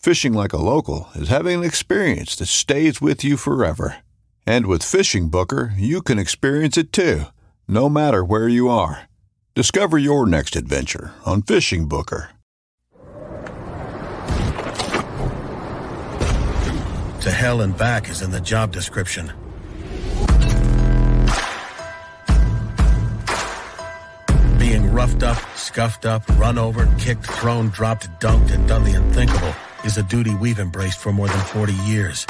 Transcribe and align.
Fishing 0.00 0.32
like 0.32 0.54
a 0.54 0.56
local 0.56 1.10
is 1.14 1.28
having 1.28 1.58
an 1.58 1.64
experience 1.64 2.34
that 2.36 2.46
stays 2.46 3.02
with 3.02 3.22
you 3.22 3.36
forever. 3.36 3.96
And 4.46 4.64
with 4.64 4.82
Fishing 4.82 5.28
Booker, 5.28 5.74
you 5.76 6.00
can 6.00 6.18
experience 6.18 6.78
it 6.78 6.90
too, 6.90 7.24
no 7.68 7.90
matter 7.90 8.24
where 8.24 8.48
you 8.48 8.70
are. 8.70 9.10
Discover 9.54 9.98
your 9.98 10.24
next 10.26 10.56
adventure 10.56 11.12
on 11.26 11.42
Fishing 11.42 11.86
Booker. 11.86 12.30
To 17.20 17.30
hell 17.30 17.60
and 17.60 17.76
back 17.76 18.08
is 18.08 18.22
in 18.22 18.30
the 18.30 18.40
job 18.40 18.72
description. 18.72 19.30
Being 24.58 24.90
roughed 24.94 25.22
up, 25.22 25.36
scuffed 25.56 26.06
up, 26.06 26.26
run 26.38 26.56
over, 26.56 26.86
kicked, 26.98 27.26
thrown, 27.26 27.68
dropped, 27.68 28.08
dunked, 28.18 28.50
and 28.50 28.66
done 28.66 28.84
the 28.84 28.94
unthinkable 28.94 29.52
is 29.84 29.96
a 29.96 30.02
duty 30.02 30.34
we've 30.34 30.58
embraced 30.58 30.98
for 30.98 31.12
more 31.12 31.28
than 31.28 31.40
40 31.40 31.72
years. 31.84 32.26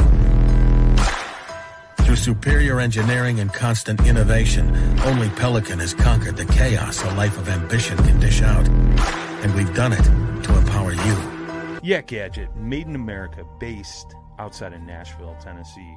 Through 1.98 2.16
superior 2.16 2.80
engineering 2.80 3.40
and 3.40 3.52
constant 3.52 4.06
innovation, 4.06 4.74
only 5.00 5.28
Pelican 5.30 5.78
has 5.78 5.94
conquered 5.94 6.36
the 6.36 6.46
chaos 6.46 7.04
a 7.04 7.14
life 7.14 7.38
of 7.38 7.48
ambition 7.48 7.96
can 7.98 8.18
dish 8.18 8.42
out. 8.42 8.68
And 8.68 9.54
we've 9.54 9.74
done 9.74 9.92
it 9.92 10.02
to 10.44 10.58
empower 10.58 10.92
you. 10.92 11.80
Yak 11.82 12.08
Gadget, 12.08 12.54
made 12.56 12.86
in 12.86 12.94
America, 12.94 13.44
based 13.58 14.14
outside 14.38 14.72
of 14.72 14.82
Nashville, 14.82 15.36
Tennessee. 15.40 15.96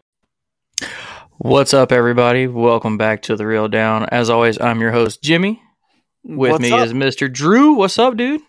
What's 1.43 1.73
up, 1.73 1.91
everybody? 1.91 2.45
Welcome 2.45 2.99
back 2.99 3.23
to 3.23 3.35
the 3.35 3.47
Reel 3.47 3.67
Down. 3.67 4.05
As 4.11 4.29
always, 4.29 4.61
I'm 4.61 4.79
your 4.79 4.91
host, 4.91 5.23
Jimmy. 5.23 5.59
With 6.23 6.51
What's 6.51 6.61
me 6.61 6.71
up? 6.71 6.85
is 6.85 6.93
Mr. 6.93 7.33
Drew. 7.33 7.73
What's 7.73 7.97
up, 7.97 8.15
dude? 8.15 8.41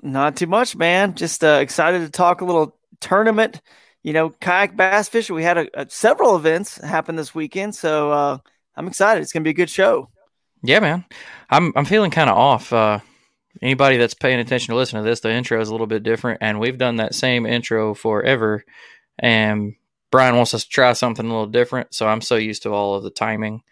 Not 0.00 0.36
too 0.36 0.46
much, 0.46 0.76
man. 0.76 1.16
Just 1.16 1.42
uh, 1.42 1.58
excited 1.60 2.02
to 2.02 2.08
talk 2.08 2.42
a 2.42 2.44
little 2.44 2.78
tournament. 3.00 3.60
You 4.04 4.12
know, 4.12 4.30
kayak 4.30 4.76
bass 4.76 5.08
fishing. 5.08 5.34
We 5.34 5.42
had 5.42 5.58
a, 5.58 5.80
a, 5.80 5.90
several 5.90 6.36
events 6.36 6.76
happen 6.76 7.16
this 7.16 7.34
weekend, 7.34 7.74
so 7.74 8.12
uh, 8.12 8.38
I'm 8.76 8.86
excited. 8.86 9.22
It's 9.22 9.32
gonna 9.32 9.42
be 9.42 9.50
a 9.50 9.52
good 9.52 9.68
show. 9.68 10.08
Yeah, 10.62 10.78
man. 10.78 11.04
I'm 11.50 11.72
I'm 11.74 11.84
feeling 11.84 12.12
kind 12.12 12.30
of 12.30 12.36
off. 12.36 12.72
Uh, 12.72 13.00
anybody 13.60 13.96
that's 13.96 14.14
paying 14.14 14.38
attention 14.38 14.70
to 14.70 14.76
listen 14.76 15.02
to 15.02 15.04
this, 15.04 15.18
the 15.18 15.32
intro 15.32 15.60
is 15.60 15.68
a 15.68 15.72
little 15.72 15.88
bit 15.88 16.04
different, 16.04 16.38
and 16.42 16.60
we've 16.60 16.78
done 16.78 16.96
that 16.96 17.16
same 17.16 17.44
intro 17.44 17.92
forever. 17.92 18.64
And 19.18 19.74
Brian 20.10 20.36
wants 20.36 20.54
us 20.54 20.64
to 20.64 20.68
try 20.70 20.92
something 20.92 21.24
a 21.26 21.28
little 21.28 21.46
different, 21.46 21.94
so 21.94 22.06
I'm 22.08 22.20
so 22.20 22.36
used 22.36 22.62
to 22.62 22.72
all 22.72 22.94
of 22.94 23.02
the 23.02 23.10
timing 23.10 23.62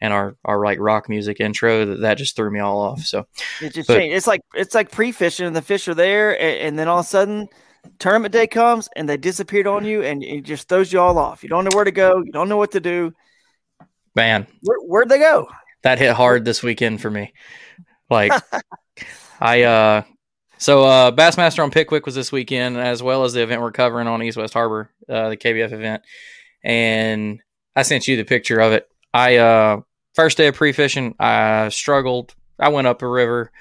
and 0.00 0.12
our 0.12 0.36
our 0.44 0.62
like 0.64 0.78
rock 0.80 1.08
music 1.08 1.40
intro 1.40 1.84
that 1.86 2.00
that 2.00 2.14
just 2.18 2.34
threw 2.36 2.50
me 2.50 2.60
all 2.60 2.80
off. 2.80 3.00
So 3.04 3.26
It 3.62 3.72
just 3.74 3.86
But- 3.88 3.98
changed. 3.98 4.16
It's 4.16 4.26
like 4.26 4.40
it's 4.54 4.74
like 4.74 4.90
pre-fishing, 4.90 5.46
and 5.46 5.54
the 5.56 5.62
fish 5.62 5.86
are 5.88 5.94
there, 5.94 6.32
and, 6.40 6.58
and 6.68 6.78
then 6.78 6.88
all 6.88 6.98
of 6.98 7.06
a 7.06 7.08
sudden, 7.08 7.48
tournament 7.98 8.32
day 8.32 8.46
comes, 8.46 8.88
and 8.96 9.08
they 9.08 9.16
disappeared 9.16 9.66
on 9.66 9.84
you, 9.84 10.02
and 10.02 10.22
it 10.24 10.42
just 10.42 10.68
throws 10.68 10.92
you 10.92 11.00
all 11.00 11.16
off. 11.18 11.42
You 11.42 11.48
don't 11.48 11.64
know 11.64 11.74
where 11.76 11.84
to 11.84 11.92
go. 11.92 12.22
You 12.24 12.32
don't 12.32 12.48
know 12.48 12.56
what 12.56 12.72
to 12.72 12.80
do. 12.80 13.12
man, 14.16 14.46
Where, 14.62 14.78
where'd 14.80 15.08
they 15.08 15.18
go? 15.18 15.48
that 15.82 15.98
hit 15.98 16.12
hard 16.14 16.44
this 16.46 16.62
weekend 16.62 17.00
for 17.02 17.10
me. 17.10 17.32
Like 18.10 18.32
I 19.40 19.62
uh 19.62 20.02
so 20.64 20.84
uh 20.84 21.10
Bassmaster 21.10 21.62
on 21.62 21.70
Pickwick 21.70 22.06
was 22.06 22.14
this 22.14 22.32
weekend 22.32 22.78
as 22.78 23.02
well 23.02 23.24
as 23.24 23.34
the 23.34 23.42
event 23.42 23.60
we're 23.60 23.70
covering 23.70 24.08
on 24.08 24.22
East 24.22 24.38
West 24.38 24.54
Harbor, 24.54 24.90
uh 25.10 25.28
the 25.28 25.36
KBF 25.36 25.72
event. 25.72 26.02
And 26.64 27.42
I 27.76 27.82
sent 27.82 28.08
you 28.08 28.16
the 28.16 28.24
picture 28.24 28.60
of 28.60 28.72
it. 28.72 28.88
I 29.12 29.36
uh 29.36 29.80
first 30.14 30.38
day 30.38 30.46
of 30.46 30.54
pre-fishing, 30.54 31.16
I 31.20 31.68
struggled. 31.68 32.34
I 32.58 32.70
went 32.70 32.86
up 32.86 33.02
a 33.02 33.08
river. 33.08 33.52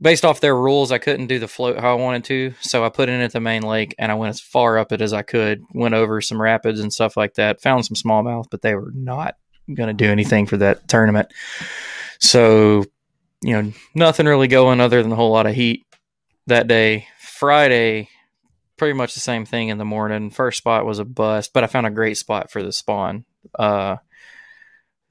Based 0.00 0.24
off 0.24 0.40
their 0.40 0.56
rules, 0.56 0.92
I 0.92 0.98
couldn't 0.98 1.26
do 1.26 1.40
the 1.40 1.48
float 1.48 1.80
how 1.80 1.90
I 1.90 2.00
wanted 2.00 2.24
to, 2.26 2.54
so 2.60 2.84
I 2.84 2.90
put 2.90 3.08
in 3.08 3.20
at 3.20 3.32
the 3.32 3.40
main 3.40 3.62
lake 3.62 3.96
and 3.98 4.12
I 4.12 4.14
went 4.14 4.30
as 4.30 4.40
far 4.40 4.78
up 4.78 4.92
it 4.92 5.00
as 5.00 5.12
I 5.12 5.22
could. 5.22 5.64
Went 5.72 5.94
over 5.94 6.20
some 6.20 6.40
rapids 6.40 6.78
and 6.78 6.92
stuff 6.92 7.16
like 7.16 7.34
that. 7.34 7.60
Found 7.62 7.86
some 7.86 7.96
smallmouth, 7.96 8.46
but 8.50 8.62
they 8.62 8.76
were 8.76 8.92
not 8.94 9.36
going 9.72 9.88
to 9.88 9.92
do 9.94 10.12
anything 10.12 10.46
for 10.46 10.58
that 10.58 10.86
tournament. 10.86 11.32
So, 12.20 12.84
you 13.42 13.60
know, 13.60 13.72
nothing 13.96 14.26
really 14.26 14.48
going 14.48 14.80
other 14.80 15.02
than 15.02 15.10
a 15.10 15.16
whole 15.16 15.32
lot 15.32 15.46
of 15.46 15.54
heat 15.54 15.84
that 16.46 16.68
day. 16.68 17.08
Friday, 17.18 18.08
pretty 18.76 18.94
much 18.94 19.14
the 19.14 19.20
same 19.20 19.44
thing 19.44 19.68
in 19.68 19.78
the 19.78 19.84
morning. 19.84 20.30
First 20.30 20.58
spot 20.58 20.86
was 20.86 20.98
a 20.98 21.04
bust, 21.04 21.52
but 21.52 21.64
I 21.64 21.66
found 21.66 21.86
a 21.86 21.90
great 21.90 22.16
spot 22.16 22.50
for 22.50 22.62
the 22.62 22.72
spawn. 22.72 23.24
Uh, 23.58 23.96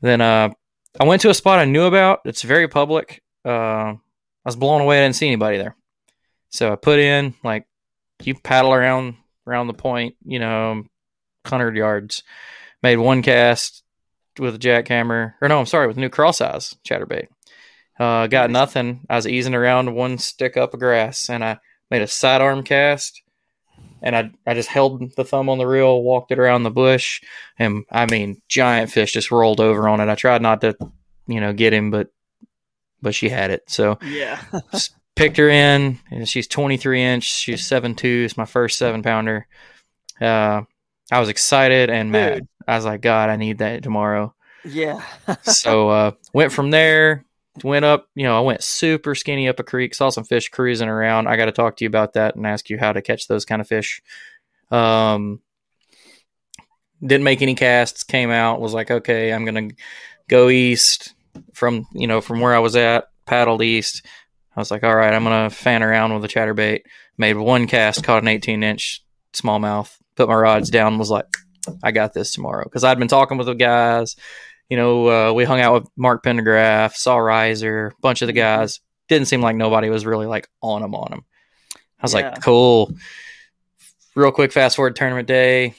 then 0.01 0.21
uh, 0.21 0.49
I 0.99 1.05
went 1.05 1.21
to 1.21 1.29
a 1.29 1.33
spot 1.33 1.59
I 1.59 1.65
knew 1.65 1.83
about. 1.83 2.21
It's 2.25 2.41
very 2.41 2.67
public. 2.67 3.21
Uh, 3.45 3.93
I 3.93 3.99
was 4.45 4.55
blown 4.55 4.81
away. 4.81 4.99
I 4.99 5.05
didn't 5.05 5.15
see 5.15 5.27
anybody 5.27 5.57
there. 5.57 5.75
So 6.49 6.71
I 6.71 6.75
put 6.75 6.99
in 6.99 7.33
like 7.43 7.67
you 8.21 8.35
paddle 8.35 8.73
around 8.73 9.15
around 9.47 9.67
the 9.67 9.73
point, 9.73 10.15
you 10.23 10.39
know, 10.39 10.83
hundred 11.45 11.75
yards. 11.75 12.23
Made 12.81 12.97
one 12.97 13.21
cast 13.21 13.83
with 14.39 14.55
a 14.55 14.59
jackhammer, 14.59 15.33
or 15.41 15.47
no, 15.47 15.59
I'm 15.59 15.65
sorry, 15.65 15.87
with 15.87 15.97
new 15.97 16.09
cross 16.09 16.41
eyes 16.41 16.75
chatterbait. 16.87 17.27
Uh, 17.99 18.27
got 18.27 18.49
nothing. 18.49 19.05
I 19.09 19.15
was 19.15 19.27
easing 19.27 19.53
around 19.53 19.93
one 19.93 20.17
stick 20.17 20.57
up 20.57 20.73
of 20.73 20.79
grass, 20.79 21.29
and 21.29 21.43
I 21.43 21.59
made 21.91 22.01
a 22.01 22.07
sidearm 22.07 22.63
cast, 22.63 23.21
and 24.01 24.15
I 24.15 24.31
I 24.47 24.53
just 24.55 24.69
held 24.69 25.15
the 25.15 25.23
thumb 25.23 25.49
on 25.49 25.57
the 25.59 25.67
reel, 25.67 26.01
walked 26.01 26.31
it 26.31 26.39
around 26.39 26.63
the 26.63 26.71
bush, 26.71 27.21
and 27.59 27.85
I 27.91 28.05
mean, 28.07 28.41
giant 28.47 28.91
fish 28.91 29.13
just 29.13 29.31
rolled 29.31 29.59
over 29.59 29.87
on 29.87 29.99
it. 29.99 30.09
I 30.09 30.15
tried 30.15 30.41
not 30.41 30.61
to, 30.61 30.75
you 31.27 31.39
know, 31.39 31.53
get 31.53 31.73
him, 31.73 31.91
but 31.91 32.09
but 33.01 33.13
she 33.13 33.29
had 33.29 33.51
it. 33.51 33.63
So 33.67 33.99
Yeah. 34.01 34.41
just 34.71 34.95
picked 35.15 35.37
her 35.37 35.49
in, 35.49 35.99
and 36.09 36.27
she's 36.27 36.47
23 36.47 37.03
inch. 37.03 37.23
She's 37.23 37.65
seven 37.65 37.95
two. 37.95 38.23
It's 38.25 38.37
my 38.37 38.45
first 38.45 38.77
seven 38.77 39.03
pounder. 39.03 39.47
Uh, 40.19 40.61
I 41.11 41.19
was 41.19 41.29
excited 41.29 41.89
and 41.89 42.11
mad. 42.11 42.33
Dude. 42.35 42.47
I 42.67 42.75
was 42.75 42.85
like, 42.85 43.01
God, 43.01 43.29
I 43.29 43.35
need 43.35 43.59
that 43.59 43.83
tomorrow. 43.83 44.33
Yeah. 44.65 45.03
so 45.43 45.89
uh, 45.89 46.11
went 46.33 46.51
from 46.51 46.71
there, 46.71 47.25
went 47.63 47.85
up. 47.85 48.07
You 48.15 48.23
know, 48.23 48.37
I 48.37 48.41
went 48.41 48.63
super 48.63 49.15
skinny 49.15 49.47
up 49.47 49.59
a 49.59 49.63
creek, 49.63 49.93
saw 49.93 50.09
some 50.09 50.23
fish 50.23 50.49
cruising 50.49 50.89
around. 50.89 51.27
I 51.27 51.37
got 51.37 51.45
to 51.45 51.51
talk 51.51 51.77
to 51.77 51.83
you 51.83 51.87
about 51.87 52.13
that 52.13 52.35
and 52.35 52.47
ask 52.47 52.69
you 52.69 52.77
how 52.77 52.93
to 52.93 53.01
catch 53.01 53.27
those 53.27 53.45
kind 53.45 53.61
of 53.61 53.67
fish. 53.67 54.01
Um, 54.71 55.41
didn't 57.05 57.25
make 57.25 57.41
any 57.41 57.55
casts. 57.55 58.03
Came 58.03 58.31
out, 58.31 58.61
was 58.61 58.73
like, 58.73 58.89
okay, 58.89 59.33
I'm 59.33 59.45
gonna 59.45 59.69
go 60.29 60.49
east 60.49 61.13
from 61.53 61.85
you 61.93 62.07
know 62.07 62.21
from 62.21 62.39
where 62.39 62.55
I 62.55 62.59
was 62.59 62.75
at. 62.75 63.09
Paddled 63.25 63.61
east. 63.61 64.05
I 64.55 64.59
was 64.59 64.71
like, 64.71 64.83
all 64.83 64.95
right, 64.95 65.13
I'm 65.13 65.23
gonna 65.23 65.49
fan 65.49 65.83
around 65.83 66.13
with 66.13 66.23
a 66.25 66.27
chatterbait. 66.27 66.81
Made 67.17 67.35
one 67.35 67.67
cast, 67.67 68.03
caught 68.03 68.23
an 68.23 68.27
18 68.27 68.63
inch 68.63 69.03
smallmouth. 69.33 69.95
Put 70.15 70.29
my 70.29 70.35
rods 70.35 70.69
down. 70.69 70.97
Was 70.97 71.09
like, 71.09 71.27
I 71.83 71.91
got 71.91 72.13
this 72.13 72.33
tomorrow 72.33 72.63
because 72.63 72.83
I'd 72.83 72.99
been 72.99 73.07
talking 73.07 73.37
with 73.37 73.47
the 73.47 73.53
guys. 73.53 74.15
You 74.69 74.77
know, 74.77 75.07
uh, 75.29 75.33
we 75.33 75.43
hung 75.43 75.59
out 75.59 75.73
with 75.73 75.89
Mark 75.95 76.23
Pendergraph, 76.23 76.95
saw 76.95 77.17
Riser, 77.17 77.87
a 77.87 78.01
bunch 78.01 78.21
of 78.21 78.27
the 78.27 78.33
guys. 78.33 78.79
Didn't 79.09 79.27
seem 79.27 79.41
like 79.41 79.55
nobody 79.55 79.89
was 79.89 80.05
really 80.05 80.25
like 80.25 80.47
on 80.61 80.81
them 80.81 80.95
on 80.95 81.11
them. 81.11 81.25
I 81.99 82.03
was 82.03 82.13
Yeah. 82.13 82.29
like, 82.31 82.41
cool. 82.41 82.93
Real 84.15 84.31
quick, 84.31 84.51
fast 84.51 84.75
forward 84.75 84.95
tournament 84.95 85.27
day. 85.27 85.75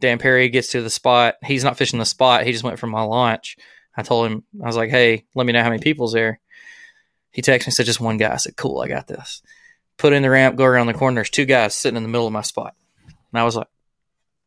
Dan 0.00 0.18
Perry 0.18 0.48
gets 0.48 0.72
to 0.72 0.82
the 0.82 0.90
spot. 0.90 1.36
He's 1.44 1.64
not 1.64 1.78
fishing 1.78 1.98
the 1.98 2.04
spot. 2.04 2.44
He 2.44 2.52
just 2.52 2.64
went 2.64 2.78
from 2.78 2.90
my 2.90 3.02
launch. 3.02 3.56
I 3.96 4.02
told 4.02 4.30
him, 4.30 4.44
I 4.62 4.66
was 4.66 4.76
like, 4.76 4.90
hey, 4.90 5.24
let 5.34 5.46
me 5.46 5.52
know 5.52 5.62
how 5.62 5.70
many 5.70 5.80
people's 5.82 6.12
there. 6.12 6.38
He 7.30 7.40
texted 7.42 7.66
me, 7.68 7.72
said, 7.72 7.86
just 7.86 8.00
one 8.00 8.18
guy. 8.18 8.32
I 8.32 8.36
said, 8.36 8.56
cool, 8.56 8.80
I 8.80 8.88
got 8.88 9.06
this. 9.06 9.42
Put 9.96 10.12
in 10.12 10.22
the 10.22 10.30
ramp, 10.30 10.56
go 10.56 10.64
around 10.64 10.86
the 10.86 10.94
corner. 10.94 11.14
There's 11.16 11.30
two 11.30 11.46
guys 11.46 11.74
sitting 11.74 11.96
in 11.96 12.02
the 12.02 12.08
middle 12.10 12.26
of 12.26 12.32
my 12.32 12.42
spot. 12.42 12.74
And 13.32 13.40
I 13.40 13.44
was 13.44 13.56
like, 13.56 13.68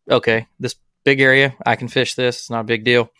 okay, 0.09 0.47
this 0.59 0.75
big 1.03 1.19
area, 1.19 1.55
I 1.65 1.75
can 1.75 1.87
fish 1.87 2.13
this. 2.13 2.37
It's 2.41 2.49
not 2.51 2.61
a 2.61 2.65
big 2.65 2.83
deal. 2.83 3.11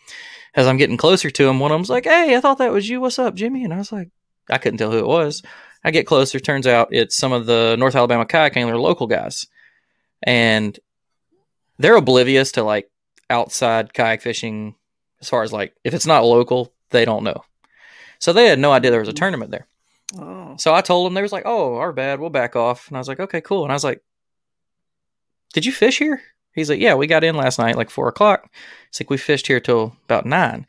As 0.54 0.66
I'm 0.66 0.76
getting 0.76 0.96
closer 0.96 1.30
to 1.30 1.48
him, 1.48 1.60
one 1.60 1.70
of 1.70 1.76
them's 1.76 1.90
like, 1.90 2.04
hey, 2.04 2.36
I 2.36 2.40
thought 2.40 2.58
that 2.58 2.72
was 2.72 2.88
you. 2.88 3.00
What's 3.00 3.18
up, 3.18 3.34
Jimmy? 3.34 3.64
And 3.64 3.72
I 3.72 3.78
was 3.78 3.92
like, 3.92 4.10
I 4.48 4.58
couldn't 4.58 4.78
tell 4.78 4.90
who 4.90 4.98
it 4.98 5.06
was. 5.06 5.42
I 5.84 5.90
get 5.90 6.06
closer. 6.06 6.40
Turns 6.40 6.66
out 6.66 6.88
it's 6.90 7.16
some 7.16 7.32
of 7.32 7.46
the 7.46 7.76
North 7.78 7.94
Alabama 7.94 8.26
kayak 8.26 8.56
angler 8.56 8.76
local 8.76 9.06
guys. 9.06 9.46
And 10.22 10.78
they're 11.78 11.96
oblivious 11.96 12.52
to 12.52 12.62
like 12.62 12.90
outside 13.30 13.94
kayak 13.94 14.20
fishing 14.20 14.74
as 15.20 15.28
far 15.28 15.42
as 15.42 15.52
like 15.52 15.74
if 15.84 15.94
it's 15.94 16.06
not 16.06 16.24
local, 16.24 16.72
they 16.90 17.04
don't 17.04 17.24
know. 17.24 17.44
So 18.18 18.32
they 18.32 18.46
had 18.46 18.58
no 18.58 18.72
idea 18.72 18.90
there 18.90 19.00
was 19.00 19.08
a 19.08 19.14
tournament 19.14 19.50
there. 19.50 19.66
Oh. 20.18 20.56
So 20.58 20.74
I 20.74 20.80
told 20.80 21.06
them 21.06 21.14
they 21.14 21.22
was 21.22 21.32
like, 21.32 21.44
"Oh, 21.46 21.76
our 21.76 21.92
bad. 21.92 22.20
We'll 22.20 22.30
back 22.30 22.56
off." 22.56 22.88
And 22.88 22.96
I 22.96 23.00
was 23.00 23.08
like, 23.08 23.20
"Okay, 23.20 23.40
cool." 23.40 23.62
And 23.62 23.72
I 23.72 23.76
was 23.76 23.84
like, 23.84 24.02
"Did 25.52 25.64
you 25.64 25.72
fish 25.72 25.98
here?" 25.98 26.20
He's 26.54 26.68
like, 26.70 26.80
"Yeah, 26.80 26.94
we 26.94 27.06
got 27.06 27.24
in 27.24 27.36
last 27.36 27.58
night, 27.58 27.76
like 27.76 27.90
four 27.90 28.08
o'clock." 28.08 28.50
He's 28.90 29.00
like, 29.00 29.10
"We 29.10 29.16
fished 29.16 29.46
here 29.46 29.60
till 29.60 29.96
about 30.04 30.26
nine. 30.26 30.66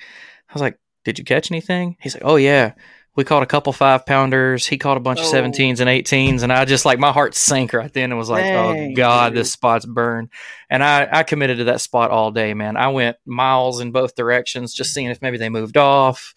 I 0.50 0.54
was 0.54 0.62
like, 0.62 0.78
"Did 1.06 1.18
you 1.20 1.26
catch 1.26 1.52
anything?" 1.52 1.98
He's 2.00 2.14
like, 2.16 2.24
"Oh 2.26 2.36
yeah, 2.36 2.74
we 3.16 3.24
caught 3.24 3.44
a 3.44 3.48
couple 3.48 3.74
five 3.74 4.06
pounders. 4.06 4.68
He 4.68 4.78
caught 4.78 4.96
a 4.98 5.02
bunch 5.02 5.20
of 5.20 5.26
Oh. 5.26 5.32
seventeens 5.34 5.80
and 5.80 5.90
eighteens." 5.90 6.44
And 6.44 6.54
I 6.54 6.64
just 6.66 6.86
like 6.86 7.00
my 7.00 7.12
heart 7.12 7.34
sank 7.36 7.74
right 7.74 7.92
then 7.92 8.12
and 8.12 8.18
was 8.18 8.30
like, 8.30 8.46
"Oh 8.46 8.92
God, 8.96 9.30
dude. 9.30 9.40
this 9.40 9.52
spot's 9.52 9.86
burned." 9.86 10.30
And 10.70 10.84
I 10.84 11.08
I 11.12 11.24
committed 11.24 11.58
to 11.58 11.64
that 11.66 11.82
spot 11.82 12.12
all 12.12 12.32
day, 12.32 12.54
man. 12.54 12.78
I 12.78 12.90
went 12.90 13.18
miles 13.26 13.80
in 13.82 13.92
both 13.92 14.16
directions, 14.16 14.74
just 14.74 14.94
seeing 14.94 15.08
if 15.10 15.22
maybe 15.22 15.38
they 15.38 15.50
moved 15.50 15.78
off. 15.78 16.34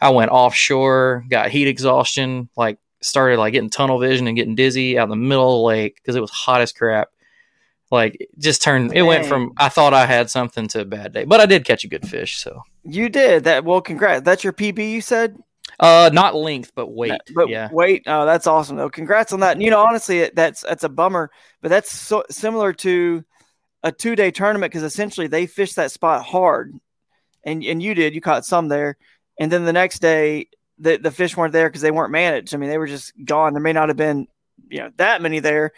I 0.00 0.10
went 0.10 0.30
offshore, 0.30 1.24
got 1.28 1.50
heat 1.50 1.66
exhaustion, 1.68 2.48
like 2.56 2.78
started 3.00 3.38
like 3.38 3.52
getting 3.52 3.68
tunnel 3.70 3.98
vision 3.98 4.26
and 4.28 4.36
getting 4.36 4.54
dizzy 4.54 4.98
out 4.98 5.04
in 5.04 5.10
the 5.10 5.16
middle 5.16 5.46
of 5.52 5.58
the 5.58 5.62
lake 5.76 5.96
because 5.96 6.16
it 6.16 6.20
was 6.20 6.30
hot 6.30 6.60
as 6.62 6.72
crap. 6.72 7.08
Like 7.90 8.28
just 8.38 8.62
turned. 8.62 8.94
It 8.94 9.02
went 9.02 9.26
from 9.26 9.52
I 9.56 9.68
thought 9.68 9.94
I 9.94 10.06
had 10.06 10.30
something 10.30 10.66
to 10.68 10.80
a 10.80 10.84
bad 10.84 11.12
day, 11.12 11.24
but 11.24 11.40
I 11.40 11.46
did 11.46 11.64
catch 11.64 11.84
a 11.84 11.88
good 11.88 12.08
fish. 12.08 12.38
So 12.38 12.62
You 12.82 13.08
did 13.08 13.44
that. 13.44 13.64
Well, 13.64 13.80
congrats. 13.80 14.24
That's 14.24 14.42
your 14.42 14.52
PB, 14.52 14.90
you 14.90 15.00
said? 15.00 15.36
uh, 15.80 16.10
not 16.12 16.34
length, 16.34 16.72
but 16.74 16.88
weight. 16.88 17.20
But 17.34 17.48
yeah, 17.48 17.68
wait, 17.72 18.04
oh, 18.06 18.26
that's 18.26 18.46
awesome 18.46 18.76
though. 18.76 18.90
Congrats 18.90 19.32
on 19.32 19.40
that. 19.40 19.52
And, 19.52 19.62
you 19.62 19.70
know, 19.70 19.84
honestly, 19.84 20.30
that's 20.34 20.62
that's 20.62 20.84
a 20.84 20.88
bummer, 20.88 21.30
but 21.60 21.68
that's 21.68 21.92
so 21.92 22.24
similar 22.30 22.72
to 22.74 23.24
a 23.82 23.92
two 23.92 24.16
day 24.16 24.30
tournament 24.30 24.72
because 24.72 24.84
essentially 24.84 25.26
they 25.26 25.46
fished 25.46 25.76
that 25.76 25.90
spot 25.90 26.24
hard, 26.24 26.74
and 27.44 27.62
and 27.64 27.82
you 27.82 27.94
did. 27.94 28.14
You 28.14 28.20
caught 28.20 28.44
some 28.44 28.68
there, 28.68 28.96
and 29.38 29.50
then 29.50 29.64
the 29.64 29.72
next 29.72 30.00
day 30.00 30.48
the 30.78 30.96
the 30.96 31.10
fish 31.10 31.36
weren't 31.36 31.52
there 31.52 31.68
because 31.68 31.82
they 31.82 31.90
weren't 31.90 32.12
managed. 32.12 32.54
I 32.54 32.58
mean, 32.58 32.70
they 32.70 32.78
were 32.78 32.86
just 32.86 33.12
gone. 33.24 33.52
There 33.52 33.62
may 33.62 33.72
not 33.72 33.88
have 33.88 33.96
been 33.96 34.28
you 34.68 34.80
know 34.80 34.90
that 34.96 35.22
many 35.22 35.40
there. 35.40 35.72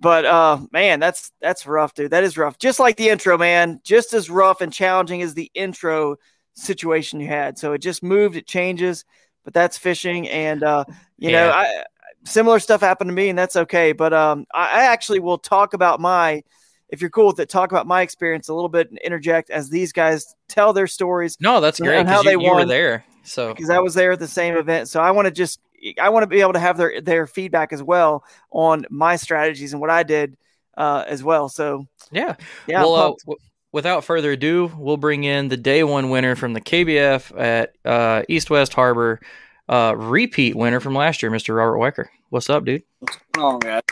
But 0.00 0.24
uh 0.24 0.60
man, 0.72 1.00
that's 1.00 1.32
that's 1.40 1.66
rough, 1.66 1.94
dude. 1.94 2.12
That 2.12 2.24
is 2.24 2.36
rough. 2.38 2.58
Just 2.58 2.78
like 2.78 2.96
the 2.96 3.08
intro, 3.08 3.36
man. 3.36 3.80
Just 3.84 4.12
as 4.14 4.30
rough 4.30 4.60
and 4.60 4.72
challenging 4.72 5.22
as 5.22 5.34
the 5.34 5.50
intro 5.54 6.16
situation 6.54 7.20
you 7.20 7.26
had. 7.28 7.58
So 7.58 7.72
it 7.72 7.78
just 7.78 8.02
moved, 8.02 8.36
it 8.36 8.46
changes, 8.46 9.04
but 9.44 9.54
that's 9.54 9.76
fishing 9.78 10.28
and 10.28 10.62
uh 10.62 10.84
you 11.18 11.32
know, 11.32 11.50
I 11.50 11.82
similar 12.24 12.58
stuff 12.60 12.80
happened 12.80 13.08
to 13.08 13.14
me 13.14 13.28
and 13.28 13.38
that's 13.38 13.56
okay. 13.56 13.92
But 13.92 14.12
um 14.12 14.46
I, 14.54 14.82
I 14.82 14.84
actually 14.84 15.18
will 15.20 15.38
talk 15.38 15.74
about 15.74 16.00
my 16.00 16.42
if 16.90 17.00
you're 17.00 17.10
cool 17.10 17.26
with 17.26 17.40
it, 17.40 17.48
talk 17.50 17.70
about 17.72 17.86
my 17.86 18.00
experience 18.02 18.48
a 18.48 18.54
little 18.54 18.68
bit 18.68 18.88
and 18.90 18.98
interject 19.00 19.50
as 19.50 19.68
these 19.68 19.92
guys 19.92 20.34
tell 20.48 20.72
their 20.72 20.86
stories 20.86 21.36
no, 21.40 21.60
that's 21.60 21.78
And 21.80 21.86
great. 21.86 22.06
how 22.06 22.16
'cause 22.16 22.24
they 22.24 22.32
you, 22.32 22.40
you 22.42 22.50
were 22.50 22.54
won. 22.58 22.68
there, 22.68 23.04
so 23.24 23.52
because 23.52 23.68
I 23.68 23.78
was 23.80 23.94
there 23.94 24.12
at 24.12 24.20
the 24.20 24.28
same 24.28 24.56
event. 24.56 24.88
So 24.88 25.00
I 25.00 25.10
want 25.10 25.26
to 25.26 25.32
just 25.32 25.60
I 26.00 26.08
want 26.08 26.22
to 26.24 26.26
be 26.26 26.40
able 26.40 26.54
to 26.54 26.58
have 26.58 26.76
their 26.76 27.00
their 27.00 27.26
feedback 27.26 27.72
as 27.72 27.82
well 27.82 28.24
on 28.50 28.86
my 28.90 29.16
strategies 29.16 29.72
and 29.72 29.80
what 29.80 29.90
I 29.90 30.02
did 30.02 30.36
uh, 30.76 31.04
as 31.06 31.22
well. 31.22 31.48
So 31.48 31.86
yeah. 32.10 32.36
yeah, 32.66 32.82
well, 32.82 32.94
uh, 32.94 33.14
w- 33.26 33.38
without 33.72 34.04
further 34.04 34.32
ado, 34.32 34.72
we'll 34.76 34.96
bring 34.96 35.24
in 35.24 35.48
the 35.48 35.56
day 35.56 35.84
one 35.84 36.10
winner 36.10 36.36
from 36.36 36.52
the 36.52 36.60
KBF 36.60 37.38
at 37.38 37.74
uh, 37.84 38.22
East 38.28 38.50
West 38.50 38.72
Harbor, 38.74 39.20
uh, 39.68 39.94
repeat 39.96 40.56
winner 40.56 40.80
from 40.80 40.94
last 40.94 41.22
year, 41.22 41.30
Mr. 41.30 41.56
Robert 41.56 41.78
Weiker. 41.78 42.08
What's 42.30 42.48
up, 42.48 42.64
dude? 42.64 42.82
Oh, 43.36 43.58
man. 43.62 43.82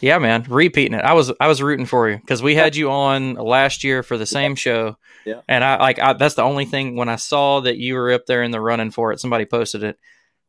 Yeah, 0.00 0.18
man, 0.18 0.44
repeating 0.48 0.98
it. 0.98 1.04
I 1.04 1.14
was 1.14 1.32
I 1.40 1.46
was 1.46 1.62
rooting 1.62 1.86
for 1.86 2.10
you 2.10 2.18
because 2.18 2.42
we 2.42 2.54
had 2.54 2.76
you 2.76 2.90
on 2.90 3.34
last 3.34 3.84
year 3.84 4.02
for 4.02 4.18
the 4.18 4.26
same 4.26 4.54
show. 4.54 4.98
Yeah. 5.24 5.40
And 5.48 5.64
I 5.64 5.78
like 5.78 5.98
I, 5.98 6.12
that's 6.12 6.34
the 6.34 6.42
only 6.42 6.66
thing 6.66 6.96
when 6.96 7.08
I 7.08 7.16
saw 7.16 7.60
that 7.60 7.78
you 7.78 7.94
were 7.94 8.12
up 8.12 8.26
there 8.26 8.42
in 8.42 8.50
the 8.50 8.60
running 8.60 8.90
for 8.90 9.12
it. 9.12 9.20
Somebody 9.20 9.46
posted 9.46 9.82
it. 9.82 9.98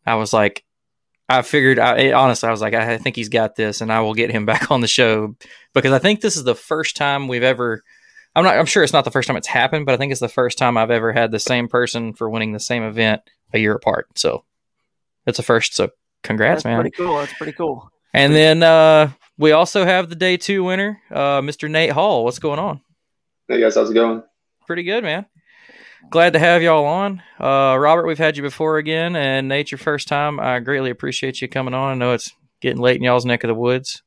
I 0.06 0.16
was 0.16 0.34
like, 0.34 0.63
I 1.28 1.42
figured. 1.42 1.80
I 1.80 1.98
it- 1.98 2.13
honestly, 2.13 2.48
I 2.48 2.52
was 2.52 2.62
like, 2.62 2.74
I 2.74 2.98
think 2.98 3.16
he's 3.16 3.30
got 3.30 3.56
this, 3.56 3.81
and 3.81 3.92
I 3.92 4.02
will 4.02 4.13
get 4.13 4.31
him 4.31 4.46
back 4.52 4.72
on 4.72 4.81
the 4.81 4.88
show 4.88 5.36
because 5.74 5.92
I 5.92 6.00
think 6.00 6.22
this 6.22 6.38
is 6.38 6.44
the 6.44 6.56
first 6.56 6.96
time 6.96 7.28
we've 7.28 7.44
ever. 7.44 7.84
I'm 8.36 8.44
not. 8.44 8.57
I'm 8.57 8.66
sure 8.66 8.84
it's 8.84 8.94
not 8.94 9.06
the 9.06 9.12
first 9.12 9.28
time 9.28 9.38
it's 9.38 9.48
happened, 9.48 9.86
but 9.86 9.94
I 9.96 9.98
think 9.98 10.12
it's 10.12 10.22
the 10.22 10.28
first 10.28 10.57
time 10.57 10.78
I've 10.78 10.92
ever 10.92 11.13
had 11.13 11.31
the 11.31 11.40
same 11.40 11.68
person 11.68 12.13
for 12.13 12.30
winning 12.30 12.52
the 12.52 12.60
same 12.60 12.84
event 12.84 13.22
a 13.54 13.60
year 13.60 13.74
apart. 13.74 14.07
So 14.16 14.44
it's 15.25 15.39
a 15.39 15.44
first. 15.44 15.74
So 15.74 15.89
congrats, 16.22 16.63
that's 16.63 16.65
man. 16.65 16.82
pretty 16.82 16.96
cool. 16.96 17.18
That's 17.18 17.34
pretty 17.34 17.53
cool. 17.53 17.89
And 18.13 18.34
then 18.34 18.63
uh, 18.63 19.12
we 19.38 19.51
also 19.51 19.86
have 19.86 20.10
the 20.10 20.15
day 20.15 20.38
two 20.38 20.63
winner, 20.63 21.01
uh, 21.12 21.41
Mr. 21.41 21.70
Nate 21.70 21.91
Hall. 21.91 22.24
What's 22.24 22.39
going 22.39 22.60
on? 22.60 22.82
Hey, 23.48 23.60
guys, 23.62 23.75
how's 23.75 23.91
it 23.91 23.94
going? 23.94 24.24
Pretty 24.68 24.84
good, 24.84 25.03
man. 25.03 25.25
Glad 26.10 26.34
to 26.34 26.40
have 26.40 26.62
y'all 26.62 26.86
on. 26.86 27.22
Uh, 27.40 27.78
Robert, 27.78 28.06
we've 28.06 28.18
had 28.18 28.38
you 28.38 28.44
before 28.44 28.78
again, 28.78 29.16
and 29.16 29.48
Nate, 29.48 29.72
your 29.72 29.80
first 29.80 30.08
time. 30.08 30.40
I 30.40 30.60
greatly 30.60 30.90
appreciate 30.90 31.42
you 31.42 31.50
coming 31.50 31.74
on. 31.74 31.92
I 31.92 31.96
know 31.96 32.14
it's 32.14 32.32
getting 32.62 32.82
late 32.82 32.98
in 32.98 33.04
y'all's 33.04 33.26
neck 33.26 33.44
of 33.44 33.50
the 33.50 33.56
woods. 33.56 34.02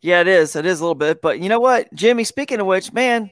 Yeah, 0.00 0.20
it 0.20 0.28
is. 0.28 0.54
It 0.54 0.66
is 0.66 0.80
a 0.80 0.84
little 0.84 0.94
bit. 0.94 1.20
But 1.22 1.40
you 1.40 1.48
know 1.48 1.60
what, 1.60 1.92
Jimmy? 1.94 2.24
Speaking 2.24 2.60
of 2.60 2.66
which, 2.66 2.92
man, 2.92 3.30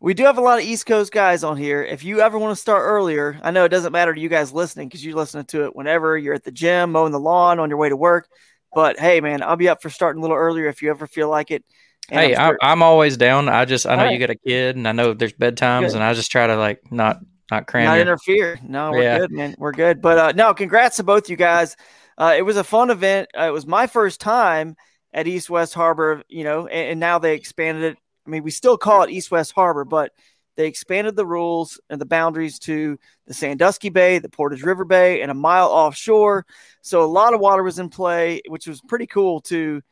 we 0.00 0.14
do 0.14 0.24
have 0.24 0.38
a 0.38 0.42
lot 0.42 0.60
of 0.60 0.64
East 0.64 0.86
Coast 0.86 1.12
guys 1.12 1.42
on 1.42 1.56
here. 1.56 1.82
If 1.82 2.04
you 2.04 2.20
ever 2.20 2.38
want 2.38 2.56
to 2.56 2.60
start 2.60 2.82
earlier, 2.84 3.38
I 3.42 3.50
know 3.50 3.64
it 3.64 3.70
doesn't 3.70 3.92
matter 3.92 4.14
to 4.14 4.20
you 4.20 4.28
guys 4.28 4.52
listening 4.52 4.88
because 4.88 5.04
you're 5.04 5.16
listening 5.16 5.46
to 5.46 5.64
it 5.64 5.74
whenever 5.74 6.16
you're 6.16 6.34
at 6.34 6.44
the 6.44 6.52
gym, 6.52 6.92
mowing 6.92 7.12
the 7.12 7.20
lawn, 7.20 7.58
on 7.58 7.68
your 7.68 7.78
way 7.78 7.88
to 7.88 7.96
work. 7.96 8.28
But 8.72 8.98
hey, 9.00 9.20
man, 9.20 9.42
I'll 9.42 9.56
be 9.56 9.68
up 9.68 9.82
for 9.82 9.90
starting 9.90 10.20
a 10.20 10.22
little 10.22 10.36
earlier 10.36 10.66
if 10.66 10.80
you 10.80 10.90
ever 10.90 11.06
feel 11.06 11.28
like 11.28 11.50
it. 11.50 11.64
And 12.10 12.20
hey, 12.20 12.36
I'm 12.36 12.56
I, 12.62 12.72
I'm 12.72 12.82
always 12.82 13.16
down. 13.16 13.48
I 13.48 13.64
just 13.64 13.86
I 13.86 13.96
know 13.96 14.06
All 14.06 14.12
you 14.12 14.18
got 14.18 14.30
a 14.30 14.36
kid, 14.36 14.76
and 14.76 14.86
I 14.86 14.92
know 14.92 15.12
there's 15.14 15.32
bedtimes, 15.32 15.88
Good. 15.88 15.94
and 15.94 16.04
I 16.04 16.14
just 16.14 16.30
try 16.30 16.46
to 16.46 16.56
like 16.56 16.80
not 16.92 17.18
not 17.50 17.66
cram 17.66 17.84
not 17.86 17.98
interfere. 17.98 18.58
No, 18.62 18.90
we're 18.90 19.02
Yeah. 19.02 19.18
good, 19.18 19.32
man. 19.32 19.54
We're 19.58 19.72
good. 19.72 20.00
But 20.00 20.18
uh, 20.18 20.32
no, 20.32 20.54
congrats 20.54 20.96
to 20.96 21.04
both 21.04 21.28
you 21.28 21.36
guys. 21.36 21.76
Uh, 22.18 22.34
it 22.36 22.42
was 22.42 22.56
a 22.56 22.64
fun 22.64 22.90
event. 22.90 23.28
Uh, 23.38 23.44
it 23.44 23.52
was 23.52 23.66
my 23.66 23.86
first 23.86 24.20
time 24.20 24.76
at 25.12 25.26
East 25.26 25.50
West 25.50 25.74
Harbor, 25.74 26.22
you 26.28 26.44
know, 26.44 26.66
and, 26.66 26.90
and 26.90 27.00
now 27.00 27.18
they 27.18 27.34
expanded 27.34 27.84
it. 27.84 27.98
I 28.26 28.30
mean, 28.30 28.42
we 28.42 28.50
still 28.50 28.76
call 28.76 29.02
it 29.02 29.10
East 29.10 29.30
West 29.30 29.52
Harbor, 29.52 29.84
but 29.84 30.12
they 30.56 30.66
expanded 30.66 31.16
the 31.16 31.26
rules 31.26 31.80
and 31.90 32.00
the 32.00 32.06
boundaries 32.06 32.58
to 32.60 32.98
the 33.26 33.34
Sandusky 33.34 33.90
Bay, 33.90 34.18
the 34.18 34.28
Portage 34.28 34.62
River 34.62 34.84
Bay, 34.84 35.20
and 35.20 35.30
a 35.30 35.34
mile 35.34 35.68
offshore. 35.68 36.46
So 36.80 37.02
a 37.02 37.06
lot 37.06 37.34
of 37.34 37.40
water 37.40 37.62
was 37.62 37.78
in 37.78 37.90
play, 37.90 38.40
which 38.48 38.66
was 38.66 38.80
pretty 38.80 39.06
cool 39.06 39.40
to 39.42 39.82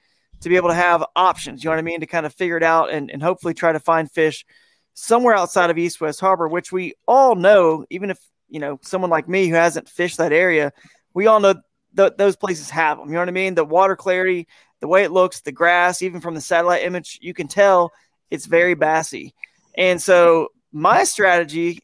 to 0.40 0.48
be 0.48 0.56
able 0.56 0.68
to 0.68 0.74
have 0.74 1.04
options. 1.16 1.62
You 1.62 1.68
know 1.68 1.76
what 1.76 1.80
I 1.80 1.82
mean? 1.82 2.00
To 2.00 2.06
kind 2.06 2.26
of 2.26 2.34
figure 2.34 2.56
it 2.56 2.62
out 2.62 2.90
and, 2.90 3.10
and 3.10 3.22
hopefully 3.22 3.54
try 3.54 3.72
to 3.72 3.80
find 3.80 4.10
fish 4.10 4.44
somewhere 4.94 5.34
outside 5.34 5.70
of 5.70 5.78
East 5.78 6.00
West 6.00 6.20
Harbor, 6.20 6.48
which 6.48 6.72
we 6.72 6.94
all 7.06 7.34
know, 7.34 7.84
even 7.90 8.10
if 8.10 8.18
you 8.48 8.60
know 8.60 8.78
someone 8.82 9.10
like 9.10 9.28
me 9.28 9.48
who 9.48 9.54
hasn't 9.54 9.88
fished 9.88 10.18
that 10.18 10.32
area, 10.32 10.72
we 11.12 11.26
all 11.26 11.40
know 11.40 11.54
th- 11.96 12.14
those 12.18 12.36
places 12.36 12.70
have 12.70 12.98
them. 12.98 13.08
You 13.08 13.14
know 13.14 13.20
what 13.20 13.28
I 13.28 13.32
mean? 13.32 13.54
The 13.54 13.64
water 13.64 13.96
clarity, 13.96 14.46
the 14.80 14.88
way 14.88 15.04
it 15.04 15.10
looks, 15.12 15.40
the 15.40 15.52
grass, 15.52 16.02
even 16.02 16.20
from 16.20 16.34
the 16.34 16.40
satellite 16.40 16.84
image, 16.84 17.18
you 17.22 17.34
can 17.34 17.48
tell 17.48 17.92
it's 18.30 18.46
very 18.46 18.74
bassy. 18.74 19.34
And 19.76 20.00
so 20.00 20.48
my 20.72 21.04
strategy 21.04 21.80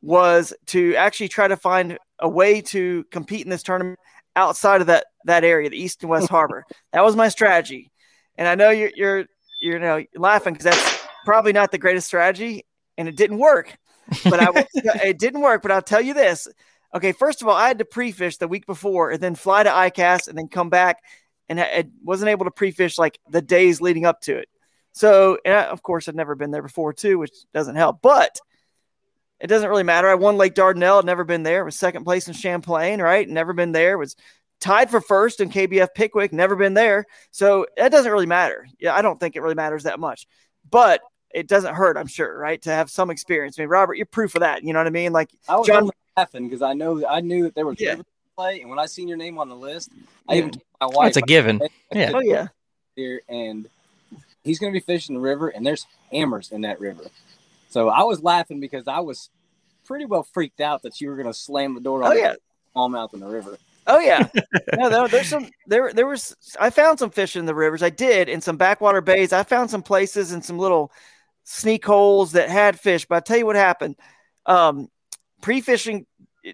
was 0.00 0.52
to 0.66 0.94
actually 0.96 1.28
try 1.28 1.48
to 1.48 1.56
find 1.56 1.98
a 2.18 2.28
way 2.28 2.60
to 2.60 3.04
compete 3.10 3.44
in 3.44 3.50
this 3.50 3.62
tournament 3.62 3.98
outside 4.36 4.80
of 4.80 4.86
that 4.86 5.06
that 5.24 5.42
area, 5.42 5.68
the 5.68 5.82
East 5.82 6.02
and 6.02 6.10
West 6.10 6.28
Harbor. 6.30 6.64
That 6.92 7.04
was 7.04 7.16
my 7.16 7.28
strategy. 7.28 7.90
And 8.36 8.46
I 8.46 8.54
know 8.54 8.70
you're 8.70 8.92
you're 8.94 9.26
you're 9.60 9.74
you 9.74 9.78
know 9.80 10.04
laughing 10.14 10.52
because 10.54 10.64
that's 10.64 11.06
probably 11.24 11.52
not 11.52 11.72
the 11.72 11.78
greatest 11.78 12.06
strategy, 12.06 12.64
and 12.96 13.08
it 13.08 13.16
didn't 13.16 13.38
work. 13.38 13.76
But 14.22 14.40
I 14.40 14.66
it 15.04 15.18
didn't 15.18 15.40
work. 15.40 15.62
But 15.62 15.72
I'll 15.72 15.82
tell 15.82 16.02
you 16.02 16.14
this. 16.14 16.46
Okay, 16.94 17.12
first 17.12 17.42
of 17.42 17.48
all, 17.48 17.56
I 17.56 17.68
had 17.68 17.78
to 17.78 17.84
pre-fish 17.84 18.36
the 18.36 18.48
week 18.48 18.64
before 18.64 19.10
and 19.10 19.20
then 19.20 19.34
fly 19.34 19.64
to 19.64 19.68
ICAST 19.68 20.28
and 20.28 20.38
then 20.38 20.48
come 20.48 20.70
back, 20.70 21.02
and 21.48 21.60
I 21.60 21.86
wasn't 22.02 22.30
able 22.30 22.44
to 22.44 22.50
pre-fish 22.50 22.96
like 22.96 23.18
the 23.28 23.42
days 23.42 23.80
leading 23.80 24.06
up 24.06 24.20
to 24.22 24.36
it. 24.36 24.48
So, 24.92 25.36
of 25.44 25.82
course, 25.82 26.08
I'd 26.08 26.14
never 26.14 26.34
been 26.34 26.52
there 26.52 26.62
before 26.62 26.92
too, 26.94 27.18
which 27.18 27.34
doesn't 27.52 27.76
help. 27.76 28.00
But 28.00 28.38
it 29.40 29.48
doesn't 29.48 29.68
really 29.68 29.82
matter. 29.82 30.08
I 30.08 30.14
won 30.14 30.36
Lake 30.36 30.54
Dardanelle. 30.54 30.98
I'd 30.98 31.04
never 31.04 31.24
been 31.24 31.42
there. 31.42 31.64
was 31.64 31.76
second 31.76 32.04
place 32.04 32.28
in 32.28 32.34
Champlain, 32.34 33.00
right? 33.00 33.28
Never 33.28 33.52
been 33.52 33.72
there. 33.72 33.98
Was 33.98 34.16
tied 34.60 34.90
for 34.90 35.00
first 35.00 35.40
in 35.40 35.50
KBF 35.50 35.88
Pickwick. 35.94 36.32
Never 36.32 36.56
been 36.56 36.74
there. 36.74 37.04
So 37.30 37.66
that 37.76 37.92
doesn't 37.92 38.10
really 38.10 38.26
matter. 38.26 38.66
Yeah, 38.78 38.94
I 38.94 39.02
don't 39.02 39.20
think 39.20 39.36
it 39.36 39.42
really 39.42 39.54
matters 39.54 39.82
that 39.84 40.00
much. 40.00 40.26
But 40.70 41.02
it 41.34 41.48
doesn't 41.48 41.74
hurt, 41.74 41.96
I'm 41.98 42.06
sure, 42.06 42.36
right? 42.38 42.60
To 42.62 42.70
have 42.70 42.90
some 42.90 43.10
experience. 43.10 43.58
I 43.58 43.62
mean, 43.62 43.68
Robert, 43.68 43.96
you're 43.96 44.06
proof 44.06 44.34
of 44.36 44.40
that. 44.40 44.62
You 44.62 44.72
know 44.72 44.80
what 44.80 44.86
I 44.86 44.90
mean? 44.90 45.12
Like 45.12 45.28
I 45.48 45.56
was 45.56 45.66
John 45.66 45.90
laughing 46.16 46.48
because 46.48 46.62
I 46.62 46.72
know 46.72 47.06
I 47.06 47.20
knew 47.20 47.44
that 47.44 47.54
there 47.54 47.66
were 47.66 47.74
Yeah. 47.78 47.96
play, 48.36 48.60
and 48.62 48.70
when 48.70 48.78
I 48.78 48.86
seen 48.86 49.06
your 49.08 49.18
name 49.18 49.38
on 49.38 49.48
the 49.50 49.56
list, 49.56 49.90
I 50.28 50.34
Yeah. 50.34 50.38
even 50.38 50.50
told 50.52 50.62
my 50.80 50.86
wife 50.86 51.08
It's 51.08 51.16
a 51.18 51.22
given. 51.22 51.60
Yeah. 51.92 52.12
Oh 52.14 52.20
yeah. 52.20 52.48
here, 52.94 53.20
and 53.28 53.68
he's 54.44 54.58
going 54.58 54.72
to 54.72 54.76
be 54.76 54.82
fishing 54.84 55.14
the 55.14 55.20
river, 55.20 55.48
and 55.48 55.66
there's 55.66 55.86
hammers 56.10 56.50
in 56.52 56.62
that 56.62 56.80
river. 56.80 57.04
So 57.68 57.88
I 57.88 58.02
was 58.04 58.22
laughing 58.22 58.60
because 58.60 58.88
I 58.88 59.00
was 59.00 59.30
pretty 59.84 60.04
well 60.04 60.22
freaked 60.22 60.60
out 60.60 60.82
that 60.82 61.00
you 61.00 61.08
were 61.08 61.16
going 61.16 61.26
to 61.26 61.34
slam 61.34 61.74
the 61.74 61.80
door 61.80 62.02
on 62.02 62.12
Oh 62.12 62.14
yeah. 62.14 62.34
smallmouth 62.74 63.14
in 63.14 63.20
the 63.20 63.26
river. 63.26 63.58
Oh 63.86 64.00
yeah. 64.00 64.28
no, 64.74 64.88
no, 64.88 65.06
there's 65.06 65.28
some 65.28 65.48
there 65.66 65.92
there 65.92 66.06
was 66.06 66.34
I 66.58 66.70
found 66.70 66.98
some 66.98 67.10
fish 67.10 67.36
in 67.36 67.46
the 67.46 67.54
rivers. 67.54 67.82
I 67.82 67.90
did 67.90 68.28
in 68.28 68.40
some 68.40 68.56
backwater 68.56 69.00
bays. 69.00 69.32
I 69.32 69.42
found 69.44 69.70
some 69.70 69.82
places 69.82 70.32
and 70.32 70.44
some 70.44 70.58
little 70.58 70.90
sneak 71.44 71.84
holes 71.84 72.32
that 72.32 72.48
had 72.48 72.80
fish. 72.80 73.06
But 73.06 73.16
I 73.16 73.20
tell 73.20 73.36
you 73.38 73.46
what 73.46 73.56
happened. 73.56 73.96
Um 74.44 74.88
pre-fishing 75.40 76.06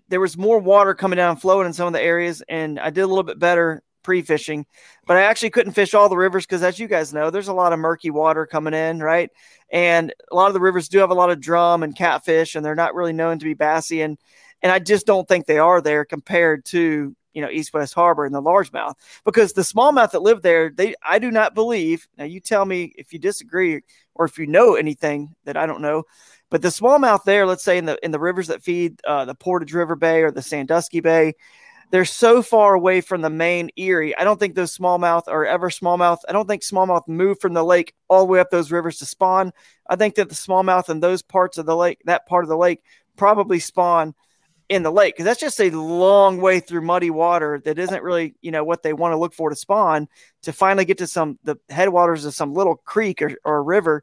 there 0.08 0.20
was 0.20 0.36
more 0.36 0.58
water 0.58 0.94
coming 0.94 1.16
down 1.16 1.36
flowing 1.36 1.66
in 1.66 1.72
some 1.72 1.86
of 1.86 1.92
the 1.92 2.02
areas 2.02 2.42
and 2.48 2.78
I 2.80 2.90
did 2.90 3.02
a 3.02 3.06
little 3.06 3.22
bit 3.22 3.38
better 3.38 3.82
pre-fishing. 4.02 4.66
But 5.06 5.16
I 5.16 5.22
actually 5.22 5.50
couldn't 5.50 5.72
fish 5.72 5.94
all 5.94 6.08
the 6.08 6.16
rivers 6.16 6.46
because 6.46 6.62
as 6.62 6.78
you 6.78 6.88
guys 6.88 7.12
know, 7.14 7.30
there's 7.30 7.48
a 7.48 7.54
lot 7.54 7.72
of 7.72 7.78
murky 7.78 8.10
water 8.10 8.46
coming 8.46 8.74
in, 8.74 9.00
right? 9.00 9.30
And 9.70 10.12
a 10.30 10.34
lot 10.34 10.48
of 10.48 10.54
the 10.54 10.60
rivers 10.60 10.88
do 10.88 10.98
have 10.98 11.10
a 11.10 11.14
lot 11.14 11.30
of 11.30 11.40
drum 11.40 11.82
and 11.82 11.96
catfish 11.96 12.54
and 12.54 12.64
they're 12.64 12.74
not 12.74 12.94
really 12.94 13.12
known 13.12 13.38
to 13.38 13.44
be 13.44 13.54
bassy 13.54 14.02
and 14.02 14.18
and 14.62 14.70
I 14.70 14.78
just 14.78 15.06
don't 15.06 15.26
think 15.26 15.46
they 15.46 15.58
are 15.58 15.80
there 15.80 16.04
compared 16.04 16.64
to 16.66 17.14
you 17.34 17.42
know 17.42 17.50
East 17.50 17.72
West 17.72 17.94
Harbor 17.94 18.24
and 18.24 18.34
the 18.34 18.42
largemouth 18.42 18.94
because 19.24 19.52
the 19.52 19.62
smallmouth 19.62 20.12
that 20.12 20.22
live 20.22 20.42
there, 20.42 20.70
they 20.70 20.94
I 21.02 21.18
do 21.18 21.30
not 21.30 21.54
believe. 21.54 22.06
Now 22.16 22.24
you 22.24 22.40
tell 22.40 22.64
me 22.64 22.92
if 22.96 23.12
you 23.12 23.18
disagree 23.18 23.80
or 24.14 24.24
if 24.24 24.38
you 24.38 24.46
know 24.46 24.74
anything 24.74 25.34
that 25.44 25.56
I 25.56 25.66
don't 25.66 25.82
know, 25.82 26.04
but 26.50 26.62
the 26.62 26.68
smallmouth 26.68 27.24
there, 27.24 27.46
let's 27.46 27.64
say 27.64 27.78
in 27.78 27.86
the 27.86 27.98
in 28.04 28.10
the 28.10 28.20
rivers 28.20 28.48
that 28.48 28.62
feed 28.62 29.00
uh, 29.06 29.24
the 29.24 29.34
Portage 29.34 29.72
River 29.72 29.96
Bay 29.96 30.22
or 30.22 30.30
the 30.30 30.42
Sandusky 30.42 31.00
Bay, 31.00 31.34
they're 31.92 32.06
so 32.06 32.42
far 32.42 32.72
away 32.72 33.02
from 33.02 33.20
the 33.20 33.30
main 33.30 33.70
Erie. 33.76 34.16
I 34.16 34.24
don't 34.24 34.40
think 34.40 34.54
those 34.54 34.76
smallmouth 34.76 35.28
are 35.28 35.44
ever 35.44 35.68
smallmouth. 35.68 36.20
I 36.26 36.32
don't 36.32 36.48
think 36.48 36.62
smallmouth 36.62 37.06
move 37.06 37.38
from 37.38 37.52
the 37.52 37.62
lake 37.62 37.94
all 38.08 38.20
the 38.20 38.32
way 38.32 38.40
up 38.40 38.50
those 38.50 38.72
rivers 38.72 38.98
to 38.98 39.06
spawn. 39.06 39.52
I 39.88 39.96
think 39.96 40.14
that 40.14 40.30
the 40.30 40.34
smallmouth 40.34 40.88
in 40.88 41.00
those 41.00 41.20
parts 41.20 41.58
of 41.58 41.66
the 41.66 41.76
lake, 41.76 42.00
that 42.06 42.26
part 42.26 42.44
of 42.44 42.48
the 42.48 42.56
lake, 42.56 42.80
probably 43.16 43.58
spawn 43.58 44.14
in 44.70 44.82
the 44.82 44.90
lake 44.90 45.14
because 45.14 45.26
that's 45.26 45.40
just 45.40 45.60
a 45.60 45.68
long 45.68 46.40
way 46.40 46.58
through 46.58 46.80
muddy 46.80 47.10
water 47.10 47.60
that 47.62 47.78
isn't 47.78 48.02
really 48.02 48.34
you 48.40 48.50
know 48.50 48.64
what 48.64 48.82
they 48.82 48.94
want 48.94 49.12
to 49.12 49.18
look 49.18 49.34
for 49.34 49.50
to 49.50 49.56
spawn 49.56 50.08
to 50.40 50.50
finally 50.50 50.86
get 50.86 50.96
to 50.96 51.06
some 51.06 51.38
the 51.44 51.56
headwaters 51.68 52.24
of 52.24 52.32
some 52.32 52.54
little 52.54 52.76
creek 52.76 53.20
or, 53.20 53.32
or 53.44 53.62
river 53.62 54.02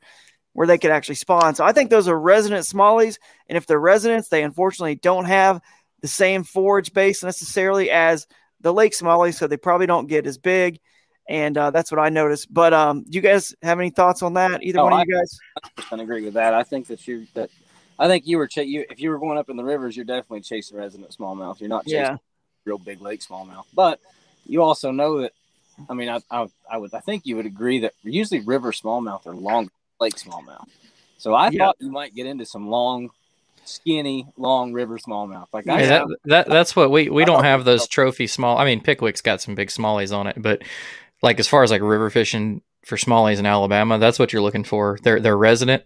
where 0.53 0.67
they 0.67 0.77
could 0.77 0.91
actually 0.91 1.15
spawn 1.15 1.55
so 1.55 1.63
i 1.63 1.71
think 1.71 1.89
those 1.89 2.07
are 2.07 2.19
resident 2.19 2.65
smallies 2.65 3.17
and 3.47 3.57
if 3.57 3.65
they're 3.65 3.79
residents 3.79 4.29
they 4.29 4.43
unfortunately 4.43 4.93
don't 4.93 5.25
have 5.25 5.59
the 6.01 6.07
same 6.07 6.43
forage 6.43 6.93
base 6.93 7.23
necessarily 7.23 7.89
as 7.91 8.27
the 8.61 8.73
lake 8.73 8.93
smallies 8.93 9.35
so 9.35 9.47
they 9.47 9.57
probably 9.57 9.87
don't 9.87 10.07
get 10.07 10.25
as 10.27 10.37
big 10.37 10.79
and 11.27 11.57
uh, 11.57 11.71
that's 11.71 11.91
what 11.91 11.99
i 11.99 12.09
noticed 12.09 12.51
but 12.53 12.73
um 12.73 13.03
do 13.03 13.15
you 13.17 13.21
guys 13.21 13.53
have 13.61 13.79
any 13.79 13.89
thoughts 13.89 14.21
on 14.21 14.33
that 14.33 14.63
either 14.63 14.79
Oh, 14.79 14.83
one 14.85 14.93
of 14.93 14.99
I- 14.99 15.03
you 15.07 15.13
guys 15.15 15.39
I 15.91 15.95
agree 16.01 16.23
with 16.23 16.35
that. 16.35 16.53
I 16.53 16.63
think 16.63 16.87
that 16.87 17.07
you 17.07 17.25
that 17.33 17.49
I 17.97 18.07
think 18.07 18.27
you 18.27 18.37
were 18.37 18.47
ch- 18.47 18.57
you 18.57 18.85
if 18.89 18.99
you 19.01 19.09
were 19.09 19.17
going 19.17 19.37
up 19.39 19.49
in 19.49 19.57
the 19.57 19.63
rivers, 19.63 19.95
you're 19.95 20.05
definitely 20.05 20.41
chasing 20.41 20.77
resident 20.77 21.09
smallmouth. 21.11 21.59
You're 21.59 21.67
not 21.69 21.85
chasing 21.85 21.99
yeah 22.01 22.17
real 22.65 22.77
big 22.77 23.01
lake 23.01 23.21
smallmouth. 23.21 23.65
But 23.73 23.99
you 24.45 24.61
also 24.61 24.91
know 24.91 25.21
that. 25.21 25.31
I 25.89 25.93
mean, 25.95 26.07
I, 26.09 26.19
I 26.29 26.47
I 26.69 26.77
would 26.77 26.93
I 26.93 26.99
think 26.99 27.25
you 27.25 27.35
would 27.37 27.47
agree 27.47 27.79
that 27.79 27.93
usually 28.03 28.41
river 28.41 28.71
smallmouth 28.71 29.25
are 29.25 29.33
longer 29.33 29.71
than 29.99 30.05
lake 30.05 30.15
smallmouth. 30.15 30.67
So 31.17 31.33
I 31.33 31.49
Yeah. 31.49 31.65
thought 31.65 31.77
you 31.79 31.89
might 31.91 32.13
get 32.13 32.27
into 32.27 32.45
some 32.45 32.69
long, 32.69 33.09
skinny, 33.69 34.27
long 34.37 34.73
river 34.73 34.97
smallmouth. 34.97 35.47
Like 35.53 35.67
I 35.67 35.85
that, 35.85 36.07
that 36.25 36.47
that's 36.47 36.75
what 36.75 36.91
we 36.91 37.09
we 37.09 37.23
I 37.23 37.25
don't 37.25 37.43
have 37.43 37.65
those 37.65 37.87
trophy 37.87 38.27
small. 38.27 38.57
I 38.57 38.65
mean, 38.65 38.81
Pickwick's 38.81 39.21
got 39.21 39.41
some 39.41 39.55
big 39.55 39.69
smallies 39.69 40.15
on 40.15 40.27
it, 40.27 40.41
but 40.41 40.63
like 41.21 41.39
as 41.39 41.47
far 41.47 41.63
as 41.63 41.71
like 41.71 41.81
river 41.81 42.09
fishing 42.09 42.61
for 42.83 42.97
smallies 42.97 43.39
in 43.39 43.45
Alabama, 43.45 43.99
that's 43.99 44.19
what 44.19 44.33
you're 44.33 44.41
looking 44.41 44.63
for. 44.63 44.97
They're 45.03 45.19
they're 45.19 45.37
resident. 45.37 45.83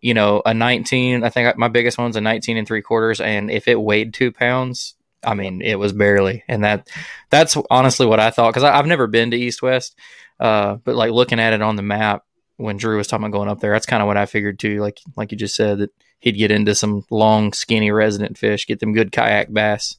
You 0.00 0.14
know, 0.14 0.42
a 0.44 0.54
19. 0.54 1.24
I 1.24 1.30
think 1.30 1.56
my 1.56 1.68
biggest 1.68 1.98
one's 1.98 2.16
a 2.16 2.20
19 2.20 2.56
and 2.56 2.66
three 2.66 2.82
quarters, 2.82 3.20
and 3.20 3.50
if 3.50 3.66
it 3.66 3.80
weighed 3.80 4.14
two 4.14 4.30
pounds, 4.30 4.94
I 5.24 5.34
mean, 5.34 5.62
it 5.62 5.78
was 5.78 5.92
barely. 5.92 6.44
And 6.48 6.64
that 6.64 6.88
that's 7.30 7.56
honestly 7.70 8.06
what 8.06 8.20
I 8.20 8.30
thought 8.30 8.50
because 8.50 8.64
I've 8.64 8.86
never 8.86 9.06
been 9.06 9.30
to 9.32 9.36
East 9.36 9.62
West, 9.62 9.96
uh, 10.38 10.76
but 10.76 10.94
like 10.94 11.10
looking 11.10 11.40
at 11.40 11.52
it 11.52 11.62
on 11.62 11.76
the 11.76 11.82
map 11.82 12.24
when 12.56 12.76
Drew 12.76 12.98
was 12.98 13.06
talking 13.06 13.24
about 13.24 13.36
going 13.36 13.48
up 13.48 13.60
there, 13.60 13.72
that's 13.72 13.86
kind 13.86 14.02
of 14.02 14.06
what 14.06 14.18
I 14.18 14.26
figured 14.26 14.58
too. 14.58 14.80
Like 14.80 15.00
like 15.16 15.32
you 15.32 15.38
just 15.38 15.56
said 15.56 15.78
that 15.78 15.90
he'd 16.20 16.38
get 16.38 16.50
into 16.50 16.74
some 16.74 17.04
long, 17.10 17.52
skinny 17.52 17.90
resident 17.90 18.38
fish, 18.38 18.66
get 18.66 18.80
them 18.80 18.92
good 18.92 19.12
kayak 19.12 19.52
bass. 19.52 19.96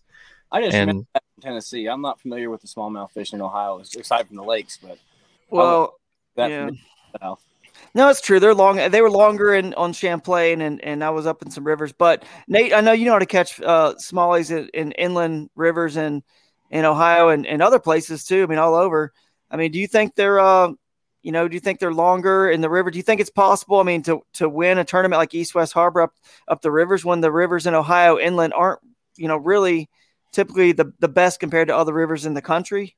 I 0.52 0.62
just 0.62 0.76
and- 0.76 1.06
that 1.14 1.24
in 1.38 1.42
Tennessee. 1.42 1.88
I'm 1.88 2.02
not 2.02 2.20
familiar 2.22 2.50
with 2.50 2.62
the 2.62 2.68
smallmouth 2.68 3.12
fishing 3.12 3.40
in 3.40 3.42
Ohio, 3.44 3.80
aside 3.80 4.28
from 4.28 4.38
the 4.38 4.44
lakes, 4.44 4.78
but 4.82 4.98
well 5.50 5.96
that 6.36 6.50
Yeah. 6.50 6.70
from. 7.20 7.36
No, 7.94 8.10
it's 8.10 8.22
true. 8.22 8.40
They're 8.40 8.54
long. 8.54 8.78
They 8.78 9.02
were 9.02 9.10
longer 9.10 9.54
in 9.54 9.74
on 9.74 9.92
Champlain, 9.92 10.62
and 10.62 10.82
and 10.84 11.04
I 11.04 11.10
was 11.10 11.26
up 11.26 11.42
in 11.42 11.52
some 11.52 11.66
rivers. 11.66 11.92
But 11.92 12.24
Nate, 12.48 12.74
I 12.74 12.82
know 12.82 12.92
you 12.92 13.06
know 13.06 13.14
how 13.14 13.20
to 13.20 13.26
catch 13.26 13.60
uh, 13.62 13.96
smallies 13.96 14.52
in, 14.52 14.70
in 14.74 14.92
inland 14.94 15.50
rivers 15.56 15.98
and 15.98 16.24
in 16.70 16.86
Ohio 16.86 17.30
and, 17.30 17.46
and 17.46 17.62
other 17.62 17.80
places 17.80 18.24
too. 18.24 18.44
I 18.44 18.46
mean, 18.46 18.60
all 18.60 18.76
over. 18.76 19.12
I 19.50 19.58
mean, 19.58 19.72
do 19.72 19.80
you 19.80 19.88
think 19.88 20.16
they're, 20.16 20.40
uh, 20.40 20.72
you 21.24 21.32
know, 21.32 21.48
do 21.48 21.54
you 21.54 21.60
think 21.60 21.80
they're 21.80 21.94
longer 21.94 22.50
in 22.50 22.62
the 22.62 22.70
river? 22.70 22.90
Do 22.92 22.98
you 22.98 23.04
think 23.04 23.22
it's 23.22 23.30
possible? 23.30 23.80
I 23.80 23.84
mean, 23.84 24.02
to 24.04 24.22
to 24.34 24.50
win 24.50 24.78
a 24.78 24.84
tournament 24.84 25.20
like 25.20 25.34
East 25.34 25.54
West 25.56 25.74
Harbor 25.74 26.02
up 26.02 26.14
up 26.48 26.62
the 26.62 26.72
rivers 26.72 27.06
when 27.06 27.22
the 27.22 27.32
rivers 27.32 27.68
in 27.68 27.76
Ohio 27.76 28.18
inland 28.18 28.54
aren't, 28.54 28.80
you 29.18 29.28
know, 29.28 29.38
really 29.38 29.90
typically 30.32 30.72
the 30.72 30.94
the 31.00 31.10
best 31.10 31.40
compared 31.40 31.68
to 31.68 31.76
other 31.76 31.94
rivers 31.94 32.26
in 32.26 32.34
the 32.34 32.42
country? 32.42 32.96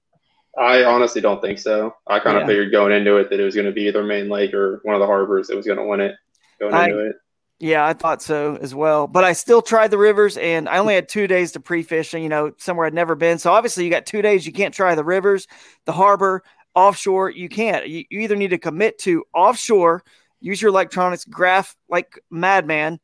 I 0.58 0.84
honestly 0.84 1.20
don't 1.20 1.42
think 1.42 1.58
so. 1.58 1.96
I 2.08 2.20
kind 2.20 2.38
of 2.38 2.42
Yeah. 2.44 2.48
figured 2.48 2.72
going 2.72 2.92
into 2.94 3.18
it 3.18 3.30
that 3.32 3.40
it 3.40 3.44
was 3.44 3.56
going 3.56 3.66
to 3.66 3.72
be 3.72 3.88
either 3.88 4.04
Main 4.04 4.30
Lake 4.30 4.54
or 4.54 4.80
one 4.84 4.94
of 4.96 5.00
the 5.00 5.08
harbors 5.08 5.48
that 5.48 5.56
was 5.58 5.66
going 5.66 5.80
to 5.80 5.86
win 5.86 6.00
it 6.00 6.16
going 6.60 6.74
I- 6.74 6.86
into 6.86 7.08
it. 7.08 7.16
Yeah, 7.60 7.86
I 7.86 7.94
thought 7.94 8.22
so 8.22 8.58
as 8.62 8.76
well. 8.76 9.08
But 9.08 9.24
I 9.24 9.32
still 9.32 9.62
tried 9.62 9.90
the 9.90 9.98
rivers 9.98 10.36
and 10.38 10.68
I 10.68 10.80
only 10.80 10.96
had 10.96 11.08
two 11.08 11.28
days 11.28 11.54
to 11.54 11.62
pre 11.62 11.82
fish 11.82 12.14
and, 12.14 12.22
you 12.22 12.28
know, 12.28 12.52
somewhere 12.58 12.86
I'd 12.88 12.94
never 12.94 13.16
been. 13.16 13.40
So 13.40 13.54
obviously, 13.54 13.86
you 13.86 13.90
got 13.90 14.06
two 14.06 14.22
days. 14.22 14.46
You 14.46 14.52
can't 14.52 14.74
try 14.74 14.96
the 14.96 15.04
rivers, 15.04 15.48
the 15.86 15.94
harbor, 15.94 16.44
offshore. 16.76 17.30
You 17.30 17.50
can't. 17.50 17.88
You, 17.88 18.06
you 18.10 18.22
either 18.22 18.36
need 18.36 18.50
to 18.50 18.58
commit 18.58 19.00
to 19.00 19.24
offshore, 19.34 20.04
use 20.40 20.62
your 20.62 20.70
electronics, 20.70 21.26
graph 21.26 21.76
like 21.90 22.20
madman, 22.30 23.00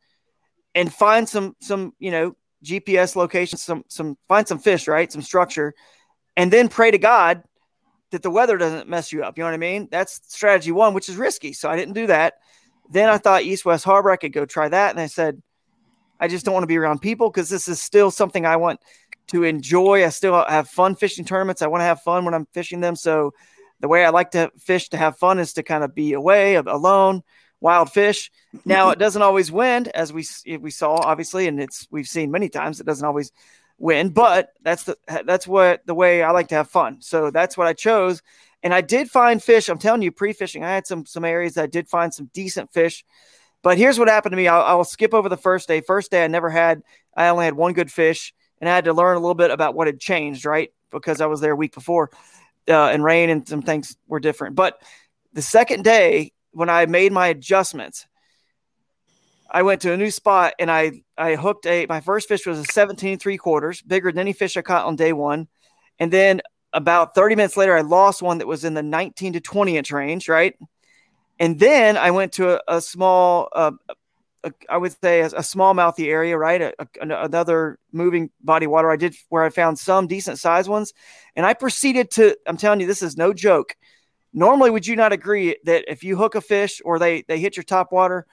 and 0.76 0.94
find 0.94 1.28
some, 1.28 1.56
some, 1.60 1.94
you 2.00 2.12
know, 2.12 2.36
GPS 2.64 3.16
locations, 3.16 3.64
some, 3.64 3.84
some, 3.88 4.18
find 4.28 4.48
some 4.48 4.60
fish, 4.60 4.88
right? 4.88 5.12
Some 5.12 5.22
structure, 5.22 5.74
and 6.36 6.52
then 6.52 6.68
pray 6.68 6.92
to 6.92 6.98
God 6.98 7.44
that 8.12 8.24
the 8.24 8.32
weather 8.32 8.58
doesn't 8.58 8.90
mess 8.90 9.12
you 9.12 9.24
up. 9.24 9.38
You 9.38 9.44
know 9.44 9.50
what 9.50 9.54
I 9.54 9.58
mean? 9.58 9.88
That's 9.92 10.20
strategy 10.28 10.72
one, 10.72 10.94
which 10.94 11.10
is 11.10 11.16
risky. 11.16 11.54
So 11.54 11.70
I 11.70 11.76
didn't 11.76 11.94
do 11.94 12.08
that. 12.08 12.36
Then 12.90 13.10
I 13.10 13.18
thought 13.18 13.44
East 13.44 13.66
West 13.66 13.86
Harbor, 13.86 14.10
I 14.10 14.16
could 14.16 14.34
go 14.34 14.46
try 14.46 14.68
that. 14.68 14.92
And 14.92 15.00
I 15.00 15.06
said, 15.06 15.42
I 16.20 16.28
just 16.28 16.44
don't 16.44 16.54
want 16.54 16.64
to 16.64 16.68
be 16.68 16.78
around 16.78 17.00
people 17.00 17.30
because 17.30 17.50
this 17.50 17.68
is 17.68 17.82
still 17.82 18.12
something 18.12 18.46
I 18.46 18.58
want 18.58 18.80
to 19.28 19.44
enjoy. 19.44 20.06
I 20.06 20.10
still 20.10 20.44
have 20.44 20.68
fun 20.68 20.96
fishing 20.96 21.24
tournaments. 21.24 21.62
I 21.62 21.68
want 21.68 21.82
to 21.82 21.86
have 21.86 22.02
fun 22.02 22.26
when 22.26 22.34
I'm 22.34 22.48
fishing 22.52 22.80
them. 22.80 22.96
So 22.96 23.34
the 23.80 23.88
way 23.88 24.06
I 24.06 24.10
like 24.10 24.32
to 24.32 24.52
fish 24.60 24.90
to 24.90 24.98
have 24.98 25.18
fun 25.18 25.40
is 25.40 25.54
to 25.54 25.64
kind 25.64 25.84
of 25.84 25.96
be 25.96 26.14
away, 26.14 26.56
alone, 26.56 27.24
wild 27.62 27.92
fish. 27.92 28.32
Now 28.66 28.90
it 28.90 29.00
doesn't 29.04 29.22
always 29.22 29.52
win, 29.52 29.88
as 29.88 30.12
we 30.14 30.26
we 30.58 30.72
saw 30.72 30.96
obviously, 30.96 31.48
and 31.48 31.60
it's 31.60 31.88
we've 31.92 32.08
seen 32.08 32.32
many 32.32 32.50
times. 32.50 32.80
It 32.80 32.86
doesn't 32.86 33.06
always 33.06 33.32
win, 33.78 34.10
but 34.10 34.50
that's 34.62 34.84
the 34.84 34.98
that's 35.26 35.48
what 35.48 35.86
the 35.86 35.96
way 35.96 36.24
I 36.24 36.32
like 36.32 36.50
to 36.50 36.56
have 36.56 36.70
fun. 36.70 37.02
So 37.02 37.32
that's 37.32 37.58
what 37.58 37.68
I 37.68 37.74
chose, 37.74 38.22
and 38.64 38.74
I 38.74 38.82
did 38.82 39.10
find 39.10 39.42
fish. 39.42 39.70
I'm 39.70 39.80
telling 39.80 40.02
you, 40.02 40.12
pre-fishing, 40.12 40.64
I 40.64 40.74
had 40.74 40.88
some 40.88 41.06
some 41.06 41.26
areas 41.26 41.54
that 41.54 41.64
I 41.64 41.68
did 41.68 41.88
find 41.88 42.14
some 42.14 42.30
decent 42.34 42.74
fish, 42.74 43.06
But 43.62 43.78
here's 43.78 44.00
what 44.00 44.08
happened 44.08 44.34
to 44.34 44.38
me. 44.38 44.48
I'll, 44.48 44.64
I'll 44.64 44.84
skip 44.84 45.14
over 45.14 45.30
the 45.30 45.38
first 45.38 45.68
day. 45.68 45.82
First 45.82 46.12
day, 46.12 46.24
I 46.24 46.28
never 46.28 46.50
had. 46.50 46.82
I 47.16 47.28
only 47.30 47.46
had 47.46 47.56
one 47.56 47.74
good 47.74 47.92
fish, 47.92 48.34
and 48.60 48.70
I 48.70 48.76
had 48.76 48.86
to 48.86 48.94
learn 48.94 49.18
a 49.18 49.20
little 49.20 49.36
bit 49.36 49.52
about 49.52 49.76
what 49.76 49.88
had 49.88 50.00
changed, 50.00 50.46
right? 50.46 50.72
Because 50.92 51.22
I 51.22 51.26
was 51.28 51.42
there 51.42 51.52
a 51.52 51.58
week 51.58 51.74
before, 51.74 52.10
uh, 52.68 52.88
and 52.88 53.04
rain 53.04 53.30
and 53.30 53.48
some 53.48 53.62
things 53.62 53.96
were 54.08 54.20
different. 54.20 54.56
But 54.56 54.82
the 55.34 55.42
second 55.42 55.84
day, 55.84 56.34
when 56.52 56.70
I 56.70 56.86
made 56.86 57.12
my 57.12 57.28
adjustments, 57.28 58.06
I 59.52 59.64
went 59.64 59.82
to 59.82 59.94
a 59.94 59.98
new 59.98 60.12
spot 60.12 60.54
and 60.60 60.70
I 60.70 61.04
I 61.18 61.36
hooked 61.36 61.66
a 61.66 61.86
my 61.88 62.02
first 62.02 62.28
fish 62.28 62.46
was 62.46 62.60
a 62.60 62.66
17 62.66 63.18
three 63.18 63.38
quarters, 63.38 63.82
bigger 63.82 64.12
than 64.12 64.20
any 64.20 64.34
fish 64.34 64.58
I 64.58 64.62
caught 64.62 64.86
on 64.86 64.96
day 64.96 65.14
one. 65.14 65.48
And 66.00 66.12
then 66.12 66.42
about 66.72 67.16
30 67.16 67.36
minutes 67.36 67.58
later, 67.58 67.76
I 67.76 67.82
lost 67.82 68.22
one 68.22 68.38
that 68.38 68.48
was 68.48 68.64
in 68.64 68.74
the 68.74 68.84
19 68.84 69.34
to 69.34 69.40
20 69.40 69.78
inch 69.78 69.92
range, 69.92 70.30
right? 70.30 70.56
And 71.40 71.58
then 71.60 71.98
I 71.98 72.12
went 72.12 72.34
to 72.34 72.56
a, 72.56 72.78
a 72.78 72.82
small, 72.82 73.50
uh, 73.54 73.72
a, 74.44 74.54
I 74.70 74.78
would 74.78 74.96
say 75.02 75.22
a, 75.22 75.28
a 75.28 75.42
smallmouthy 75.42 76.08
area, 76.08 76.38
right? 76.38 76.62
A, 76.62 76.74
another 77.02 77.78
moving 77.92 78.30
body 78.42 78.68
water. 78.68 78.92
I 78.92 78.96
did 78.96 79.16
where 79.30 79.44
I 79.44 79.50
found 79.50 79.80
some 79.80 80.08
decent 80.08 80.40
sized 80.40 80.70
ones, 80.70 80.94
and 81.36 81.46
I 81.46 81.54
proceeded 81.54 82.12
to. 82.12 82.38
I'm 82.48 82.58
telling 82.58 82.80
you, 82.80 82.88
this 82.88 83.04
is 83.04 83.18
no 83.18 83.34
joke. 83.34 83.76
Normally, 84.34 84.70
would 84.70 84.88
you 84.88 84.96
not 84.96 85.14
agree 85.14 85.58
that 85.66 85.86
if 85.88 86.04
you 86.04 86.16
hook 86.16 86.36
a 86.36 86.42
fish 86.42 86.82
or 86.86 87.00
they 87.00 87.24
they 87.24 87.40
hit 87.40 87.58
your 87.58 87.64
top 87.64 87.92
water, 87.92 88.26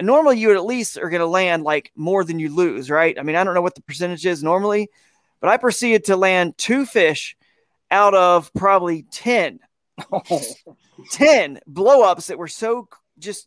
normally 0.00 0.38
you 0.38 0.54
at 0.54 0.64
least 0.64 0.98
are 0.98 1.10
going 1.10 1.20
to 1.20 1.26
land 1.26 1.62
like 1.64 1.92
more 1.94 2.24
than 2.24 2.38
you 2.38 2.54
lose, 2.54 2.90
right? 2.90 3.18
I 3.18 3.22
mean, 3.22 3.36
I 3.36 3.44
don't 3.44 3.54
know 3.54 3.62
what 3.62 3.74
the 3.74 3.82
percentage 3.82 4.26
is 4.26 4.42
normally, 4.42 4.88
but 5.40 5.50
I 5.50 5.56
proceeded 5.56 6.04
to 6.06 6.16
land 6.16 6.56
two 6.56 6.86
fish 6.86 7.36
out 7.90 8.14
of 8.14 8.52
probably 8.54 9.04
10. 9.10 9.60
10 11.10 11.60
blowups 11.70 12.26
that 12.26 12.38
were 12.38 12.48
so 12.48 12.88
just 13.18 13.46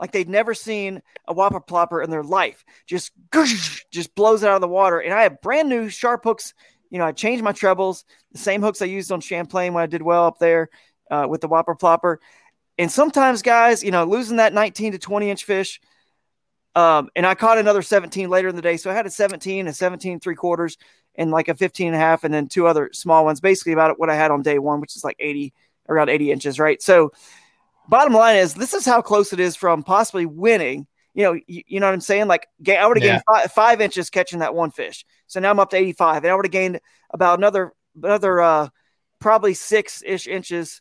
like 0.00 0.12
they'd 0.12 0.28
never 0.28 0.54
seen 0.54 1.02
a 1.28 1.34
whopper 1.34 1.60
plopper 1.60 2.02
in 2.02 2.10
their 2.10 2.24
life. 2.24 2.64
Just 2.86 3.12
just 3.92 4.14
blows 4.14 4.42
it 4.42 4.48
out 4.48 4.54
of 4.54 4.60
the 4.62 4.68
water. 4.68 4.98
And 4.98 5.12
I 5.12 5.22
have 5.22 5.42
brand 5.42 5.68
new 5.68 5.88
sharp 5.90 6.24
hooks. 6.24 6.54
You 6.88 6.98
know, 6.98 7.04
I 7.04 7.12
changed 7.12 7.44
my 7.44 7.52
trebles, 7.52 8.04
the 8.32 8.38
same 8.38 8.62
hooks 8.62 8.82
I 8.82 8.86
used 8.86 9.12
on 9.12 9.20
Champlain 9.20 9.74
when 9.74 9.82
I 9.82 9.86
did 9.86 10.02
well 10.02 10.24
up 10.24 10.38
there 10.38 10.70
uh, 11.10 11.26
with 11.28 11.42
the 11.42 11.48
whopper 11.48 11.76
plopper. 11.76 12.16
And 12.78 12.90
sometimes, 12.90 13.42
guys, 13.42 13.84
you 13.84 13.90
know, 13.90 14.04
losing 14.04 14.38
that 14.38 14.54
19 14.54 14.92
to 14.92 14.98
20 14.98 15.30
inch 15.30 15.44
fish. 15.44 15.80
Um, 16.74 17.10
and 17.14 17.26
I 17.26 17.34
caught 17.34 17.58
another 17.58 17.82
17 17.82 18.30
later 18.30 18.48
in 18.48 18.56
the 18.56 18.62
day. 18.62 18.76
So 18.76 18.90
I 18.90 18.94
had 18.94 19.06
a 19.06 19.10
17, 19.10 19.68
a 19.68 19.72
17 19.72 20.18
three 20.18 20.34
quarters, 20.34 20.78
and 21.16 21.30
like 21.30 21.48
a 21.48 21.54
15 21.54 21.88
and 21.88 21.96
a 21.96 21.98
half, 21.98 22.24
and 22.24 22.32
then 22.32 22.48
two 22.48 22.66
other 22.66 22.90
small 22.92 23.24
ones, 23.24 23.40
basically 23.40 23.72
about 23.72 23.98
what 23.98 24.08
I 24.08 24.14
had 24.14 24.30
on 24.30 24.42
day 24.42 24.58
one, 24.58 24.80
which 24.80 24.96
is 24.96 25.04
like 25.04 25.16
80, 25.18 25.52
around 25.88 26.08
80 26.08 26.32
inches, 26.32 26.58
right? 26.58 26.80
So 26.80 27.12
bottom 27.90 28.14
line 28.14 28.36
is 28.36 28.54
this 28.54 28.72
is 28.72 28.86
how 28.86 29.02
close 29.02 29.32
it 29.32 29.40
is 29.40 29.56
from 29.56 29.82
possibly 29.82 30.24
winning. 30.24 30.86
You 31.12 31.24
know, 31.24 31.32
you, 31.46 31.62
you 31.66 31.80
know 31.80 31.86
what 31.86 31.92
I'm 31.92 32.00
saying? 32.00 32.28
Like 32.28 32.46
I 32.66 32.86
would 32.86 32.96
have 32.96 33.04
yeah. 33.04 33.12
gained 33.14 33.22
five, 33.28 33.52
five, 33.52 33.80
inches 33.80 34.08
catching 34.08 34.38
that 34.38 34.54
one 34.54 34.70
fish. 34.70 35.04
So 35.26 35.40
now 35.40 35.50
I'm 35.50 35.58
up 35.58 35.70
to 35.70 35.76
85 35.76 36.24
and 36.24 36.32
I 36.32 36.34
would 36.36 36.46
have 36.46 36.52
gained 36.52 36.80
about 37.10 37.38
another, 37.38 37.72
another, 38.00 38.40
uh, 38.40 38.68
probably 39.18 39.52
six 39.52 40.02
ish 40.06 40.28
inches 40.28 40.80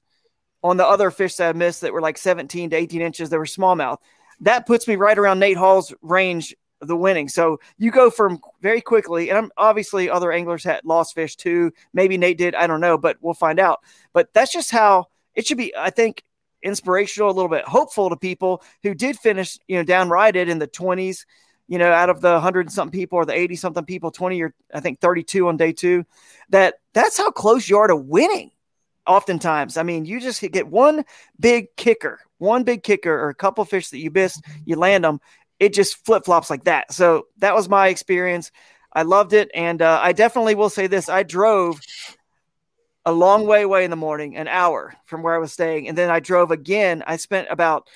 on 0.63 0.77
the 0.77 0.85
other 0.85 1.09
fish 1.09 1.35
that 1.35 1.49
I 1.49 1.57
missed 1.57 1.81
that 1.81 1.93
were 1.93 2.01
like 2.01 2.17
17 2.17 2.69
to 2.69 2.75
18 2.75 3.01
inches 3.01 3.29
They 3.29 3.37
were 3.37 3.45
smallmouth. 3.45 3.97
That 4.41 4.67
puts 4.67 4.87
me 4.87 4.95
right 4.95 5.17
around 5.17 5.39
Nate 5.39 5.57
Hall's 5.57 5.93
range 6.01 6.55
of 6.81 6.87
the 6.87 6.95
winning. 6.95 7.27
So 7.27 7.59
you 7.77 7.91
go 7.91 8.09
from 8.09 8.39
very 8.61 8.81
quickly, 8.81 9.29
and 9.29 9.37
I'm 9.37 9.51
obviously 9.57 10.09
other 10.09 10.31
anglers 10.31 10.63
had 10.63 10.85
lost 10.85 11.15
fish 11.15 11.35
too. 11.35 11.73
Maybe 11.91 12.17
Nate 12.17 12.37
did, 12.37 12.55
I 12.55 12.67
don't 12.67 12.79
know, 12.79 12.97
but 12.97 13.17
we'll 13.19 13.33
find 13.33 13.59
out. 13.59 13.79
But 14.13 14.33
that's 14.33 14.53
just 14.53 14.71
how 14.71 15.07
it 15.35 15.45
should 15.45 15.57
be. 15.57 15.75
I 15.75 15.89
think 15.89 16.23
inspirational, 16.63 17.29
a 17.29 17.33
little 17.33 17.49
bit 17.49 17.65
hopeful 17.65 18.09
to 18.09 18.15
people 18.15 18.63
who 18.83 18.93
did 18.93 19.17
finish, 19.17 19.57
you 19.67 19.77
know, 19.77 19.83
downrighted 19.83 20.49
in 20.49 20.59
the 20.59 20.67
20s, 20.67 21.25
you 21.67 21.77
know, 21.77 21.91
out 21.91 22.09
of 22.09 22.21
the 22.21 22.33
100 22.33 22.71
something 22.71 22.97
people 22.97 23.17
or 23.17 23.25
the 23.25 23.33
80 23.33 23.55
something 23.55 23.85
people, 23.85 24.11
20 24.11 24.41
or 24.41 24.53
I 24.73 24.79
think 24.79 24.99
32 24.99 25.47
on 25.47 25.57
day 25.57 25.71
two, 25.71 26.05
that 26.49 26.75
that's 26.93 27.17
how 27.17 27.31
close 27.31 27.69
you 27.69 27.77
are 27.77 27.87
to 27.87 27.95
winning. 27.95 28.51
Oftentimes, 29.07 29.77
I 29.77 29.83
mean, 29.83 30.05
you 30.05 30.19
just 30.19 30.41
get 30.51 30.67
one 30.67 31.03
big 31.39 31.75
kicker, 31.77 32.19
one 32.37 32.63
big 32.63 32.83
kicker, 32.83 33.11
or 33.11 33.29
a 33.29 33.35
couple 33.35 33.65
fish 33.65 33.89
that 33.89 33.97
you 33.97 34.11
missed, 34.11 34.43
you 34.65 34.75
land 34.75 35.03
them, 35.03 35.19
it 35.59 35.73
just 35.73 36.05
flip 36.05 36.25
flops 36.25 36.49
like 36.49 36.65
that. 36.65 36.91
So 36.93 37.27
that 37.37 37.55
was 37.55 37.67
my 37.67 37.87
experience. 37.87 38.51
I 38.93 39.03
loved 39.03 39.33
it, 39.33 39.51
and 39.53 39.81
uh, 39.81 39.99
I 40.01 40.13
definitely 40.13 40.55
will 40.55 40.69
say 40.69 40.87
this: 40.87 41.09
I 41.09 41.23
drove 41.23 41.79
a 43.05 43.11
long 43.11 43.47
way 43.47 43.63
away 43.63 43.83
in 43.83 43.89
the 43.89 43.95
morning, 43.95 44.35
an 44.35 44.47
hour 44.47 44.93
from 45.05 45.23
where 45.23 45.33
I 45.33 45.39
was 45.39 45.53
staying. 45.53 45.87
And 45.87 45.97
then 45.97 46.09
I 46.09 46.19
drove 46.19 46.51
again. 46.51 47.03
I 47.07 47.17
spent 47.17 47.47
about 47.49 47.87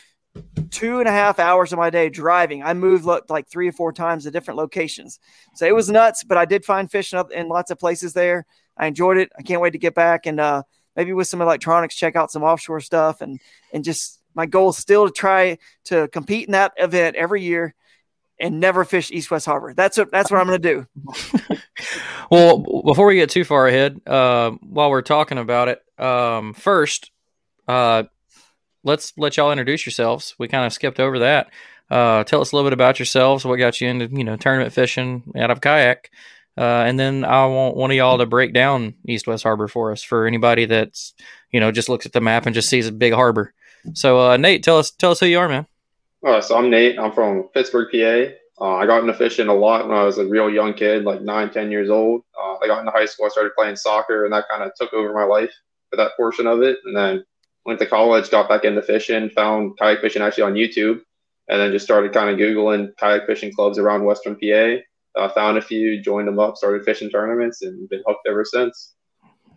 two 0.72 1.00
and 1.00 1.08
a 1.08 1.12
half 1.12 1.40
hours 1.40 1.72
of 1.72 1.78
my 1.78 1.90
day 1.90 2.10
driving. 2.10 2.64
I 2.64 2.74
moved 2.74 3.06
like 3.06 3.48
three 3.48 3.68
or 3.68 3.72
four 3.72 3.94
times 3.94 4.24
to 4.24 4.32
different 4.32 4.58
locations. 4.58 5.20
So 5.56 5.66
it 5.66 5.76
was 5.76 5.90
nuts, 5.90 6.24
but 6.24 6.38
I 6.38 6.46
did 6.46 6.66
find 6.66 6.90
fish 6.90 7.14
in, 7.14 7.24
in 7.32 7.48
lots 7.48 7.70
of 7.70 7.80
places 7.80 8.14
there. 8.14 8.46
I 8.78 8.88
enjoyed 8.88 9.18
it. 9.18 9.32
I 9.38 9.44
can't 9.44 9.62
wait 9.62 9.72
to 9.72 9.78
get 9.78 9.94
back 9.94 10.26
and 10.26 10.40
uh, 10.40 10.64
maybe 10.96 11.14
with 11.14 11.28
some 11.28 11.42
electronics, 11.42 11.96
check 11.96 12.16
out 12.16 12.32
some 12.32 12.44
offshore 12.44 12.80
stuff 12.80 13.22
and, 13.22 13.40
and 13.72 13.84
just 13.84 14.20
my 14.34 14.48
goal 14.48 14.70
is 14.70 14.78
still 14.78 15.06
to 15.06 15.12
try 15.12 15.60
to 15.86 16.08
compete 16.08 16.48
in 16.48 16.54
that 16.54 16.74
event 16.78 17.16
every 17.16 17.44
year 17.44 17.76
and 18.40 18.60
never 18.60 18.84
fish 18.84 19.12
East 19.12 19.32
West 19.32 19.46
Harbor. 19.46 19.74
That's 19.74 19.98
what 19.98 20.12
that's 20.12 20.32
what 20.32 20.40
I'm 20.40 20.48
going 20.48 20.62
to 20.62 20.74
do. 20.74 21.58
well, 22.32 22.60
before 22.84 23.08
we 23.08 23.16
get 23.16 23.30
too 23.30 23.44
far 23.44 23.68
ahead, 23.68 24.02
uh, 24.08 24.52
while 24.62 24.90
we're 24.90 25.02
talking 25.02 25.38
about 25.38 25.70
it, 25.70 25.82
um, 26.04 26.54
first, 26.54 27.12
uh, 27.68 28.04
let's 28.84 29.14
let 29.18 29.38
y'all 29.38 29.52
introduce 29.52 29.86
yourselves. 29.86 30.36
We 30.38 30.48
kind 30.48 30.66
of 30.66 30.74
skipped 30.74 31.00
over 31.00 31.20
that. 31.20 31.52
Uh, 31.90 32.24
tell 32.24 32.42
us 32.42 32.52
a 32.52 32.56
little 32.56 32.70
bit 32.70 32.74
about 32.74 33.00
yourselves. 33.00 33.46
What 33.46 33.58
got 33.58 33.80
you 33.80 33.88
into 33.88 34.08
you 34.08 34.24
know 34.24 34.36
tournament 34.36 34.74
fishing 34.74 35.24
out 35.38 35.52
of 35.52 35.62
kayak, 35.62 36.10
uh, 36.58 36.84
and 36.86 37.00
then 37.00 37.24
I 37.24 37.46
want 37.46 37.76
one 37.76 37.92
of 37.92 37.98
y'all 37.98 38.18
to 38.18 38.26
break 38.26 38.54
down 38.54 38.96
East 39.08 39.28
West 39.28 39.44
Harbor 39.44 39.68
for 39.68 39.92
us 39.92 40.02
for 40.02 40.26
anybody 40.26 40.66
that's 40.66 41.14
you 41.52 41.60
know 41.60 41.72
just 41.72 41.90
looks 41.90 42.06
at 42.06 42.14
the 42.14 42.22
map 42.22 42.46
and 42.46 42.56
just 42.56 42.70
sees 42.70 42.88
a 42.88 42.92
big 42.92 43.14
harbor. 43.14 43.54
So 43.94 44.32
uh, 44.32 44.38
Nate, 44.38 44.64
tell 44.64 44.78
us 44.78 44.92
tell 44.92 45.12
us 45.12 45.20
who 45.20 45.28
you 45.28 45.40
are, 45.40 45.50
man. 45.50 45.68
Uh, 46.24 46.40
so 46.40 46.58
I'm 46.58 46.70
Nate. 46.70 46.98
I'm 46.98 47.12
from 47.12 47.44
Pittsburgh, 47.54 47.90
PA. 47.92 48.34
Uh, 48.64 48.76
I 48.76 48.86
got 48.86 49.02
into 49.02 49.14
fishing 49.14 49.48
a 49.48 49.54
lot 49.54 49.88
when 49.88 49.98
I 49.98 50.04
was 50.04 50.20
a 50.20 50.26
real 50.26 50.50
young 50.50 50.74
kid, 50.74 51.04
like 51.04 51.22
nine, 51.22 51.50
ten 51.52 51.70
years 51.70 51.90
old. 51.90 52.22
Uh, 52.40 52.56
I 52.64 52.68
got 52.68 52.80
into 52.80 52.92
high 52.92 53.06
school. 53.06 53.26
I 53.26 53.30
started 53.30 53.52
playing 53.58 53.76
soccer, 53.76 54.24
and 54.24 54.34
that 54.34 54.48
kind 54.50 54.64
of 54.64 54.72
took 54.76 54.94
over 54.94 55.14
my 55.14 55.24
life 55.24 55.52
for 55.90 55.98
that 55.98 56.12
portion 56.16 56.48
of 56.48 56.62
it. 56.62 56.78
And 56.86 56.96
then 56.96 57.26
went 57.66 57.80
to 57.80 57.86
college, 57.86 58.30
got 58.30 58.48
back 58.48 58.64
into 58.64 58.82
fishing, 58.82 59.30
found 59.32 59.78
kayak 59.78 60.00
fishing 60.00 60.22
actually 60.22 60.44
on 60.44 60.54
YouTube, 60.54 61.02
and 61.50 61.60
then 61.60 61.72
just 61.72 61.86
started 61.86 62.14
kind 62.14 62.30
of 62.30 62.38
googling 62.38 62.96
kayak 62.98 63.26
fishing 63.26 63.54
clubs 63.54 63.78
around 63.78 64.06
Western 64.06 64.36
PA. 64.36 64.78
Uh, 65.16 65.30
found 65.30 65.58
a 65.58 65.62
few, 65.62 66.02
joined 66.02 66.28
them 66.28 66.40
up, 66.40 66.58
started 66.58 66.84
fishing 66.84 67.10
tournaments, 67.10 67.62
and 67.62 67.88
been 67.90 68.02
hooked 68.08 68.28
ever 68.28 68.46
since. 68.46 68.94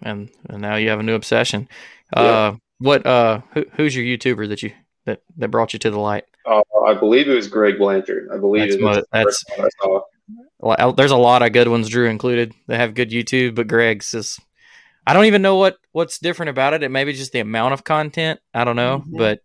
And, 0.02 0.31
and 0.50 0.61
now 0.61 0.76
you 0.76 0.90
have 0.90 1.00
a 1.00 1.02
new 1.02 1.14
obsession. 1.14 1.68
Yeah. 2.14 2.22
Uh, 2.22 2.57
what? 2.79 3.07
Uh, 3.07 3.40
who, 3.52 3.64
who's 3.74 3.96
your 3.96 4.05
YouTuber 4.05 4.48
that 4.48 4.62
you 4.62 4.72
that 5.05 5.22
that 5.37 5.50
brought 5.50 5.72
you 5.72 5.79
to 5.79 5.90
the 5.90 5.98
light? 5.98 6.24
Uh, 6.47 6.63
I 6.87 6.95
believe 6.95 7.29
it 7.29 7.35
was 7.35 7.49
Greg 7.49 7.79
Blanchard. 7.79 8.29
I 8.33 8.39
believe 8.39 8.65
it's 8.65 8.77
that's, 9.11 9.45
what, 9.57 9.59
that's 9.59 9.83
well, 10.59 10.93
there's 10.93 11.11
a 11.11 11.17
lot 11.17 11.43
of 11.43 11.53
good 11.53 11.69
ones, 11.69 11.89
Drew 11.89 12.09
included. 12.09 12.53
They 12.67 12.77
have 12.77 12.95
good 12.95 13.11
YouTube, 13.11 13.55
but 13.55 13.69
Greg's 13.69 14.15
is. 14.15 14.41
I 15.07 15.13
don't 15.13 15.27
even 15.27 15.43
know 15.43 15.57
what 15.57 15.77
what's 15.93 16.19
different 16.19 16.51
about 16.51 16.75
it. 16.75 16.83
It 16.83 16.91
may 16.91 17.05
be 17.05 17.13
just 17.13 17.33
the 17.33 17.41
amount 17.41 17.75
of 17.75 17.85
content. 17.85 18.41
I 18.55 18.65
don't 18.65 18.77
know, 18.77 18.99
mm-hmm. 18.99 19.17
but 19.17 19.41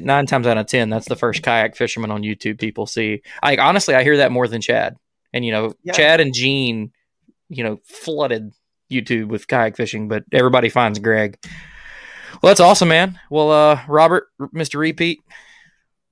nine 0.00 0.26
times 0.26 0.46
out 0.46 0.58
of 0.58 0.66
ten, 0.66 0.90
that's 0.90 1.08
the 1.08 1.16
first 1.16 1.42
kayak 1.42 1.76
fisherman 1.76 2.10
on 2.10 2.22
YouTube 2.22 2.60
people 2.60 2.86
see. 2.86 3.22
I 3.42 3.56
honestly, 3.56 3.94
I 3.94 4.02
hear 4.02 4.18
that 4.18 4.32
more 4.32 4.46
than 4.46 4.60
Chad. 4.60 4.96
And 5.32 5.44
you 5.44 5.52
know, 5.52 5.74
yeah. 5.82 5.92
Chad 5.92 6.20
and 6.20 6.34
Gene, 6.34 6.92
you 7.48 7.64
know, 7.64 7.80
flooded 7.84 8.52
YouTube 8.90 9.28
with 9.28 9.48
kayak 9.48 9.76
fishing, 9.76 10.08
but 10.08 10.24
everybody 10.32 10.68
finds 10.68 10.98
Greg. 10.98 11.38
Well, 12.42 12.50
that's 12.50 12.60
awesome, 12.60 12.88
man. 12.88 13.18
Well, 13.28 13.50
uh, 13.50 13.82
Robert, 13.88 14.28
Mr. 14.40 14.78
Repeat, 14.78 15.20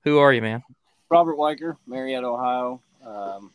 who 0.09 0.19
are 0.19 0.33
you, 0.33 0.41
man? 0.41 0.63
Robert 1.09 1.37
Weiker, 1.37 1.77
Marietta, 1.87 2.27
Ohio. 2.27 2.81
Um, 3.05 3.51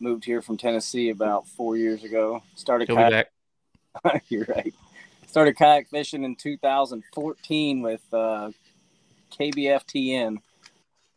moved 0.00 0.24
here 0.24 0.40
from 0.42 0.56
Tennessee 0.56 1.10
about 1.10 1.46
four 1.46 1.76
years 1.76 2.04
ago. 2.04 2.42
Started 2.56 2.88
He'll 2.88 2.96
kayak- 2.96 3.30
You're 4.28 4.46
right. 4.46 4.74
Started 5.26 5.56
kayak 5.56 5.88
fishing 5.88 6.24
in 6.24 6.34
2014 6.36 7.82
with 7.82 8.02
uh, 8.12 8.50
KBFTN. 9.38 10.38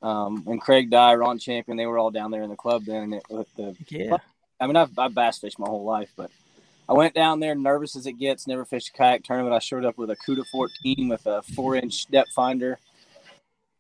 Um, 0.02 0.44
and 0.48 0.60
Craig 0.62 0.90
Dye, 0.90 1.16
Ron 1.16 1.40
Champion, 1.40 1.78
they 1.78 1.86
were 1.86 1.98
all 1.98 2.12
down 2.12 2.30
there 2.30 2.44
in 2.44 2.50
the 2.50 2.56
club 2.58 2.84
then. 2.86 3.04
And 3.04 3.14
it, 3.14 3.48
the, 3.56 3.76
Yeah. 3.88 4.18
I 4.60 4.68
mean, 4.68 4.76
I've, 4.76 4.98
I've 5.00 5.16
bass 5.16 5.40
fished 5.40 5.58
my 5.60 5.68
whole 5.68 5.86
life, 5.86 6.12
but 6.18 6.30
I 6.88 6.94
went 6.94 7.16
down 7.16 7.40
there 7.40 7.56
nervous 7.56 7.96
as 7.96 8.06
it 8.06 8.14
gets, 8.20 8.46
never 8.48 8.66
fished 8.66 8.90
a 8.90 8.98
kayak 8.98 9.24
tournament. 9.24 9.56
I 9.56 9.60
showed 9.60 9.86
up 9.86 9.98
with 9.98 10.12
a 10.12 10.16
CUDA 10.18 10.46
14 10.52 11.08
with 11.08 11.26
a 11.26 11.42
four 11.42 11.76
inch 11.76 12.08
depth 12.12 12.32
finder, 12.32 12.78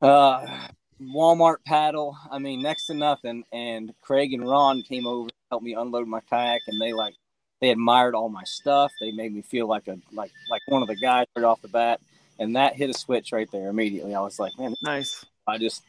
uh, 0.01 0.67
Walmart 1.09 1.57
paddle. 1.65 2.17
I 2.31 2.39
mean, 2.39 2.61
next 2.61 2.87
to 2.87 2.93
nothing. 2.93 3.43
And 3.51 3.93
Craig 4.01 4.33
and 4.33 4.47
Ron 4.47 4.81
came 4.81 5.07
over, 5.07 5.29
to 5.29 5.35
help 5.51 5.63
me 5.63 5.73
unload 5.73 6.07
my 6.07 6.19
kayak, 6.21 6.61
and 6.67 6.81
they 6.81 6.93
like, 6.93 7.15
they 7.61 7.69
admired 7.69 8.15
all 8.15 8.29
my 8.29 8.43
stuff. 8.43 8.91
They 8.99 9.11
made 9.11 9.33
me 9.33 9.41
feel 9.41 9.67
like 9.67 9.87
a, 9.87 9.97
like, 10.11 10.31
like 10.49 10.61
one 10.67 10.81
of 10.81 10.87
the 10.87 10.95
guys 10.95 11.27
right 11.35 11.45
off 11.45 11.61
the 11.61 11.67
bat. 11.67 12.01
And 12.39 12.55
that 12.55 12.75
hit 12.75 12.89
a 12.89 12.93
switch 12.93 13.31
right 13.31 13.49
there 13.51 13.69
immediately. 13.69 14.15
I 14.15 14.21
was 14.21 14.39
like, 14.39 14.57
man, 14.59 14.75
Nice. 14.81 15.23
I 15.47 15.57
just, 15.57 15.83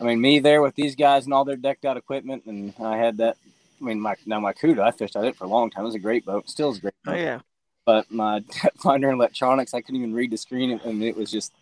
I 0.00 0.04
mean, 0.04 0.20
me 0.20 0.38
there 0.40 0.62
with 0.62 0.74
these 0.74 0.94
guys 0.94 1.24
and 1.24 1.32
all 1.32 1.44
their 1.44 1.56
decked 1.56 1.84
out 1.84 1.96
equipment, 1.96 2.44
and 2.46 2.74
I 2.80 2.96
had 2.96 3.18
that. 3.18 3.36
I 3.80 3.84
mean, 3.84 4.00
my 4.00 4.14
now 4.24 4.40
my 4.40 4.52
Cuda, 4.52 4.80
I 4.80 4.90
fished 4.90 5.16
at 5.16 5.24
it 5.24 5.36
for 5.36 5.44
a 5.44 5.48
long 5.48 5.70
time. 5.70 5.84
It 5.84 5.86
was 5.86 5.94
a 5.94 6.00
great 6.00 6.24
boat, 6.24 6.48
still 6.48 6.70
is 6.70 6.78
a 6.78 6.80
great 6.80 6.94
Oh 7.06 7.14
yeah. 7.14 7.40
But 7.84 8.10
my 8.10 8.40
depth 8.40 8.78
finder 8.82 9.08
and 9.08 9.18
electronics, 9.18 9.74
I 9.74 9.80
couldn't 9.80 10.00
even 10.00 10.14
read 10.14 10.30
the 10.30 10.36
screen, 10.36 10.80
and 10.84 11.02
it 11.02 11.16
was 11.16 11.30
just 11.30 11.52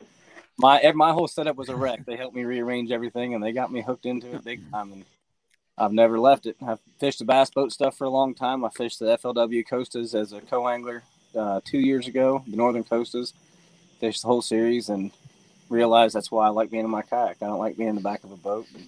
my 0.59 0.93
my 0.95 1.13
whole 1.13 1.29
setup 1.29 1.57
was 1.57 1.69
a 1.69 1.77
wreck. 1.77 2.05
They 2.05 2.17
helped 2.17 2.35
me 2.37 2.45
rearrange 2.45 2.91
everything, 2.93 3.35
and 3.35 3.43
they 3.43 3.53
got 3.53 3.73
me 3.73 3.83
hooked 3.83 4.07
into 4.07 4.35
it 4.35 4.45
big 4.45 4.61
time. 4.71 4.93
And 4.93 5.05
I've 5.77 5.93
never 5.93 6.19
left 6.19 6.47
it. 6.47 6.57
I've 6.65 6.81
fished 6.99 7.19
the 7.19 7.25
bass 7.25 7.51
boat 7.51 7.73
stuff 7.73 7.97
for 7.97 8.05
a 8.05 8.11
long 8.11 8.35
time. 8.35 8.65
I 8.65 8.69
fished 8.69 8.99
the 9.01 9.17
FLW 9.19 9.67
Costas 9.69 10.15
as 10.15 10.33
a 10.33 10.41
co-angler 10.41 11.03
uh, 11.37 11.61
two 11.65 11.79
years 11.81 12.07
ago, 12.07 12.45
the 12.47 12.57
Northern 12.57 12.85
Costas. 12.85 13.33
Fished 14.01 14.23
the 14.23 14.29
whole 14.29 14.43
series 14.43 14.89
and 14.89 15.11
realized 15.69 16.15
that's 16.15 16.31
why 16.31 16.47
I 16.47 16.51
like 16.51 16.71
being 16.71 16.85
in 16.85 16.91
my 16.91 17.03
kayak. 17.03 17.39
I 17.43 17.47
don't 17.47 17.59
like 17.59 17.77
being 17.77 17.89
in 17.89 17.95
the 17.97 18.01
back 18.03 18.23
of 18.23 18.31
a 18.33 18.37
boat. 18.37 18.67
And 18.75 18.87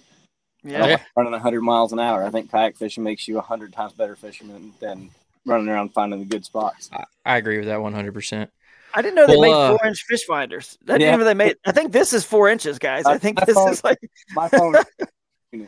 I 0.63 0.79
don't 0.79 0.87
Yeah. 0.89 0.95
like 0.95 1.01
running 1.15 1.31
100 1.33 1.61
miles 1.61 1.91
an 1.91 1.99
hour. 1.99 2.23
I 2.23 2.29
think 2.29 2.51
kayak 2.51 2.77
fishing 2.77 3.03
makes 3.03 3.27
you 3.27 3.35
a 3.35 3.41
100 3.41 3.73
times 3.73 3.93
better 3.93 4.15
fisherman 4.15 4.73
than 4.79 5.09
running 5.45 5.67
around 5.69 5.93
finding 5.93 6.19
the 6.19 6.25
good 6.25 6.45
spots. 6.45 6.89
I, 6.93 7.03
I 7.25 7.37
agree 7.37 7.57
with 7.57 7.67
that 7.67 7.79
100%. 7.79 8.49
I 8.93 9.01
didn't 9.01 9.15
know 9.15 9.27
they 9.27 9.39
made 9.39 9.51
uh, 9.51 9.77
four 9.77 9.85
inch 9.87 10.03
fish 10.07 10.25
finders. 10.25 10.77
I 10.83 10.93
didn't 10.93 11.01
Yeah. 11.01 11.15
know 11.17 11.23
they 11.23 11.33
made. 11.33 11.57
I 11.65 11.71
think 11.71 11.91
this 11.91 12.13
is 12.13 12.23
four 12.23 12.49
inches, 12.49 12.79
guys. 12.79 13.05
I 13.05 13.13
I- 13.13 13.17
think 13.17 13.39
this 13.45 13.55
thought- 13.55 13.71
is 13.71 13.83
like 13.83 13.99
My 14.33 14.47
phone, 14.49 14.75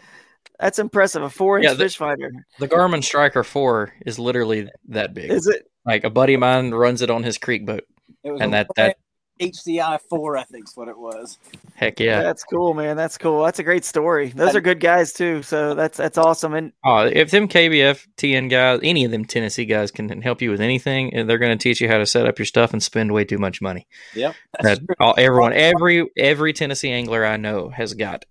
that's 0.60 0.79
impressive. 0.79 1.21
A 1.23 1.29
four 1.29 1.58
inch 1.58 1.65
Yeah, 1.65 1.73
the- 1.73 1.84
fish 1.86 1.97
finder. 1.97 2.32
The 2.60 2.67
Garmin 2.67 3.03
Striker 3.03 3.43
4 3.43 3.93
is 4.05 4.19
literally 4.19 4.69
that 4.89 5.13
big. 5.13 5.32
Is 5.32 5.47
it? 5.47 5.67
Like 5.86 6.03
a 6.03 6.10
buddy 6.10 6.34
of 6.36 6.39
mine 6.41 6.71
runs 6.71 7.01
it 7.01 7.10
on 7.10 7.23
his 7.23 7.38
creek 7.38 7.65
boat. 7.65 7.84
And 8.23 8.53
that, 8.53 8.67
that 8.75 8.97
HCI 9.39 9.99
4, 10.10 10.38
I 10.38 10.43
think 10.43 10.67
is 10.67 10.75
what 10.75 10.88
it 10.88 10.97
was. 10.97 11.38
heck 11.75 11.99
yeah. 11.99 12.21
That's 12.21 12.43
cool, 12.43 12.73
man. 12.73 12.97
That's 12.97 13.17
cool. 13.17 13.43
That's 13.43 13.60
a 13.60 13.63
great 13.63 13.86
story. 13.86 14.30
Those 14.30 14.56
are 14.56 14.62
good 14.62 14.80
guys 14.80 15.13
too. 15.13 15.43
So 15.43 15.73
that's 15.73 15.97
that's 15.97 16.17
awesome. 16.17 16.54
And 16.54 16.73
Oh, 16.84 17.06
if 17.06 17.32
them 17.32 17.47
KBF 17.47 18.06
TN 18.17 18.49
guys, 18.49 18.80
any 18.84 19.06
of 19.06 19.12
them 19.12 19.25
Tennessee 19.25 19.65
guys 19.65 19.91
can 19.91 20.21
help 20.21 20.41
you 20.41 20.52
with 20.52 20.62
anything, 20.62 21.13
and 21.13 21.30
they're 21.30 21.38
going 21.38 21.58
to 21.58 21.62
teach 21.62 21.80
you 21.82 21.88
how 21.88 21.97
to 21.97 22.06
set 22.06 22.28
up 22.28 22.38
your 22.38 22.45
stuff 22.45 22.73
and 22.73 22.84
spend 22.84 23.12
way 23.12 23.23
too 23.23 23.38
much 23.38 23.62
money. 23.62 23.88
Yep. 24.13 24.36
That 24.62 24.80
all, 24.99 25.15
everyone, 25.17 25.54
every 25.54 26.06
every 26.17 26.54
Tennessee 26.54 26.91
angler 26.91 27.25
I 27.25 27.38
know 27.38 27.69
has 27.69 27.93
got 27.93 28.25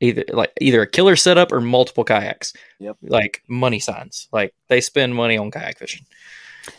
either 0.00 0.24
like 0.32 0.52
either 0.60 0.82
a 0.82 0.86
killer 0.86 1.16
setup 1.16 1.52
or 1.52 1.60
multiple 1.60 2.04
kayaks. 2.04 2.52
Yep. 2.80 2.96
Like 3.02 3.42
money 3.48 3.78
signs. 3.78 4.28
Like 4.32 4.54
they 4.68 4.80
spend 4.80 5.14
money 5.14 5.38
on 5.38 5.50
kayak 5.50 5.78
fishing. 5.78 6.06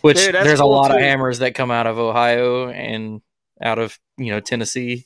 Which 0.01 0.17
Dude, 0.17 0.35
that's 0.35 0.45
there's 0.45 0.59
a 0.59 0.63
cool, 0.63 0.71
lot 0.71 0.91
of 0.91 0.99
hammers 0.99 1.39
that 1.39 1.55
come 1.55 1.71
out 1.71 1.87
of 1.87 1.97
Ohio 1.97 2.69
and 2.69 3.21
out 3.61 3.79
of 3.79 3.97
you 4.17 4.31
know 4.31 4.39
Tennessee. 4.39 5.05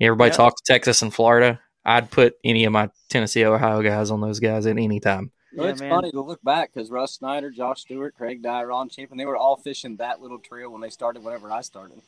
Everybody 0.00 0.30
Yeah. 0.30 0.36
talks 0.36 0.60
Texas 0.62 1.02
and 1.02 1.14
Florida. 1.14 1.60
I'd 1.84 2.10
put 2.10 2.34
any 2.44 2.64
of 2.64 2.72
my 2.72 2.90
Tennessee, 3.10 3.44
Ohio 3.44 3.82
guys 3.82 4.10
on 4.10 4.20
those 4.20 4.40
guys 4.40 4.66
at 4.66 4.78
any 4.78 5.00
time. 5.00 5.30
Well, 5.54 5.66
Yeah, 5.66 5.72
it's 5.72 5.80
man. 5.80 5.90
funny 5.90 6.10
to 6.10 6.20
look 6.20 6.42
back 6.42 6.72
because 6.72 6.90
Russ 6.90 7.12
Snyder, 7.14 7.50
Josh 7.50 7.82
Stewart, 7.82 8.14
Craig 8.16 8.42
Dye, 8.42 8.64
Ron 8.64 8.88
Champion, 8.88 9.18
they 9.18 9.26
were 9.26 9.36
all 9.36 9.56
fishing 9.56 9.96
that 9.96 10.20
little 10.20 10.38
trail 10.38 10.70
when 10.70 10.80
they 10.80 10.90
started 10.90 11.22
whenever 11.22 11.50
I 11.52 11.60
started. 11.60 12.00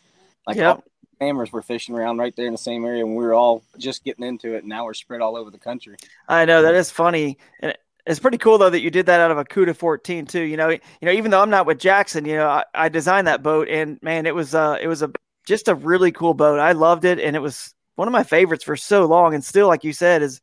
Like 0.46 0.56
Yep. 0.56 0.76
all 0.76 0.84
the 1.20 1.24
hammers 1.26 1.52
were 1.52 1.62
fishing 1.62 1.94
around 1.94 2.18
right 2.18 2.34
there 2.34 2.46
in 2.46 2.52
the 2.52 2.58
same 2.58 2.84
area 2.84 3.04
and 3.04 3.14
we 3.16 3.22
were 3.24 3.34
all 3.34 3.62
just 3.78 4.02
getting 4.04 4.24
into 4.24 4.54
it. 4.54 4.58
And 4.58 4.68
now 4.68 4.84
we're 4.84 4.94
spread 4.94 5.20
all 5.20 5.36
over 5.36 5.50
the 5.50 5.58
country. 5.58 5.96
I 6.28 6.44
know 6.44 6.62
that 6.62 6.74
is 6.74 6.90
funny, 6.90 7.38
and 7.60 7.76
it's 8.04 8.18
pretty 8.18 8.38
cool 8.38 8.58
though 8.58 8.70
that 8.70 8.80
you 8.80 8.90
did 8.90 9.06
that 9.06 9.20
out 9.20 9.30
of 9.30 9.38
a 9.38 9.44
CUDA 9.44 9.76
14 9.76 10.26
too. 10.26 10.42
You 10.42 10.56
know, 10.56 10.70
you 10.70 10.80
know, 11.02 11.12
even 11.12 11.30
though 11.30 11.40
I'm 11.42 11.50
not 11.50 11.66
with 11.66 11.78
Jackson, 11.78 12.24
you 12.24 12.36
know, 12.36 12.48
I, 12.48 12.64
I 12.74 12.88
designed 12.88 13.26
that 13.28 13.42
boat, 13.44 13.68
and 13.68 14.02
man, 14.02 14.26
it 14.26 14.34
was 14.34 14.54
uh, 14.54 14.76
it 14.80 14.88
was 14.88 15.02
a 15.02 15.10
just 15.46 15.68
a 15.68 15.74
really 15.74 16.12
cool 16.12 16.34
boat. 16.34 16.58
I 16.58 16.72
loved 16.72 17.04
it, 17.04 17.18
and 17.18 17.34
it 17.34 17.40
was 17.40 17.74
one 17.94 18.08
of 18.08 18.12
my 18.12 18.24
favorites 18.24 18.64
for 18.64 18.76
so 18.76 19.06
long, 19.06 19.34
and 19.34 19.44
still, 19.44 19.68
like 19.68 19.84
you 19.84 19.92
said, 19.92 20.22
is 20.22 20.40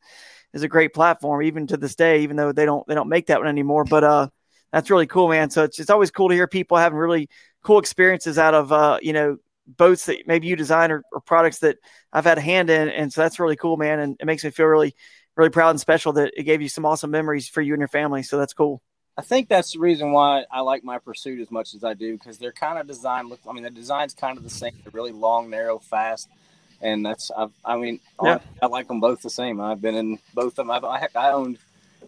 is 0.52 0.62
a 0.62 0.68
great 0.68 0.94
platform 0.94 1.42
even 1.42 1.66
to 1.68 1.76
this 1.76 1.94
day. 1.94 2.22
Even 2.22 2.36
though 2.36 2.52
they 2.52 2.64
don't 2.64 2.86
they 2.88 2.94
don't 2.94 3.08
make 3.08 3.26
that 3.26 3.38
one 3.40 3.48
anymore, 3.48 3.84
but 3.84 4.04
uh, 4.04 4.28
that's 4.72 4.90
really 4.90 5.06
cool, 5.06 5.28
man. 5.28 5.50
So 5.50 5.64
it's 5.64 5.78
it's 5.78 5.90
always 5.90 6.10
cool 6.10 6.28
to 6.30 6.34
hear 6.34 6.48
people 6.48 6.76
having 6.76 6.98
really 6.98 7.28
cool 7.62 7.78
experiences 7.78 8.38
out 8.38 8.54
of 8.54 8.72
uh, 8.72 8.98
you 9.02 9.12
know 9.12 9.36
boats 9.66 10.06
that 10.06 10.26
maybe 10.26 10.46
you 10.46 10.56
design 10.56 10.90
or, 10.90 11.02
or 11.12 11.20
products 11.20 11.60
that 11.60 11.78
I've 12.12 12.24
had 12.24 12.38
a 12.38 12.42
hand 12.42 12.70
in, 12.70 12.88
and 12.88 13.12
so 13.12 13.20
that's 13.20 13.38
really 13.38 13.56
cool, 13.56 13.76
man. 13.76 14.00
And 14.00 14.16
it 14.20 14.26
makes 14.26 14.42
me 14.42 14.50
feel 14.50 14.66
really 14.66 14.94
really 15.36 15.50
proud 15.50 15.70
and 15.70 15.80
special 15.80 16.12
that 16.14 16.32
it 16.36 16.44
gave 16.44 16.62
you 16.62 16.68
some 16.68 16.86
awesome 16.86 17.10
memories 17.10 17.48
for 17.48 17.60
you 17.60 17.74
and 17.74 17.80
your 17.80 17.88
family. 17.88 18.22
So 18.22 18.38
that's 18.38 18.52
cool. 18.52 18.80
I 19.16 19.22
think 19.22 19.48
that's 19.48 19.72
the 19.72 19.78
reason 19.78 20.10
why 20.12 20.44
I 20.50 20.60
like 20.60 20.82
my 20.82 20.98
pursuit 20.98 21.40
as 21.40 21.50
much 21.50 21.74
as 21.74 21.84
I 21.84 21.94
do 21.94 22.14
because 22.18 22.36
they're 22.38 22.50
kind 22.52 22.78
of 22.78 22.86
designed. 22.86 23.28
Look, 23.28 23.40
I 23.48 23.52
mean, 23.52 23.62
the 23.62 23.70
design's 23.70 24.12
kind 24.14 24.36
of 24.36 24.42
the 24.44 24.50
same. 24.50 24.72
They're 24.82 24.90
really 24.92 25.12
long, 25.12 25.50
narrow, 25.50 25.78
fast, 25.78 26.28
and 26.82 27.06
that's. 27.06 27.30
I've, 27.30 27.52
I 27.64 27.76
mean, 27.76 28.00
Yeah. 28.22 28.38
I 28.60 28.66
like 28.66 28.88
them 28.88 28.98
both 29.00 29.22
the 29.22 29.30
same. 29.30 29.60
I've 29.60 29.80
been 29.80 29.94
in 29.94 30.18
both 30.34 30.58
of 30.58 30.66
them. 30.66 30.70
I've, 30.72 30.84
I, 30.84 31.06
I 31.14 31.30
owned 31.30 31.58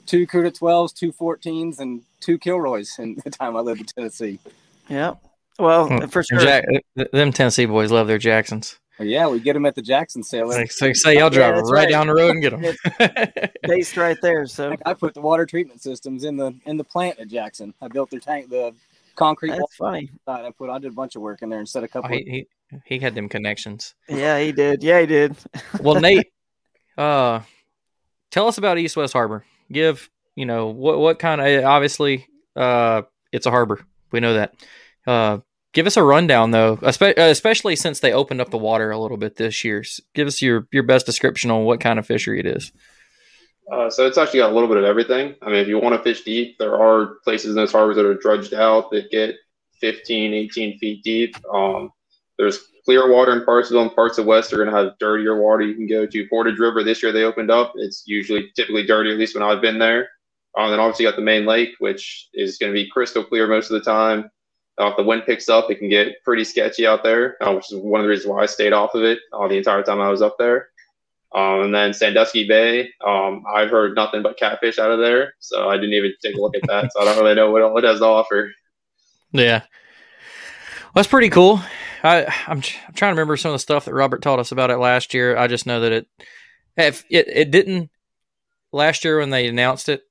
two 0.07 0.27
Cuda 0.27 0.51
12s, 0.59 0.95
two 0.95 1.13
14s, 1.13 1.79
and 1.79 2.03
two 2.21 2.39
Kilroys 2.39 2.99
in 2.99 3.17
the 3.25 3.31
time 3.31 3.57
I 3.57 3.61
lived 3.61 3.81
in 3.83 3.87
Tennessee. 3.87 4.41
Yeah. 4.89 5.15
Well, 5.59 5.89
Hmm. 5.89 6.07
for 6.07 6.23
sure. 6.25 6.41
Jack, 6.41 6.65
th- 6.97 7.11
them 7.13 7.33
Tennessee 7.33 7.67
boys 7.67 7.91
love 7.93 8.09
their 8.09 8.19
Jacksons. 8.19 8.79
Well, 8.99 9.07
yeah, 9.07 9.29
we 9.29 9.41
get 9.41 9.53
them 9.53 9.67
at 9.67 9.75
the 9.75 9.83
Jackson 9.83 10.23
sale. 10.23 10.49
Like, 10.49 10.73
so 10.73 10.93
say 10.93 11.19
y'all 11.19 11.29
drive 11.29 11.57
that's 11.57 11.71
right, 11.71 11.85
right. 11.85 11.91
down 11.91 12.07
the 12.07 12.15
road 12.15 12.31
and 12.31 12.43
get 12.43 12.59
them. 12.59 13.51
Based 13.63 13.97
right 13.97 14.17
there. 14.23 14.47
So 14.47 14.75
I 14.87 14.95
put 14.95 15.13
the 15.13 15.21
water 15.21 15.45
treatment 15.45 15.83
systems 15.83 16.25
in 16.25 16.37
the 16.37 16.55
in 16.65 16.77
the 16.79 16.85
plant 16.85 17.19
at 17.19 17.29
Jackson. 17.29 17.75
I 17.83 17.89
built 17.89 18.11
their 18.11 18.21
tank, 18.21 18.49
the 18.49 18.75
concrete 19.15 19.51
that's 19.51 19.77
funny. 19.77 20.11
I 20.27 20.51
put 20.57 20.71
I 20.71 20.79
did 20.79 20.93
a 20.93 20.95
bunch 20.95 21.15
of 21.17 21.23
work 21.23 21.43
in 21.43 21.51
there 21.51 21.59
and 21.59 21.69
set 21.69 21.85
a 21.85 21.89
couple. 21.89 22.11
Oh, 22.11 22.15
he, 22.17 22.47
he 22.71 22.79
he 22.87 22.99
had 22.99 23.15
them 23.15 23.29
connections. 23.29 23.95
Yeah, 24.09 24.39
he 24.41 24.53
did. 24.53 24.83
Yeah, 24.83 25.01
he 25.01 25.07
did. 25.07 25.37
Well, 25.81 26.01
Nate, 26.01 26.33
uh, 26.97 27.41
tell 28.31 28.49
us 28.49 28.57
about 28.57 28.79
East 28.79 28.97
West 28.97 29.13
Harbor. 29.13 29.45
Give 29.71 30.09
you 30.37 30.47
know 30.47 30.69
what 30.69 30.99
what 30.99 31.19
kind 31.19 31.41
of 31.41 31.65
obviously 31.65 32.27
uh 32.55 33.03
it's 33.33 33.47
a 33.47 33.51
harbor. 33.51 33.85
We 34.11 34.21
know 34.21 34.35
that. 34.35 34.55
Uh, 35.07 35.39
give 35.77 35.87
us 35.87 35.99
a 35.99 36.03
rundown 36.03 36.53
though, 36.53 36.79
uh, 36.83 37.13
especially 37.19 37.77
since 37.77 38.01
they 38.01 38.11
opened 38.11 38.41
up 38.41 38.49
the 38.49 38.57
water 38.57 38.91
a 38.91 38.99
little 38.99 39.19
bit 39.19 39.37
this 39.37 39.63
year. 39.63 39.85
Give 40.15 40.27
us 40.27 40.41
your 40.41 40.67
your 40.73 40.83
best 40.83 41.05
description 41.05 41.51
on 41.51 41.65
what 41.65 41.81
kind 41.81 41.99
of 41.99 42.07
fishery 42.07 42.41
it 42.41 42.47
is. 42.47 42.73
Uh, 43.71 43.91
so 43.91 44.07
it's 44.07 44.17
actually 44.17 44.39
got 44.39 44.51
a 44.51 44.55
little 44.55 44.69
bit 44.69 44.79
of 44.79 44.85
everything. 44.85 45.35
I 45.43 45.47
mean, 45.47 45.57
if 45.57 45.69
you 45.69 45.79
want 45.79 45.95
to 45.95 46.03
fish 46.03 46.25
deep, 46.25 46.57
there 46.59 46.81
are 46.81 47.17
places 47.25 47.51
in 47.51 47.57
those 47.57 47.73
harbors 47.73 47.97
that 47.97 48.07
are 48.07 48.15
dredged 48.15 48.55
out 48.55 48.91
that 48.93 49.11
get 49.11 49.35
15, 49.81 50.33
18 50.33 50.79
feet 50.79 51.05
deep. 51.05 51.37
Um, 51.53 51.91
there's 52.39 52.61
clear 52.87 53.13
water 53.13 53.33
in 53.33 53.45
parts 53.45 53.71
of 53.71 53.75
them. 53.75 53.91
Parts 53.91 54.17
of 54.17 54.25
West 54.25 54.53
are 54.53 54.57
going 54.57 54.71
to 54.71 54.77
have 54.77 54.97
dirtier 54.99 55.43
water. 55.43 55.63
You 55.63 55.75
can 55.75 55.89
go 55.89 56.07
to 56.07 56.29
Portage 56.29 56.59
River 56.59 56.85
this 56.85 57.03
year. 57.03 57.13
They 57.13 57.25
opened 57.25 57.51
up. 57.51 57.73
It's 57.75 58.05
usually 58.07 58.51
typically 58.55 58.87
dirty, 58.87 59.11
at 59.11 59.19
least 59.19 59.35
when 59.35 59.43
I've 59.43 59.61
been 59.61 59.79
there. 59.79 60.09
Um, 60.57 60.71
then 60.71 60.81
obviously 60.81 61.05
you 61.05 61.11
got 61.11 61.17
the 61.17 61.23
main 61.23 61.45
lake, 61.45 61.71
which 61.81 62.29
is 62.33 62.57
going 62.57 62.73
to 62.73 62.75
be 62.75 62.89
crystal 62.89 63.25
clear 63.25 63.47
most 63.49 63.71
of 63.71 63.75
the 63.75 63.91
time. 63.91 64.31
Uh, 64.79 64.89
if 64.89 64.97
the 64.97 65.03
wind 65.03 65.23
picks 65.25 65.49
up, 65.49 65.71
it 65.71 65.79
can 65.79 65.89
get 65.89 66.23
pretty 66.23 66.45
sketchy 66.45 66.87
out 66.87 67.03
there, 67.03 67.37
uh, 67.43 67.53
which 67.53 67.73
is 67.73 67.79
one 67.79 68.01
of 68.01 68.05
the 68.05 68.11
reasons 68.11 68.29
why 68.29 68.43
I 68.43 68.47
stayed 68.47 68.75
off 68.75 68.95
of 68.95 69.05
it 69.05 69.21
uh, 69.33 69.49
the 69.49 69.57
entire 69.57 69.83
time 69.83 70.01
I 70.01 70.09
was 70.11 70.23
up 70.23 70.37
there. 70.39 70.69
Um, 71.35 71.63
and 71.63 71.75
then 71.75 71.93
Sandusky 71.93 72.47
Bay, 72.47 72.91
um, 73.05 73.43
I've 73.53 73.71
heard 73.71 73.95
nothing 73.95 74.23
but 74.23 74.39
catfish 74.39 74.79
out 74.79 74.91
of 74.91 74.99
there, 74.99 75.35
so 75.39 75.69
I 75.69 75.77
didn't 75.77 75.95
even 75.95 76.13
take 76.23 76.37
a 76.37 76.41
look 76.41 76.55
at 76.55 76.63
that. 76.69 76.93
So 76.93 77.01
I 77.01 77.05
don't 77.05 77.19
really 77.19 77.35
know 77.35 77.51
what, 77.51 77.85
it 77.85 77.89
has 77.89 77.99
to 77.99 78.05
offer. 78.05 78.53
Yeah, 79.33 79.61
well, 79.61 80.93
that's 80.95 81.09
pretty 81.09 81.29
cool. 81.31 81.61
I 82.03 82.25
I'm 82.47 82.61
trying 82.61 82.95
to 82.95 83.07
remember 83.15 83.37
some 83.37 83.51
of 83.51 83.55
the 83.55 83.59
stuff 83.59 83.85
that 83.85 83.95
Robert 83.95 84.23
taught 84.23 84.39
us 84.39 84.53
about 84.53 84.71
it 84.71 84.79
last 84.79 85.13
year. 85.13 85.37
I 85.37 85.47
just 85.47 85.67
know 85.67 85.81
that 85.81 85.93
it 85.93 86.07
if 86.77 87.05
it 87.11 87.29
it 87.29 87.51
didn't 87.51 87.91
last 88.73 89.05
year 89.05 89.19
when 89.19 89.31
they 89.31 89.49
announced 89.49 89.89
it. 89.89 90.05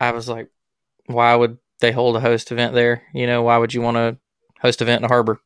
I 0.00 0.12
was 0.12 0.28
like, 0.28 0.48
why 1.06 1.34
would 1.34 1.58
they 1.80 1.92
hold 1.92 2.16
a 2.16 2.20
host 2.20 2.52
event 2.52 2.74
there? 2.74 3.02
You 3.12 3.26
know, 3.26 3.42
why 3.42 3.58
would 3.58 3.74
you 3.74 3.82
want 3.82 3.96
to 3.96 4.16
host 4.60 4.82
event 4.82 5.00
in 5.00 5.04
a 5.06 5.08
harbor? 5.08 5.40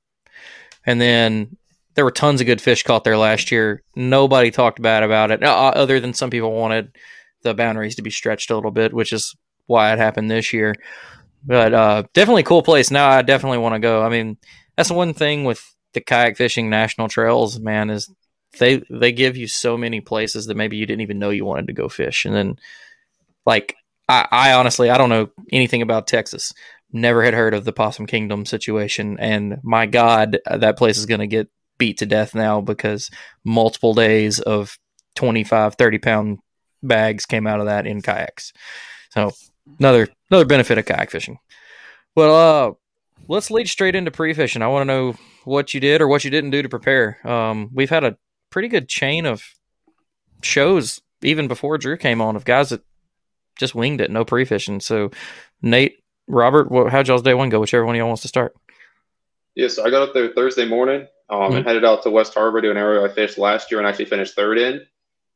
And 0.87 1.01
then 1.01 1.57
there 1.95 2.05
were 2.05 2.11
tons 2.11 2.41
of 2.41 2.47
good 2.47 2.61
fish 2.61 2.83
caught 2.83 3.05
there 3.05 3.17
last 3.17 3.51
year. 3.51 3.83
Nobody 3.97 4.51
talked 4.51 4.83
bad 4.83 5.03
about 5.03 5.31
it, 5.31 5.43
uh, 5.43 5.73
other 5.75 6.01
than 6.01 6.13
some 6.13 6.31
people 6.31 6.53
wanted 6.53 6.95
the 7.43 7.55
boundaries 7.55 7.97
to 7.97 8.03
be 8.03 8.11
stretched 8.11 8.51
a 8.51 8.55
little 8.55 8.71
bit, 8.71 8.93
which 8.93 9.13
is 9.13 9.35
why 9.67 9.93
it 9.93 9.99
happened 9.99 10.31
this 10.31 10.53
year. 10.53 10.75
But 11.47 11.75
uh, 11.75 12.03
definitely 12.15 12.43
cool 12.43 12.63
place. 12.63 12.91
Now 12.91 13.09
I 13.09 13.23
definitely 13.23 13.59
want 13.59 13.75
to 13.75 13.79
go. 13.79 14.03
I 14.03 14.09
mean, 14.09 14.39
that's 14.77 14.91
one 14.91 15.15
thing 15.15 15.45
with 15.45 15.63
the 15.93 16.01
kayak 16.01 16.37
fishing 16.37 16.71
national 16.71 17.09
trails, 17.09 17.61
man, 17.61 17.91
is 17.91 18.11
they 18.59 18.83
they 18.91 19.13
give 19.13 19.37
you 19.37 19.47
so 19.47 19.77
many 19.77 20.01
places 20.01 20.47
that 20.47 20.57
maybe 20.57 20.77
you 20.77 20.87
didn't 20.87 21.03
even 21.03 21.19
know 21.19 21.31
you 21.31 21.45
wanted 21.45 21.67
to 21.67 21.73
go 21.73 21.89
fish, 21.89 22.25
and 22.25 22.35
then 22.35 22.57
like 23.47 23.77
I, 24.09 24.27
I 24.31 24.53
honestly 24.53 24.91
I 24.91 24.99
don't 24.99 25.09
know 25.09 25.29
anything 25.53 25.83
about 25.83 26.07
Texas. 26.07 26.53
Never 26.93 27.25
had 27.25 27.35
heard 27.35 27.55
of 27.55 27.65
the 27.65 27.73
Possum 27.73 28.07
Kingdom 28.07 28.47
situation, 28.47 29.17
and 29.19 29.59
my 29.63 29.87
God, 29.87 30.39
that 30.49 30.79
place 30.79 30.97
is 30.97 31.07
going 31.07 31.21
to 31.21 31.27
get 31.27 31.49
beat 31.79 31.99
to 31.99 32.07
death 32.07 32.35
now 32.35 32.61
because 32.61 33.11
multiple 33.45 33.95
days 33.95 34.39
of 34.39 34.79
25, 35.17 35.75
30 35.75 35.99
pound 35.99 36.39
bags 36.83 37.27
came 37.27 37.47
out 37.47 37.61
of 37.61 37.67
that 37.67 37.87
in 37.87 38.01
kayaks. 38.01 38.53
So 39.11 39.33
another 39.79 40.09
another 40.31 40.45
benefit 40.45 40.79
of 40.79 40.85
kayak 40.85 41.11
fishing. 41.11 41.39
Well, 42.15 42.35
uh, 42.37 42.73
let's 43.29 43.51
lead 43.51 43.69
straight 43.69 43.97
into 43.97 44.11
pre-fishing. 44.11 44.63
I 44.63 44.69
want 44.69 44.83
to 44.83 44.93
know 44.95 45.15
what 45.45 45.75
you 45.75 45.81
did 45.81 46.01
or 46.01 46.09
what 46.09 46.25
you 46.25 46.31
didn't 46.31 46.51
do 46.51 46.63
to 46.63 46.69
prepare. 46.69 47.19
Um, 47.27 47.71
we've 47.73 47.91
had 47.91 48.05
a 48.05 48.17
pretty 48.51 48.69
good 48.69 48.89
chain 48.89 49.27
of 49.27 49.43
shows 50.43 51.01
even 51.23 51.49
before 51.49 51.79
Drew 51.79 51.97
came 51.97 52.21
on 52.21 52.37
of 52.37 52.45
guys 52.45 52.71
that 52.71 52.83
just 53.57 53.75
winged 53.75 54.01
it, 54.01 54.11
no 54.11 54.25
pre-fishing. 54.25 54.81
So, 54.81 55.11
Nate, 55.63 55.99
Robert, 56.27 56.71
what, 56.71 56.91
how'd 56.91 57.09
y'all's 57.09 57.23
day 57.23 57.35
one 57.35 57.49
go? 57.49 57.61
Whichever 57.61 57.85
one 57.85 57.95
of 57.95 57.99
y'all 57.99 58.09
wants 58.09 58.23
to 58.23 58.29
start. 58.29 58.55
Yeah, 59.55 59.69
so 59.69 59.85
I 59.85 59.91
got 59.91 60.03
up 60.03 60.15
there 60.15 60.29
Thursday 60.29 60.67
morning 60.67 61.07
um, 61.31 61.53
Mhm. 61.53 61.57
and 61.59 61.67
headed 61.67 61.85
out 61.85 62.03
to 62.03 62.11
West 62.11 62.35
Harbor 62.35 62.61
to 62.61 62.71
an 62.71 62.77
area 62.77 63.03
I 63.05 63.09
fished 63.09 63.39
last 63.39 63.71
year 63.71 63.79
and 63.79 63.89
actually 63.89 64.07
finished 64.07 64.35
third 64.35 64.59
in. 64.59 64.85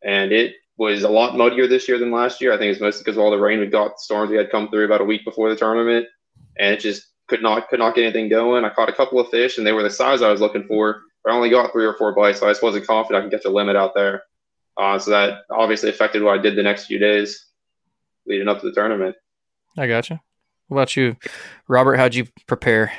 And 0.02 0.32
it 0.32 0.54
was 0.76 1.02
a 1.02 1.08
lot 1.08 1.36
muddier 1.36 1.66
this 1.66 1.88
year 1.88 1.98
than 1.98 2.10
last 2.10 2.40
year. 2.40 2.52
I 2.52 2.58
think 2.58 2.72
it's 2.72 2.80
mostly 2.80 3.02
because 3.02 3.16
of 3.16 3.22
all 3.22 3.30
the 3.30 3.38
rain 3.38 3.60
we 3.60 3.66
got, 3.66 4.00
storms 4.00 4.30
we 4.30 4.36
had 4.36 4.50
come 4.50 4.68
through 4.70 4.84
about 4.84 5.00
a 5.00 5.04
week 5.04 5.24
before 5.24 5.50
the 5.50 5.56
tournament, 5.56 6.06
and 6.58 6.74
it 6.74 6.80
just 6.80 7.06
could 7.26 7.42
not 7.42 7.68
could 7.68 7.78
not 7.78 7.94
get 7.94 8.04
anything 8.04 8.28
going. 8.28 8.64
I 8.64 8.70
caught 8.70 8.88
a 8.88 8.92
couple 8.92 9.18
of 9.20 9.28
fish, 9.28 9.58
and 9.58 9.66
they 9.66 9.72
were 9.72 9.82
the 9.82 9.90
size 9.90 10.22
I 10.22 10.30
was 10.30 10.40
looking 10.40 10.66
for. 10.66 11.02
But 11.24 11.32
I 11.32 11.36
only 11.36 11.50
got 11.50 11.72
three 11.72 11.84
or 11.84 11.94
four 11.94 12.14
bites, 12.14 12.40
so 12.40 12.46
I 12.46 12.50
just 12.50 12.62
wasn't 12.62 12.86
confident 12.86 13.20
I 13.20 13.24
could 13.24 13.32
get 13.32 13.42
the 13.42 13.50
limit 13.50 13.76
out 13.76 13.94
there. 13.94 14.22
Uh, 14.76 14.98
so 14.98 15.10
that 15.10 15.40
obviously 15.50 15.90
affected 15.90 16.22
what 16.22 16.38
I 16.38 16.42
did 16.42 16.54
the 16.54 16.62
next 16.62 16.86
few 16.86 16.98
days 16.98 17.47
leading 18.28 18.48
up 18.48 18.60
to 18.60 18.66
the 18.66 18.72
tournament. 18.72 19.16
I 19.76 19.86
gotcha. 19.86 20.20
What 20.68 20.76
about 20.76 20.96
you, 20.96 21.16
Robert? 21.66 21.96
How'd 21.96 22.14
you 22.14 22.28
prepare? 22.46 22.92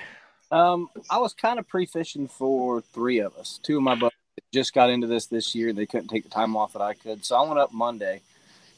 Um, 0.52 0.90
I 1.10 1.20
was 1.20 1.34
kind 1.34 1.60
of 1.60 1.68
pre-fishing 1.68 2.28
for 2.28 2.82
three 2.82 3.20
of 3.20 3.36
us. 3.38 3.60
Two 3.62 3.78
of 3.78 3.84
my 3.84 3.94
buddies 3.94 4.18
just 4.52 4.74
got 4.74 4.90
into 4.90 5.06
this 5.06 5.28
this 5.28 5.54
year. 5.54 5.72
They 5.72 5.86
couldn't 5.86 6.08
take 6.08 6.24
the 6.24 6.30
time 6.30 6.58
off 6.58 6.74
that 6.74 6.82
I 6.82 6.96
could, 6.96 7.24
so 7.24 7.36
I 7.36 7.48
went 7.48 7.60
up 7.60 7.72
Monday, 7.72 8.22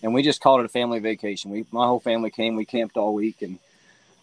and 0.04 0.14
we 0.14 0.22
just 0.22 0.42
called 0.42 0.60
it 0.60 0.66
a 0.66 0.70
family 0.70 1.00
vacation. 1.00 1.50
We, 1.52 1.66
my 1.72 1.86
whole 1.88 2.02
family 2.02 2.30
came. 2.30 2.58
We 2.58 2.66
camped 2.66 2.98
all 2.98 3.14
week, 3.14 3.42
and 3.42 3.58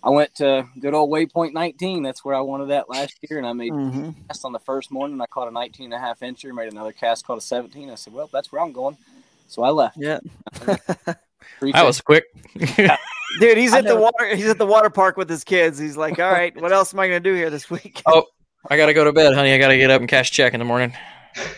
I 0.05 0.11
went 0.11 0.35
to 0.37 0.67
good 0.79 0.93
old 0.93 1.11
Waypoint 1.11 1.55
19. 1.55 2.03
That's 2.03 2.23
where 2.23 2.35
I 2.35 2.41
wanted 2.41 2.67
that 2.69 2.91
last 2.91 3.17
year, 3.23 3.39
and 3.39 3.47
I 3.47 3.55
made 3.55 3.73
Mhm. 3.73 4.11
a 4.11 4.29
cast 4.29 4.45
on 4.45 4.53
the 4.53 4.59
first 4.59 4.91
morning. 4.91 5.19
I 5.23 5.27
caught 5.27 5.49
a 5.49 5.51
19 5.51 5.87
and 5.87 5.95
a 5.95 5.99
half 5.99 6.21
incher. 6.21 6.55
Made 6.55 6.71
another 6.71 6.93
cast, 6.93 7.27
caught 7.27 7.39
a 7.39 7.41
17. 7.41 7.89
I 7.91 7.95
said, 7.95 8.13
"Well, 8.13 8.29
that's 8.31 8.53
where 8.53 8.61
I'm 8.61 8.73
going," 8.73 8.99
so 9.47 9.63
I 9.63 9.71
left. 9.71 9.97
Yeah. 9.97 10.19
That 11.61 11.85
was 11.85 12.01
quick. 12.01 12.25
Dude, 13.41 13.59
he's 13.59 13.75
at 13.75 13.85
the 13.85 13.97
water. 13.97 14.35
He's 14.35 14.49
at 14.49 14.59
the 14.59 14.67
water 14.67 14.91
park 14.91 15.17
with 15.17 15.29
his 15.29 15.45
kids. 15.45 15.79
He's 15.79 15.97
like, 15.97 16.19
"All 16.19 16.31
right, 16.31 16.59
what 16.61 16.73
else 16.73 16.95
am 16.95 17.01
I 17.01 17.09
going 17.09 17.23
to 17.23 17.31
do 17.31 17.35
here 17.35 17.51
this 17.51 17.71
week?" 17.71 18.03
oh, 18.07 18.25
I 18.71 18.77
gotta 18.77 18.95
go 18.95 19.05
to 19.05 19.13
bed, 19.13 19.35
honey. 19.35 19.53
I 19.53 19.59
gotta 19.59 19.77
get 19.77 19.91
up 19.91 20.01
and 20.01 20.09
cash 20.09 20.31
check 20.31 20.55
in 20.55 20.59
the 20.59 20.65
morning. 20.65 20.95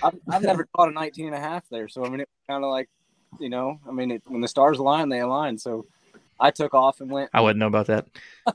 I've, 0.02 0.14
I've 0.28 0.42
never 0.42 0.66
caught 0.76 0.88
a 0.88 0.92
19 0.92 1.26
and 1.26 1.34
a 1.34 1.40
half 1.40 1.68
there. 1.70 1.88
So, 1.88 2.04
I 2.04 2.08
mean, 2.08 2.20
it 2.20 2.28
was 2.28 2.54
kind 2.54 2.64
of 2.64 2.70
like, 2.70 2.88
you 3.38 3.48
know, 3.48 3.80
I 3.88 3.92
mean, 3.92 4.10
it, 4.10 4.22
when 4.26 4.40
the 4.40 4.48
stars 4.48 4.78
align, 4.78 5.08
they 5.08 5.20
align. 5.20 5.56
So 5.58 5.86
I 6.38 6.50
took 6.50 6.74
off 6.74 7.00
and 7.00 7.10
went, 7.10 7.30
I 7.32 7.40
wouldn't 7.40 7.58
know 7.58 7.66
about 7.68 7.86
that. 7.86 8.06
I 8.46 8.54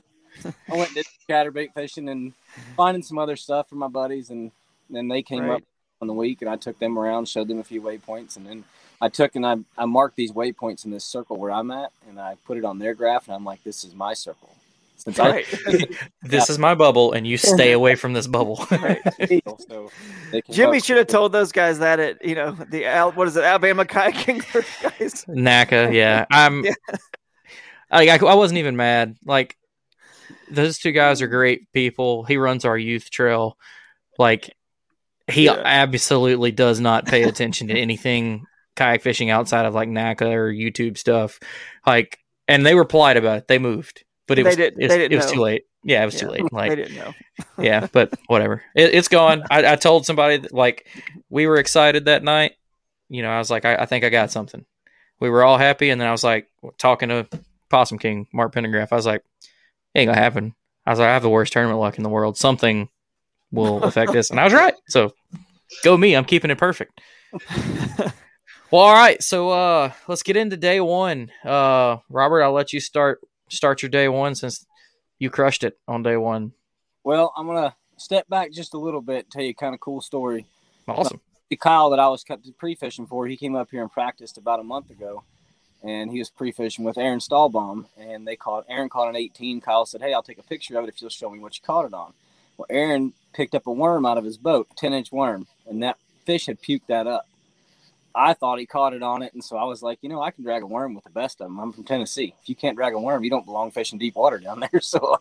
went 0.68 0.88
and 0.88 0.94
did 0.94 1.06
chatterbait 1.28 1.72
fishing 1.74 2.08
and 2.08 2.32
finding 2.76 3.02
some 3.02 3.18
other 3.18 3.36
stuff 3.36 3.68
for 3.68 3.76
my 3.76 3.88
buddies. 3.88 4.30
And 4.30 4.52
then 4.90 5.08
they 5.08 5.22
came 5.22 5.44
Right. 5.44 5.56
up 5.56 5.62
on 6.00 6.08
the 6.08 6.14
week 6.14 6.42
and 6.42 6.50
I 6.50 6.56
took 6.56 6.78
them 6.78 6.98
around, 6.98 7.28
showed 7.28 7.48
them 7.48 7.58
a 7.58 7.64
few 7.64 7.80
waypoints. 7.80 8.36
And 8.36 8.46
then 8.46 8.64
I 9.00 9.08
took 9.08 9.36
and 9.36 9.46
I, 9.46 9.56
I 9.76 9.84
marked 9.84 10.16
these 10.16 10.32
waypoints 10.32 10.84
in 10.84 10.90
this 10.90 11.04
circle 11.04 11.36
where 11.36 11.50
I'm 11.50 11.70
at 11.70 11.92
and 12.08 12.18
I 12.18 12.36
put 12.46 12.56
it 12.56 12.64
on 12.64 12.78
their 12.78 12.94
graph. 12.94 13.26
And 13.28 13.34
I'm 13.34 13.44
like, 13.44 13.62
this 13.64 13.84
is 13.84 13.94
my 13.94 14.14
circle. 14.14 14.50
Since 14.96 15.18
I, 15.18 15.30
Right. 15.30 15.46
This 16.22 16.50
is 16.50 16.58
my 16.58 16.74
bubble, 16.74 17.12
and 17.12 17.26
you 17.26 17.36
stay 17.36 17.72
away 17.72 17.94
from 17.94 18.12
this 18.14 18.26
bubble. 18.26 18.66
right. 18.70 19.00
so 19.68 19.90
Jimmy 20.50 20.80
should 20.80 20.96
have 20.96 21.06
told 21.06 21.32
those 21.32 21.52
guys 21.52 21.78
that 21.78 22.00
at 22.00 22.24
you 22.24 22.34
know 22.34 22.52
the 22.52 22.86
Al, 22.86 23.12
what 23.12 23.28
is 23.28 23.36
it 23.36 23.44
Alabama 23.44 23.84
kayaking 23.84 24.40
guys. 24.98 25.24
NACA, 25.28 25.92
yeah. 25.92 26.24
I'm. 26.30 26.64
Yeah. 26.64 26.72
Like 27.92 28.08
I, 28.08 28.26
I 28.26 28.34
wasn't 28.34 28.58
even 28.58 28.74
mad. 28.76 29.16
Like 29.24 29.56
those 30.50 30.78
two 30.78 30.92
guys 30.92 31.22
are 31.22 31.28
great 31.28 31.70
people. 31.72 32.24
He 32.24 32.36
runs 32.36 32.64
our 32.64 32.76
youth 32.76 33.10
trail. 33.10 33.56
Like 34.18 34.56
he 35.28 35.44
Yeah. 35.44 35.62
absolutely 35.64 36.50
does 36.50 36.80
not 36.80 37.06
pay 37.06 37.22
attention 37.24 37.68
to 37.68 37.74
anything 37.78 38.46
kayak 38.76 39.02
fishing 39.02 39.30
outside 39.30 39.66
of 39.66 39.74
like 39.74 39.88
NACA 39.88 40.32
or 40.32 40.52
YouTube 40.52 40.96
stuff. 40.98 41.40
Like, 41.86 42.18
and 42.46 42.64
they 42.64 42.74
were 42.74 42.84
polite 42.84 43.16
about 43.16 43.38
it. 43.38 43.48
They 43.48 43.58
moved, 43.58 44.04
but 44.28 44.38
it 44.38 44.44
They 44.44 44.48
was 44.50 44.56
did- 44.56 44.74
it, 44.74 44.88
they 44.88 44.98
didn't 44.98 45.12
it 45.12 45.16
was 45.16 45.26
know. 45.26 45.32
too 45.32 45.40
late. 45.40 45.62
Yeah, 45.82 46.02
it 46.02 46.06
was 46.06 46.14
Yeah, 46.14 46.20
too 46.20 46.28
late. 46.30 46.52
Like 46.52 46.70
they 46.70 46.76
didn't 46.76 46.96
know. 46.96 47.12
yeah, 47.62 47.86
but 47.92 48.12
whatever. 48.26 48.62
It, 48.74 48.94
it's 48.94 49.08
gone. 49.08 49.44
I, 49.50 49.72
I 49.72 49.76
told 49.76 50.04
somebody 50.04 50.38
that, 50.38 50.52
like 50.52 50.86
we 51.30 51.46
were 51.46 51.58
excited 51.58 52.06
that 52.06 52.22
night. 52.24 52.52
You 53.08 53.22
know, 53.22 53.30
I 53.30 53.38
was 53.38 53.50
like, 53.50 53.64
I, 53.64 53.76
I 53.76 53.86
think 53.86 54.04
I 54.04 54.08
got 54.08 54.32
something. 54.32 54.64
We 55.20 55.30
were 55.30 55.44
all 55.44 55.58
happy, 55.58 55.90
and 55.90 56.00
then 56.00 56.08
I 56.08 56.12
was 56.12 56.24
like 56.24 56.48
talking 56.76 57.08
to 57.10 57.28
Possum 57.70 57.98
King, 57.98 58.26
Mark 58.32 58.52
Pendergraph. 58.52 58.92
I 58.92 58.96
was 58.96 59.06
like, 59.06 59.22
it 59.94 60.00
ain't 60.00 60.08
gonna 60.08 60.18
happen. 60.18 60.54
I 60.84 60.90
was 60.90 60.98
like, 60.98 61.08
I 61.08 61.12
have 61.14 61.22
the 61.22 61.30
worst 61.30 61.52
tournament 61.52 61.78
luck 61.78 61.96
in 61.98 62.02
the 62.02 62.08
world. 62.10 62.36
Something 62.36 62.88
will 63.52 63.82
affect 63.84 64.12
this, 64.12 64.30
and 64.30 64.40
I 64.40 64.44
was 64.44 64.52
right. 64.52 64.74
So 64.88 65.12
go 65.84 65.96
me. 65.96 66.16
I'm 66.16 66.24
keeping 66.24 66.50
it 66.50 66.58
perfect. 66.58 67.00
well, 68.76 68.84
all 68.84 68.94
right. 68.94 69.22
So 69.22 69.48
uh, 69.48 69.92
let's 70.06 70.22
get 70.22 70.36
into 70.36 70.58
day 70.58 70.80
one. 70.80 71.30
Uh, 71.42 71.96
Robert, 72.10 72.42
I'll 72.42 72.52
let 72.52 72.74
you 72.74 72.80
start 72.80 73.20
start 73.48 73.80
your 73.80 73.88
day 73.88 74.06
one 74.06 74.34
since 74.34 74.66
you 75.18 75.30
crushed 75.30 75.64
it 75.64 75.78
on 75.88 76.02
day 76.02 76.18
one. 76.18 76.52
Well, 77.02 77.32
I'm 77.38 77.46
going 77.46 77.70
to 77.70 77.74
step 77.96 78.28
back 78.28 78.52
just 78.52 78.74
a 78.74 78.78
little 78.78 79.00
bit, 79.00 79.24
and 79.24 79.30
tell 79.30 79.42
you 79.42 79.50
a 79.50 79.54
kind 79.54 79.72
of 79.72 79.80
cool 79.80 80.02
story. 80.02 80.44
Awesome. 80.86 81.22
Kyle 81.58 81.88
that 81.88 81.98
I 81.98 82.08
was 82.08 82.22
pre 82.58 82.74
fishing 82.74 83.06
for, 83.06 83.26
he 83.26 83.38
came 83.38 83.56
up 83.56 83.70
here 83.70 83.80
and 83.80 83.90
practiced 83.90 84.36
about 84.36 84.60
a 84.60 84.64
month 84.64 84.90
ago, 84.90 85.22
and 85.82 86.10
he 86.10 86.18
was 86.18 86.28
pre 86.28 86.52
fishing 86.52 86.84
with 86.84 86.98
Aaron 86.98 87.20
Stahlbaum, 87.20 87.86
and 87.96 88.28
they 88.28 88.36
caught 88.36 88.66
Aaron 88.68 88.90
caught 88.90 89.08
an 89.08 89.16
18. 89.16 89.62
Kyle 89.62 89.86
said, 89.86 90.02
"Hey, 90.02 90.12
I'll 90.12 90.22
take 90.22 90.38
a 90.38 90.42
picture 90.42 90.76
of 90.76 90.84
it 90.84 90.88
if 90.88 91.00
you'll 91.00 91.08
show 91.08 91.30
me 91.30 91.38
what 91.38 91.56
you 91.56 91.62
caught 91.64 91.86
it 91.86 91.94
on." 91.94 92.12
Well, 92.58 92.66
Aaron 92.68 93.14
picked 93.32 93.54
up 93.54 93.66
a 93.66 93.72
worm 93.72 94.04
out 94.04 94.18
of 94.18 94.24
his 94.24 94.36
boat, 94.36 94.68
10 94.76 94.92
inch 94.92 95.10
worm, 95.10 95.46
and 95.66 95.82
that 95.82 95.96
fish 96.26 96.44
had 96.44 96.60
puked 96.60 96.88
that 96.88 97.06
up. 97.06 97.26
I 98.16 98.32
thought 98.32 98.58
he 98.58 98.64
caught 98.64 98.94
it 98.94 99.02
on 99.02 99.22
it, 99.22 99.34
and 99.34 99.44
so 99.44 99.58
I 99.58 99.64
was 99.64 99.82
like, 99.82 99.98
you 100.00 100.08
know, 100.08 100.22
I 100.22 100.30
can 100.30 100.42
drag 100.42 100.62
a 100.62 100.66
worm 100.66 100.94
with 100.94 101.04
the 101.04 101.10
best 101.10 101.42
of 101.42 101.48
them. 101.48 101.60
I'm 101.60 101.70
from 101.70 101.84
Tennessee. 101.84 102.34
If 102.40 102.48
you 102.48 102.56
can't 102.56 102.74
drag 102.74 102.94
a 102.94 102.98
worm, 102.98 103.22
you 103.22 103.28
don't 103.28 103.44
belong 103.44 103.70
fishing 103.70 103.98
deep 103.98 104.16
water 104.16 104.38
down 104.38 104.60
there. 104.72 104.80
So 104.80 105.20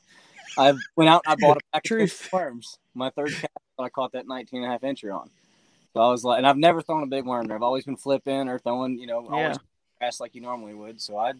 I 0.57 0.73
went 0.95 1.09
out 1.09 1.21
and 1.25 1.33
I 1.33 1.35
bought 1.35 1.57
a 1.57 1.61
pack 1.73 1.91
of 1.91 2.29
worms. 2.31 2.79
My 2.93 3.09
third 3.09 3.31
cast, 3.31 3.47
that 3.77 3.83
I 3.83 3.89
caught 3.89 4.13
that 4.13 4.27
19 4.27 4.63
and 4.63 4.69
a 4.69 4.71
half 4.71 4.81
incher 4.81 5.13
on. 5.13 5.29
So 5.93 5.99
I 6.01 6.09
was 6.09 6.23
like, 6.23 6.37
and 6.37 6.47
I've 6.47 6.57
never 6.57 6.81
thrown 6.81 7.03
a 7.03 7.07
big 7.07 7.25
worm 7.25 7.47
there. 7.47 7.57
I've 7.57 7.63
always 7.63 7.83
been 7.83 7.97
flipping 7.97 8.47
or 8.47 8.59
throwing, 8.59 8.97
you 8.97 9.07
know, 9.07 9.27
always 9.27 9.57
grass 9.99 10.21
like 10.21 10.33
you 10.33 10.41
normally 10.41 10.73
would. 10.73 11.01
So 11.01 11.17
I, 11.17 11.33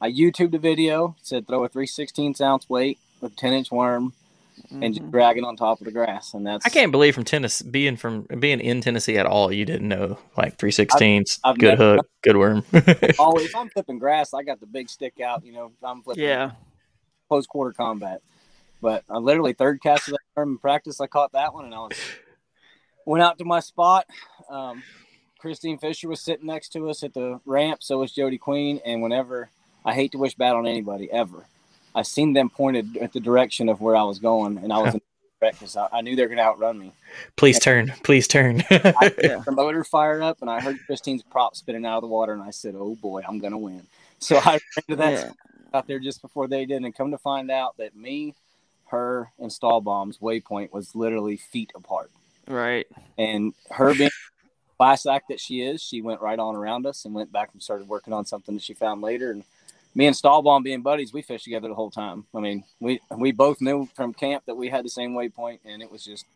I 0.00 0.12
YouTubed 0.12 0.54
a 0.54 0.58
video, 0.58 1.16
said 1.22 1.48
throw 1.48 1.64
a 1.64 1.68
3 1.68 1.86
16 1.86 2.36
ounce 2.40 2.70
weight 2.70 2.98
with 3.20 3.34
10 3.34 3.52
inch 3.52 3.72
worm 3.72 4.12
and 4.70 4.94
just 4.94 5.10
drag 5.10 5.38
it 5.38 5.44
on 5.44 5.56
top 5.56 5.80
of 5.80 5.84
the 5.84 5.90
grass. 5.92 6.34
And 6.34 6.46
that's 6.46 6.64
I 6.66 6.68
can't 6.68 6.92
believe 6.92 7.14
from 7.14 7.24
Tennessee 7.24 7.68
being 7.68 7.96
from 7.96 8.22
being 8.38 8.60
in 8.60 8.80
Tennessee 8.80 9.16
at 9.18 9.26
all, 9.26 9.52
you 9.52 9.64
didn't 9.64 9.88
know 9.88 10.18
like 10.36 10.56
three 10.56 10.70
sixteenths, 10.70 11.38
I've 11.44 11.58
good 11.58 11.78
never- 11.78 11.96
hook, 11.96 12.06
good 12.22 12.36
worm. 12.36 12.64
always 13.18 13.44
if 13.50 13.56
I'm 13.56 13.68
flipping 13.70 13.98
grass, 13.98 14.32
I 14.34 14.42
got 14.42 14.60
the 14.60 14.66
big 14.66 14.88
stick 14.88 15.20
out, 15.20 15.44
you 15.44 15.52
know, 15.52 15.72
I'm 15.82 16.02
flipping 16.02 16.24
Yeah. 16.24 16.52
close 17.28 17.46
quarter 17.46 17.72
combat. 17.72 18.20
But 18.80 19.04
I 19.08 19.16
literally 19.18 19.54
third 19.54 19.80
cast 19.82 20.08
of 20.08 20.12
that 20.12 20.20
worm 20.36 20.50
in 20.50 20.58
practice, 20.58 21.00
I 21.00 21.06
caught 21.06 21.32
that 21.32 21.54
one 21.54 21.64
and 21.64 21.74
I 21.74 21.78
was 21.78 21.98
went 23.06 23.22
out 23.22 23.38
to 23.38 23.44
my 23.44 23.60
spot. 23.60 24.06
Um, 24.50 24.82
Christine 25.38 25.78
Fisher 25.78 26.08
was 26.08 26.20
sitting 26.20 26.46
next 26.46 26.70
to 26.70 26.88
us 26.88 27.02
at 27.02 27.12
the 27.14 27.40
ramp, 27.44 27.82
so 27.82 27.98
was 27.98 28.12
Jody 28.12 28.38
Queen. 28.38 28.80
And 28.84 29.02
whenever 29.02 29.50
I 29.84 29.92
hate 29.94 30.12
to 30.12 30.18
wish 30.18 30.34
bad 30.34 30.54
on 30.54 30.66
anybody 30.66 31.10
ever, 31.12 31.46
I 31.94 32.02
seen 32.02 32.32
them 32.32 32.50
pointed 32.50 32.96
at 32.96 33.12
the 33.12 33.20
direction 33.20 33.68
of 33.68 33.80
where 33.80 33.96
I 33.96 34.02
was 34.02 34.18
going, 34.18 34.58
and 34.58 34.72
I 34.72 34.78
was 34.78 34.94
in 34.94 35.00
because 35.40 35.76
I, 35.76 35.88
I 35.92 36.00
knew 36.00 36.16
they 36.16 36.22
were 36.22 36.28
going 36.28 36.38
to 36.38 36.44
outrun 36.44 36.78
me. 36.78 36.92
please 37.36 37.58
turn, 37.58 37.92
please 38.02 38.26
turn. 38.26 38.64
I 38.70 39.10
the 39.10 39.44
motor 39.50 39.84
fire 39.84 40.22
up, 40.22 40.40
and 40.40 40.50
I 40.50 40.60
heard 40.60 40.78
Christine's 40.86 41.22
prop 41.22 41.56
spinning 41.56 41.84
out 41.84 41.96
of 41.96 42.02
the 42.02 42.08
water, 42.08 42.32
and 42.32 42.42
I 42.42 42.50
said, 42.50 42.74
"Oh 42.76 42.94
boy, 42.94 43.22
I'm 43.26 43.38
going 43.38 43.52
to 43.52 43.58
win." 43.58 43.82
So 44.20 44.36
I 44.38 44.52
ran 44.52 44.84
to 44.88 44.96
that 44.96 45.12
Yeah. 45.12 45.30
out 45.74 45.86
there 45.86 45.98
just 45.98 46.22
before 46.22 46.48
they 46.48 46.64
did, 46.64 46.82
and 46.82 46.94
come 46.94 47.10
to 47.10 47.18
find 47.18 47.50
out 47.50 47.76
that 47.76 47.94
me, 47.94 48.34
her, 48.86 49.30
and 49.38 49.50
Stahlbaum's 49.50 50.16
waypoint 50.16 50.72
was 50.72 50.94
literally 50.94 51.36
feet 51.36 51.72
apart. 51.74 52.10
Right. 52.48 52.86
And 53.18 53.52
her 53.70 53.92
being 53.92 54.08
the 54.08 54.76
class 54.78 55.04
act 55.04 55.28
that 55.28 55.40
she 55.40 55.60
is, 55.60 55.82
she 55.82 56.00
went 56.00 56.22
right 56.22 56.38
on 56.38 56.56
around 56.56 56.86
us 56.86 57.04
and 57.04 57.12
went 57.14 57.32
back 57.32 57.50
and 57.52 57.62
started 57.62 57.86
working 57.86 58.14
on 58.14 58.24
something 58.24 58.54
that 58.54 58.62
she 58.64 58.72
found 58.72 59.02
later. 59.02 59.30
And 59.30 59.44
me 59.94 60.06
and 60.06 60.16
Stahlbaum 60.16 60.64
being 60.64 60.82
buddies, 60.82 61.12
we 61.12 61.22
fished 61.22 61.44
together 61.44 61.68
the 61.68 61.74
whole 61.74 61.90
time. 61.90 62.26
I 62.34 62.40
mean, 62.40 62.64
we 62.80 63.00
we 63.16 63.32
both 63.32 63.60
knew 63.60 63.88
from 63.94 64.12
camp 64.12 64.44
that 64.46 64.56
we 64.56 64.68
had 64.68 64.84
the 64.84 64.90
same 64.90 65.14
waypoint, 65.14 65.60
and 65.64 65.82
it 65.82 65.90
was 65.90 66.04
just, 66.04 66.26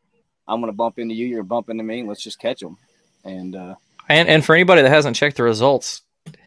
I'm 0.47 0.61
going 0.61 0.73
to 0.73 0.77
bump 0.77 0.99
into 0.99 1.15
you, 1.15 1.27
you're 1.27 1.39
going 1.39 1.47
to 1.47 1.49
bump 1.49 1.71
into 1.71 1.85
me, 1.85 2.03
let's 2.05 2.23
just 2.23 2.39
catch 2.39 2.61
them. 2.61 2.77
And 3.25 3.57
uh, 3.57 3.75
And 4.09 4.29
and 4.29 4.45
for 4.45 4.55
anybody 4.55 4.83
that 4.83 4.91
hasn't 4.91 5.17
checked 5.17 5.37
the 5.37 5.43
results, 5.43 6.03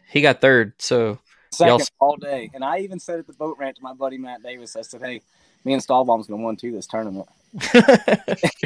he 0.08 0.22
got 0.22 0.40
third. 0.40 0.74
So 0.78 1.18
y'all 1.60 1.78
second 1.78 1.88
all 2.00 2.16
day. 2.16 2.50
And 2.54 2.64
I 2.64 2.78
even 2.78 2.98
said 2.98 3.18
at 3.18 3.26
the 3.26 3.34
boat 3.34 3.56
ranch 3.58 3.76
to 3.76 3.82
my 3.82 3.92
buddy 3.92 4.18
Matt 4.18 4.42
Davis, 4.42 4.74
I 4.74 4.82
said, 4.82 5.02
"Hey, 5.02 5.20
me 5.64 5.74
and 5.74 5.82
Stahlbaum's 5.82 6.26
gonna 6.26 6.42
one 6.42 6.56
two 6.56 6.72
this 6.72 6.86
tournament." 6.86 7.28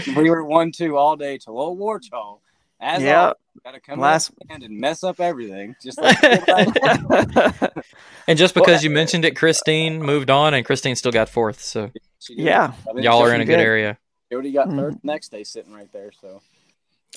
we 0.17 0.31
were 0.31 0.45
one 0.45 0.73
two 0.73 0.97
all 0.97 1.17
day 1.17 1.39
till 1.39 1.59
old 1.59 1.79
Warchol. 1.79 2.39
As 2.81 3.03
Yeah. 3.03 3.21
always, 3.23 3.35
gotta 3.65 3.81
come 3.81 3.99
Last- 4.01 4.33
last 4.51 4.63
and 4.63 4.79
mess 4.79 5.03
up 5.03 5.19
everything. 5.21 5.75
Just 5.83 5.99
like 6.01 6.17
and 8.29 8.39
just 8.39 8.55
because 8.55 8.85
you 8.85 8.91
mentioned 8.91 9.25
it, 9.25 9.37
Christine 9.37 10.03
moved 10.03 10.31
on, 10.31 10.55
and 10.55 10.65
Christine 10.65 10.97
still 10.97 11.13
got 11.13 11.29
fourth. 11.29 11.61
So 11.63 11.91
Yeah. 12.29 12.73
I 12.89 12.93
mean, 12.93 13.05
y'all 13.05 13.23
are 13.23 13.35
in 13.35 13.41
a 13.41 13.45
good 13.45 13.53
good. 13.57 13.61
area. 13.61 13.99
Jody 14.31 14.53
got 14.53 14.69
Mhm. 14.69 14.77
third 14.77 14.95
the 14.95 15.01
next 15.05 15.31
day 15.31 15.45
sitting 15.45 15.73
right 15.73 15.91
there. 15.93 16.11
So 16.21 16.41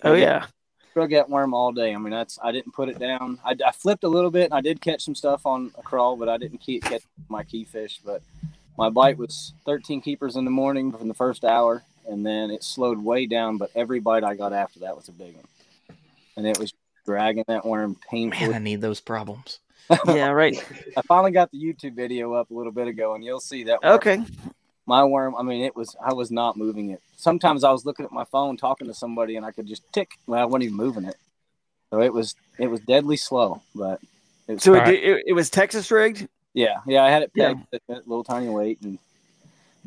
oh 0.04 0.14
yeah. 0.14 0.46
still 0.92 1.08
get 1.08 1.30
worm 1.30 1.54
all 1.54 1.72
day. 1.72 1.94
I 1.94 1.98
mean, 1.98 2.12
that's 2.12 2.40
I 2.44 2.52
didn't 2.52 2.74
put 2.74 2.90
it 2.90 3.00
down. 3.00 3.40
I, 3.44 3.56
I 3.66 3.72
flipped 3.72 4.04
a 4.04 4.08
little 4.10 4.32
bit. 4.32 4.46
and 4.46 4.54
I 4.54 4.62
did 4.62 4.82
catch 4.82 5.04
some 5.04 5.16
stuff 5.16 5.46
on 5.46 5.72
a 5.78 5.82
crawl, 5.82 6.16
but 6.16 6.30
I 6.30 6.38
didn't 6.38 6.60
keep 6.60 6.84
catch 6.84 7.02
my 7.28 7.44
key 7.44 7.64
fish. 7.66 8.00
But 8.06 8.22
my 8.78 8.90
bite 8.90 9.18
was 9.18 9.54
13 9.66 10.02
keepers 10.02 10.36
in 10.36 10.46
the 10.46 10.52
morning 10.52 10.92
from 10.92 11.08
the 11.08 11.14
first 11.14 11.44
hour, 11.44 11.84
and 12.10 12.26
then 12.26 12.52
it 12.52 12.64
slowed 12.64 12.98
way 13.04 13.26
down. 13.26 13.58
But 13.58 13.72
every 13.76 14.00
bite 14.00 14.24
I 14.24 14.36
got 14.36 14.54
after 14.54 14.80
that 14.82 14.96
was 14.96 15.08
a 15.08 15.12
big 15.14 15.36
one, 15.36 15.46
and 16.38 16.46
it 16.48 16.58
was 16.60 16.74
dragging 17.06 17.46
that 17.48 17.66
worm 17.66 17.96
painfully. 18.10 18.48
Man, 18.50 18.56
I 18.56 18.60
need 18.60 18.82
those 18.82 19.00
problems. 19.00 19.60
Yeah, 20.06 20.30
right. 20.30 20.56
I 20.96 21.02
finally 21.08 21.32
got 21.32 21.50
the 21.52 21.58
YouTube 21.58 21.96
video 21.96 22.34
up 22.34 22.52
a 22.52 22.54
little 22.54 22.72
bit 22.72 22.88
ago, 22.88 23.16
and 23.16 23.24
you'll 23.24 23.40
see 23.40 23.64
that. 23.64 23.82
worm- 23.82 23.94
Okay. 23.96 24.24
my 24.86 25.04
worm. 25.04 25.36
I 25.36 25.42
mean, 25.42 25.64
it 25.64 25.76
was 25.76 25.96
I 26.04 26.14
was 26.14 26.30
not 26.30 26.58
moving 26.58 26.92
it. 26.92 27.02
Sometimes 27.18 27.64
I 27.64 27.72
was 27.72 27.86
looking 27.86 28.06
at 28.06 28.12
my 28.12 28.24
phone, 28.26 28.56
talking 28.56 28.86
to 28.88 28.94
somebody, 28.94 29.36
and 29.36 29.44
I 29.46 29.52
could 29.52 29.66
just 29.66 29.82
tick. 29.92 30.12
Well, 30.28 30.40
I 30.42 30.46
wasn't 30.46 30.64
even 30.66 30.78
moving 30.78 31.06
it. 31.06 31.16
So 31.92 32.02
it 32.02 32.14
was 32.14 32.36
it 32.60 32.68
was 32.68 32.82
deadly 32.82 33.18
slow, 33.18 33.64
but 33.74 34.00
it 34.48 34.54
was, 34.54 34.64
So 34.64 34.76
it, 34.76 34.78
All 34.78 34.84
right. 34.86 34.94
it, 35.04 35.24
it 35.28 35.34
was 35.34 35.50
Texas 35.50 35.90
rigged. 35.90 36.28
yeah, 36.54 36.82
yeah. 36.86 37.04
I 37.04 37.10
had 37.10 37.24
it 37.24 37.32
Yeah. 37.34 37.54
pegged 37.54 37.74
at 37.74 37.82
that 37.88 38.08
little 38.08 38.24
tiny 38.24 38.48
weight 38.50 38.78
and 38.84 39.00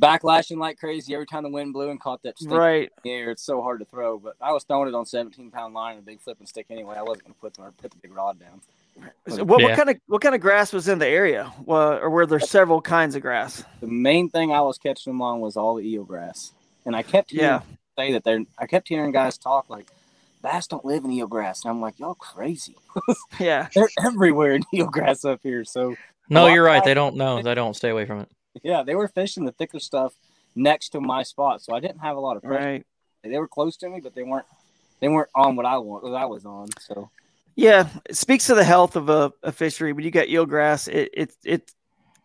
backlashing 0.01 0.57
like 0.59 0.79
crazy 0.79 1.15
every 1.15 1.27
time 1.27 1.43
the 1.43 1.51
wind 1.51 1.73
blew 1.73 1.91
and 1.91 2.01
caught 2.01 2.23
that 2.23 2.39
stick 2.39 2.51
Right. 2.51 2.83
in 2.85 2.91
the 3.05 3.11
air. 3.13 3.31
It's 3.31 3.43
so 3.43 3.61
hard 3.63 3.81
to 3.81 3.85
throw, 3.85 4.19
but 4.19 4.35
I 4.41 4.53
was 4.53 4.65
throwing 4.65 4.89
it 4.89 4.95
on 4.95 5.07
17 5.07 5.51
pound 5.51 5.75
line 5.75 5.97
and 5.97 6.03
a 6.03 6.07
big 6.07 6.21
flipping 6.21 6.47
stick 6.47 6.67
anyway. 6.71 6.97
I 6.99 7.03
wasn't 7.03 7.25
going 7.25 7.35
to 7.35 7.41
put 7.41 7.55
the 7.55 7.83
put 7.83 7.91
the 7.91 7.99
big 7.99 8.15
rod 8.15 8.39
down. 8.41 8.61
So 9.29 9.45
what, 9.45 9.61
Yeah. 9.61 9.69
what 9.69 9.77
kind 9.77 9.91
of 9.91 9.97
what 10.07 10.23
kind 10.23 10.35
of 10.35 10.41
grass 10.41 10.73
was 10.73 10.89
in 10.89 10.99
the 10.99 11.07
area, 11.07 11.53
well, 11.65 11.95
or 11.95 12.11
were 12.11 12.27
there 12.27 12.41
several 12.41 12.81
kinds 12.83 13.15
of 13.15 13.23
grass? 13.23 13.65
The 13.81 13.87
main 13.87 14.29
thing 14.29 14.53
I 14.53 14.61
was 14.61 14.79
catching 14.79 15.13
them 15.13 15.23
on 15.23 15.41
was 15.41 15.57
all 15.57 15.77
the 15.77 15.83
eel 15.89 16.05
grass, 16.05 16.53
and 16.85 16.95
I 16.95 17.03
kept 17.03 17.31
hearing 17.31 17.47
Yeah. 17.47 17.61
say 17.99 18.13
that 18.13 18.25
they're. 18.25 18.45
I 18.59 18.67
kept 18.67 18.89
hearing 18.89 19.11
guys 19.13 19.39
talk 19.39 19.71
like, 19.71 19.91
"Bass 20.43 20.67
don't 20.67 20.85
live 20.85 21.05
in 21.05 21.11
eelgrass," 21.11 21.65
and 21.65 21.71
I'm 21.71 21.81
like, 21.81 21.99
"Y'all 21.99 22.15
crazy? 22.15 22.77
Yeah. 23.41 23.69
They're 23.75 23.89
everywhere 24.05 24.53
in 24.53 24.63
eelgrass 24.75 25.25
up 25.31 25.41
here." 25.43 25.65
So 25.65 25.97
No, 26.29 26.47
you're 26.49 26.65
right. 26.65 26.83
I- 26.83 26.85
They 26.85 26.95
don't 26.95 27.17
know. 27.17 27.41
They 27.43 27.55
don't 27.55 27.75
stay 27.75 27.89
away 27.91 28.05
from 28.05 28.21
it. 28.21 28.29
Yeah, 28.63 28.83
they 28.83 28.95
were 28.95 29.09
fishing 29.09 29.45
the 29.45 29.53
thicker 29.53 29.79
stuff 29.79 30.15
next 30.55 30.91
to 30.91 31.01
my 31.01 31.23
spot, 31.23 31.63
so 31.63 31.75
I 31.75 31.81
didn't 31.81 32.01
have 32.01 32.17
a 32.17 32.21
lot 32.21 32.37
of 32.37 32.43
pressure. 32.43 32.65
Right. 32.65 32.87
They 33.23 33.39
were 33.39 33.49
close 33.49 33.77
to 33.79 33.89
me, 33.89 34.01
but 34.01 34.15
they 34.15 34.23
weren't. 34.23 34.47
They 35.01 35.09
weren't 35.09 35.31
on 35.35 35.57
what 35.57 35.67
I 35.67 35.79
want. 35.79 36.05
What 36.05 36.15
I 36.15 36.27
was 36.27 36.45
on. 36.45 36.69
So 36.81 37.11
Yeah, 37.57 37.89
it 38.09 38.17
speaks 38.17 38.47
to 38.47 38.55
the 38.55 38.65
health 38.65 38.97
of 38.97 39.09
a, 39.09 39.33
a 39.43 39.53
fishery. 39.53 39.93
When 39.93 40.05
you 40.05 40.11
got 40.11 40.29
eelgrass, 40.29 40.89
it 40.89 41.11
it 41.13 41.33
it 41.45 41.73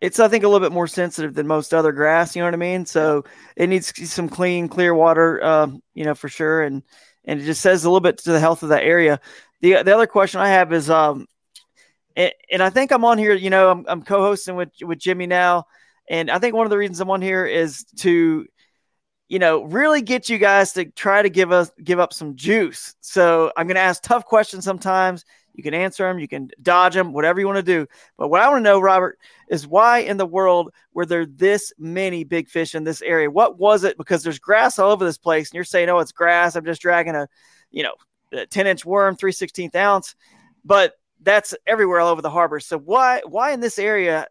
it's 0.01 0.19
I 0.19 0.27
think 0.27 0.43
a 0.43 0.47
little 0.47 0.65
bit 0.65 0.73
more 0.73 0.87
sensitive 0.87 1.33
than 1.33 1.47
most 1.47 1.73
other 1.73 1.91
grass. 1.91 2.35
You 2.35 2.41
know 2.41 2.47
what 2.47 2.53
I 2.53 2.57
mean? 2.57 2.85
So 2.85 3.25
it 3.55 3.67
needs 3.67 3.93
some 4.11 4.29
clean, 4.29 4.67
clear 4.67 4.93
water. 4.93 5.43
Um, 5.43 5.81
you 5.93 6.03
know 6.03 6.15
for 6.15 6.29
sure, 6.29 6.63
and 6.63 6.83
and 7.25 7.41
it 7.41 7.45
just 7.45 7.61
says 7.61 7.83
a 7.83 7.89
little 7.89 8.01
bit 8.01 8.17
to 8.19 8.31
the 8.31 8.39
health 8.39 8.63
of 8.63 8.69
that 8.69 8.83
area. 8.83 9.19
The 9.61 9.83
the 9.83 9.95
other 9.95 10.07
question 10.07 10.39
I 10.39 10.49
have 10.49 10.71
is 10.73 10.89
um, 10.89 11.27
and, 12.15 12.33
and 12.51 12.63
I 12.63 12.69
think 12.69 12.91
I'm 12.91 13.05
on 13.05 13.17
here. 13.17 13.33
You 13.33 13.49
know, 13.49 13.69
I'm 13.69 13.85
I'm 13.87 14.03
co-hosting 14.03 14.55
with 14.55 14.71
with 14.81 14.99
Jimmy 14.99 15.27
now, 15.27 15.67
and 16.07 16.31
I 16.31 16.39
think 16.39 16.55
one 16.55 16.65
of 16.65 16.71
the 16.71 16.77
reasons 16.77 16.99
I'm 16.99 17.09
on 17.09 17.21
here 17.21 17.45
is 17.45 17.85
to 17.97 18.45
you 19.29 19.39
know, 19.39 19.63
really 19.63 20.01
get 20.01 20.29
you 20.29 20.37
guys 20.37 20.73
to 20.73 20.85
try 20.85 21.21
to 21.21 21.29
give 21.29 21.51
us 21.51 21.71
give 21.83 21.99
up 21.99 22.13
some 22.13 22.35
juice. 22.35 22.95
So 23.01 23.51
I'm 23.57 23.67
going 23.67 23.75
to 23.75 23.81
ask 23.81 24.01
tough 24.01 24.25
questions 24.25 24.63
sometimes. 24.63 25.25
You 25.53 25.63
can 25.63 25.73
answer 25.73 26.07
them, 26.07 26.19
you 26.19 26.27
can 26.27 26.51
dodge 26.61 26.93
them, 26.93 27.13
whatever 27.13 27.39
you 27.39 27.47
want 27.47 27.57
to 27.57 27.63
do. 27.63 27.87
But 28.15 28.27
what 28.27 28.41
I 28.41 28.47
want 28.47 28.59
to 28.59 28.63
know, 28.63 28.79
Robert, 28.79 29.17
is 29.49 29.67
why 29.67 29.99
in 29.99 30.17
the 30.17 30.25
world 30.25 30.71
were 30.93 31.05
there 31.05 31.25
this 31.25 31.73
many 31.79 32.23
big 32.23 32.47
fish 32.47 32.75
in 32.75 32.83
this 32.83 33.01
area? 33.01 33.29
What 33.29 33.57
was 33.57 33.83
it? 33.83 33.97
Because 33.97 34.21
there's 34.21 34.37
grass 34.37 34.77
all 34.77 34.91
over 34.91 35.03
this 35.03 35.17
place, 35.17 35.49
and 35.49 35.55
you're 35.55 35.63
saying, 35.63 35.89
"Oh, 35.89 35.97
it's 35.97 36.11
grass." 36.11 36.55
I'm 36.55 36.63
just 36.63 36.81
dragging 36.81 37.15
a, 37.15 37.27
you 37.71 37.81
know, 37.81 37.95
a 38.31 38.45
10 38.45 38.67
inch 38.67 38.85
worm, 38.85 39.15
three 39.15 39.31
sixteenth 39.31 39.75
ounce, 39.75 40.15
but 40.63 40.93
that's 41.21 41.55
everywhere 41.65 41.99
all 41.99 42.09
over 42.09 42.21
the 42.21 42.29
harbor. 42.29 42.59
So 42.59 42.77
why 42.77 43.21
why 43.25 43.51
in 43.51 43.59
this 43.59 43.79
area? 43.79 44.27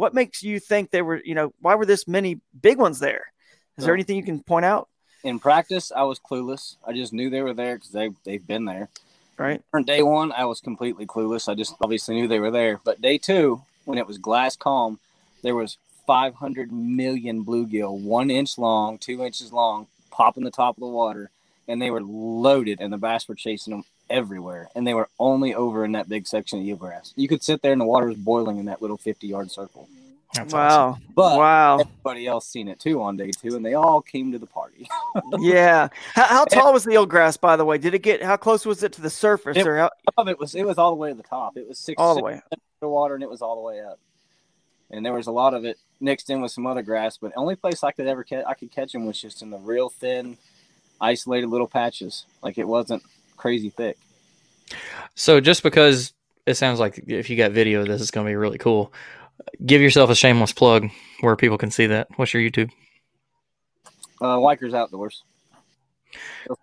What 0.00 0.14
makes 0.14 0.42
you 0.42 0.58
think 0.58 0.90
they 0.90 1.02
were? 1.02 1.20
You 1.22 1.34
know, 1.34 1.52
why 1.60 1.74
were 1.74 1.84
this 1.84 2.08
many 2.08 2.40
big 2.62 2.78
ones 2.78 3.00
there? 3.00 3.32
Is 3.76 3.84
there 3.84 3.94
anything 3.94 4.16
you 4.16 4.22
can 4.22 4.42
point 4.42 4.64
out? 4.64 4.88
in 5.24 5.38
practice, 5.38 5.92
I 5.94 6.02
was 6.02 6.18
clueless. 6.18 6.76
I 6.86 6.92
just 6.92 7.12
knew 7.12 7.30
they 7.30 7.42
were 7.42 7.54
there 7.54 7.76
because 7.76 7.90
they 7.90 8.10
they've 8.24 8.46
been 8.46 8.64
there. 8.64 8.88
Right. 9.36 9.62
On 9.72 9.84
day 9.84 10.02
one, 10.02 10.32
I 10.32 10.44
was 10.44 10.60
completely 10.60 11.06
clueless. 11.06 11.48
I 11.48 11.54
just 11.54 11.74
obviously 11.82 12.14
knew 12.14 12.28
they 12.28 12.40
were 12.40 12.50
there. 12.50 12.80
But 12.84 13.00
day 13.00 13.18
two, 13.18 13.62
when 13.84 13.98
it 13.98 14.06
was 14.06 14.18
glass 14.18 14.56
calm, 14.56 14.98
there 15.42 15.54
was 15.54 15.78
500 16.06 16.72
million 16.72 17.44
bluegill, 17.44 18.00
one 18.00 18.30
inch 18.30 18.58
long, 18.58 18.98
two 18.98 19.22
inches 19.24 19.52
long, 19.52 19.86
popping 20.10 20.44
the 20.44 20.50
top 20.50 20.76
of 20.76 20.80
the 20.80 20.86
water, 20.86 21.30
and 21.70 21.80
they 21.80 21.90
were 21.90 22.02
loaded, 22.02 22.80
and 22.80 22.92
the 22.92 22.98
bass 22.98 23.28
were 23.28 23.34
chasing 23.34 23.70
them 23.70 23.84
everywhere, 24.08 24.68
and 24.74 24.86
they 24.86 24.94
were 24.94 25.08
only 25.18 25.54
over 25.54 25.84
in 25.84 25.92
that 25.92 26.08
big 26.08 26.26
section 26.26 26.58
of 26.58 26.64
eelgrass. 26.64 27.12
You 27.16 27.28
could 27.28 27.42
sit 27.42 27.62
there, 27.62 27.72
and 27.72 27.80
the 27.80 27.86
water 27.86 28.06
was 28.06 28.16
boiling 28.16 28.58
in 28.58 28.66
that 28.66 28.82
little 28.82 28.96
50 28.96 29.26
yard 29.26 29.50
circle. 29.50 29.88
That's 30.34 30.52
wow. 30.52 30.98
But 31.14 31.38
wow. 31.38 31.78
everybody 31.80 32.26
else 32.26 32.46
seen 32.46 32.68
it 32.68 32.78
too 32.78 33.02
on 33.02 33.16
day 33.16 33.30
two, 33.32 33.56
and 33.56 33.64
they 33.64 33.74
all 33.74 34.00
came 34.00 34.30
to 34.32 34.38
the 34.38 34.46
party. 34.46 34.88
yeah. 35.38 35.88
How, 36.14 36.24
how 36.24 36.44
tall 36.44 36.72
was 36.72 36.84
the 36.84 36.92
eelgrass, 36.92 37.40
by 37.40 37.56
the 37.56 37.64
way? 37.64 37.78
Did 37.78 37.94
it 37.94 38.00
get? 38.00 38.22
How 38.22 38.36
close 38.36 38.64
was 38.64 38.82
it 38.82 38.92
to 38.92 39.00
the 39.00 39.10
surface? 39.10 39.56
It- 39.56 39.66
or 39.66 39.76
how, 39.76 39.90
it 40.26 40.38
was 40.38 40.54
it 40.54 40.64
was 40.64 40.78
all 40.78 40.90
the 40.90 40.96
way 40.96 41.10
to 41.10 41.16
the 41.16 41.24
top. 41.24 41.56
It 41.56 41.68
was 41.68 41.78
six 41.78 41.96
all 41.98 42.14
the 42.14 42.22
way. 42.22 42.34
feet 42.34 42.60
of 42.82 42.90
water, 42.90 43.14
and 43.14 43.24
it 43.24 43.30
was 43.30 43.42
all 43.42 43.56
the 43.56 43.62
way 43.62 43.80
up. 43.80 43.98
And 44.92 45.04
there 45.04 45.12
was 45.12 45.26
a 45.26 45.32
lot 45.32 45.54
of 45.54 45.64
it 45.64 45.78
mixed 46.00 46.30
in 46.30 46.40
with 46.40 46.52
some 46.52 46.66
other 46.66 46.82
grass. 46.82 47.16
But 47.16 47.32
the 47.32 47.38
only 47.38 47.56
place 47.56 47.82
I 47.82 47.90
could 47.90 48.06
ever 48.06 48.22
catch 48.22 48.44
I 48.46 48.54
could 48.54 48.70
catch 48.70 48.92
them 48.92 49.06
was 49.06 49.20
just 49.20 49.42
in 49.42 49.50
the 49.50 49.58
real 49.58 49.88
thin, 49.88 50.38
isolated 51.00 51.48
little 51.48 51.66
patches. 51.66 52.24
Like 52.42 52.58
it 52.58 52.66
wasn't 52.66 53.02
crazy 53.36 53.70
thick. 53.70 53.98
So 55.14 55.40
just 55.40 55.62
because 55.62 56.12
it 56.46 56.54
sounds 56.54 56.80
like 56.80 57.04
if 57.06 57.30
you 57.30 57.36
got 57.36 57.52
video, 57.52 57.84
this 57.84 58.00
is 58.00 58.10
going 58.10 58.26
to 58.26 58.30
be 58.30 58.36
really 58.36 58.58
cool. 58.58 58.92
Give 59.64 59.80
yourself 59.80 60.10
a 60.10 60.14
shameless 60.14 60.52
plug 60.52 60.88
where 61.20 61.36
people 61.36 61.58
can 61.58 61.70
see 61.70 61.86
that. 61.86 62.08
What's 62.16 62.34
your 62.34 62.42
YouTube? 62.42 62.70
Uh, 64.20 64.36
Weikers 64.36 64.74
Outdoors. 64.74 65.22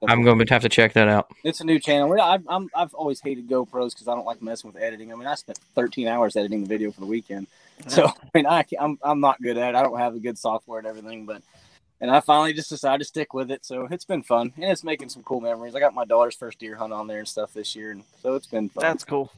I'm 0.08 0.23
going 0.23 0.38
to 0.45 0.54
have 0.54 0.62
to 0.63 0.69
check 0.69 0.93
that 0.93 1.08
out. 1.08 1.32
It's 1.43 1.62
a 1.62 1.63
new 1.63 1.80
channel. 1.80 2.19
I, 2.19 2.39
I'm, 2.47 2.69
I've 2.76 2.93
always 2.93 3.21
hated 3.21 3.47
GoPros 3.47 3.91
because 3.91 4.08
I 4.08 4.15
don't 4.15 4.26
like 4.26 4.41
messing 4.41 4.71
with 4.71 4.82
editing. 4.82 5.12
I 5.12 5.15
mean, 5.15 5.28
I 5.28 5.36
spent 5.36 5.58
13 5.76 6.08
hours 6.08 6.36
editing 6.36 6.62
the 6.62 6.67
video 6.67 6.91
for 6.91 7.02
the 7.02 7.06
weekend. 7.08 7.47
So, 7.88 8.06
I 8.08 8.12
mean, 8.34 8.45
I, 8.45 8.65
I'm 8.80 9.00
I'm 9.02 9.19
not 9.19 9.41
good 9.41 9.58
at 9.58 9.69
it. 9.69 9.76
I 9.76 9.84
don't 9.84 9.97
have 9.97 10.15
a 10.15 10.19
good 10.19 10.38
software 10.38 10.80
and 10.80 10.88
everything, 10.88 11.26
but, 11.26 11.41
and 11.99 12.12
I 12.12 12.19
finally 12.19 12.53
just 12.53 12.69
decided 12.69 12.99
to 12.99 13.05
stick 13.05 13.33
with 13.33 13.51
it. 13.51 13.65
So 13.65 13.88
it's 13.89 14.05
been 14.05 14.23
fun 14.23 14.53
and 14.55 14.71
it's 14.71 14.83
making 14.83 15.10
some 15.10 15.23
cool 15.23 15.41
memories. 15.41 15.75
I 15.75 15.79
got 15.79 15.93
my 15.93 16.05
daughter's 16.05 16.36
first 16.36 16.60
deer 16.60 16.75
hunt 16.75 16.93
on 16.93 17.07
there 17.07 17.19
and 17.19 17.27
stuff 17.27 17.53
this 17.53 17.75
year. 17.75 17.91
And 17.91 18.03
so 18.21 18.36
it's 18.36 18.47
been 18.47 18.69
fun. 18.69 18.81
That's 18.81 19.03
cool. 19.03 19.31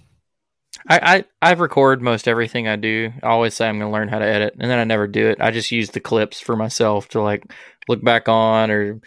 I, 0.87 1.25
I, 1.41 1.49
I 1.49 1.53
record 1.53 2.01
most 2.01 2.27
everything 2.27 2.67
I 2.67 2.75
do. 2.75 3.11
I 3.23 3.27
always 3.27 3.53
say 3.53 3.67
I'm 3.67 3.79
going 3.79 3.91
to 3.91 3.93
learn 3.93 4.07
how 4.07 4.19
to 4.19 4.25
edit, 4.25 4.55
and 4.59 4.69
then 4.69 4.79
I 4.79 4.83
never 4.83 5.07
do 5.07 5.27
it. 5.27 5.41
I 5.41 5.51
just 5.51 5.71
use 5.71 5.89
the 5.89 5.99
clips 5.99 6.39
for 6.39 6.55
myself 6.55 7.09
to 7.09 7.21
like 7.21 7.51
look 7.87 8.03
back 8.03 8.29
on, 8.29 8.71
or 8.71 9.01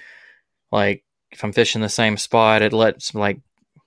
like 0.70 1.04
if 1.30 1.42
I'm 1.44 1.52
fishing 1.52 1.80
the 1.80 1.88
same 1.88 2.16
spot, 2.16 2.62
it 2.62 2.72
lets 2.72 3.14
like 3.14 3.40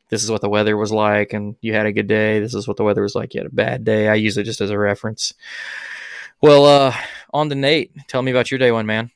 this 0.09 0.23
is 0.23 0.31
what 0.31 0.41
the 0.41 0.49
weather 0.49 0.77
was 0.77 0.91
like, 0.91 1.33
and 1.33 1.55
you 1.61 1.73
had 1.73 1.85
a 1.85 1.91
good 1.91 2.07
day. 2.07 2.39
This 2.39 2.55
is 2.55 2.67
what 2.67 2.77
the 2.77 2.83
weather 2.83 3.03
was 3.03 3.13
like. 3.13 3.33
You 3.33 3.41
had 3.41 3.51
a 3.51 3.55
bad 3.55 3.83
day. 3.83 4.07
I 4.07 4.15
use 4.15 4.37
it 4.37 4.43
just 4.43 4.61
as 4.61 4.69
a 4.71 4.79
reference. 4.79 5.33
Well, 6.41 6.65
uh, 6.65 6.95
on 7.33 7.49
to 7.49 7.55
Nate. 7.55 7.91
Tell 8.07 8.21
me 8.21 8.31
about 8.31 8.49
your 8.49 8.57
day 8.57 8.71
one, 8.71 8.85
man. 8.85 9.11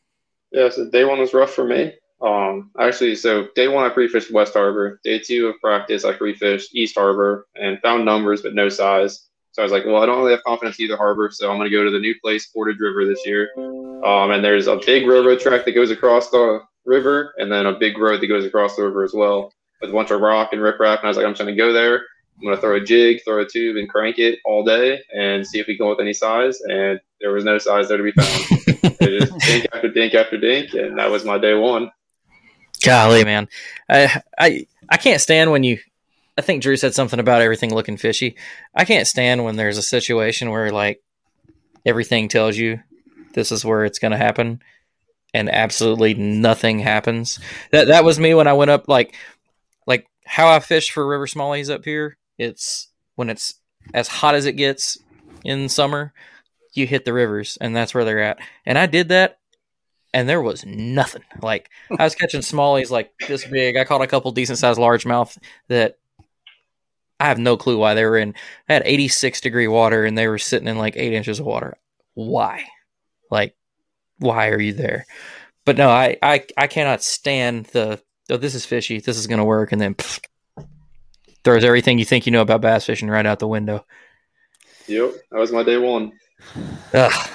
Yeah, 0.52 0.70
so 0.70 0.90
day 0.90 1.06
one 1.06 1.20
was 1.20 1.34
rough 1.34 1.52
for 1.52 1.66
me. 1.66 1.94
Um, 2.22 2.72
actually, 2.80 3.16
so 3.16 3.48
day 3.56 3.68
one 3.68 3.86
I 3.86 3.90
pre-fished 3.90 4.32
West 4.32 4.54
Harbor. 4.54 5.00
Day 5.04 5.20
two 5.20 5.48
of 5.48 5.60
practice 5.62 6.04
I 6.04 6.14
pre-fished 6.14 6.76
East 6.76 6.96
Harbor 6.98 7.48
and 7.56 7.80
found 7.82 8.06
numbers 8.06 8.42
but 8.42 8.54
no 8.54 8.68
size. 8.68 9.30
So 9.52 9.62
I 9.62 9.66
was 9.66 9.72
like, 9.72 9.86
well, 9.86 10.02
I 10.02 10.06
don't 10.06 10.20
really 10.20 10.32
have 10.32 10.44
confidence 10.44 10.78
in 10.80 10.86
either 10.86 10.98
harbor, 10.98 11.30
so 11.32 11.50
I'm 11.50 11.58
going 11.58 11.70
to 11.70 11.76
go 11.76 11.84
to 11.84 11.90
the 11.90 12.00
new 12.00 12.14
place, 12.22 12.48
Portage 12.48 12.80
River, 12.80 13.06
this 13.06 13.26
year. 13.26 13.50
Um, 13.58 14.32
and 14.32 14.44
there's 14.44 14.68
a 14.68 14.80
big 14.86 15.08
railroad 15.08 15.40
track 15.40 15.66
that 15.66 15.72
goes 15.72 15.92
across 15.92 16.30
the 16.30 16.62
river, 16.86 17.34
and 17.38 17.52
then 17.52 17.66
a 17.66 17.74
big 17.74 17.98
road 17.98 18.22
that 18.22 18.28
goes 18.28 18.46
across 18.46 18.76
the 18.76 18.84
river 18.84 19.04
as 19.04 19.14
well, 19.14 19.52
with 19.82 19.90
a 19.90 19.94
bunch 19.94 20.12
of 20.12 20.22
rock 20.22 20.54
and 20.54 20.62
riprap. 20.62 21.00
And 21.00 21.06
I 21.06 21.08
was 21.08 21.18
like, 21.18 21.26
I'm 21.26 21.32
just 21.32 21.42
going 21.42 21.54
to 21.54 21.58
go 21.58 21.74
there. 21.74 22.04
I'm 22.40 22.46
going 22.46 22.56
to 22.56 22.62
throw 22.62 22.78
a 22.78 22.82
jig, 22.82 23.22
throw 23.26 23.42
a 23.42 23.46
tube, 23.46 23.76
and 23.76 23.90
crank 23.90 24.18
it 24.18 24.40
all 24.46 24.64
day, 24.64 25.02
and 25.14 25.46
see 25.46 25.60
if 25.60 25.68
we 25.68 25.76
can 25.76 25.86
come 25.86 25.90
with 25.90 26.00
any 26.00 26.14
size. 26.14 26.62
And 26.62 27.00
there 27.20 27.34
was 27.34 27.44
no 27.44 27.58
size 27.58 27.90
there 27.90 27.98
to 27.98 28.04
be 28.04 28.14
found. 28.14 28.46
it 29.02 29.20
just 29.20 29.38
dink 29.46 29.68
after 29.74 29.90
dink 29.90 30.14
after 30.14 30.38
dink, 30.38 30.74
and 30.74 30.98
that 30.98 31.12
was 31.12 31.26
my 31.26 31.38
day 31.38 31.54
one. 31.54 31.92
Golly, 32.84 33.26
man, 33.26 33.50
I 33.90 34.22
I 34.38 34.68
I 34.88 34.98
can't 34.98 35.20
stand 35.20 35.52
when 35.52 35.64
you 35.64 35.80
I 36.38 36.42
think 36.42 36.64
Drew 36.64 36.78
said 36.78 36.96
something 36.96 37.20
about 37.20 37.42
everything 37.42 37.74
looking 37.74 37.98
fishy. 37.98 38.38
I 38.74 38.86
can't 38.86 39.06
stand 39.06 39.44
when 39.44 39.58
there's 39.58 39.78
a 39.78 39.82
situation 39.84 40.52
where 40.52 40.72
like 40.72 41.02
everything 41.86 42.30
tells 42.30 42.56
you 42.56 42.80
this 43.34 43.52
is 43.52 43.66
where 43.66 43.84
it's 43.84 44.00
going 44.00 44.14
to 44.14 44.18
happen 44.18 44.62
and 45.34 45.50
absolutely 45.50 46.14
nothing 46.14 46.80
happens. 46.80 47.40
That 47.72 47.88
that 47.88 48.06
was 48.06 48.20
me 48.20 48.34
when 48.34 48.48
I 48.48 48.54
went 48.54 48.72
up 48.72 48.88
like 48.88 49.16
like 49.86 50.08
how 50.26 50.50
I 50.50 50.60
fish 50.60 50.92
for 50.92 51.06
river 51.06 51.28
smallies 51.28 51.70
up 51.70 51.84
here. 51.84 52.16
It's 52.40 52.88
when 53.16 53.30
it's 53.30 53.54
as 53.94 54.08
hot 54.08 54.34
as 54.34 54.46
it 54.46 54.54
gets 54.54 54.98
in 55.44 55.70
summer, 55.70 56.14
you 56.74 56.88
hit 56.88 57.06
the 57.06 57.14
rivers 57.14 57.58
and 57.62 57.76
that's 57.76 57.94
where 57.94 58.06
they're 58.06 58.24
at. 58.24 58.40
And 58.66 58.78
I 58.78 58.86
did 58.86 59.10
that 59.10 59.40
and 60.14 60.28
there 60.28 60.42
was 60.42 60.66
nothing. 60.66 61.24
Like 61.42 61.70
I 61.98 62.04
was 62.04 62.16
catching 62.16 62.42
smallies 62.42 62.90
like 62.90 63.12
this 63.28 63.46
big. 63.46 63.78
I 63.78 63.84
caught 63.84 64.02
a 64.02 64.08
couple 64.08 64.32
decent 64.32 64.58
sized 64.58 64.80
largemouth 64.80 65.38
that 65.68 65.98
I 67.20 67.28
have 67.28 67.38
no 67.38 67.58
clue 67.58 67.78
why 67.78 67.94
they 67.94 68.06
were 68.06 68.18
in. 68.18 68.34
I 68.68 68.74
had 68.74 68.84
86 68.86 69.42
degree 69.42 69.68
water 69.68 70.06
and 70.06 70.18
they 70.18 70.28
were 70.28 70.38
sitting 70.38 70.68
in 70.68 70.78
like 70.78 70.96
eight 70.96 71.14
inches 71.14 71.40
of 71.40 71.46
water. 71.46 71.78
Why? 72.14 72.64
Like, 73.30 73.56
why 74.18 74.50
are 74.50 74.60
you 74.60 74.74
there? 74.74 75.06
But 75.66 75.78
no, 75.78 75.90
I 75.90 76.18
I, 76.22 76.46
I 76.58 76.68
cannot 76.68 77.04
stand 77.04 77.66
the 77.68 78.02
oh 78.30 78.38
this 78.38 78.56
is 78.56 78.66
fishy. 78.66 79.00
This 79.00 79.18
is 79.18 79.28
gonna 79.28 79.46
work, 79.46 79.72
and 79.72 79.80
then 79.80 79.96
throws 81.44 81.64
everything 81.64 82.00
you 82.00 82.06
think 82.06 82.26
you 82.26 82.32
know 82.32 82.42
about 82.42 82.62
bass 82.62 82.86
fishing 82.86 83.10
right 83.10 83.26
out 83.26 83.40
the 83.40 83.48
window. 83.48 83.86
Yep, 84.88 85.12
that 85.32 85.40
was 85.40 85.52
my 85.52 85.64
day 85.64 85.78
one. 85.78 86.12
Ugh, 86.94 87.30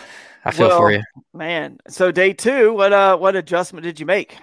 I 0.45 0.51
feel 0.51 0.69
Well, 0.69 0.79
for 0.79 0.93
you. 0.93 1.03
man. 1.33 1.79
So 1.89 2.11
day 2.11 2.33
two, 2.33 2.73
what 2.73 2.93
uh, 2.93 3.17
what 3.17 3.37
adjustment 3.37 3.85
did 3.85 4.01
you 4.01 4.07
make? 4.07 4.37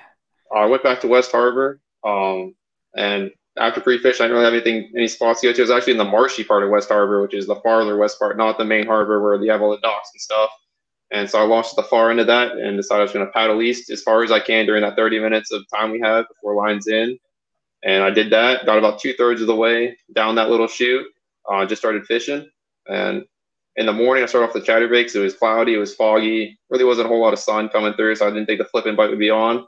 I 0.55 0.65
went 0.65 0.83
back 0.83 1.01
to 1.01 1.07
West 1.07 1.31
Harbor, 1.31 1.79
um, 2.03 2.55
and 2.95 3.31
after 3.57 3.81
pre-fish, 3.81 4.19
I 4.19 4.23
didn't 4.25 4.33
really 4.37 4.45
have 4.45 4.53
anything, 4.53 4.91
any 4.95 5.07
spots 5.07 5.41
to 5.41 5.47
go 5.47 5.53
to. 5.53 5.59
It 5.59 5.63
was 5.63 5.71
actually 5.71 5.93
in 5.93 5.97
the 5.97 6.05
marshy 6.05 6.43
part 6.43 6.63
of 6.63 6.69
West 6.69 6.89
Harbor, 6.89 7.21
which 7.21 7.33
is 7.33 7.47
the 7.47 7.55
farther 7.57 7.97
west 7.97 8.17
part, 8.17 8.37
not 8.37 8.57
the 8.57 8.65
main 8.65 8.85
harbor 8.85 9.21
where 9.21 9.35
you 9.43 9.51
have 9.51 9.61
all 9.61 9.71
the 9.71 9.79
docks 9.81 10.09
and 10.13 10.21
stuff. 10.21 10.49
And 11.11 11.29
so 11.29 11.39
I 11.39 11.43
launched 11.43 11.75
the 11.75 11.83
far 11.83 12.09
end 12.09 12.21
of 12.21 12.27
that 12.27 12.53
and 12.53 12.77
decided 12.77 13.01
I 13.01 13.03
was 13.03 13.11
going 13.11 13.25
to 13.25 13.31
paddle 13.33 13.61
east 13.61 13.89
as 13.89 14.01
far 14.01 14.23
as 14.23 14.31
I 14.31 14.39
can 14.39 14.65
during 14.65 14.81
that 14.83 14.95
30 14.95 15.19
minutes 15.19 15.51
of 15.51 15.63
time 15.73 15.91
we 15.91 15.99
have 15.99 16.25
before 16.29 16.55
lines 16.55 16.87
in. 16.87 17.17
And 17.83 18.03
I 18.03 18.09
did 18.11 18.31
that, 18.31 18.65
got 18.65 18.77
about 18.77 18.99
two 18.99 19.13
thirds 19.13 19.41
of 19.41 19.47
the 19.47 19.55
way 19.55 19.97
down 20.13 20.35
that 20.35 20.49
little 20.49 20.67
chute, 20.67 21.05
uh, 21.49 21.65
just 21.65 21.81
started 21.81 22.05
fishing. 22.05 22.49
And 22.87 23.23
in 23.75 23.85
the 23.85 23.93
morning, 23.93 24.23
I 24.23 24.27
started 24.27 24.47
off 24.47 24.53
the 24.53 24.59
chatterbait 24.61 25.15
it 25.15 25.19
was 25.19 25.35
cloudy, 25.35 25.73
it 25.73 25.77
was 25.77 25.95
foggy, 25.95 26.59
really 26.69 26.83
wasn't 26.83 27.05
a 27.05 27.09
whole 27.09 27.21
lot 27.21 27.33
of 27.33 27.39
sun 27.39 27.69
coming 27.69 27.93
through, 27.93 28.15
so 28.15 28.27
I 28.27 28.29
didn't 28.29 28.45
think 28.45 28.59
the 28.59 28.65
flipping 28.65 28.95
bite 28.95 29.09
would 29.09 29.19
be 29.19 29.29
on. 29.29 29.65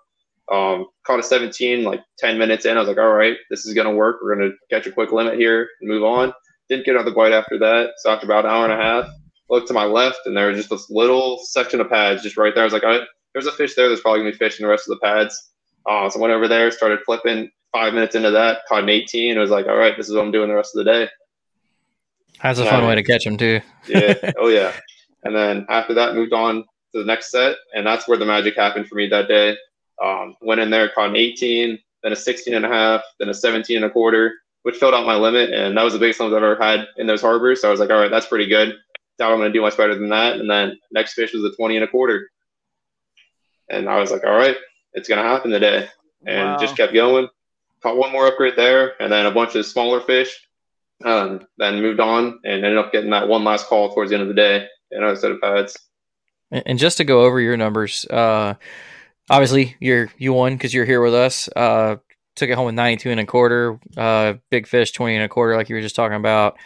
Um, 0.51 0.87
caught 1.05 1.19
a 1.19 1.23
17, 1.23 1.83
like 1.83 2.01
10 2.19 2.37
minutes 2.37 2.65
in. 2.65 2.75
I 2.75 2.81
was 2.81 2.89
like, 2.89 2.97
all 2.97 3.13
right, 3.13 3.37
this 3.49 3.65
is 3.65 3.73
going 3.73 3.87
to 3.87 3.95
work. 3.95 4.17
We're 4.21 4.35
going 4.35 4.51
to 4.51 4.57
catch 4.75 4.85
a 4.85 4.91
quick 4.91 5.11
limit 5.11 5.39
here 5.39 5.69
and 5.79 5.89
move 5.89 6.03
on. 6.03 6.33
Didn't 6.69 6.85
get 6.85 6.95
another 6.95 7.13
bite 7.15 7.31
after 7.31 7.57
that. 7.59 7.91
So 7.99 8.11
after 8.11 8.25
about 8.25 8.45
an 8.45 8.51
hour 8.51 8.65
and 8.65 8.73
a 8.73 8.83
half, 8.83 9.09
looked 9.49 9.67
to 9.67 9.73
my 9.73 9.85
left 9.85 10.19
and 10.25 10.35
there 10.35 10.47
was 10.47 10.57
just 10.57 10.69
this 10.69 10.89
little 10.89 11.39
section 11.43 11.79
of 11.79 11.89
pads 11.89 12.23
just 12.23 12.37
right 12.37 12.53
there. 12.53 12.63
I 12.63 12.65
was 12.65 12.73
like, 12.73 12.83
all 12.83 12.89
right, 12.89 13.07
there's 13.33 13.47
a 13.47 13.51
fish 13.51 13.75
there. 13.75 13.87
There's 13.87 14.01
probably 14.01 14.21
going 14.21 14.33
to 14.33 14.37
be 14.37 14.45
fish 14.45 14.59
in 14.59 14.65
the 14.65 14.69
rest 14.69 14.89
of 14.89 14.97
the 14.97 15.05
pads. 15.05 15.51
Uh, 15.89 16.09
so 16.09 16.19
I 16.19 16.21
went 16.21 16.33
over 16.33 16.47
there, 16.47 16.71
started 16.71 16.99
flipping. 17.05 17.49
Five 17.73 17.93
minutes 17.93 18.15
into 18.15 18.31
that, 18.31 18.59
caught 18.69 18.83
an 18.83 18.89
18. 18.89 19.35
It 19.35 19.39
was 19.39 19.49
like, 19.49 19.65
all 19.67 19.75
right, 19.75 19.97
this 19.97 20.07
is 20.07 20.15
what 20.15 20.23
I'm 20.23 20.31
doing 20.31 20.47
the 20.49 20.55
rest 20.55 20.75
of 20.75 20.85
the 20.85 20.91
day. 20.91 21.09
That's 22.41 22.59
a 22.59 22.65
fun 22.65 22.85
way 22.87 22.95
to 22.95 23.03
catch 23.03 23.23
them 23.25 23.35
too. 23.37 23.59
yeah. 23.87 24.13
Oh 24.37 24.47
yeah. 24.47 24.73
And 25.23 25.35
then 25.35 25.65
after 25.69 25.93
that, 25.95 26.13
moved 26.15 26.33
on 26.33 26.63
to 26.93 26.99
the 26.99 27.05
next 27.05 27.31
set, 27.31 27.55
and 27.73 27.85
that's 27.87 28.07
where 28.07 28.17
the 28.17 28.25
magic 28.25 28.55
happened 28.55 28.87
for 28.87 28.95
me 28.95 29.07
that 29.07 29.27
day. 29.27 29.57
Um, 30.03 30.35
went 30.41 30.59
in 30.61 30.69
there, 30.69 30.89
caught 30.89 31.09
an 31.09 31.15
18, 31.15 31.79
then 32.03 32.11
a 32.11 32.15
16 32.15 32.53
and 32.53 32.65
a 32.65 32.67
half, 32.67 33.01
then 33.19 33.29
a 33.29 33.33
17 33.33 33.77
and 33.77 33.85
a 33.85 33.89
quarter, 33.89 34.33
which 34.63 34.75
filled 34.75 34.93
out 34.93 35.05
my 35.05 35.15
limit, 35.15 35.51
and 35.53 35.75
that 35.77 35.83
was 35.83 35.93
the 35.93 35.99
biggest 35.99 36.19
limit 36.19 36.35
I've 36.37 36.43
ever 36.43 36.61
had 36.61 36.87
in 36.97 37.07
those 37.07 37.21
harbors. 37.21 37.61
So 37.61 37.69
I 37.69 37.71
was 37.71 37.79
like, 37.79 37.89
all 37.89 37.99
right, 37.99 38.11
that's 38.11 38.25
pretty 38.27 38.47
good. 38.47 38.75
Doubt 39.17 39.31
I'm 39.31 39.37
going 39.39 39.51
to 39.51 39.57
do 39.57 39.61
much 39.61 39.77
better 39.77 39.95
than 39.95 40.09
that. 40.09 40.39
And 40.39 40.49
then 40.49 40.77
next 40.91 41.13
fish 41.13 41.33
was 41.33 41.43
a 41.45 41.55
20 41.55 41.77
and 41.77 41.85
a 41.85 41.87
quarter, 41.87 42.29
and 43.69 43.89
I 43.89 43.99
was 43.99 44.11
like, 44.11 44.23
all 44.25 44.35
right, 44.35 44.57
it's 44.93 45.07
going 45.07 45.23
to 45.23 45.27
happen 45.27 45.49
today, 45.51 45.87
and 46.27 46.49
Wow. 46.51 46.57
just 46.57 46.75
kept 46.75 46.93
going. 46.93 47.27
Caught 47.83 47.97
one 47.97 48.11
more 48.11 48.27
upgrade 48.27 48.55
there, 48.55 48.93
and 49.01 49.11
then 49.11 49.25
a 49.25 49.31
bunch 49.31 49.55
of 49.55 49.65
smaller 49.65 49.99
fish. 50.01 50.47
Um, 51.03 51.45
then 51.57 51.81
moved 51.81 51.99
on 51.99 52.39
and 52.45 52.63
ended 52.63 52.77
up 52.77 52.93
getting 52.93 53.09
that 53.09 53.27
one 53.27 53.43
last 53.43 53.67
call 53.67 53.93
towards 53.93 54.09
the 54.09 54.15
end 54.15 54.21
of 54.21 54.29
the 54.29 54.33
day, 54.33 54.67
and 54.91 55.03
I 55.03 55.13
set 55.15 55.31
of 55.31 55.41
pads. 55.41 55.77
And 56.49 56.79
just 56.79 56.97
to 56.97 57.03
go 57.03 57.23
over 57.23 57.41
your 57.41 57.57
numbers, 57.57 58.05
uh, 58.05 58.53
obviously 59.29 59.75
you're 59.79 60.09
you 60.17 60.31
won 60.33 60.53
because 60.53 60.73
you're 60.73 60.85
here 60.85 61.01
with 61.01 61.13
us. 61.13 61.49
Uh, 61.55 61.97
took 62.35 62.49
it 62.49 62.55
home 62.55 62.67
with 62.67 62.75
92 62.75 63.11
and 63.11 63.19
a 63.19 63.25
quarter. 63.25 63.79
Uh, 63.97 64.35
big 64.49 64.65
fish 64.67 64.91
20 64.91 65.15
and 65.15 65.25
a 65.25 65.29
quarter, 65.29 65.55
like 65.55 65.67
you 65.67 65.75
were 65.75 65.81
just 65.81 65.95
talking 65.95 66.17
about. 66.17 66.57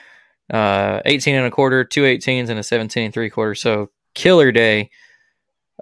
Uh, 0.53 1.01
18 1.05 1.36
and 1.36 1.45
a 1.45 1.51
quarter, 1.51 1.84
two 1.84 2.03
18s, 2.03 2.49
and 2.49 2.59
a 2.59 2.63
17 2.63 3.05
and 3.05 3.13
three 3.13 3.30
quarter. 3.30 3.55
So 3.55 3.89
killer 4.13 4.51
day. 4.51 4.89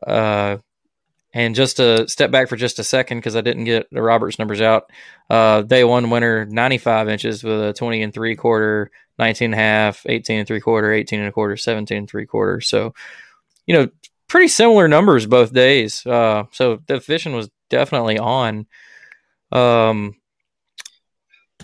Uh, 0.05 0.57
and 1.35 1.53
just 1.53 1.77
to 1.77 2.07
step 2.07 2.31
back 2.31 2.47
for 2.49 2.55
just 2.55 2.79
a 2.79 2.83
second 2.83 3.17
because 3.19 3.35
I 3.35 3.41
didn't 3.41 3.65
get 3.65 3.87
the 3.91 4.01
Roberts 4.01 4.39
numbers 4.39 4.61
out. 4.61 4.89
Uh, 5.29 5.61
day 5.61 5.83
one 5.83 6.09
winner, 6.09 6.45
95 6.45 7.09
inches 7.09 7.43
with 7.43 7.61
a 7.61 7.73
20 7.73 8.01
and 8.01 8.13
three 8.13 8.35
quarter, 8.35 8.89
19 9.19 9.45
and 9.47 9.53
a 9.53 9.57
half, 9.57 10.03
18 10.07 10.39
and 10.39 10.47
three 10.47 10.61
quarter, 10.61 10.91
18 10.91 11.19
and 11.19 11.27
a 11.27 11.31
quarter, 11.31 11.57
17 11.57 11.97
and 11.97 12.09
three 12.09 12.25
quarter. 12.25 12.61
So, 12.61 12.93
you 13.67 13.75
know, 13.75 13.89
pretty 14.27 14.47
similar 14.47 14.87
numbers 14.87 15.25
both 15.27 15.53
days. 15.53 16.05
Uh, 16.05 16.45
so 16.51 16.79
the 16.87 16.99
fishing 17.01 17.35
was 17.35 17.49
definitely 17.69 18.17
on. 18.17 18.65
Um, 19.51 20.15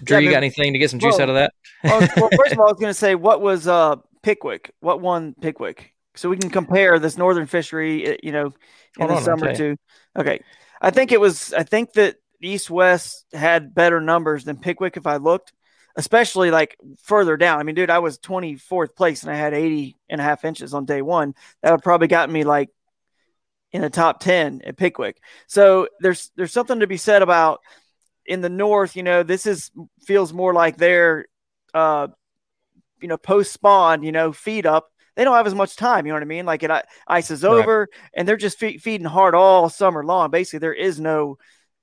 Drew, 0.03 0.17
Yeah, 0.17 0.24
you 0.24 0.30
got 0.32 0.38
anything 0.38 0.74
to 0.74 0.80
get 0.80 0.89
some 0.89 0.99
juice 0.99 1.13
well- 1.13 1.22
out 1.24 1.30
of 1.30 1.36
that? 1.36 1.53
well, 1.84 1.99
well, 2.17 2.30
first 2.38 2.53
of 2.53 2.59
all, 2.59 2.67
I 2.67 2.72
was 2.72 2.78
going 2.80 2.89
to 2.93 2.99
say, 2.99 3.15
what 3.15 3.41
was 3.41 3.67
uh 3.67 3.95
Pickwick? 4.24 4.72
What 4.82 5.01
won 5.01 5.34
Pickwick? 5.41 5.93
So 6.16 6.30
we 6.30 6.38
can 6.38 6.49
compare 6.49 6.99
this 6.99 7.18
northern 7.18 7.47
fishery, 7.47 8.14
uh, 8.14 8.18
you 8.22 8.32
know, 8.32 8.53
in 8.99 9.07
Hold 9.07 9.12
the 9.12 9.22
summer 9.22 9.47
tell 9.47 9.55
to. 9.55 9.78
Okay, 10.18 10.41
I 10.82 10.91
think 10.91 11.12
it 11.12 11.20
was. 11.20 11.53
I 11.53 11.64
think 11.64 11.93
that 11.93 12.18
East 12.41 12.70
West 12.70 13.26
had 13.34 13.74
better 13.74 14.01
numbers 14.01 14.43
than 14.43 14.57
Pickwick 14.57 14.97
if 14.97 15.07
I 15.07 15.18
looked, 15.18 15.53
especially 15.95 16.51
like 16.51 16.78
further 17.03 17.38
down. 17.38 17.59
I 17.59 17.64
mean, 17.64 17.76
dude, 17.76 17.89
I 17.89 17.99
was 17.99 18.18
24th 18.18 18.95
place 18.95 19.24
and 19.24 19.32
I 19.32 19.36
had 19.36 19.53
80 19.53 19.97
and 20.09 20.20
a 20.20 20.24
half 20.24 20.43
inches 20.43 20.74
on 20.74 20.86
day 20.86 21.01
one. 21.01 21.34
That 21.62 21.72
would 21.72 21.84
probably 21.84 22.07
gotten 22.07 22.34
me 22.34 22.43
like 22.43 22.70
in 23.72 23.82
the 23.82 23.89
top 23.89 24.20
10 24.20 24.62
at 24.66 24.78
Pickwick. 24.78 25.22
So 25.47 25.88
there's 25.99 26.32
there's 26.36 26.51
something 26.51 26.82
to 26.82 26.88
be 26.88 26.97
said 26.97 27.22
about 27.22 27.62
in 28.26 28.41
the 28.41 28.49
north, 28.49 28.95
you 28.95 29.03
know, 29.03 29.24
this 29.24 29.45
is 29.45 29.72
feels 30.05 30.34
more 30.34 30.53
like 30.53 30.78
their 30.78 31.26
uh 31.74 32.07
you 33.01 33.07
know, 33.07 33.18
post 33.18 33.51
spawn, 33.51 34.03
you 34.03 34.12
know, 34.12 34.32
feed 34.32 34.66
up. 34.66 34.91
They 35.16 35.24
don't 35.24 35.36
have 35.36 35.47
as 35.47 35.55
much 35.55 35.76
time, 35.76 36.05
you 36.05 36.12
know 36.12 36.16
what 36.16 36.24
I 36.24 36.26
mean? 36.26 36.45
Like 36.45 36.64
it 36.64 36.72
i- 36.72 36.84
ices 37.07 37.43
Right. 37.43 37.51
over 37.51 37.88
and 38.14 38.28
they're 38.28 38.38
just 38.38 38.59
fe- 38.59 38.78
feeding 38.78 39.07
hard 39.07 39.36
all 39.36 39.70
summer 39.70 40.05
long. 40.05 40.32
Basically, 40.32 40.59
there 40.59 40.74
is 40.74 40.99
no, 40.99 41.38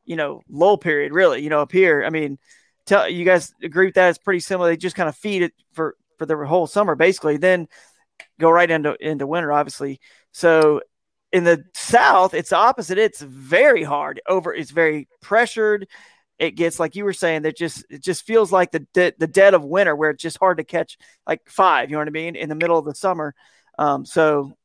you 0.04 0.16
know, 0.16 0.40
lull 0.48 0.78
period 0.78 1.12
really, 1.12 1.42
you 1.42 1.50
know, 1.50 1.60
up 1.60 1.72
here. 1.72 2.04
I 2.04 2.10
mean, 2.10 2.38
tell 2.86 3.08
you 3.08 3.24
guys 3.24 3.52
agree 3.62 3.86
with 3.86 3.96
that? 3.96 4.08
It's 4.10 4.18
pretty 4.18 4.40
similar. 4.40 4.70
They 4.70 4.76
just 4.76 4.96
kind 4.96 5.08
of 5.08 5.16
feed 5.16 5.42
it 5.42 5.52
for 5.74 5.94
for 6.18 6.26
the 6.26 6.36
whole 6.46 6.66
summer 6.66 6.94
basically. 6.94 7.36
Then 7.36 7.68
go 8.40 8.50
right 8.50 8.70
into 8.70 8.96
into 9.00 9.26
winter, 9.26 9.52
obviously. 9.52 10.00
So 10.32 10.80
in 11.30 11.44
the 11.44 11.62
south, 11.74 12.32
it's 12.32 12.50
the 12.50 12.56
opposite. 12.56 12.96
It's 12.96 13.20
very 13.20 13.82
hard 13.82 14.20
over. 14.26 14.54
It's 14.54 14.70
very 14.70 15.06
pressured. 15.20 15.86
It 16.38 16.52
gets 16.52 16.78
like 16.78 16.94
you 16.94 17.04
were 17.04 17.12
saying 17.12 17.42
that 17.42 17.56
just 17.56 17.84
it 17.90 18.02
just 18.02 18.24
feels 18.24 18.52
like 18.52 18.70
the 18.70 18.86
de- 18.94 19.14
the 19.18 19.26
dead 19.26 19.54
of 19.54 19.64
winter 19.64 19.96
where 19.96 20.10
it's 20.10 20.22
just 20.22 20.38
hard 20.38 20.58
to 20.58 20.64
catch 20.64 20.96
like 21.26 21.42
five. 21.48 21.90
You 21.90 21.96
know 21.96 22.00
what 22.00 22.08
I 22.08 22.12
mean? 22.12 22.36
In 22.36 22.48
the 22.48 22.54
middle 22.54 22.78
of 22.78 22.84
the 22.84 22.94
summer. 22.94 23.34
Um, 23.78 24.04
so 24.04 24.56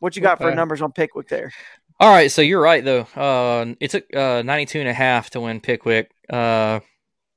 what 0.00 0.16
you 0.16 0.22
got 0.22 0.38
for 0.38 0.54
numbers 0.54 0.82
on 0.82 0.92
Pickwick 0.92 1.28
there? 1.28 1.52
All 2.00 2.10
right, 2.10 2.30
so 2.30 2.40
you're 2.40 2.62
right 2.62 2.84
though. 2.84 3.06
Uh, 3.14 3.74
it 3.78 3.90
took 3.90 4.14
uh, 4.16 4.42
92 4.42 4.80
and 4.80 4.88
a 4.88 4.94
half 4.94 5.30
to 5.30 5.40
win 5.40 5.60
Pickwick. 5.60 6.10
Uh, 6.28 6.80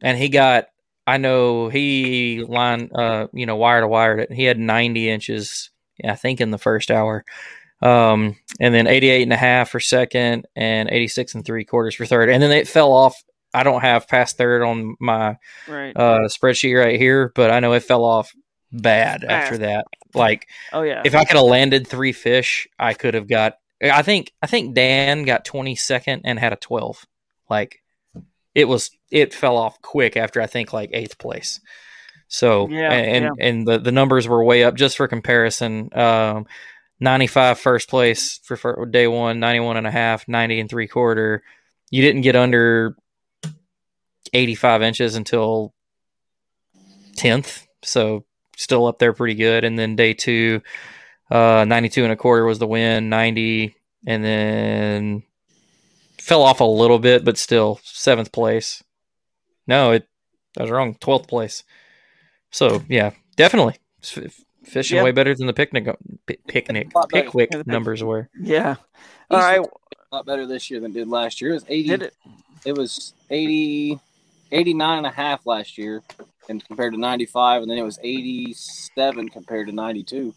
and 0.01 0.17
he 0.17 0.29
got 0.29 0.67
I 1.05 1.17
know 1.17 1.67
he 1.67 2.43
line 2.47 2.89
uh, 2.95 3.27
you 3.33 3.45
know, 3.45 3.57
wire 3.57 3.81
to 3.81 3.87
wired 3.87 4.21
it. 4.21 4.31
He 4.31 4.45
had 4.45 4.57
90 4.57 5.09
inches, 5.09 5.69
I 6.03 6.15
think 6.15 6.39
in 6.39 6.51
the 6.51 6.57
first 6.57 6.91
hour. 6.91 7.25
Um, 7.81 8.37
and 8.61 8.73
then 8.73 8.87
88 8.87 9.23
and 9.23 9.33
a 9.33 9.37
half 9.37 9.69
for 9.69 9.81
second 9.81 10.45
and 10.55 10.89
86 10.89 11.35
and 11.35 11.45
three 11.45 11.65
quarters 11.65 11.95
for 11.95 12.05
third. 12.05 12.29
And 12.29 12.41
then 12.41 12.51
it 12.51 12.67
fell 12.67 12.93
off. 12.93 13.21
I 13.53 13.63
don't 13.63 13.81
have 13.81 14.07
past 14.07 14.37
third 14.37 14.61
on 14.63 14.95
my 14.99 15.37
Right. 15.67 15.95
uh 15.95 16.21
spreadsheet 16.27 16.79
right 16.79 16.99
here, 16.99 17.31
but 17.35 17.51
I 17.51 17.59
know 17.59 17.73
it 17.73 17.83
fell 17.83 18.03
off 18.03 18.33
bad 18.71 19.23
after 19.23 19.59
that. 19.59 19.85
Like 20.15 20.47
oh 20.71 20.81
yeah. 20.83 21.01
if 21.05 21.15
I 21.15 21.25
could 21.25 21.37
have 21.37 21.45
landed 21.45 21.87
three 21.87 22.11
fish, 22.11 22.67
I 22.79 22.93
could 22.93 23.13
have 23.13 23.27
got. 23.27 23.57
I 23.81 24.01
think 24.01 24.31
I 24.41 24.47
think 24.47 24.75
Dan 24.75 25.23
got 25.23 25.45
twenty 25.45 25.75
second 25.75 26.21
and 26.25 26.39
had 26.39 26.53
a 26.53 26.57
twelve. 26.57 27.05
Like 27.49 27.81
it 28.55 28.65
was, 28.67 28.91
it 29.09 29.33
fell 29.33 29.57
off 29.57 29.81
quick 29.81 30.15
after 30.15 30.39
I 30.39 30.45
think 30.45 30.71
like 30.73 30.91
eighth 30.93 31.17
place. 31.17 31.59
So 32.27 32.67
Yeah, 32.69 32.91
and 32.91 33.25
yeah. 33.25 33.31
and 33.47 33.67
the 33.67 33.79
the 33.79 33.91
numbers 33.91 34.27
were 34.27 34.43
way 34.43 34.63
up 34.63 34.75
just 34.75 34.97
for 34.97 35.07
comparison. 35.07 35.89
Um, 35.97 36.45
95 36.99 37.59
first 37.59 37.89
place 37.89 38.39
for, 38.43 38.55
for 38.55 38.85
day 38.85 39.07
one, 39.07 39.39
91 39.39 39.75
and 39.77 39.87
a 39.87 39.91
half, 39.91 40.25
90 40.27 40.59
and 40.61 40.69
three 40.69 40.87
quarter. 40.87 41.43
You 41.89 42.01
didn't 42.01 42.21
get 42.21 42.35
under 42.35 42.95
85 44.31 44.81
inches 44.81 45.15
until 45.15 45.73
tenth, 47.15 47.65
so 47.83 48.25
still 48.55 48.85
up 48.85 48.99
there 48.99 49.13
pretty 49.13 49.35
good. 49.35 49.63
And 49.63 49.77
then 49.77 49.95
day 49.95 50.13
two, 50.13 50.61
uh, 51.31 51.65
92 51.67 52.03
and 52.03 52.13
a 52.13 52.15
quarter 52.15 52.45
was 52.45 52.59
the 52.59 52.67
win, 52.67 53.09
90, 53.09 53.75
and 54.05 54.23
then 54.23 55.23
fell 56.19 56.43
off 56.43 56.59
a 56.59 56.63
little 56.65 56.99
bit, 56.99 57.25
but 57.25 57.37
still 57.37 57.79
seventh 57.83 58.31
place. 58.31 58.83
No, 59.67 59.91
it 59.91 60.07
I 60.57 60.61
was 60.61 60.71
wrong, 60.71 60.95
twelfth 60.99 61.27
place. 61.27 61.63
So 62.51 62.83
yeah, 62.87 63.11
definitely 63.37 63.77
fishing 64.63 64.97
Yeah. 64.97 65.03
way 65.03 65.11
better 65.11 65.33
than 65.35 65.47
the 65.47 65.53
picnic 65.53 65.85
pi- 66.27 66.37
picnic 66.47 66.93
lot 66.93 67.09
better. 67.09 67.63
Numbers 67.65 68.03
were. 68.03 68.29
Yeah. 68.39 68.75
All 69.31 69.39
right. 69.39 69.59
a 69.61 70.15
lot 70.15 70.25
better 70.25 70.45
this 70.45 70.69
year 70.69 70.79
than 70.79 70.91
it 70.91 70.93
did 70.93 71.07
last 71.07 71.41
year. 71.41 71.51
It 71.51 71.53
was 71.55 71.65
80 71.67 71.87
Did 71.89 72.01
it? 72.03 72.13
it 72.65 72.77
was 72.77 73.13
80 73.29 73.99
89 74.53 74.99
and 74.99 75.07
a 75.07 75.11
half 75.11 75.45
last 75.45 75.77
year 75.77 76.01
and 76.47 76.63
compared 76.65 76.93
to 76.93 76.99
95 76.99 77.63
and 77.63 77.71
then 77.71 77.77
it 77.77 77.83
was 77.83 77.99
87 78.03 79.29
compared 79.29 79.67
to 79.67 79.73
92 79.73 80.33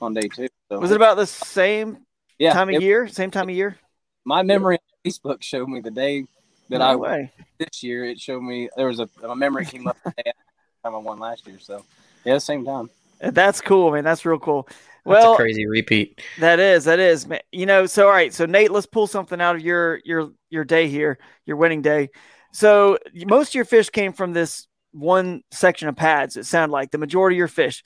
on 0.00 0.12
day 0.14 0.28
2. 0.28 0.48
So 0.68 0.78
Was 0.80 0.90
it 0.90 0.96
about 0.96 1.16
the 1.16 1.26
same 1.26 1.98
yeah, 2.38 2.52
time 2.52 2.68
of 2.68 2.74
it- 2.76 2.82
year? 2.82 3.06
Same 3.08 3.30
time 3.30 3.48
of 3.48 3.54
year? 3.54 3.76
My 4.24 4.42
memory 4.42 4.76
on 4.76 5.10
Facebook 5.10 5.42
showed 5.42 5.68
me 5.68 5.80
the 5.80 5.90
day 5.90 6.26
that 6.68 6.78
No 6.78 6.84
I 6.84 6.96
way. 6.96 7.32
this 7.58 7.82
year 7.82 8.04
it 8.04 8.20
showed 8.20 8.42
me 8.42 8.68
there 8.76 8.86
was 8.88 9.00
a, 9.00 9.08
a 9.22 9.34
memory 9.34 9.64
came 9.64 9.86
up 9.86 9.96
the 10.04 10.10
day 10.10 10.22
the 10.26 10.32
time 10.84 10.94
I 10.94 10.98
won 10.98 11.18
last 11.18 11.46
year. 11.46 11.58
So 11.58 11.84
yeah, 12.24 12.38
same 12.38 12.64
time. 12.64 12.90
Uh, 13.22 13.30
that's 13.30 13.60
cool, 13.60 13.92
man. 13.92 14.04
That's 14.04 14.24
real 14.26 14.38
cool. 14.38 14.66
That's 14.68 14.78
Well, 15.04 15.32
a 15.34 15.36
crazy 15.36 15.66
repeat. 15.66 16.20
That 16.38 16.60
is, 16.60 16.84
that 16.84 16.98
is, 16.98 17.26
man. 17.26 17.40
You 17.52 17.66
know, 17.66 17.86
so 17.86 18.06
all 18.06 18.12
right, 18.12 18.32
so 18.32 18.46
Nate, 18.46 18.70
let's 18.70 18.86
pull 18.86 19.06
something 19.06 19.40
out 19.40 19.56
of 19.56 19.62
your 19.62 20.00
your 20.04 20.30
your 20.50 20.64
day 20.64 20.88
here, 20.88 21.18
your 21.46 21.56
winning 21.56 21.82
day. 21.82 22.10
So 22.52 22.98
most 23.26 23.50
of 23.50 23.54
your 23.54 23.64
fish 23.64 23.90
came 23.90 24.12
from 24.12 24.32
this 24.32 24.66
one 24.92 25.42
section 25.50 25.88
of 25.88 25.96
pads. 25.96 26.36
It 26.36 26.46
sounded 26.46 26.72
like 26.72 26.90
the 26.90 26.98
majority 26.98 27.36
of 27.36 27.38
your 27.38 27.48
fish. 27.48 27.84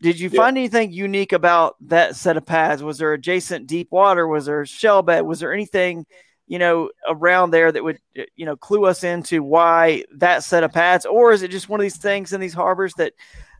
Did 0.00 0.20
you 0.20 0.28
Yeah. 0.28 0.40
find 0.42 0.56
anything 0.56 0.92
unique 0.92 1.32
about 1.32 1.76
that 1.88 2.14
set 2.16 2.36
of 2.36 2.44
pads? 2.46 2.82
Was 2.82 2.98
there 2.98 3.12
adjacent 3.12 3.66
deep 3.66 3.88
water? 3.90 4.26
Was 4.26 4.46
there 4.46 4.64
shell 4.66 5.02
bed? 5.02 5.22
Was 5.22 5.40
there 5.40 5.52
anything, 5.52 6.04
you 6.46 6.58
know, 6.58 6.90
around 7.08 7.50
there 7.50 7.72
that 7.72 7.82
would, 7.82 7.98
you 8.36 8.44
know, 8.44 8.56
clue 8.56 8.84
us 8.84 9.02
into 9.02 9.42
why 9.42 10.04
that 10.16 10.44
set 10.44 10.62
of 10.62 10.72
pads, 10.72 11.06
or 11.06 11.32
is 11.32 11.42
it 11.42 11.50
just 11.50 11.68
one 11.68 11.80
of 11.80 11.82
these 11.82 11.96
things 11.96 12.32
in 12.32 12.40
these 12.40 12.54
harbors 12.54 12.92
that 12.94 13.14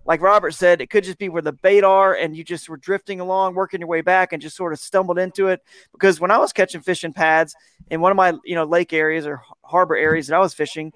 like 0.06 0.20
Robert 0.20 0.52
said, 0.52 0.80
it 0.80 0.90
could 0.90 1.04
just 1.04 1.18
be 1.18 1.28
where 1.28 1.42
the 1.42 1.52
bait 1.52 1.82
are 1.82 2.14
and 2.14 2.36
you 2.36 2.44
just 2.44 2.68
were 2.68 2.76
drifting 2.76 3.20
along, 3.20 3.54
working 3.54 3.80
your 3.80 3.88
way 3.88 4.02
back 4.02 4.32
and 4.32 4.42
just 4.42 4.56
sort 4.56 4.72
of 4.72 4.78
stumbled 4.78 5.18
into 5.18 5.48
it. 5.48 5.62
Because 5.92 6.20
when 6.20 6.30
I 6.30 6.38
was 6.38 6.52
catching 6.52 6.82
fish 6.82 7.04
in 7.04 7.12
pads 7.12 7.54
in 7.90 8.00
one 8.00 8.12
of 8.12 8.16
my, 8.16 8.34
you 8.44 8.54
know, 8.54 8.64
lake 8.64 8.92
areas 8.92 9.26
or 9.26 9.42
harbor 9.62 9.96
areas 9.96 10.26
that 10.26 10.36
I 10.36 10.40
was 10.40 10.54
fishing, 10.54 10.92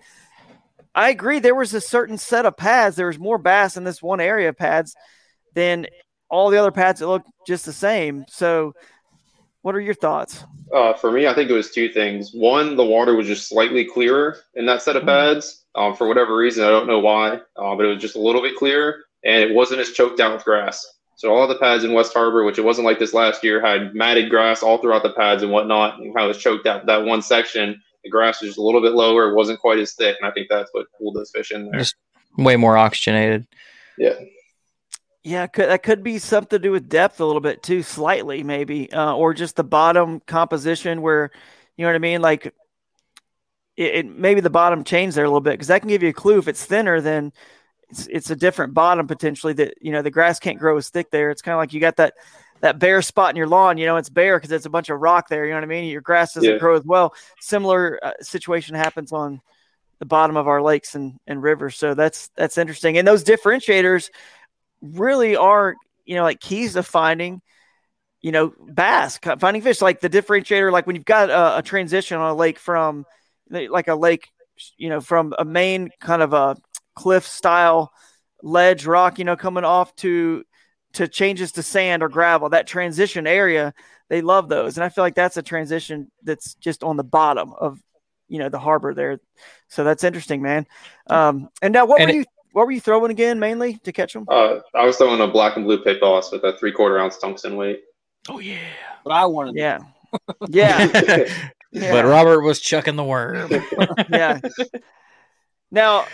I 0.94 1.10
agree 1.10 1.38
there 1.38 1.54
was 1.54 1.74
a 1.74 1.80
certain 1.80 2.18
set 2.18 2.44
of 2.44 2.56
pads. 2.56 2.96
There 2.96 3.06
was 3.06 3.18
more 3.18 3.38
bass 3.38 3.76
in 3.76 3.84
this 3.84 4.02
one 4.02 4.20
area 4.20 4.50
of 4.50 4.56
pads 4.56 4.94
than 5.54 5.86
all 6.28 6.50
the 6.50 6.58
other 6.58 6.72
pads 6.72 7.00
that 7.00 7.08
looked 7.08 7.30
just 7.46 7.64
the 7.64 7.72
same. 7.72 8.24
So 8.28 8.74
what 9.62 9.74
are 9.74 9.80
your 9.80 9.94
thoughts? 9.94 10.44
Uh, 10.72 10.92
for 10.94 11.10
me, 11.10 11.26
I 11.26 11.34
think 11.34 11.48
it 11.48 11.54
was 11.54 11.70
two 11.70 11.88
things. 11.88 12.32
One, 12.34 12.76
the 12.76 12.84
water 12.84 13.14
was 13.14 13.26
just 13.26 13.48
slightly 13.48 13.84
clearer 13.84 14.38
in 14.54 14.66
that 14.66 14.82
set 14.82 14.96
of 14.96 15.04
pads. 15.04 15.64
Um, 15.78 15.94
for 15.94 16.08
whatever 16.08 16.36
reason, 16.36 16.64
I 16.64 16.70
don't 16.70 16.88
know 16.88 16.98
why, 16.98 17.34
uh, 17.56 17.76
but 17.76 17.84
it 17.84 17.94
was 17.94 18.02
just 18.02 18.16
a 18.16 18.20
little 18.20 18.42
bit 18.42 18.56
clearer, 18.56 19.04
and 19.24 19.42
it 19.42 19.54
wasn't 19.54 19.80
as 19.80 19.92
choked 19.92 20.18
out 20.18 20.32
with 20.32 20.44
grass. 20.44 20.84
So 21.14 21.32
all 21.32 21.46
the 21.46 21.58
pads 21.58 21.84
in 21.84 21.92
West 21.92 22.12
Harbor, 22.12 22.42
which 22.42 22.58
it 22.58 22.64
wasn't 22.64 22.84
like 22.84 22.98
this 22.98 23.14
last 23.14 23.44
year, 23.44 23.64
had 23.64 23.94
matted 23.94 24.28
grass 24.28 24.60
all 24.60 24.78
throughout 24.78 25.04
the 25.04 25.12
pads 25.12 25.44
and 25.44 25.52
whatnot, 25.52 26.00
and 26.00 26.12
kind 26.12 26.24
of 26.28 26.34
was 26.34 26.42
choked 26.42 26.66
out. 26.66 26.86
That 26.86 27.04
one 27.04 27.22
section, 27.22 27.80
the 28.02 28.10
grass 28.10 28.40
was 28.40 28.50
just 28.50 28.58
a 28.58 28.62
little 28.62 28.80
bit 28.80 28.92
lower. 28.92 29.30
It 29.30 29.36
wasn't 29.36 29.60
quite 29.60 29.78
as 29.78 29.94
thick, 29.94 30.16
and 30.20 30.28
I 30.28 30.32
think 30.32 30.48
that's 30.50 30.70
what 30.72 30.86
pulled 30.98 31.14
those 31.14 31.30
fish 31.30 31.52
in 31.52 31.70
there. 31.70 31.78
Just 31.78 31.94
way 32.36 32.56
more 32.56 32.76
oxygenated. 32.76 33.46
Yeah. 33.98 34.14
Yeah, 35.22 35.46
could, 35.46 35.68
that 35.68 35.82
could 35.84 36.02
be 36.02 36.18
something 36.18 36.56
to 36.56 36.58
do 36.58 36.72
with 36.72 36.88
depth 36.88 37.20
a 37.20 37.24
little 37.24 37.40
bit 37.40 37.62
too, 37.62 37.82
slightly 37.82 38.42
maybe, 38.42 38.90
uh, 38.92 39.14
or 39.14 39.32
just 39.34 39.56
the 39.56 39.64
bottom 39.64 40.20
composition 40.26 41.02
where, 41.02 41.30
you 41.76 41.84
know 41.84 41.88
what 41.90 41.96
I 41.96 41.98
mean? 41.98 42.22
Like, 42.22 42.54
it, 43.78 43.94
it 43.94 44.06
maybe 44.06 44.40
the 44.40 44.50
bottom 44.50 44.82
changed 44.82 45.16
there 45.16 45.24
a 45.24 45.28
little 45.28 45.40
bit 45.40 45.52
because 45.52 45.68
that 45.68 45.80
can 45.80 45.88
give 45.88 46.02
you 46.02 46.08
a 46.08 46.12
clue. 46.12 46.38
If 46.38 46.48
it's 46.48 46.64
thinner, 46.64 47.00
then 47.00 47.32
it's 47.88 48.08
it's 48.08 48.30
a 48.30 48.36
different 48.36 48.74
bottom 48.74 49.06
potentially. 49.06 49.52
That 49.54 49.74
you 49.80 49.92
know 49.92 50.02
the 50.02 50.10
grass 50.10 50.40
can't 50.40 50.58
grow 50.58 50.76
as 50.76 50.90
thick 50.90 51.10
there. 51.10 51.30
It's 51.30 51.42
kind 51.42 51.54
of 51.54 51.58
like 51.58 51.72
you 51.72 51.80
got 51.80 51.96
that 51.96 52.14
that 52.60 52.80
bare 52.80 53.00
spot 53.02 53.30
in 53.30 53.36
your 53.36 53.46
lawn. 53.46 53.78
You 53.78 53.86
know, 53.86 53.96
it's 53.96 54.08
bare 54.08 54.36
because 54.36 54.50
it's 54.50 54.66
a 54.66 54.70
bunch 54.70 54.90
of 54.90 55.00
rock 55.00 55.28
there. 55.28 55.44
You 55.44 55.52
know 55.52 55.58
what 55.58 55.64
I 55.64 55.68
mean? 55.68 55.88
Your 55.88 56.00
grass 56.00 56.34
doesn't 56.34 56.52
Yeah. 56.52 56.58
grow 56.58 56.76
as 56.76 56.84
well. 56.84 57.14
Similar 57.40 58.00
uh, 58.02 58.12
situation 58.20 58.74
happens 58.74 59.12
on 59.12 59.40
the 60.00 60.06
bottom 60.06 60.36
of 60.36 60.48
our 60.48 60.60
lakes 60.60 60.96
and, 60.96 61.18
and 61.28 61.40
rivers. 61.40 61.76
So 61.76 61.94
that's 61.94 62.30
that's 62.34 62.58
interesting. 62.58 62.98
And 62.98 63.06
those 63.06 63.22
differentiators 63.22 64.10
really 64.82 65.36
are 65.36 65.76
you 66.04 66.16
know 66.16 66.24
like 66.24 66.40
keys 66.40 66.72
to 66.72 66.82
finding 66.82 67.40
you 68.22 68.32
know 68.32 68.52
bass 68.72 69.18
finding 69.38 69.62
fish 69.62 69.80
like 69.80 70.00
the 70.00 70.10
differentiator 70.10 70.72
like 70.72 70.86
when 70.86 70.96
you've 70.96 71.04
got 71.04 71.30
a, 71.30 71.58
a 71.58 71.62
transition 71.62 72.16
on 72.16 72.30
a 72.30 72.34
lake 72.34 72.58
from 72.58 73.04
like 73.50 73.88
a 73.88 73.94
lake 73.94 74.28
you 74.76 74.88
know 74.88 75.00
from 75.00 75.34
a 75.38 75.44
main 75.44 75.88
kind 76.00 76.22
of 76.22 76.32
a 76.32 76.56
cliff 76.94 77.26
style 77.26 77.92
ledge 78.42 78.86
rock 78.86 79.18
you 79.18 79.24
know 79.24 79.36
coming 79.36 79.64
off 79.64 79.94
to 79.96 80.42
to 80.94 81.06
changes 81.06 81.52
to 81.52 81.62
sand 81.62 82.02
or 82.02 82.08
gravel 82.08 82.48
that 82.48 82.66
transition 82.66 83.26
area 83.26 83.72
they 84.08 84.22
love 84.22 84.48
those. 84.48 84.76
And 84.78 84.84
i 84.84 84.88
feel 84.88 85.04
like 85.04 85.14
that's 85.14 85.36
a 85.36 85.42
transition 85.42 86.10
that's 86.22 86.54
just 86.54 86.82
on 86.82 86.96
the 86.96 87.04
bottom 87.04 87.52
of 87.52 87.78
you 88.26 88.38
know 88.38 88.48
the 88.48 88.58
harbor 88.58 88.92
there. 88.94 89.20
So 89.68 89.84
that's 89.84 90.04
interesting 90.04 90.42
man. 90.42 90.66
Um 91.08 91.48
and 91.62 91.72
now 91.72 91.86
what 91.86 92.00
And 92.00 92.08
were 92.10 92.14
it- 92.14 92.18
you 92.20 92.24
what 92.52 92.66
were 92.66 92.72
you 92.72 92.80
throwing 92.80 93.10
again 93.10 93.38
mainly 93.38 93.74
to 93.84 93.92
catch 93.92 94.14
them 94.14 94.24
Uh, 94.28 94.60
I 94.74 94.84
was 94.86 94.96
throwing 94.96 95.20
a 95.20 95.28
black 95.28 95.56
and 95.56 95.64
blue 95.64 95.78
pit 95.84 96.00
boss 96.00 96.32
with 96.32 96.42
a 96.44 96.56
three 96.58 96.72
quarter 96.72 96.98
ounce 96.98 97.18
tungsten 97.18 97.56
weight. 97.56 97.82
Oh 98.28 98.38
yeah. 98.40 98.58
But 99.04 99.12
I 99.12 99.26
wanted 99.26 99.52
to 99.54 99.60
yeah. 99.60 99.78
Yeah 100.48 100.88
yeah 101.70 101.92
But 101.92 102.04
Robert 102.04 102.42
was 102.42 102.60
chucking 102.60 102.96
the 102.96 103.04
worm. 103.04 103.50
yeah. 104.10 104.40
Now, 105.70 106.06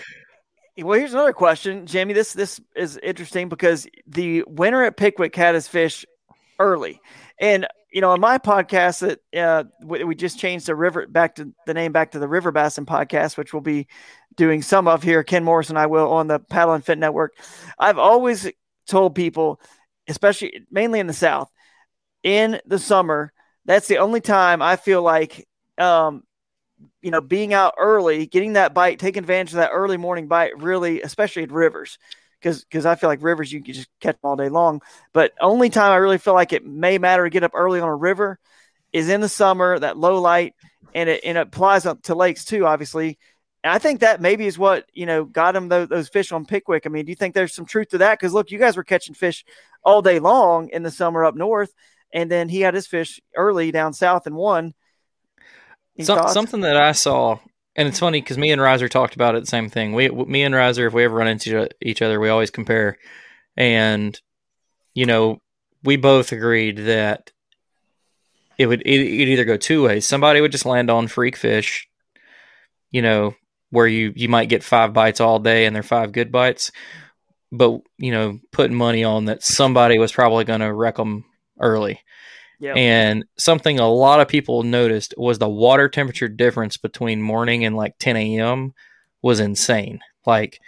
well, 0.76 0.98
here's 0.98 1.12
another 1.12 1.32
question, 1.32 1.86
Jamie. 1.86 2.14
This 2.14 2.32
this 2.32 2.60
is 2.74 2.98
interesting 3.02 3.48
because 3.48 3.86
the 4.06 4.42
winner 4.46 4.82
at 4.82 4.96
Pickwick 4.96 5.36
had 5.36 5.54
his 5.54 5.68
fish 5.68 6.04
early, 6.58 7.00
and 7.38 7.66
you 7.92 8.00
know, 8.00 8.10
on 8.10 8.20
my 8.20 8.38
podcast 8.38 9.00
that 9.00 9.40
uh, 9.40 9.64
we, 9.84 10.02
we 10.02 10.16
just 10.16 10.40
changed 10.40 10.66
the 10.66 10.74
river 10.74 11.06
back 11.06 11.36
to 11.36 11.52
the 11.66 11.74
name 11.74 11.92
back 11.92 12.10
to 12.10 12.18
the 12.18 12.26
River 12.26 12.50
Bassin 12.50 12.86
podcast, 12.86 13.36
which 13.36 13.52
we'll 13.52 13.62
be 13.62 13.86
doing 14.34 14.62
some 14.62 14.88
of 14.88 15.04
here. 15.04 15.22
Ken 15.22 15.44
Morris 15.44 15.68
and 15.70 15.78
I 15.78 15.86
will 15.86 16.10
on 16.10 16.26
the 16.26 16.40
Paddle 16.40 16.74
N 16.74 16.82
Fin 16.82 16.98
Network. 16.98 17.36
I've 17.78 17.98
always 17.98 18.50
told 18.88 19.14
people, 19.14 19.60
especially 20.08 20.66
mainly 20.72 20.98
in 20.98 21.06
the 21.06 21.12
South, 21.12 21.52
in 22.24 22.60
the 22.66 22.80
summer, 22.80 23.32
that's 23.64 23.88
the 23.88 23.98
only 23.98 24.20
time 24.20 24.62
I 24.62 24.76
feel 24.76 25.02
like 25.02 25.46
um, 25.78 26.22
you 27.02 27.10
know, 27.10 27.20
being 27.20 27.52
out 27.52 27.74
early, 27.78 28.26
getting 28.26 28.54
that 28.54 28.74
bite, 28.74 28.98
taking 28.98 29.20
advantage 29.20 29.52
of 29.52 29.58
that 29.58 29.70
early 29.72 29.96
morning 29.96 30.26
bite, 30.26 30.60
really, 30.60 31.02
especially 31.02 31.42
at 31.42 31.52
rivers, 31.52 31.98
because 32.40 32.64
because 32.64 32.86
I 32.86 32.94
feel 32.94 33.10
like 33.10 33.22
rivers 33.22 33.52
you 33.52 33.62
can 33.62 33.74
just 33.74 33.88
catch 34.00 34.14
them 34.14 34.30
all 34.30 34.36
day 34.36 34.48
long. 34.48 34.80
But 35.12 35.32
only 35.40 35.70
time 35.70 35.92
I 35.92 35.96
really 35.96 36.18
feel 36.18 36.34
like 36.34 36.52
it 36.52 36.64
may 36.64 36.98
matter 36.98 37.24
to 37.24 37.30
get 37.30 37.44
up 37.44 37.52
early 37.54 37.80
on 37.80 37.88
a 37.88 37.94
river 37.94 38.38
is 38.92 39.08
in 39.08 39.20
the 39.20 39.28
summer, 39.28 39.78
that 39.78 39.98
low 39.98 40.20
light, 40.20 40.54
and 40.94 41.08
it 41.08 41.22
and 41.24 41.36
it 41.36 41.42
applies 41.42 41.86
up 41.86 42.02
to 42.04 42.14
lakes 42.14 42.44
too, 42.44 42.66
obviously. 42.66 43.18
And 43.62 43.72
I 43.72 43.78
think 43.78 44.00
that 44.00 44.20
maybe 44.20 44.46
is 44.46 44.58
what 44.58 44.86
you 44.92 45.06
know 45.06 45.24
got 45.24 45.52
them 45.52 45.68
those, 45.68 45.88
those 45.88 46.08
fish 46.08 46.32
on 46.32 46.46
Pickwick. 46.46 46.86
I 46.86 46.88
mean, 46.88 47.04
do 47.04 47.10
you 47.12 47.16
think 47.16 47.34
there's 47.34 47.54
some 47.54 47.66
truth 47.66 47.90
to 47.90 47.98
that? 47.98 48.18
Because 48.18 48.32
look, 48.32 48.50
you 48.50 48.58
guys 48.58 48.76
were 48.76 48.84
catching 48.84 49.14
fish 49.14 49.44
all 49.82 50.02
day 50.02 50.18
long 50.20 50.68
in 50.70 50.82
the 50.82 50.90
summer 50.90 51.24
up 51.24 51.34
north, 51.34 51.72
and 52.14 52.30
then 52.30 52.48
he 52.48 52.60
had 52.60 52.74
his 52.74 52.86
fish 52.86 53.20
early 53.36 53.72
down 53.72 53.92
south 53.92 54.26
and 54.26 54.36
won. 54.36 54.72
Thoughts? 56.00 56.32
something 56.32 56.60
that 56.62 56.76
I 56.76 56.92
saw, 56.92 57.38
and 57.76 57.86
it's 57.86 58.00
funny 58.00 58.20
because 58.20 58.38
me 58.38 58.50
and 58.50 58.60
Riser 58.60 58.88
talked 58.88 59.14
about 59.14 59.34
it. 59.34 59.40
The 59.40 59.46
same 59.46 59.68
thing. 59.68 59.92
We, 59.92 60.08
me 60.08 60.42
and 60.42 60.54
Riser, 60.54 60.86
if 60.86 60.94
we 60.94 61.04
ever 61.04 61.14
run 61.14 61.28
into 61.28 61.68
each 61.82 62.02
other, 62.02 62.18
we 62.18 62.28
always 62.30 62.50
compare. 62.50 62.96
And 63.56 64.18
you 64.94 65.06
know, 65.06 65.40
we 65.84 65.96
both 65.96 66.32
agreed 66.32 66.78
that 66.78 67.30
it 68.58 68.66
would 68.66 68.80
it, 68.82 69.00
it'd 69.00 69.28
either 69.28 69.44
go 69.44 69.56
two 69.56 69.84
ways. 69.84 70.06
Somebody 70.06 70.40
would 70.40 70.52
just 70.52 70.66
land 70.66 70.90
on 70.90 71.06
freak 71.08 71.36
fish, 71.36 71.88
you 72.90 73.02
know, 73.02 73.34
where 73.70 73.86
you 73.86 74.12
you 74.16 74.28
might 74.28 74.48
get 74.48 74.64
five 74.64 74.92
bites 74.92 75.20
all 75.20 75.38
day 75.38 75.66
and 75.66 75.76
they're 75.76 75.84
five 75.84 76.10
good 76.10 76.32
bites, 76.32 76.72
but 77.52 77.80
you 77.98 78.10
know, 78.10 78.40
putting 78.50 78.76
money 78.76 79.04
on 79.04 79.26
that 79.26 79.44
somebody 79.44 79.98
was 79.98 80.12
probably 80.12 80.44
going 80.44 80.60
to 80.60 80.72
wreck 80.72 80.96
them 80.96 81.24
early. 81.60 82.00
Yeah. 82.60 82.74
And 82.74 83.24
something 83.36 83.78
a 83.78 83.88
lot 83.88 84.20
of 84.20 84.28
people 84.28 84.62
noticed 84.62 85.14
was 85.16 85.38
the 85.38 85.48
water 85.48 85.88
temperature 85.88 86.28
difference 86.28 86.76
between 86.76 87.20
morning 87.20 87.64
and 87.64 87.76
like 87.76 87.98
10 87.98 88.16
a.m. 88.16 88.74
was 89.22 89.40
insane. 89.40 90.00
Like 90.24 90.60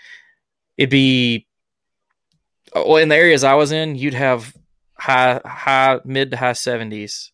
it'd 0.77 0.91
be, 0.91 1.47
uh, 2.75 2.83
well, 2.87 2.97
in 2.97 3.09
the 3.09 3.17
areas 3.17 3.45
I 3.45 3.55
was 3.55 3.73
in, 3.73 3.97
you'd 3.97 4.15
have 4.15 4.55
high, 4.95 5.41
high, 5.45 6.01
mid 6.05 6.31
to 6.33 6.37
high 6.37 6.53
70s, 6.53 7.31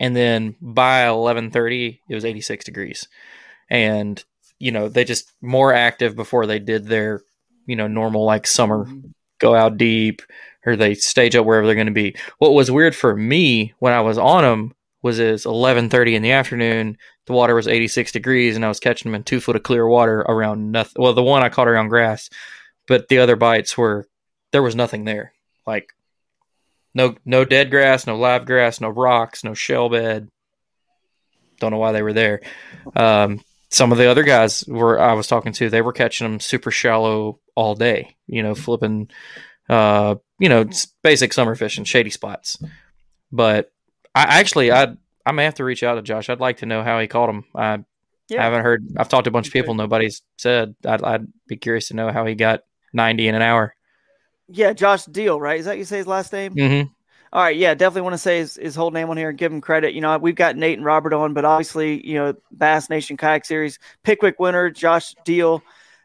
and 0.00 0.14
then 0.14 0.56
by 0.60 1.06
11:30 1.06 2.00
it 2.08 2.14
was 2.14 2.24
86 2.24 2.64
degrees, 2.64 3.08
and 3.68 4.22
you 4.58 4.72
know 4.72 4.88
they 4.88 5.04
just 5.04 5.32
more 5.40 5.72
active 5.72 6.16
before 6.16 6.46
they 6.46 6.58
did 6.58 6.86
their 6.86 7.20
you 7.66 7.76
know 7.76 7.88
normal 7.88 8.24
like 8.24 8.46
summer 8.46 8.84
mm-hmm. 8.84 9.08
go 9.38 9.54
out 9.54 9.76
deep 9.76 10.22
or 10.66 10.76
they 10.76 10.94
stage 10.94 11.36
up 11.36 11.46
wherever 11.46 11.66
they're 11.66 11.74
going 11.74 11.86
to 11.86 11.92
be. 11.92 12.16
What 12.38 12.54
was 12.54 12.70
weird 12.70 12.94
for 12.94 13.14
me 13.14 13.74
when 13.78 13.92
I 13.92 14.00
was 14.00 14.18
on 14.18 14.42
them 14.42 14.74
was 15.02 15.18
it's 15.18 15.44
11:30 15.44 16.14
in 16.14 16.22
the 16.22 16.32
afternoon. 16.32 16.98
The 17.26 17.32
water 17.32 17.54
was 17.54 17.68
86 17.68 18.12
degrees, 18.12 18.56
and 18.56 18.64
I 18.64 18.68
was 18.68 18.80
catching 18.80 19.10
them 19.10 19.16
in 19.16 19.24
two 19.24 19.40
foot 19.40 19.56
of 19.56 19.62
clear 19.62 19.86
water 19.86 20.20
around 20.20 20.72
nothing. 20.72 21.02
Well, 21.02 21.12
the 21.12 21.22
one 21.22 21.42
I 21.42 21.48
caught 21.48 21.68
around 21.68 21.88
grass, 21.88 22.30
but 22.86 23.08
the 23.08 23.18
other 23.18 23.36
bites 23.36 23.76
were 23.76 24.08
there 24.52 24.62
was 24.62 24.74
nothing 24.74 25.04
there. 25.04 25.32
Like 25.66 25.92
no 26.94 27.14
no 27.24 27.44
dead 27.44 27.70
grass, 27.70 28.06
no 28.06 28.16
live 28.16 28.46
grass, 28.46 28.80
no 28.80 28.88
rocks, 28.88 29.44
no 29.44 29.54
shell 29.54 29.88
bed. 29.88 30.28
Don't 31.60 31.72
know 31.72 31.78
why 31.78 31.92
they 31.92 32.02
were 32.02 32.12
there. 32.12 32.40
Um, 32.94 33.40
some 33.70 33.92
of 33.92 33.98
the 33.98 34.10
other 34.10 34.22
guys 34.22 34.64
were 34.66 34.98
I 34.98 35.12
was 35.12 35.26
talking 35.26 35.52
to, 35.54 35.68
they 35.68 35.82
were 35.82 35.92
catching 35.92 36.26
them 36.26 36.40
super 36.40 36.70
shallow 36.70 37.40
all 37.54 37.74
day. 37.74 38.16
You 38.26 38.42
know, 38.42 38.54
flipping, 38.54 39.10
uh, 39.68 40.16
you 40.38 40.48
know, 40.48 40.64
basic 41.02 41.32
summer 41.32 41.54
fishing, 41.54 41.84
shady 41.84 42.10
spots. 42.10 42.58
But 43.32 43.72
I 44.14 44.22
actually, 44.40 44.72
I 44.72 44.96
I 45.26 45.32
may 45.32 45.44
have 45.44 45.54
to 45.56 45.64
reach 45.64 45.82
out 45.82 45.96
to 45.96 46.02
Josh. 46.02 46.28
I'd 46.30 46.40
like 46.40 46.58
to 46.58 46.66
know 46.66 46.82
how 46.82 46.98
he 47.00 47.06
caught 47.06 47.26
them. 47.26 47.44
I 47.54 47.78
Yeah. 48.28 48.42
haven't 48.42 48.62
heard. 48.62 48.86
I've 48.96 49.08
talked 49.08 49.24
to 49.24 49.30
a 49.30 49.32
bunch 49.32 49.46
of 49.48 49.52
people. 49.52 49.74
Nobody's 49.74 50.22
said. 50.36 50.74
I'd, 50.86 51.02
I'd 51.02 51.26
be 51.46 51.56
curious 51.56 51.88
to 51.88 51.94
know 51.94 52.10
how 52.10 52.24
he 52.24 52.34
got 52.34 52.60
ninety 52.92 53.28
in 53.28 53.34
an 53.34 53.42
hour. 53.42 53.74
Yeah, 54.48 54.72
Josh 54.72 55.04
Deal, 55.04 55.38
right? 55.40 55.60
Is 55.60 55.66
that 55.66 55.76
you 55.76 55.84
say 55.84 55.98
his 55.98 56.06
last 56.06 56.32
name? 56.32 56.54
Mm-hmm. 56.54 56.88
All 57.30 57.42
right, 57.42 57.54
yeah, 57.54 57.74
definitely 57.74 58.02
want 58.02 58.14
to 58.14 58.18
say 58.18 58.38
his, 58.38 58.54
his 58.54 58.74
whole 58.74 58.90
name 58.90 59.10
on 59.10 59.18
here 59.18 59.28
and 59.28 59.36
give 59.36 59.52
him 59.52 59.60
credit. 59.60 59.92
You 59.92 60.00
know, 60.00 60.16
we've 60.16 60.34
got 60.34 60.56
Nate 60.56 60.78
and 60.78 60.86
Robert 60.86 61.12
on, 61.12 61.34
but 61.34 61.44
obviously, 61.44 62.06
you 62.06 62.14
know, 62.14 62.32
Bass 62.50 62.88
Nation 62.88 63.18
Kayak 63.18 63.44
Series, 63.44 63.78
Pickwick 64.02 64.40
winner, 64.40 64.70
Josh 64.70 65.14
Deal, 65.26 65.62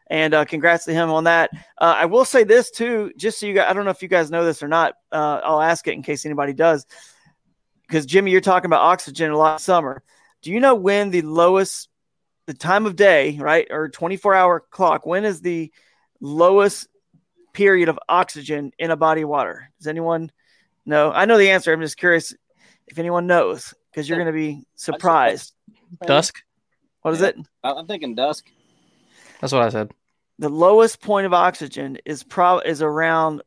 and 0.08 0.34
uh, 0.34 0.44
congrats 0.44 0.84
to 0.84 0.92
him 0.92 1.10
on 1.10 1.24
that. 1.24 1.50
Uh, 1.78 1.94
I 1.96 2.06
will 2.06 2.24
say 2.24 2.44
this 2.44 2.70
too, 2.70 3.12
just 3.16 3.38
so 3.38 3.46
you 3.46 3.54
guys, 3.54 3.66
I 3.68 3.72
don't 3.72 3.84
know 3.84 3.90
if 3.90 4.02
you 4.02 4.08
guys 4.08 4.30
know 4.30 4.44
this 4.44 4.62
or 4.62 4.68
not. 4.68 4.94
Uh, 5.10 5.40
I'll 5.42 5.60
ask 5.60 5.86
it 5.88 5.92
in 5.92 6.02
case 6.02 6.24
anybody 6.26 6.52
does, 6.52 6.86
because 7.86 8.06
Jimmy, 8.06 8.30
you're 8.30 8.40
talking 8.40 8.66
about 8.66 8.82
oxygen 8.82 9.30
a 9.30 9.36
lot 9.38 9.60
summer. 9.60 10.02
Do 10.42 10.50
you 10.50 10.60
know 10.60 10.74
when 10.74 11.10
the 11.10 11.22
lowest, 11.22 11.88
the 12.46 12.54
time 12.54 12.86
of 12.86 12.96
day, 12.96 13.38
right, 13.38 13.66
or 13.70 13.88
24 13.88 14.34
hour 14.34 14.60
clock? 14.60 15.06
When 15.06 15.24
is 15.24 15.40
the 15.40 15.72
lowest 16.20 16.88
period 17.52 17.88
of 17.88 17.98
oxygen 18.08 18.72
in 18.78 18.90
a 18.90 18.96
body 18.96 19.22
of 19.22 19.30
water? 19.30 19.70
Does 19.78 19.86
anyone? 19.86 20.30
No, 20.84 21.10
I 21.12 21.24
know 21.24 21.38
the 21.38 21.50
answer. 21.50 21.72
I'm 21.72 21.80
just 21.80 21.96
curious 21.96 22.34
if 22.86 22.98
anyone 22.98 23.26
knows 23.26 23.72
because 23.90 24.06
you're 24.06 24.18
going 24.18 24.26
to 24.26 24.32
be 24.32 24.66
surprised. 24.74 25.54
Dusk. 26.06 26.42
What 27.00 27.14
is 27.14 27.22
it? 27.22 27.36
I'm 27.62 27.86
thinking 27.86 28.14
dusk. 28.14 28.46
That's 29.44 29.52
what 29.52 29.62
I 29.62 29.68
said. 29.68 29.92
The 30.38 30.48
lowest 30.48 31.02
point 31.02 31.26
of 31.26 31.34
oxygen 31.34 31.98
is 32.06 32.22
pro 32.22 32.60
is 32.60 32.80
around 32.80 33.42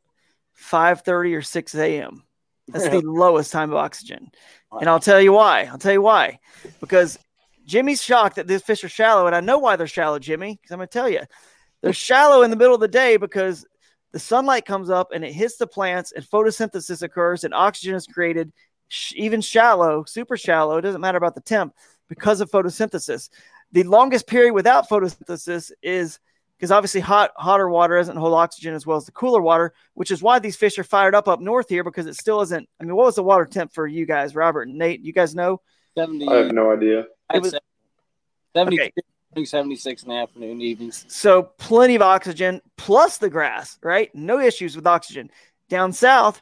5:30 0.54 1.34
or 1.34 1.42
6 1.42 1.74
a.m. 1.74 2.22
That's 2.68 2.88
the 2.88 3.00
lowest 3.04 3.50
time 3.50 3.70
of 3.70 3.78
oxygen, 3.78 4.30
and 4.78 4.88
I'll 4.88 5.00
tell 5.00 5.20
you 5.20 5.32
why. 5.32 5.64
I'll 5.64 5.76
tell 5.76 5.92
you 5.92 6.00
why. 6.00 6.38
Because 6.78 7.18
Jimmy's 7.66 8.00
shocked 8.00 8.36
that 8.36 8.46
these 8.46 8.62
fish 8.62 8.84
are 8.84 8.88
shallow, 8.88 9.26
and 9.26 9.34
I 9.34 9.40
know 9.40 9.58
why 9.58 9.74
they're 9.74 9.88
shallow, 9.88 10.20
Jimmy. 10.20 10.54
Because 10.54 10.70
I'm 10.70 10.78
going 10.78 10.86
to 10.86 10.92
tell 10.92 11.08
you, 11.08 11.22
they're 11.82 11.92
shallow 12.08 12.42
in 12.42 12.50
the 12.50 12.56
middle 12.56 12.76
of 12.76 12.80
the 12.80 12.86
day 12.86 13.16
because 13.16 13.66
the 14.12 14.20
sunlight 14.20 14.66
comes 14.66 14.90
up 14.90 15.08
and 15.12 15.24
it 15.24 15.32
hits 15.32 15.56
the 15.56 15.66
plants, 15.66 16.12
and 16.12 16.24
photosynthesis 16.24 17.02
occurs, 17.02 17.42
and 17.42 17.52
oxygen 17.52 17.96
is 17.96 18.06
created. 18.06 18.52
sh- 18.86 19.14
Even 19.16 19.40
shallow, 19.40 20.04
super 20.04 20.36
shallow, 20.36 20.76
it 20.76 20.82
doesn't 20.82 21.00
matter 21.00 21.18
about 21.18 21.34
the 21.34 21.40
temp 21.40 21.74
because 22.08 22.40
of 22.40 22.52
photosynthesis. 22.52 23.30
The 23.72 23.82
longest 23.84 24.26
period 24.26 24.54
without 24.54 24.88
photosynthesis 24.88 25.70
is 25.82 26.18
because 26.56 26.70
obviously 26.72 27.00
hot 27.00 27.32
hotter 27.36 27.68
water 27.68 27.96
doesn't 27.96 28.16
hold 28.16 28.34
oxygen 28.34 28.74
as 28.74 28.86
well 28.86 28.96
as 28.96 29.04
the 29.04 29.12
cooler 29.12 29.40
water, 29.40 29.72
which 29.94 30.10
is 30.10 30.22
why 30.22 30.38
these 30.38 30.56
fish 30.56 30.78
are 30.78 30.84
fired 30.84 31.14
up 31.14 31.28
up 31.28 31.40
north 31.40 31.68
here 31.68 31.84
because 31.84 32.06
it 32.06 32.16
still 32.16 32.40
isn't. 32.40 32.68
I 32.80 32.84
mean, 32.84 32.96
what 32.96 33.06
was 33.06 33.14
the 33.14 33.22
water 33.22 33.44
temp 33.44 33.72
for 33.72 33.86
you 33.86 34.06
guys, 34.06 34.34
Robert 34.34 34.68
and 34.68 34.76
Nate? 34.78 35.00
You 35.00 35.12
guys 35.12 35.34
know? 35.34 35.60
70, 35.96 36.28
I 36.28 36.34
have 36.36 36.52
no 36.52 36.72
idea. 36.72 37.06
I'd 37.30 37.42
was- 37.42 37.52
say 37.52 37.58
72, 38.56 38.82
Okay. 38.82 39.44
76 39.44 40.02
in 40.02 40.08
the 40.08 40.14
afternoon, 40.16 40.60
evenings. 40.60 41.04
So 41.08 41.42
plenty 41.58 41.94
of 41.94 42.02
oxygen 42.02 42.60
plus 42.76 43.18
the 43.18 43.28
grass, 43.28 43.78
right? 43.82 44.12
No 44.14 44.40
issues 44.40 44.74
with 44.74 44.86
oxygen. 44.86 45.30
Down 45.68 45.92
south, 45.92 46.40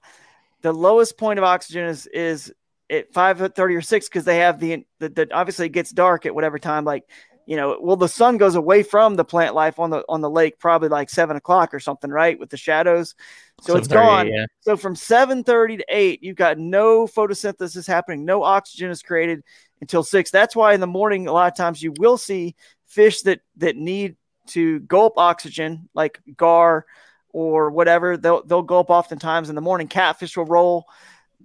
the 0.63 0.73
lowest 0.73 1.19
point 1.19 1.39
of 1.39 1.45
oxygen 1.45 1.85
is 1.85 2.07
is 2.07 2.53
at 2.91 3.13
five 3.13 3.39
thirty 3.55 3.75
or 3.75 3.83
six 3.83 4.09
because 4.09 4.25
they 4.25 4.39
have 4.39 4.61
the, 4.61 4.87
the 4.99 5.09
the 5.09 5.29
obviously 5.33 5.67
it 5.67 5.71
gets 5.73 5.91
dark 5.91 6.27
at 6.27 6.35
whatever 6.35 6.59
time. 6.59 6.85
Like 6.85 7.05
you 7.47 7.57
know, 7.57 7.79
well 7.81 7.97
the 7.97 8.09
sun 8.09 8.37
goes 8.39 8.55
away 8.55 8.83
from 8.83 9.15
the 9.15 9.25
plant 9.25 9.55
life 9.55 9.79
on 9.79 9.91
the 9.91 10.05
on 10.09 10.21
the 10.21 10.31
lake 10.31 10.59
probably 10.59 10.89
like 10.89 11.11
seven 11.11 11.37
o'clock 11.37 11.73
or 11.73 11.81
something, 11.81 12.11
right? 12.11 12.39
With 12.39 12.51
the 12.51 12.57
shadows, 12.57 13.15
so 13.61 13.77
it's 13.77 13.89
gone. 13.89 14.29
yeah. 14.29 14.47
So 14.61 14.77
from 14.77 14.97
seven 14.97 15.45
thirty 15.45 15.77
to 15.77 15.85
eight, 15.89 16.23
you've 16.23 16.37
got 16.37 16.59
no 16.59 17.07
photosynthesis 17.07 17.87
happening, 17.87 18.25
no 18.25 18.43
oxygen 18.43 18.91
is 18.91 19.03
created 19.03 19.43
until 19.81 20.03
six. 20.03 20.31
That's 20.31 20.57
why 20.57 20.75
in 20.75 20.81
the 20.81 20.87
morning, 20.87 21.29
a 21.29 21.33
lot 21.33 21.51
of 21.51 21.57
times 21.57 21.83
you 21.83 21.93
will 21.99 22.19
see 22.19 22.55
fish 22.87 23.23
that 23.23 23.41
that 23.57 23.77
need 23.77 24.17
to 24.49 24.81
gulp 24.81 25.15
oxygen, 25.17 25.89
like 25.95 26.21
gar 26.37 26.87
or 27.31 27.71
whatever. 27.71 28.17
They'll 28.17 28.45
they'll 28.45 28.63
gulp 28.63 28.91
oftentimes 28.91 29.49
in 29.49 29.55
the 29.55 29.61
morning. 29.61 29.89
Catfish 29.89 30.37
will 30.37 30.47
roll. 30.47 30.87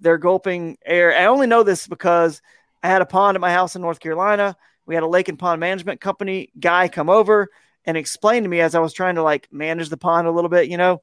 They're 0.01 0.17
gulping 0.17 0.77
air. 0.85 1.15
I 1.15 1.25
only 1.25 1.47
know 1.47 1.63
this 1.63 1.87
because 1.87 2.41
I 2.83 2.89
had 2.89 3.01
a 3.01 3.05
pond 3.05 3.35
at 3.35 3.41
my 3.41 3.53
house 3.53 3.75
in 3.75 3.81
North 3.81 3.99
Carolina. 3.99 4.57
We 4.85 4.95
had 4.95 5.03
a 5.03 5.07
lake 5.07 5.29
and 5.29 5.39
pond 5.39 5.59
management 5.59 6.01
company 6.01 6.49
guy 6.59 6.87
come 6.87 7.09
over 7.09 7.49
and 7.85 7.95
explain 7.95 8.43
to 8.43 8.49
me 8.49 8.59
as 8.59 8.75
I 8.75 8.79
was 8.79 8.93
trying 8.93 9.15
to 9.15 9.23
like 9.23 9.47
manage 9.51 9.89
the 9.89 9.97
pond 9.97 10.27
a 10.27 10.31
little 10.31 10.49
bit, 10.49 10.69
you 10.69 10.77
know. 10.77 11.01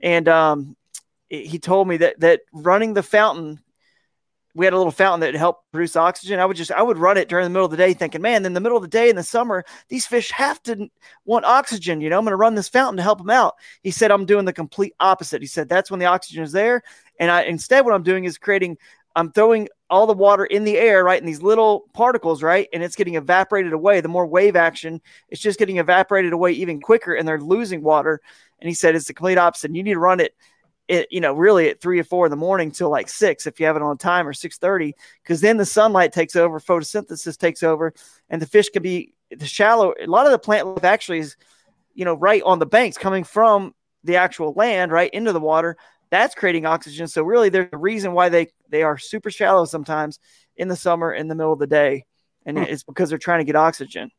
And 0.00 0.28
um, 0.28 0.76
he 1.28 1.58
told 1.58 1.88
me 1.88 1.98
that 1.98 2.20
that 2.20 2.40
running 2.52 2.94
the 2.94 3.02
fountain 3.02 3.60
we 4.58 4.64
had 4.64 4.74
a 4.74 4.76
little 4.76 4.90
fountain 4.90 5.20
that 5.20 5.38
helped 5.38 5.70
produce 5.70 5.94
oxygen. 5.94 6.40
I 6.40 6.44
would 6.44 6.56
just 6.56 6.72
I 6.72 6.82
would 6.82 6.98
run 6.98 7.16
it 7.16 7.28
during 7.28 7.44
the 7.44 7.50
middle 7.50 7.66
of 7.66 7.70
the 7.70 7.76
day, 7.76 7.94
thinking, 7.94 8.20
man, 8.20 8.44
in 8.44 8.54
the 8.54 8.60
middle 8.60 8.76
of 8.76 8.82
the 8.82 8.88
day 8.88 9.08
in 9.08 9.14
the 9.14 9.22
summer, 9.22 9.64
these 9.88 10.04
fish 10.04 10.32
have 10.32 10.60
to 10.64 10.88
want 11.24 11.44
oxygen. 11.44 12.00
You 12.00 12.10
know, 12.10 12.18
I'm 12.18 12.24
going 12.24 12.32
to 12.32 12.36
run 12.36 12.56
this 12.56 12.68
fountain 12.68 12.96
to 12.96 13.02
help 13.04 13.18
them 13.18 13.30
out. 13.30 13.54
He 13.82 13.92
said 13.92 14.10
I'm 14.10 14.26
doing 14.26 14.46
the 14.46 14.52
complete 14.52 14.94
opposite. 14.98 15.42
He 15.42 15.46
said 15.46 15.68
that's 15.68 15.92
when 15.92 16.00
the 16.00 16.06
oxygen 16.06 16.42
is 16.42 16.50
there, 16.50 16.82
and 17.18 17.30
I 17.30 17.42
instead 17.42 17.84
what 17.84 17.94
I'm 17.94 18.02
doing 18.02 18.24
is 18.24 18.38
creating. 18.38 18.78
I'm 19.16 19.32
throwing 19.32 19.68
all 19.90 20.06
the 20.06 20.12
water 20.12 20.44
in 20.44 20.62
the 20.62 20.78
air, 20.78 21.02
right, 21.02 21.18
in 21.18 21.26
these 21.26 21.42
little 21.42 21.86
particles, 21.92 22.40
right, 22.40 22.68
and 22.72 22.84
it's 22.84 22.94
getting 22.94 23.16
evaporated 23.16 23.72
away. 23.72 24.00
The 24.00 24.06
more 24.06 24.26
wave 24.26 24.54
action, 24.54 25.00
it's 25.28 25.40
just 25.40 25.58
getting 25.58 25.78
evaporated 25.78 26.32
away 26.32 26.52
even 26.52 26.80
quicker, 26.80 27.14
and 27.14 27.26
they're 27.26 27.40
losing 27.40 27.82
water. 27.82 28.20
And 28.60 28.68
he 28.68 28.74
said 28.74 28.94
it's 28.94 29.06
the 29.06 29.14
complete 29.14 29.38
opposite. 29.38 29.74
You 29.74 29.82
need 29.82 29.94
to 29.94 29.98
run 29.98 30.20
it 30.20 30.34
it, 30.88 31.06
you 31.10 31.20
know, 31.20 31.34
really 31.34 31.68
at 31.68 31.80
three 31.80 32.00
or 32.00 32.04
four 32.04 32.26
in 32.26 32.30
the 32.30 32.36
morning 32.36 32.70
till 32.70 32.88
like 32.90 33.08
six 33.08 33.46
if 33.46 33.60
you 33.60 33.66
have 33.66 33.76
it 33.76 33.82
on 33.82 33.98
time 33.98 34.26
or 34.26 34.32
six 34.32 34.56
thirty, 34.56 34.94
because 35.22 35.40
then 35.40 35.58
the 35.58 35.66
sunlight 35.66 36.12
takes 36.12 36.34
over, 36.34 36.58
photosynthesis 36.58 37.36
takes 37.36 37.62
over, 37.62 37.92
and 38.30 38.40
the 38.40 38.46
fish 38.46 38.70
can 38.70 38.82
be 38.82 39.12
the 39.30 39.46
shallow. 39.46 39.92
A 40.00 40.06
lot 40.06 40.26
of 40.26 40.32
the 40.32 40.38
plant 40.38 40.66
life 40.66 40.84
actually 40.84 41.18
is, 41.18 41.36
you 41.94 42.04
know, 42.04 42.14
right 42.14 42.42
on 42.44 42.58
the 42.58 42.66
banks 42.66 42.96
coming 42.96 43.22
from 43.22 43.74
the 44.04 44.16
actual 44.16 44.52
land 44.54 44.90
right 44.90 45.12
into 45.12 45.32
the 45.32 45.40
water. 45.40 45.76
That's 46.10 46.34
creating 46.34 46.66
oxygen. 46.66 47.06
So 47.08 47.22
really, 47.22 47.48
there's 47.48 47.68
a 47.72 47.78
reason 47.78 48.12
why 48.12 48.28
they 48.28 48.48
they 48.68 48.82
are 48.82 48.98
super 48.98 49.30
shallow 49.30 49.64
sometimes 49.64 50.18
in 50.56 50.68
the 50.68 50.76
summer 50.76 51.12
in 51.12 51.28
the 51.28 51.34
middle 51.34 51.52
of 51.52 51.58
the 51.58 51.66
day, 51.66 52.04
and 52.46 52.58
hmm. 52.58 52.64
it's 52.64 52.82
because 52.82 53.08
they're 53.08 53.18
trying 53.18 53.40
to 53.40 53.44
get 53.44 53.56
oxygen. 53.56 54.10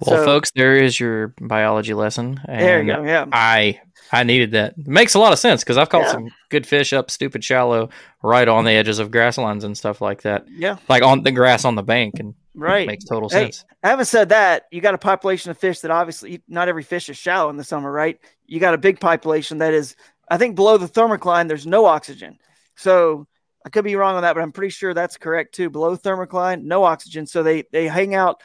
Well, 0.00 0.18
So- 0.18 0.24
folks, 0.24 0.50
there 0.52 0.74
is 0.74 0.98
your 0.98 1.34
biology 1.40 1.94
lesson. 1.94 2.40
And 2.48 2.60
There 2.60 2.82
you 2.82 2.92
go, 2.92 3.04
yeah. 3.04 3.26
I 3.32 3.80
I 4.12 4.22
needed 4.22 4.52
that. 4.52 4.74
It 4.76 4.86
makes 4.86 5.14
a 5.14 5.18
lot 5.18 5.32
of 5.32 5.38
sense 5.38 5.62
because 5.62 5.78
I've 5.78 5.88
caught 5.88 6.02
Yeah. 6.02 6.12
some 6.12 6.30
good 6.50 6.66
fish 6.66 6.92
up 6.92 7.10
stupid 7.10 7.42
shallow, 7.42 7.88
right 8.22 8.46
on 8.46 8.64
the 8.64 8.72
edges 8.72 8.98
of 8.98 9.10
grasslands 9.10 9.64
and 9.64 9.76
stuff 9.76 10.00
like 10.00 10.22
that. 10.22 10.46
Yeah. 10.48 10.76
like 10.88 11.02
on 11.02 11.22
the 11.22 11.32
grass 11.32 11.64
on 11.64 11.74
the 11.74 11.82
bank, 11.82 12.20
and 12.20 12.34
Right. 12.54 12.86
makes 12.86 13.04
total 13.04 13.28
Hey, 13.28 13.46
sense. 13.46 13.64
Having 13.82 14.04
said 14.04 14.28
that, 14.28 14.66
you 14.70 14.80
got 14.80 14.94
a 14.94 14.98
population 14.98 15.50
of 15.50 15.58
fish 15.58 15.80
that 15.80 15.90
obviously 15.90 16.42
not 16.48 16.68
every 16.68 16.82
fish 16.82 17.08
is 17.08 17.16
shallow 17.16 17.48
in 17.50 17.56
the 17.56 17.64
summer, 17.64 17.90
right? 17.90 18.18
You 18.46 18.60
got 18.60 18.74
a 18.74 18.78
big 18.78 19.00
population 19.00 19.58
that 19.58 19.74
is, 19.74 19.96
I 20.28 20.38
think, 20.38 20.56
below 20.56 20.78
the 20.78 20.88
thermocline, 20.88 21.48
there's 21.48 21.66
no 21.66 21.84
oxygen. 21.84 22.38
So 22.76 23.26
I 23.64 23.68
could 23.70 23.84
be 23.84 23.96
wrong 23.96 24.16
on 24.16 24.22
that, 24.22 24.34
but 24.34 24.42
I'm 24.42 24.52
pretty 24.52 24.70
sure 24.70 24.92
that's 24.92 25.16
correct 25.16 25.54
too. 25.54 25.70
Below 25.70 25.96
thermocline, 25.96 26.64
no 26.64 26.84
oxygen. 26.84 27.26
So 27.26 27.42
they 27.42 27.64
they 27.72 27.88
hang 27.88 28.14
out 28.14 28.42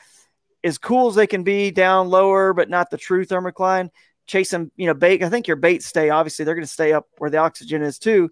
as 0.63 0.77
cool 0.77 1.09
as 1.09 1.15
they 1.15 1.27
can 1.27 1.43
be 1.43 1.71
down 1.71 2.09
lower, 2.09 2.53
but 2.53 2.69
not 2.69 2.89
the 2.89 2.97
true 2.97 3.25
thermocline. 3.25 3.89
Chasing, 4.27 4.71
you 4.75 4.85
know, 4.85 4.93
bait. 4.93 5.23
I 5.23 5.29
think 5.29 5.47
your 5.47 5.57
baits 5.57 5.87
stay. 5.87 6.09
Obviously, 6.09 6.45
they're 6.45 6.53
going 6.53 6.65
to 6.65 6.71
stay 6.71 6.93
up 6.93 7.07
where 7.17 7.31
the 7.31 7.37
oxygen 7.37 7.81
is 7.81 7.97
too. 7.97 8.29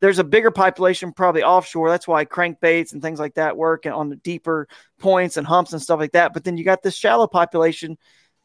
There's 0.00 0.18
a 0.18 0.24
bigger 0.24 0.50
population 0.50 1.12
probably 1.12 1.42
offshore. 1.42 1.90
That's 1.90 2.08
why 2.08 2.24
crankbaits 2.24 2.92
and 2.92 3.02
things 3.02 3.20
like 3.20 3.34
that 3.34 3.56
work 3.56 3.84
and 3.84 3.94
on 3.94 4.08
the 4.08 4.16
deeper 4.16 4.66
points 4.98 5.36
and 5.36 5.46
humps 5.46 5.72
and 5.72 5.82
stuff 5.82 6.00
like 6.00 6.12
that. 6.12 6.32
But 6.32 6.44
then 6.44 6.56
you 6.56 6.64
got 6.64 6.82
this 6.82 6.96
shallow 6.96 7.26
population 7.26 7.98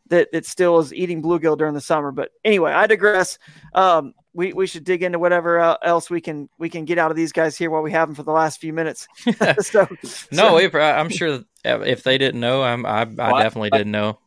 that 0.07 0.31
that 0.31 0.45
still 0.45 0.79
is 0.79 0.93
eating 0.93 1.21
bluegill 1.21 1.57
during 1.57 1.73
the 1.73 1.81
summer. 1.81 2.11
But 2.11 2.31
anyway, 2.43 2.71
I 2.71 2.87
digress. 2.87 3.37
Um, 3.73 4.13
we, 4.33 4.53
we 4.53 4.65
should 4.65 4.85
dig 4.85 5.03
into 5.03 5.19
whatever 5.19 5.59
uh, 5.59 5.75
else 5.83 6.09
we 6.09 6.21
can 6.21 6.47
we 6.57 6.69
can 6.69 6.85
get 6.85 6.97
out 6.97 7.11
of 7.11 7.17
these 7.17 7.31
guys 7.33 7.57
here 7.57 7.69
while 7.69 7.81
we 7.81 7.91
have 7.91 8.07
them 8.07 8.15
for 8.15 8.23
the 8.23 8.31
last 8.31 8.59
few 8.61 8.71
minutes. 8.73 9.07
so 9.59 9.87
No, 10.31 10.49
so- 10.49 10.57
if, 10.57 10.73
I'm 10.75 11.09
sure 11.09 11.41
if 11.65 12.03
they 12.03 12.17
didn't 12.17 12.39
know, 12.39 12.63
I'm, 12.63 12.85
I 12.85 13.01
I 13.01 13.03
Well, 13.05 13.35
I- 13.35 13.43
definitely 13.43 13.69
didn't 13.71 13.91
know. 13.91 14.19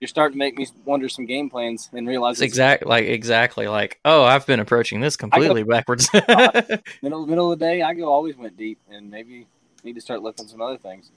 you're 0.00 0.08
starting 0.08 0.34
to 0.34 0.38
make 0.38 0.56
me 0.56 0.66
wonder 0.84 1.08
some 1.08 1.26
game 1.26 1.50
plans 1.50 1.90
and 1.92 2.06
realize 2.08 2.40
exactly 2.40 2.88
like 2.88 3.04
exactly 3.06 3.66
like 3.68 3.98
oh 4.04 4.22
I've 4.22 4.46
been 4.46 4.60
approaching 4.60 5.00
this 5.00 5.16
completely 5.16 5.62
backwards. 5.64 6.08
middle 7.02 7.26
middle 7.26 7.52
of 7.52 7.58
the 7.58 7.64
day. 7.64 7.82
I 7.82 7.92
go 7.94 8.04
always 8.04 8.36
went 8.36 8.56
deep, 8.56 8.78
and 8.90 9.10
maybe 9.10 9.46
need 9.84 9.94
to 9.94 10.00
start 10.00 10.22
looking 10.22 10.46
some 10.48 10.60
other 10.62 10.78
things. 10.78 11.10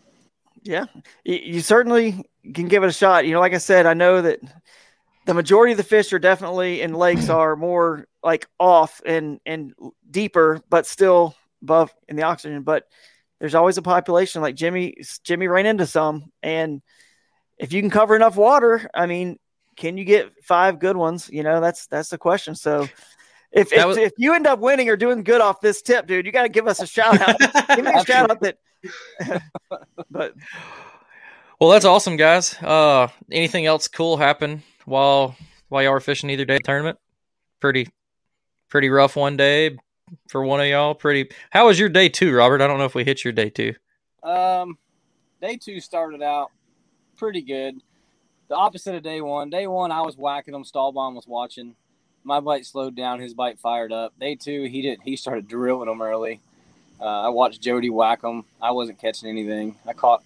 Yeah, 0.64 0.86
you, 1.26 1.60
certainly 1.60 2.24
can 2.54 2.70
give 2.70 2.84
it 2.84 2.88
a 2.88 2.94
shot. 2.94 3.26
You 3.26 3.34
know, 3.34 3.42
like 3.42 3.54
I 3.54 3.58
said, 3.58 3.86
I 3.86 3.94
know 3.94 4.22
that 4.22 4.40
the 5.26 5.34
majority 5.34 5.74
of 5.74 5.78
the 5.78 5.84
fish 5.84 6.14
are 6.14 6.20
definitely 6.20 6.82
in 6.82 6.94
lakes 6.94 7.30
are 7.30 7.56
more 7.56 8.08
like 8.24 8.48
off 8.60 9.02
and 9.06 9.40
and 9.46 9.74
deeper, 10.10 10.62
but 10.70 10.86
still 10.88 11.36
above 11.62 11.94
in 12.08 12.16
the 12.16 12.24
oxygen. 12.24 12.64
But 12.64 12.88
there's 13.40 13.56
always 13.56 13.78
a 13.78 13.82
population 13.82 14.42
like 14.42 14.56
Jimmy. 14.56 14.96
Jimmy 15.24 15.48
ran 15.48 15.66
into 15.66 15.86
some, 15.86 16.32
and 16.42 16.82
if 17.58 17.74
you 17.74 17.82
can 17.82 17.90
cover 17.90 18.16
enough 18.16 18.38
water, 18.38 18.90
I 18.94 19.06
mean, 19.06 19.40
can 19.76 19.98
you 19.98 20.06
get 20.06 20.32
five 20.44 20.80
good 20.80 20.96
ones? 20.96 21.30
You 21.30 21.44
know, 21.44 21.60
that's 21.60 21.88
that's 21.88 22.10
the 22.10 22.18
question. 22.18 22.56
So. 22.56 22.88
If, 23.56 23.72
if, 23.72 23.86
was- 23.86 23.98
if 23.98 24.14
you 24.18 24.34
end 24.34 24.48
up 24.48 24.58
winning 24.58 24.90
or 24.90 24.98
doing 24.98 25.22
good 25.22 25.40
off 25.40 25.62
this 25.62 25.84
tip, 25.84 26.08
dude, 26.08 26.26
you 26.26 26.32
got 26.32 26.42
to 26.42 26.50
give 26.50 26.68
us 26.68 26.82
a 26.82 26.88
shout 26.88 27.22
out. 27.22 27.38
give 27.76 27.86
me 27.86 27.92
a 27.94 28.04
shout 28.04 28.32
out 28.32 28.42
that. 28.42 28.58
but 30.12 30.34
well, 31.60 31.70
that's 31.70 31.86
awesome, 31.86 32.18
guys. 32.18 32.56
Uh, 32.62 33.08
anything 33.32 33.66
else 33.66 33.88
cool 33.88 34.18
happen 34.18 34.64
while 34.86 35.36
while 35.70 35.84
y'all 35.84 35.94
were 35.94 36.00
fishing 36.00 36.30
either 36.30 36.46
day 36.46 36.56
of 36.56 36.60
the 36.60 36.68
tournament? 36.68 37.00
Pretty 37.60 37.90
pretty 38.70 38.90
rough 38.90 39.16
one 39.16 39.38
day 39.38 39.78
for 40.28 40.44
one 40.44 40.60
of 40.60 40.68
y'all. 40.68 40.96
Pretty. 40.96 41.34
How 41.52 41.68
was 41.68 41.80
your 41.80 41.90
day 41.90 42.10
two, 42.10 42.34
Robert? 42.36 42.62
I 42.62 42.68
don't 42.68 42.80
know 42.80 42.86
if 42.86 42.96
we 42.96 43.04
hit 43.04 43.24
your 43.24 43.34
day 43.34 43.50
two. 43.50 43.74
Um, 44.24 44.78
day 45.42 45.58
two 45.58 45.80
started 45.80 46.22
out 46.22 46.52
pretty 47.18 47.42
good. 47.42 47.76
The 48.50 48.56
opposite 48.56 48.96
of 48.96 49.04
day 49.04 49.22
one. 49.22 49.50
Day 49.50 49.68
one, 49.68 49.92
I 49.92 50.02
was 50.02 50.18
whacking 50.18 50.52
them. 50.52 50.64
Stallbomb 50.64 51.16
was 51.16 51.28
watching. 51.28 51.76
My 52.24 52.40
bite 52.40 52.66
slowed 52.66 52.96
down. 52.96 53.20
His 53.20 53.34
bite 53.34 53.60
fired 53.60 53.92
up. 53.92 54.18
Day 54.20 54.36
two, 54.36 54.64
he 54.64 54.82
didn't. 54.82 55.04
He 55.04 55.16
started 55.16 55.48
drilling 55.48 55.88
them 55.88 56.02
early. 56.02 56.42
Uh, 57.04 57.24
I 57.24 57.30
watched 57.30 57.60
Jody 57.62 57.90
whack 57.90 58.22
them. 58.22 58.46
I 58.62 58.72
wasn't 58.72 58.98
catching 58.98 59.28
anything. 59.28 59.76
I 59.86 59.92
caught 59.92 60.24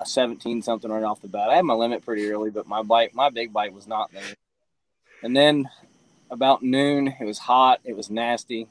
a 0.00 0.04
17 0.04 0.60
something 0.60 0.90
right 0.90 1.02
off 1.02 1.22
the 1.22 1.28
bat. 1.28 1.48
I 1.48 1.56
had 1.56 1.64
my 1.64 1.72
limit 1.72 2.04
pretty 2.04 2.30
early, 2.30 2.50
but 2.50 2.66
my 2.66 2.82
bite, 2.82 3.14
my 3.14 3.30
big 3.30 3.54
bite, 3.54 3.72
was 3.72 3.86
not 3.86 4.12
there. 4.12 4.34
And 5.22 5.34
then 5.34 5.70
about 6.30 6.62
noon, 6.62 7.08
it 7.18 7.24
was 7.24 7.38
hot. 7.38 7.80
It 7.84 7.96
was 7.96 8.10
nasty. 8.10 8.68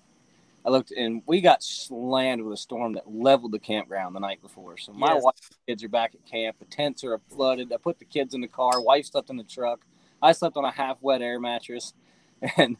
I 0.63 0.69
looked 0.69 0.91
and 0.91 1.23
we 1.25 1.41
got 1.41 1.63
slammed 1.63 2.43
with 2.43 2.53
a 2.53 2.57
storm 2.57 2.93
that 2.93 3.11
leveled 3.11 3.53
the 3.53 3.59
campground 3.59 4.15
the 4.15 4.19
night 4.19 4.43
before. 4.43 4.77
So 4.77 4.93
my 4.93 5.13
Yes. 5.15 5.23
wife 5.23 5.49
and 5.49 5.57
kids 5.67 5.83
are 5.83 5.89
back 5.89 6.13
at 6.13 6.25
camp. 6.29 6.59
The 6.59 6.65
tents 6.65 7.03
are 7.03 7.19
flooded. 7.29 7.73
I 7.73 7.77
put 7.77 7.97
the 7.97 8.05
kids 8.05 8.35
in 8.35 8.41
the 8.41 8.47
car. 8.47 8.79
Wife 8.79 9.05
slept 9.07 9.31
in 9.31 9.37
the 9.37 9.43
truck. 9.43 9.85
I 10.21 10.33
slept 10.33 10.55
on 10.55 10.65
a 10.65 10.71
half 10.71 11.01
wet 11.01 11.21
air 11.21 11.39
mattress. 11.39 11.93
And 12.57 12.77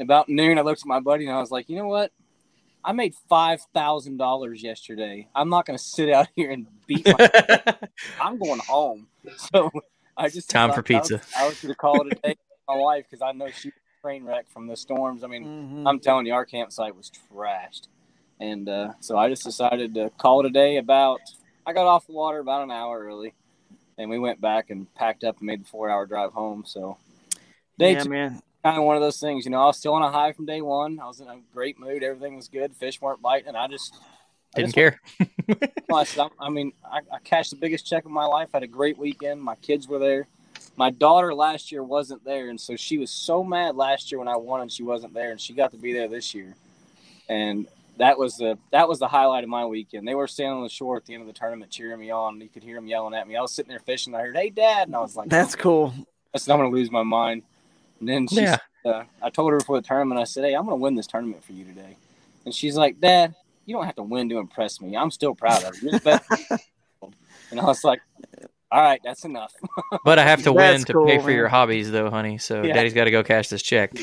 about 0.00 0.28
noon, 0.28 0.58
I 0.58 0.62
looked 0.62 0.80
at 0.80 0.86
my 0.86 0.98
buddy 0.98 1.26
and 1.26 1.34
I 1.36 1.40
was 1.40 1.52
like, 1.52 1.68
you 1.68 1.76
know 1.76 1.86
what? 1.86 2.10
I 2.84 2.92
made 2.92 3.14
five 3.28 3.60
thousand 3.72 4.18
dollars 4.18 4.62
yesterday. 4.62 5.28
I'm 5.34 5.48
not 5.48 5.66
going 5.66 5.78
to 5.78 5.82
sit 5.82 6.10
out 6.10 6.28
here 6.34 6.50
and 6.50 6.66
beat. 6.86 7.06
My- 7.06 7.74
I'm 8.20 8.38
going 8.38 8.60
home. 8.60 9.06
So 9.36 9.70
I 10.16 10.28
just 10.28 10.50
Time 10.50 10.72
for 10.72 10.82
decided 10.82 10.96
I 10.96 11.16
was- 11.16 11.22
pizza. 11.22 11.38
I 11.38 11.48
was, 11.48 11.60
going 11.62 11.72
to 11.72 11.76
call 11.78 12.06
it 12.06 12.12
a 12.12 12.20
day. 12.20 12.28
with 12.28 12.38
My 12.68 12.76
wife, 12.76 13.06
because 13.10 13.22
I 13.22 13.32
know 13.32 13.48
she 13.48 13.68
was 13.68 13.74
a 13.74 14.00
train 14.02 14.24
wreck 14.24 14.50
from 14.50 14.66
the 14.66 14.76
storms. 14.76 15.24
I 15.24 15.28
mean, 15.28 15.44
Mhm. 15.44 15.88
I'm 15.88 15.98
telling 15.98 16.26
you, 16.26 16.34
our 16.34 16.44
campsite 16.44 16.94
was 16.94 17.10
trashed, 17.32 17.88
and 18.38 18.68
uh, 18.68 18.92
so 19.00 19.16
I 19.16 19.28
just 19.30 19.44
decided 19.44 19.94
to 19.94 20.10
call 20.18 20.40
it 20.40 20.46
a 20.46 20.50
day. 20.50 20.76
About 20.76 21.20
I 21.66 21.72
got 21.72 21.86
off 21.86 22.06
the 22.06 22.12
water 22.12 22.38
about 22.38 22.62
an 22.64 22.70
hour 22.70 23.02
early, 23.02 23.32
and 23.96 24.10
we 24.10 24.18
went 24.18 24.40
back 24.42 24.68
and 24.70 24.92
packed 24.94 25.24
up 25.24 25.38
and 25.38 25.46
made 25.46 25.62
the 25.62 25.68
four-hour 25.68 26.04
drive 26.06 26.32
home. 26.32 26.64
So 26.66 26.98
day 27.78 27.92
yeah, 27.94 28.02
two, 28.02 28.10
man. 28.10 28.42
Kind 28.64 28.78
of 28.78 28.84
one 28.84 28.96
of 28.96 29.02
those 29.02 29.20
things. 29.20 29.44
You 29.44 29.50
know, 29.50 29.60
I 29.60 29.66
was 29.66 29.76
still 29.76 29.92
on 29.92 30.02
a 30.02 30.10
high 30.10 30.32
from 30.32 30.46
day 30.46 30.62
one. 30.62 30.98
I 30.98 31.06
was 31.06 31.20
in 31.20 31.28
a 31.28 31.36
great 31.52 31.78
mood. 31.78 32.02
Everything 32.02 32.34
was 32.34 32.48
good. 32.48 32.74
Fish 32.74 33.00
weren't 33.00 33.20
biting, 33.20 33.48
and 33.48 33.56
I 33.56 33.68
just 33.68 33.94
I 34.56 34.60
Didn't 34.60 34.74
just 34.74 34.74
care. 34.74 35.00
I, 35.94 36.04
said, 36.04 36.28
I 36.40 36.48
mean, 36.48 36.72
I, 36.84 37.00
I 37.12 37.18
cashed 37.22 37.50
the 37.50 37.56
biggest 37.56 37.86
check 37.86 38.06
of 38.06 38.10
my 38.10 38.24
life. 38.24 38.48
Had 38.54 38.62
a 38.62 38.66
great 38.66 38.96
weekend. 38.96 39.42
My 39.42 39.56
kids 39.56 39.86
were 39.86 39.98
there. 39.98 40.26
My 40.76 40.90
daughter 40.90 41.34
last 41.34 41.70
year 41.70 41.82
wasn't 41.82 42.24
there, 42.24 42.48
and 42.48 42.60
so 42.60 42.74
she 42.74 42.98
was 42.98 43.10
so 43.10 43.44
mad 43.44 43.76
last 43.76 44.10
year 44.10 44.18
when 44.18 44.28
I 44.28 44.36
won 44.36 44.62
and 44.62 44.72
she 44.72 44.82
wasn't 44.82 45.12
there, 45.12 45.30
and 45.30 45.40
she 45.40 45.52
got 45.52 45.70
to 45.72 45.76
be 45.76 45.92
there 45.92 46.08
this 46.08 46.34
year. 46.34 46.56
And 47.28 47.68
that 47.98 48.18
was 48.18 48.38
the 48.38 48.58
that 48.72 48.88
was 48.88 48.98
the 48.98 49.08
highlight 49.08 49.44
of 49.44 49.50
my 49.50 49.66
weekend. 49.66 50.08
They 50.08 50.14
were 50.14 50.26
standing 50.26 50.56
on 50.56 50.62
the 50.62 50.68
shore 50.70 50.96
at 50.96 51.04
the 51.04 51.14
end 51.14 51.20
of 51.20 51.26
the 51.26 51.34
tournament 51.34 51.70
cheering 51.70 52.00
me 52.00 52.10
on. 52.10 52.40
You 52.40 52.48
could 52.48 52.62
hear 52.62 52.76
them 52.76 52.86
yelling 52.86 53.14
at 53.14 53.28
me. 53.28 53.36
I 53.36 53.42
was 53.42 53.52
sitting 53.52 53.68
there 53.70 53.78
fishing. 53.78 54.14
I 54.14 54.20
heard, 54.22 54.36
"Hey, 54.36 54.50
Dad!" 54.50 54.88
and 54.88 54.96
I 54.96 55.00
was 55.00 55.16
like, 55.16 55.28
That's 55.28 55.54
oh. 55.54 55.58
cool. 55.58 55.94
I 56.34 56.38
said, 56.38 56.52
I'm 56.52 56.58
going 56.58 56.70
to 56.70 56.76
lose 56.76 56.90
my 56.90 57.04
mind. 57.04 57.42
And 58.04 58.08
then 58.10 58.28
she, 58.28 58.42
Yeah. 58.42 58.58
uh, 58.84 59.04
I 59.22 59.30
told 59.30 59.50
her 59.52 59.58
before 59.58 59.80
the 59.80 59.86
tournament, 59.86 60.20
I 60.20 60.24
said, 60.24 60.44
Hey, 60.44 60.52
I'm 60.54 60.66
going 60.66 60.78
to 60.78 60.82
win 60.82 60.94
this 60.94 61.06
tournament 61.06 61.42
for 61.42 61.52
you 61.52 61.64
today. 61.64 61.96
And 62.44 62.54
she's 62.54 62.76
like, 62.76 63.00
Dad, 63.00 63.34
you 63.64 63.74
don't 63.74 63.86
have 63.86 63.96
to 63.96 64.02
win 64.02 64.28
to 64.28 64.36
impress 64.38 64.78
me. 64.78 64.94
I'm 64.94 65.10
still 65.10 65.34
proud 65.34 65.64
of 65.64 65.74
you. 65.76 65.88
You're 65.88 65.98
the 66.00 66.04
best. 66.04 66.30
and 67.50 67.58
I 67.58 67.64
was 67.64 67.82
like, 67.82 68.02
All 68.70 68.82
right, 68.82 69.00
that's 69.02 69.24
enough. 69.24 69.54
But 70.04 70.18
I 70.18 70.24
have 70.24 70.42
to 70.42 70.52
That's 70.52 70.80
win 70.80 70.84
to 70.84 70.92
cool, 70.92 71.06
pay 71.06 71.18
for 71.18 71.28
man. 71.28 71.36
your 71.36 71.48
hobbies, 71.48 71.90
though, 71.90 72.10
honey. 72.10 72.36
So 72.36 72.62
Yeah. 72.62 72.74
Daddy's 72.74 72.92
got 72.92 73.04
to 73.04 73.10
go 73.10 73.22
cash 73.22 73.48
this 73.48 73.62
check. 73.62 73.94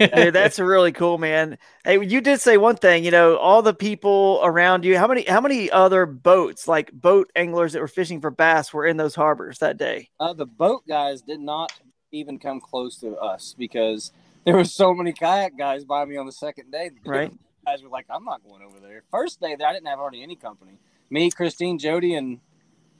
Dude, 0.00 0.34
that's 0.34 0.58
really 0.58 0.90
cool, 0.90 1.18
man. 1.18 1.58
Hey, 1.84 2.04
you 2.04 2.20
did 2.20 2.40
say 2.40 2.56
one 2.56 2.74
thing, 2.76 3.04
you 3.04 3.12
know, 3.12 3.36
all 3.36 3.62
the 3.62 3.74
people 3.74 4.40
around 4.42 4.84
you, 4.84 4.98
how 4.98 5.06
many 5.06 5.22
how 5.22 5.40
many 5.40 5.70
other 5.70 6.06
boats, 6.06 6.66
like 6.66 6.90
boat 6.92 7.30
anglers 7.36 7.72
that 7.74 7.80
were 7.80 7.86
fishing 7.88 8.20
for 8.20 8.30
bass 8.30 8.72
were 8.72 8.84
in 8.86 8.96
those 8.96 9.14
harbors 9.14 9.58
that 9.58 9.76
day? 9.76 10.08
Uh, 10.18 10.32
the 10.32 10.46
boat 10.46 10.82
guys 10.88 11.22
did 11.22 11.38
not 11.40 11.72
even 12.12 12.38
come 12.38 12.60
close 12.60 12.96
to 12.98 13.16
us 13.16 13.54
because 13.58 14.12
there 14.44 14.54
were 14.56 14.64
so 14.64 14.94
many 14.94 15.12
kayak 15.12 15.56
guys 15.56 15.84
by 15.84 16.04
me 16.04 16.16
on 16.16 16.26
the 16.26 16.32
second 16.32 16.70
day. 16.70 16.90
Right. 17.04 17.32
Guys 17.66 17.82
were 17.82 17.90
like, 17.90 18.06
I'm 18.08 18.24
not 18.24 18.42
going 18.48 18.62
over 18.62 18.80
there. 18.80 19.02
First 19.10 19.40
day 19.40 19.54
there, 19.56 19.68
I 19.68 19.72
didn't 19.72 19.88
have 19.88 19.98
hardly 19.98 20.22
any 20.22 20.36
company. 20.36 20.72
Me, 21.10 21.30
Christine, 21.30 21.78
Jody, 21.78 22.14
and 22.14 22.40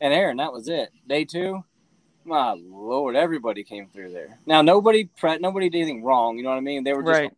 and 0.01 0.13
Aaron. 0.13 0.37
That 0.37 0.53
was 0.53 0.69
it. 0.69 0.91
Day 1.07 1.25
two, 1.25 1.65
my 2.25 2.53
lord, 2.53 3.17
everybody 3.17 3.65
came 3.65 3.87
through 3.89 4.13
there. 4.13 4.39
Now 4.47 4.63
nobody 4.63 5.05
pre- 5.05 5.39
nobody 5.39 5.69
did 5.71 5.79
anything 5.83 6.03
wrong. 6.05 6.37
You 6.37 6.45
know 6.45 6.51
what 6.51 6.57
I 6.57 6.61
mean? 6.61 6.85
They 6.85 6.93
were 6.93 7.03
just 7.03 7.21
Right. 7.21 7.33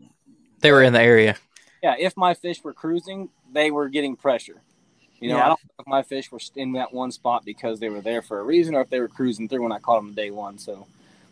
They 0.60 0.72
were 0.72 0.82
in 0.82 0.92
the 0.92 1.00
area. 1.00 1.36
yeah. 1.82 1.94
If 1.98 2.16
my 2.16 2.34
fish 2.34 2.62
were 2.62 2.74
cruising, 2.74 3.30
they 3.52 3.70
were 3.70 3.88
getting 3.88 4.14
pressure. 4.16 4.60
You 5.20 5.30
know, 5.30 5.36
Yeah. 5.36 5.44
I 5.44 5.48
don't 5.48 5.64
know 5.64 5.74
if 5.80 5.86
my 5.86 6.02
fish 6.02 6.30
were 6.32 6.40
in 6.56 6.72
that 6.72 6.92
one 6.92 7.12
spot 7.12 7.44
because 7.44 7.78
they 7.80 7.88
were 7.88 8.00
there 8.00 8.22
for 8.22 8.40
a 8.40 8.42
reason, 8.42 8.74
or 8.74 8.80
if 8.82 8.90
they 8.90 9.00
were 9.00 9.08
cruising 9.08 9.48
through 9.48 9.62
when 9.62 9.72
I 9.72 9.78
caught 9.78 10.02
them 10.02 10.12
day 10.14 10.30
one. 10.30 10.58
So 10.58 10.86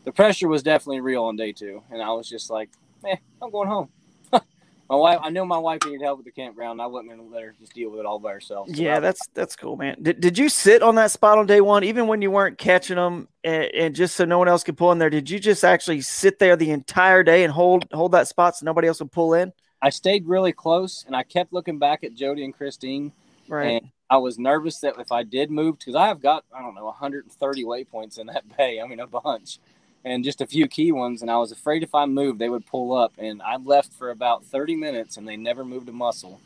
the 0.09 0.13
pressure 0.13 0.49
was 0.49 0.63
definitely 0.63 1.03
real 1.03 1.25
on 1.25 1.37
day 1.37 1.53
two, 1.53 1.83
and 1.91 2.01
I 2.01 2.09
was 2.13 2.27
just 2.27 2.49
like, 2.49 2.71
"Eh, 3.05 3.17
I'm 3.43 3.51
going 3.51 3.69
home." 3.69 3.91
my 4.33 4.97
wife, 4.97 5.19
I 5.23 5.29
knew 5.29 5.45
my 5.45 5.59
wife 5.59 5.81
needed 5.85 6.01
help 6.01 6.17
with 6.17 6.25
the 6.25 6.33
campground. 6.33 6.81
I 6.81 6.87
wasn't 6.87 7.11
going 7.11 7.29
to 7.29 7.35
let 7.35 7.43
her 7.43 7.55
just 7.61 7.75
deal 7.75 7.91
with 7.91 8.01
it 8.01 8.07
all 8.07 8.19
by 8.19 8.33
herself. 8.33 8.69
So 8.69 8.75
Yeah, 8.75 8.97
I- 8.97 9.01
that's 9.01 9.21
that's 9.35 9.55
cool, 9.55 9.77
man. 9.77 9.99
Did, 10.01 10.19
did 10.19 10.39
you 10.39 10.49
sit 10.49 10.83
on 10.83 10.95
that 10.95 11.11
spot 11.11 11.37
on 11.37 11.45
day 11.45 11.61
one, 11.61 11.85
even 11.85 12.07
when 12.07 12.23
you 12.23 12.31
weren't 12.31 12.57
catching 12.57 12.97
them, 12.97 13.29
and, 13.45 13.65
and 13.65 13.95
just 13.95 14.17
so 14.17 14.25
no 14.25 14.39
one 14.39 14.49
else 14.49 14.65
could 14.65 14.79
pull 14.79 14.93
in 14.93 14.99
there? 14.99 15.11
Did 15.11 15.29
you 15.29 15.39
just 15.39 15.63
actually 15.63 16.01
sit 16.01 16.39
there 16.39 16.57
the 16.57 16.71
entire 16.71 17.23
day 17.23 17.45
and 17.45 17.53
hold 17.53 17.85
hold 17.93 18.13
that 18.13 18.29
spot 18.29 18.57
so 18.57 18.65
nobody 18.65 18.89
else 18.89 19.01
would 19.01 19.13
pull 19.13 19.35
in? 19.35 19.53
I 19.83 19.91
stayed 19.91 20.27
really 20.27 20.55
close, 20.55 21.05
and 21.07 21.15
I 21.15 21.23
kept 21.23 21.53
looking 21.53 21.79
back 21.79 22.03
at 22.03 22.15
Jody 22.15 22.45
and 22.45 22.55
Christine. 22.55 23.13
Right. 23.47 23.83
And 23.83 23.91
I 24.11 24.17
was 24.17 24.39
nervous 24.39 24.81
that 24.81 24.95
if 24.99 25.13
I 25.13 25.23
did 25.23 25.51
move, 25.51 25.79
because 25.79 25.95
I 25.95 26.07
have 26.09 26.23
got, 26.23 26.45
I 26.55 26.63
don't 26.63 26.75
know, 26.75 26.87
130 26.87 27.65
waypoints 27.65 28.19
in 28.19 28.29
that 28.29 28.45
bay. 28.57 28.81
I 28.81 28.87
mean, 28.87 29.01
a 29.01 29.07
bunch, 29.07 29.59
and 30.05 30.25
just 30.25 30.41
a 30.41 30.47
few 30.47 30.67
key 30.69 30.93
ones. 30.93 31.23
And 31.23 31.31
I 31.31 31.39
was 31.39 31.53
afraid 31.53 31.83
if 31.83 31.95
I 31.95 32.07
moved, 32.07 32.39
they 32.39 32.49
would 32.49 32.67
pull 32.67 32.97
up. 32.97 33.13
And 33.19 33.43
I 33.43 33.57
left 33.57 33.93
for 33.93 34.11
about 34.11 34.45
30 34.45 34.77
minutes, 34.77 35.17
and 35.17 35.27
they 35.27 35.37
never 35.37 35.65
moved 35.65 35.89
a 35.89 35.93
muscle. 35.93 36.41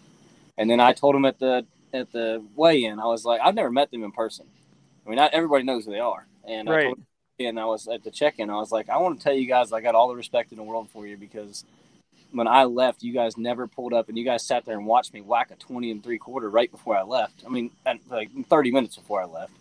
And 0.58 0.68
then 0.70 0.80
I 0.80 0.92
told 0.92 1.14
them 1.14 1.24
at 1.24 1.38
the 1.38 1.66
at 1.94 2.10
the 2.12 2.42
weigh-in, 2.56 2.98
I 2.98 3.04
was 3.04 3.24
like, 3.24 3.40
I've 3.44 3.54
never 3.54 3.70
met 3.70 3.90
them 3.90 4.02
in 4.02 4.12
person. 4.12 4.46
I 5.04 5.10
mean, 5.10 5.16
not 5.16 5.34
everybody 5.34 5.62
knows 5.62 5.84
who 5.84 5.90
they 5.90 6.00
are. 6.00 6.26
And 6.48 6.68
I 6.68 6.72
Right. 6.72 6.84
told 6.84 6.96
them, 6.98 7.06
and 7.40 7.60
I 7.60 7.64
was 7.66 7.86
at 7.88 8.02
the 8.04 8.10
check-in. 8.10 8.48
I 8.48 8.56
was 8.56 8.72
like, 8.72 8.88
I 8.88 8.96
want 8.98 9.18
to 9.18 9.24
tell 9.24 9.34
you 9.34 9.46
guys, 9.46 9.72
I 9.72 9.80
got 9.80 9.94
all 9.94 10.08
the 10.08 10.14
respect 10.14 10.52
in 10.52 10.56
the 10.56 10.62
world 10.62 10.88
for 10.90 11.06
you 11.06 11.16
because 11.16 11.64
when 12.30 12.46
I 12.46 12.64
left, 12.64 13.02
you 13.02 13.12
guys 13.12 13.36
never 13.36 13.66
pulled 13.66 13.92
up, 13.92 14.08
and 14.08 14.16
you 14.16 14.24
guys 14.24 14.42
sat 14.42 14.64
there 14.64 14.76
and 14.76 14.86
watched 14.86 15.12
me 15.12 15.20
whack 15.20 15.50
a 15.50 15.56
twenty 15.56 15.90
and 15.90 16.02
three 16.02 16.18
quarter 16.18 16.48
right 16.48 16.70
before 16.70 16.96
I 16.96 17.02
left. 17.02 17.42
I 17.44 17.50
mean, 17.50 17.70
like 18.08 18.30
thirty 18.48 18.70
minutes 18.70 18.96
before 18.96 19.20
I 19.20 19.26
left. 19.26 19.52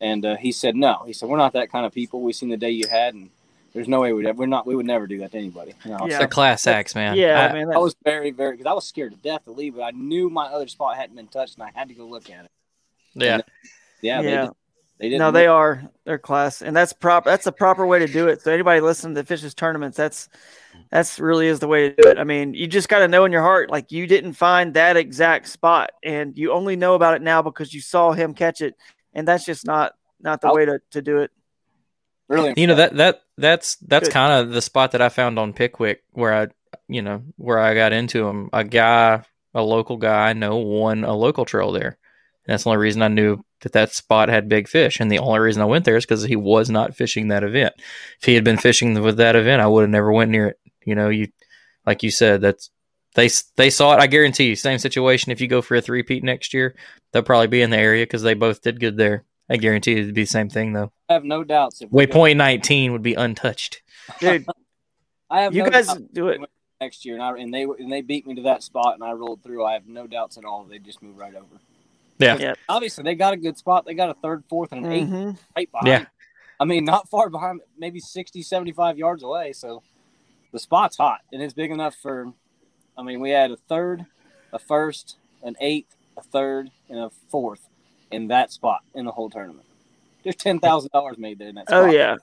And 0.00 0.24
uh, 0.24 0.36
he 0.36 0.50
said, 0.52 0.76
"No." 0.76 1.02
He 1.06 1.12
said, 1.12 1.28
"We're 1.28 1.36
not 1.36 1.52
that 1.52 1.70
kind 1.70 1.84
of 1.84 1.92
people. 1.92 2.22
We've 2.22 2.34
seen 2.34 2.48
the 2.48 2.56
day 2.56 2.70
you 2.70 2.86
had, 2.88 3.14
and 3.14 3.28
there's 3.74 3.86
no 3.88 4.00
way 4.00 4.12
we'd 4.12 4.26
ever, 4.26 4.38
we're 4.38 4.46
not. 4.46 4.66
We 4.66 4.74
would 4.74 4.86
never 4.86 5.06
do 5.06 5.18
that 5.18 5.32
to 5.32 5.38
anybody." 5.38 5.74
You 5.84 5.90
know, 5.90 6.06
Yeah. 6.08 6.18
They're 6.18 6.26
class 6.28 6.66
acts, 6.66 6.94
man. 6.94 7.16
yeah, 7.16 7.48
I- 7.48 7.52
man. 7.52 7.72
I 7.74 7.78
was 7.78 7.94
very, 8.04 8.30
very 8.30 8.52
because 8.56 8.70
I 8.70 8.72
was 8.72 8.86
scared 8.86 9.12
to 9.12 9.18
death 9.18 9.44
to 9.44 9.50
leave, 9.52 9.74
but 9.76 9.82
I 9.82 9.90
knew 9.90 10.30
my 10.30 10.46
other 10.46 10.68
spot 10.68 10.96
hadn't 10.96 11.16
been 11.16 11.28
touched, 11.28 11.54
and 11.58 11.64
I 11.64 11.70
had 11.78 11.88
to 11.88 11.94
go 11.94 12.06
look 12.06 12.30
at 12.30 12.44
it. 12.46 12.50
yeah. 13.14 13.40
Yeah, 14.02 14.22
They, 14.22 14.30
Yeah. 14.30 14.40
did, 14.46 14.50
they 14.98 15.08
didn't. 15.10 15.18
no, 15.18 15.30
they 15.30 15.46
are. 15.46 15.82
They're 16.06 16.16
class, 16.18 16.62
and 16.62 16.74
that's 16.74 16.94
prop. 16.94 17.26
That's 17.26 17.44
the 17.44 17.52
proper 17.52 17.86
way 17.86 17.98
to 17.98 18.06
do 18.06 18.28
it. 18.28 18.40
So 18.40 18.50
anybody 18.50 18.80
listening 18.80 19.14
to 19.16 19.24
fishes 19.24 19.52
tournaments, 19.52 19.98
that's 19.98 20.30
that's 20.90 21.20
really 21.20 21.46
is 21.46 21.58
the 21.60 21.68
way 21.68 21.90
to 21.90 21.94
do 22.02 22.08
it. 22.08 22.18
I 22.18 22.24
mean, 22.24 22.54
you 22.54 22.66
just 22.66 22.88
got 22.88 23.00
to 23.00 23.08
know 23.08 23.26
in 23.26 23.32
your 23.32 23.42
heart, 23.42 23.70
like 23.70 23.92
you 23.92 24.06
didn't 24.06 24.32
find 24.32 24.72
that 24.74 24.96
exact 24.96 25.48
spot, 25.48 25.90
and 26.02 26.36
you 26.38 26.52
only 26.52 26.76
know 26.76 26.94
about 26.94 27.14
it 27.14 27.20
now 27.22 27.42
because 27.42 27.74
you 27.74 27.82
saw 27.82 28.12
him 28.12 28.32
catch 28.32 28.62
it, 28.62 28.74
and 29.14 29.26
that's 29.26 29.44
just 29.44 29.66
not 29.66 29.94
not 30.20 30.40
the 30.40 30.48
I- 30.48 30.52
way 30.52 30.64
to, 30.66 30.80
to 30.92 31.02
do 31.02 31.18
it. 31.18 31.30
Really, 32.28 32.54
You 32.56 32.68
know 32.68 32.76
that 32.76 32.96
that 32.96 33.22
that's 33.36 33.74
that's 33.76 34.08
kind 34.08 34.32
of 34.32 34.52
the 34.52 34.62
spot 34.62 34.92
that 34.92 35.02
I 35.02 35.08
found 35.08 35.36
on 35.36 35.52
Pickwick 35.52 36.04
where 36.12 36.32
I, 36.32 36.46
you 36.86 37.02
know, 37.02 37.24
where 37.36 37.58
I 37.58 37.74
got 37.74 37.92
into 37.92 38.24
him. 38.24 38.50
A 38.52 38.62
guy, 38.62 39.24
a 39.52 39.62
local 39.62 39.96
guy 39.96 40.28
I 40.28 40.32
know, 40.32 40.58
won 40.58 41.02
a 41.02 41.12
local 41.12 41.44
trail 41.44 41.72
there. 41.72 41.98
And 42.46 42.52
that's 42.52 42.62
the 42.62 42.70
only 42.70 42.82
reason 42.82 43.02
I 43.02 43.08
knew 43.08 43.44
that 43.62 43.72
that 43.72 43.92
spot 43.92 44.28
had 44.28 44.48
big 44.48 44.68
fish. 44.68 45.00
And 45.00 45.10
the 45.10 45.18
only 45.18 45.40
reason 45.40 45.60
I 45.60 45.66
went 45.66 45.84
there 45.84 45.96
is 45.96 46.04
because 46.04 46.22
he 46.22 46.36
was 46.36 46.70
not 46.70 46.94
fishing 46.94 47.28
that 47.28 47.42
event. 47.42 47.74
If 48.20 48.26
he 48.26 48.34
had 48.34 48.44
been 48.44 48.58
fishing 48.58 49.00
with 49.02 49.16
that 49.16 49.34
event, 49.34 49.60
I 49.60 49.66
would 49.66 49.82
have 49.82 49.90
never 49.90 50.12
went 50.12 50.30
near 50.30 50.46
it. 50.48 50.60
You 50.84 50.94
know, 50.94 51.08
you 51.08 51.28
like 51.84 52.04
you 52.04 52.12
said, 52.12 52.42
that's 52.42 52.70
they 53.14 53.28
they 53.56 53.70
saw 53.70 53.94
it. 53.94 54.00
I 54.00 54.06
guarantee 54.06 54.48
you, 54.48 54.56
same 54.56 54.78
situation. 54.78 55.32
If 55.32 55.40
you 55.40 55.48
go 55.48 55.62
for 55.62 55.74
a 55.76 55.80
three 55.80 56.02
peat 56.02 56.22
next 56.24 56.54
year, 56.54 56.74
they'll 57.12 57.22
probably 57.22 57.46
be 57.48 57.62
in 57.62 57.70
the 57.70 57.76
area 57.78 58.04
because 58.04 58.22
they 58.22 58.34
both 58.34 58.62
did 58.62 58.80
good 58.80 58.96
there. 58.96 59.24
I 59.48 59.56
guarantee 59.56 59.92
you 59.92 60.02
it'd 60.02 60.14
be 60.14 60.22
the 60.22 60.26
same 60.26 60.48
thing 60.48 60.72
though. 60.72 60.92
I 61.08 61.14
have 61.14 61.24
no 61.24 61.42
doubts. 61.42 61.82
If 61.82 61.90
Waypoint 61.90 62.36
19 62.36 62.92
would 62.92 63.02
be 63.02 63.14
untouched. 63.14 63.82
Dude, 64.20 64.46
I 65.30 65.42
have 65.42 65.54
you 65.54 65.64
no 65.64 65.70
guys 65.70 65.92
do 66.12 66.28
it. 66.28 66.40
next 66.80 67.04
year, 67.04 67.14
and, 67.16 67.22
I, 67.24 67.36
and 67.36 67.52
they 67.52 67.62
and 67.64 67.90
they 67.90 68.00
beat 68.00 68.26
me 68.26 68.34
to 68.36 68.42
that 68.42 68.62
spot, 68.62 68.94
and 68.94 69.02
I 69.02 69.12
rolled 69.12 69.42
through. 69.42 69.64
I 69.64 69.72
have 69.72 69.86
no 69.88 70.06
doubts 70.06 70.38
at 70.38 70.44
all. 70.44 70.64
They 70.64 70.78
just 70.78 71.02
move 71.02 71.16
right 71.18 71.34
over. 71.34 71.46
Yeah. 72.18 72.36
Yeah. 72.38 72.54
Obviously, 72.68 73.02
they 73.02 73.14
got 73.14 73.32
a 73.32 73.36
good 73.36 73.56
spot. 73.58 73.86
They 73.86 73.94
got 73.94 74.10
a 74.10 74.14
third, 74.14 74.44
fourth, 74.48 74.72
and 74.72 74.84
an 74.86 74.92
eighth 74.92 75.08
Mhm. 75.08 75.38
right 75.56 75.70
behind. 75.72 75.86
Yeah. 75.88 76.04
I 76.60 76.64
mean, 76.66 76.84
not 76.84 77.08
far 77.08 77.30
behind, 77.30 77.62
maybe 77.78 77.98
60, 78.00 78.42
75 78.42 78.98
yards 78.98 79.22
away. 79.22 79.54
So 79.54 79.82
the 80.52 80.58
spot's 80.58 80.98
hot, 80.98 81.20
and 81.32 81.42
it's 81.42 81.54
big 81.54 81.70
enough 81.70 81.94
for. 81.96 82.32
I 82.96 83.02
mean, 83.02 83.20
we 83.20 83.30
had 83.30 83.50
a 83.50 83.56
third, 83.56 84.06
a 84.52 84.58
first, 84.58 85.16
an 85.42 85.56
eighth, 85.60 85.96
a 86.16 86.22
third, 86.22 86.70
and 86.88 86.98
a 86.98 87.10
fourth 87.28 87.68
in 88.10 88.28
that 88.28 88.52
spot 88.52 88.80
in 88.94 89.04
the 89.04 89.12
whole 89.12 89.30
tournament. 89.30 89.66
There's 90.22 90.36
ten 90.36 90.58
thousand 90.58 90.90
dollars 90.92 91.18
made 91.18 91.38
there 91.38 91.48
in 91.48 91.54
that. 91.56 91.68
Spot. 91.68 91.84
Oh 91.84 91.86
yeah. 91.86 92.16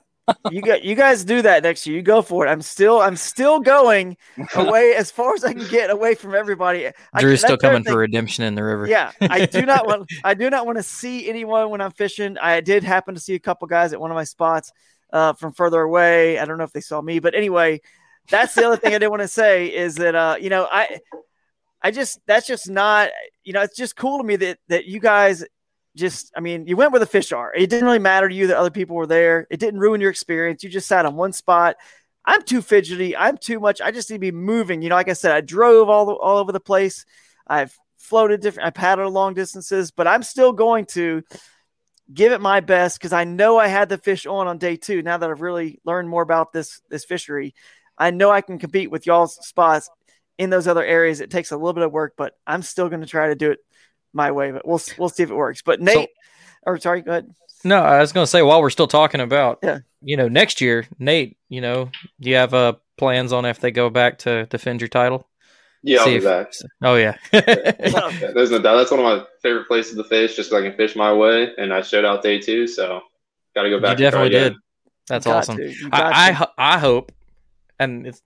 you 0.50 0.60
got 0.60 0.84
you 0.84 0.94
guys 0.94 1.24
do 1.24 1.40
that 1.42 1.62
next 1.62 1.86
year. 1.86 1.96
You 1.96 2.02
go 2.02 2.20
for 2.20 2.46
it. 2.46 2.50
I'm 2.50 2.62
still 2.62 3.00
I'm 3.00 3.16
still 3.16 3.60
going 3.60 4.16
away 4.54 4.94
as 4.96 5.10
far 5.10 5.34
as 5.34 5.42
I 5.42 5.54
can 5.54 5.66
get 5.68 5.90
away 5.90 6.14
from 6.14 6.34
everybody. 6.34 6.86
I, 6.86 7.20
Drew's 7.20 7.40
that's 7.40 7.50
still 7.50 7.56
coming 7.56 7.82
thing. 7.82 7.92
for 7.92 7.98
redemption 8.00 8.44
in 8.44 8.54
the 8.54 8.62
river. 8.62 8.86
Yeah, 8.86 9.12
I 9.22 9.46
do 9.46 9.64
not 9.64 9.86
want 9.86 10.10
I 10.24 10.34
do 10.34 10.50
not 10.50 10.66
want 10.66 10.76
to 10.78 10.82
see 10.82 11.28
anyone 11.28 11.70
when 11.70 11.80
I'm 11.80 11.92
fishing. 11.92 12.36
I 12.38 12.60
did 12.60 12.84
happen 12.84 13.14
to 13.14 13.20
see 13.20 13.34
a 13.34 13.38
couple 13.38 13.66
guys 13.68 13.92
at 13.92 14.00
one 14.00 14.10
of 14.10 14.14
my 14.14 14.24
spots 14.24 14.70
uh, 15.12 15.32
from 15.32 15.52
further 15.52 15.80
away. 15.80 16.38
I 16.38 16.44
don't 16.44 16.58
know 16.58 16.64
if 16.64 16.72
they 16.72 16.80
saw 16.80 17.00
me, 17.00 17.18
but 17.18 17.34
anyway, 17.34 17.80
that's 18.30 18.54
the 18.54 18.66
other 18.66 18.76
thing 18.76 18.90
I 18.94 18.98
didn't 18.98 19.10
want 19.10 19.22
to 19.22 19.28
say 19.28 19.74
is 19.74 19.96
that 19.96 20.14
uh, 20.14 20.36
you 20.40 20.50
know 20.50 20.68
I 20.70 21.00
I 21.82 21.90
just 21.90 22.20
that's 22.26 22.46
just 22.46 22.68
not 22.68 23.10
you 23.44 23.52
know 23.52 23.62
it's 23.62 23.76
just 23.76 23.96
cool 23.96 24.18
to 24.18 24.24
me 24.24 24.36
that 24.36 24.58
that 24.68 24.86
you 24.86 25.00
guys 25.00 25.44
just 25.96 26.32
I 26.36 26.40
mean 26.40 26.66
you 26.66 26.76
went 26.76 26.92
where 26.92 27.00
the 27.00 27.06
fish 27.06 27.32
are. 27.32 27.52
It 27.54 27.70
didn't 27.70 27.84
really 27.84 27.98
matter 27.98 28.28
to 28.28 28.34
you 28.34 28.48
that 28.48 28.58
other 28.58 28.70
people 28.70 28.96
were 28.96 29.06
there. 29.06 29.46
It 29.50 29.60
didn't 29.60 29.80
ruin 29.80 30.00
your 30.00 30.10
experience. 30.10 30.62
You 30.62 30.70
just 30.70 30.88
sat 30.88 31.06
on 31.06 31.16
one 31.16 31.32
spot. 31.32 31.76
I'm 32.24 32.42
too 32.42 32.60
fidgety. 32.60 33.16
I'm 33.16 33.38
too 33.38 33.58
much. 33.58 33.80
I 33.80 33.90
just 33.90 34.10
need 34.10 34.16
to 34.16 34.20
be 34.20 34.32
moving. 34.32 34.82
You 34.82 34.90
know, 34.90 34.96
like 34.96 35.08
I 35.08 35.14
said, 35.14 35.32
I 35.32 35.40
drove 35.40 35.88
all 35.88 36.04
the, 36.04 36.12
all 36.12 36.36
over 36.36 36.52
the 36.52 36.60
place. 36.60 37.06
I've 37.46 37.74
floated 37.96 38.40
different. 38.42 38.66
I 38.66 38.70
paddled 38.70 39.14
long 39.14 39.32
distances, 39.32 39.90
but 39.90 40.06
I'm 40.06 40.22
still 40.22 40.52
going 40.52 40.84
to 40.86 41.22
give 42.12 42.32
it 42.32 42.40
my 42.40 42.60
best 42.60 42.98
because 42.98 43.12
I 43.12 43.24
know 43.24 43.58
I 43.58 43.68
had 43.68 43.88
the 43.88 43.98
fish 43.98 44.26
on 44.26 44.46
on 44.46 44.58
day 44.58 44.76
two. 44.76 45.02
Now 45.02 45.18
that 45.18 45.30
I've 45.30 45.40
really 45.40 45.80
learned 45.84 46.08
more 46.08 46.22
about 46.22 46.52
this 46.52 46.80
this 46.90 47.04
fishery, 47.04 47.54
I 47.98 48.10
know 48.10 48.30
I 48.30 48.40
can 48.40 48.58
compete 48.58 48.90
with 48.90 49.06
y'all's 49.06 49.34
spots 49.46 49.90
in 50.38 50.50
those 50.50 50.68
other 50.68 50.84
areas. 50.84 51.20
It 51.20 51.30
takes 51.30 51.50
a 51.50 51.56
little 51.56 51.72
bit 51.72 51.82
of 51.84 51.92
work, 51.92 52.14
but 52.16 52.34
I'm 52.46 52.62
still 52.62 52.88
going 52.88 53.00
to 53.00 53.06
try 53.06 53.28
to 53.28 53.34
do 53.34 53.50
it 53.50 53.58
my 54.12 54.30
way. 54.30 54.50
But 54.52 54.66
we'll 54.66 54.80
we'll 54.98 55.08
see 55.08 55.22
if 55.24 55.30
it 55.30 55.34
works. 55.36 55.62
But 55.62 55.80
Nate, 55.80 56.10
or 56.64 56.78
sorry, 56.78 57.02
go 57.02 57.10
ahead. 57.12 57.34
No, 57.64 57.78
I 57.82 58.00
was 58.00 58.12
going 58.12 58.22
to 58.24 58.30
say 58.30 58.42
while 58.42 58.62
we're 58.62 58.70
still 58.70 58.86
talking 58.86 59.20
about, 59.20 59.58
Yeah. 59.64 59.80
you 60.00 60.16
know, 60.16 60.28
next 60.28 60.60
year, 60.60 60.86
Nate, 61.00 61.36
you 61.48 61.60
know, 61.60 61.90
do 62.20 62.30
you 62.30 62.36
have 62.36 62.54
uh, 62.54 62.74
plans 62.96 63.32
on 63.32 63.44
if 63.44 63.58
they 63.58 63.72
go 63.72 63.90
back 63.90 64.18
to 64.18 64.46
defend 64.46 64.80
your 64.80 64.86
title? 64.88 65.26
Yeah, 65.82 65.98
I'll 65.98 66.04
See 66.04 66.10
be 66.12 66.16
if- 66.18 66.24
back. 66.24 66.52
Oh 66.82 66.94
yeah, 66.94 67.16
Yeah, 67.32 68.30
there's 68.32 68.50
no 68.52 68.60
doubt. 68.60 68.76
That's 68.76 68.90
one 68.92 69.00
of 69.00 69.06
my 69.06 69.24
favorite 69.42 69.66
places 69.66 69.96
to 69.96 70.04
fish, 70.04 70.36
just 70.36 70.50
so 70.50 70.58
I 70.58 70.62
can 70.62 70.76
fish 70.76 70.94
my 70.96 71.12
way. 71.12 71.52
And 71.58 71.72
I 71.74 71.82
showed 71.82 72.04
out 72.04 72.22
day 72.22 72.38
two, 72.38 72.66
so 72.68 73.00
got 73.56 73.62
to 73.62 73.70
go 73.70 73.80
back. 73.80 73.98
you 73.98 74.06
and 74.06 74.12
try 74.12 74.28
definitely 74.28 74.36
again. 74.36 74.52
did. 74.52 74.58
That's 75.08 75.24
got 75.26 75.36
awesome. 75.36 75.56
to. 75.56 75.68
You 75.72 75.88
got 75.90 76.12
I, 76.12 76.30
I 76.30 76.74
I 76.74 76.78
hope, 76.78 77.12
and 77.78 78.06
it's, 78.06 78.22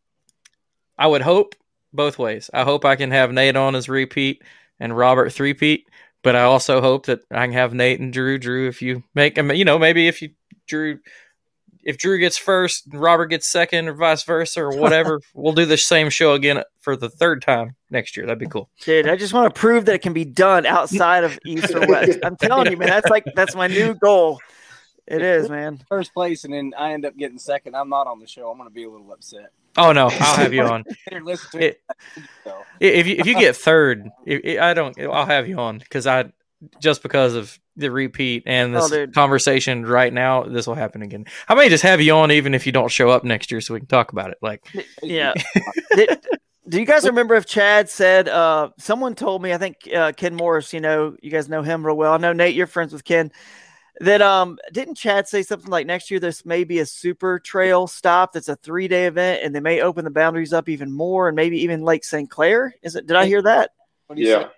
I 0.98 1.06
would 1.06 1.22
hope 1.22 1.54
both 1.92 2.18
ways. 2.18 2.50
I 2.52 2.64
hope 2.64 2.84
I 2.84 2.96
can 2.96 3.10
have 3.10 3.32
Nate 3.32 3.56
on 3.56 3.74
as 3.74 3.88
repeat 3.88 4.42
and 4.80 4.96
Robert 4.96 5.32
three-peat, 5.32 5.88
but 6.22 6.36
I 6.36 6.42
also 6.42 6.80
hope 6.80 7.06
that 7.06 7.20
I 7.30 7.46
can 7.46 7.52
have 7.52 7.74
Nate 7.74 8.00
and 8.00 8.12
Drew. 8.12 8.38
Drew, 8.38 8.68
if 8.68 8.82
you 8.82 9.02
make, 9.14 9.38
I 9.38 9.42
mean, 9.42 9.58
you 9.58 9.64
know, 9.64 9.78
maybe 9.78 10.08
if 10.08 10.22
you 10.22 10.30
Drew, 10.66 10.98
if 11.82 11.98
Drew 11.98 12.18
gets 12.18 12.38
first, 12.38 12.84
Robert 12.92 13.26
gets 13.26 13.48
second, 13.48 13.88
or 13.88 13.94
vice 13.94 14.22
versa, 14.22 14.62
or 14.62 14.76
whatever, 14.76 15.20
we'll 15.34 15.52
do 15.52 15.66
the 15.66 15.76
same 15.76 16.10
show 16.10 16.34
again 16.34 16.62
for 16.80 16.96
the 16.96 17.10
third 17.10 17.42
time 17.42 17.74
next 17.90 18.16
year. 18.16 18.24
That'd 18.24 18.38
be 18.38 18.46
cool. 18.46 18.70
Dude, 18.80 19.08
I 19.08 19.16
just 19.16 19.34
want 19.34 19.52
to 19.52 19.60
prove 19.60 19.84
that 19.86 19.96
it 19.96 20.02
can 20.02 20.12
be 20.12 20.24
done 20.24 20.64
outside 20.64 21.24
of 21.24 21.38
East 21.44 21.74
or 21.74 21.86
West. 21.86 22.18
I'm 22.24 22.36
telling 22.36 22.70
you, 22.70 22.76
man, 22.76 22.88
that's 22.88 23.10
like 23.10 23.24
that's 23.34 23.54
my 23.54 23.66
new 23.66 23.94
goal. 23.94 24.38
It 25.12 25.22
is, 25.22 25.50
man. 25.50 25.78
First 25.88 26.14
place, 26.14 26.44
and 26.44 26.52
then 26.54 26.72
I 26.76 26.92
end 26.92 27.04
up 27.04 27.16
getting 27.16 27.38
second. 27.38 27.76
I'm 27.76 27.88
not 27.88 28.06
on 28.06 28.18
the 28.18 28.26
show. 28.26 28.50
I'm 28.50 28.56
going 28.56 28.68
to 28.68 28.74
be 28.74 28.84
a 28.84 28.90
little 28.90 29.12
upset. 29.12 29.52
Oh 29.76 29.92
no, 29.92 30.04
I'll 30.06 30.36
have 30.36 30.52
you 30.52 30.62
on. 30.64 30.84
Listen 31.22 31.60
to 31.60 31.66
it. 31.68 31.80
So, 32.44 32.62
if 32.80 33.06
you 33.06 33.16
if 33.18 33.26
you 33.26 33.34
get 33.38 33.56
third, 33.56 34.08
i 34.28 34.58
I 34.60 34.74
don't. 34.74 34.98
I'll 35.00 35.26
have 35.26 35.48
you 35.48 35.58
on 35.58 35.78
because 35.78 36.06
I 36.06 36.32
just 36.80 37.02
because 37.02 37.34
of 37.34 37.58
the 37.76 37.90
repeat 37.90 38.42
and 38.46 38.74
this 38.74 38.92
Oh, 38.92 39.06
conversation 39.08 39.84
right 39.86 40.12
now, 40.12 40.42
this 40.42 40.66
will 40.66 40.74
happen 40.74 41.02
again. 41.02 41.24
I 41.48 41.54
may 41.54 41.68
just 41.68 41.82
have 41.82 42.00
you 42.00 42.12
on 42.14 42.30
even 42.30 42.54
if 42.54 42.66
you 42.66 42.72
don't 42.72 42.90
show 42.90 43.08
up 43.08 43.24
next 43.24 43.50
year, 43.50 43.60
so 43.60 43.74
we 43.74 43.80
can 43.80 43.86
talk 43.86 44.12
about 44.12 44.30
it. 44.30 44.38
Like, 44.42 44.64
Yeah. 45.02 45.34
Did- 45.96 46.24
do 46.68 46.78
you 46.78 46.86
guys 46.86 47.04
remember 47.04 47.34
if 47.34 47.44
Chad 47.44 47.90
said 47.90 48.28
uh 48.28 48.70
someone 48.78 49.14
told 49.16 49.42
me 49.42 49.52
I 49.52 49.58
think 49.58 49.76
uh 49.92 50.12
Ken 50.12 50.34
Morris, 50.34 50.72
you 50.72 50.80
know, 50.80 51.16
you 51.20 51.30
guys 51.30 51.48
know 51.48 51.62
him 51.62 51.84
real 51.84 51.96
well. 51.96 52.12
I 52.12 52.18
know 52.18 52.32
Nate, 52.32 52.54
you're 52.54 52.68
friends 52.68 52.92
with 52.92 53.04
Ken. 53.04 53.32
That 54.00 54.22
um 54.22 54.58
didn't 54.72 54.94
Chad 54.96 55.28
say 55.28 55.42
something 55.42 55.70
like 55.70 55.86
next 55.86 56.10
year 56.10 56.18
this 56.18 56.44
may 56.46 56.64
be 56.64 56.78
a 56.78 56.86
super 56.86 57.38
trail 57.38 57.86
stop 57.86 58.32
that's 58.32 58.48
a 58.48 58.56
three 58.56 58.88
day 58.88 59.06
event 59.06 59.42
and 59.44 59.54
they 59.54 59.60
may 59.60 59.82
open 59.82 60.04
the 60.04 60.10
boundaries 60.10 60.52
up 60.52 60.68
even 60.68 60.90
more 60.90 61.28
and 61.28 61.36
maybe 61.36 61.60
even 61.62 61.82
Lake 61.82 62.02
St. 62.04 62.28
Clair? 62.30 62.74
Is 62.82 62.96
it 62.96 63.06
did 63.06 63.16
I 63.16 63.26
hear 63.26 63.42
that? 63.42 63.70
what 64.06 64.16
do 64.16 64.22
you 64.22 64.28
Yeah. 64.28 64.44
say? 64.44 64.48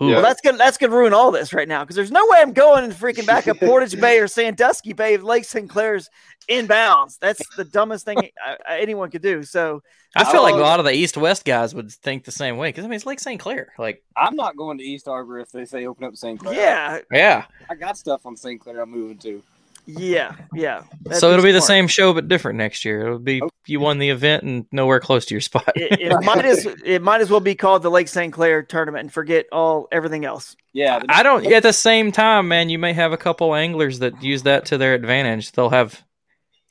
Ooh, 0.00 0.08
Well, 0.08 0.22
that's 0.22 0.40
gonna 0.40 0.58
that's 0.58 0.78
gonna 0.78 0.94
ruin 0.96 1.12
all 1.12 1.30
this 1.30 1.52
right 1.52 1.68
now 1.68 1.82
because 1.84 1.96
there's 1.96 2.10
no 2.10 2.26
way 2.28 2.38
I'm 2.40 2.52
going 2.52 2.84
and 2.84 2.92
freaking 2.92 3.26
back 3.26 3.48
up 3.48 3.58
Portage 3.60 4.00
Bay 4.00 4.18
or 4.18 4.26
Sandusky 4.28 4.92
Bay 4.92 5.14
if 5.14 5.22
Lake 5.22 5.44
St. 5.44 5.68
Clair's 5.68 6.08
inbounds. 6.48 7.18
That's 7.18 7.42
the 7.56 7.64
dumbest 7.64 8.04
thing 8.04 8.18
I, 8.46 8.56
I- 8.68 8.78
anyone 8.80 9.10
could 9.10 9.22
do. 9.22 9.42
So 9.42 9.82
I 10.16 10.24
feel 10.30 10.42
like 10.42 10.54
a 10.54 10.58
lot 10.58 10.80
of 10.80 10.86
the 10.86 10.92
East 10.92 11.16
West 11.16 11.44
guys 11.44 11.74
would 11.74 11.92
think 11.92 12.24
the 12.24 12.32
same 12.32 12.56
way 12.56 12.68
because 12.70 12.84
I 12.84 12.88
mean 12.88 12.96
it's 12.96 13.06
Lake 13.06 13.20
St. 13.20 13.38
Clair. 13.38 13.68
Like, 13.78 14.02
I'm 14.16 14.34
not 14.36 14.56
going 14.56 14.78
to 14.78 14.84
East 14.84 15.06
Harbor 15.06 15.38
if 15.38 15.52
they 15.52 15.64
say 15.66 15.86
open 15.86 16.04
up 16.04 16.16
St. 16.16 16.40
Clair. 16.40 16.54
yeah, 16.54 16.98
yeah, 17.12 17.44
I 17.70 17.74
got 17.74 17.98
stuff 17.98 18.24
on 18.24 18.36
St. 18.36 18.60
Clair 18.60 18.80
I'm 18.80 18.90
moving 18.90 19.18
to. 19.18 19.42
Yeah, 19.88 20.36
yeah. 20.54 20.82
So 21.12 21.32
it'll 21.32 21.42
be 21.44 21.50
the 21.50 21.60
smart. 21.60 21.66
same 21.66 21.86
show 21.88 22.12
but 22.12 22.28
different 22.28 22.58
next 22.58 22.84
year. 22.84 23.06
It'll 23.06 23.18
be 23.18 23.40
you 23.66 23.80
won 23.80 23.98
the 23.98 24.10
event 24.10 24.42
and 24.44 24.66
nowhere 24.70 25.00
close 25.00 25.24
to 25.26 25.34
your 25.34 25.40
spot. 25.40 25.72
It, 25.74 25.98
it 26.00 26.20
might 26.22 26.44
as 26.44 26.66
it 26.84 27.00
might 27.00 27.22
as 27.22 27.30
well 27.30 27.40
be 27.40 27.54
called 27.54 27.82
the 27.82 27.90
Lake 27.90 28.08
St. 28.08 28.32
Clair 28.32 28.62
tournament 28.62 29.00
and 29.04 29.12
forget 29.12 29.46
all 29.50 29.88
everything 29.90 30.26
else. 30.26 30.56
Yeah, 30.74 30.98
the- 30.98 31.06
I 31.08 31.22
don't. 31.22 31.46
At 31.46 31.62
the 31.62 31.72
same 31.72 32.12
time, 32.12 32.48
man, 32.48 32.68
you 32.68 32.78
may 32.78 32.92
have 32.92 33.12
a 33.12 33.16
couple 33.16 33.54
anglers 33.54 34.00
that 34.00 34.22
use 34.22 34.42
that 34.42 34.66
to 34.66 34.76
their 34.78 34.92
advantage. 34.94 35.52
They'll 35.52 35.70
have, 35.70 36.02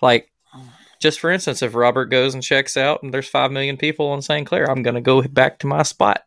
like, 0.01 0.31
just 1.01 1.19
for 1.19 1.31
instance, 1.31 1.61
if 1.63 1.73
Robert 1.73 2.05
goes 2.05 2.35
and 2.35 2.43
checks 2.43 2.77
out, 2.77 3.01
and 3.01 3.11
there's 3.13 3.27
five 3.27 3.51
million 3.51 3.77
people 3.77 4.07
on 4.09 4.21
St. 4.21 4.45
Clair, 4.45 4.69
I'm 4.69 4.83
gonna 4.83 5.01
go 5.01 5.21
back 5.23 5.57
to 5.59 5.67
my 5.67 5.81
spot 5.83 6.21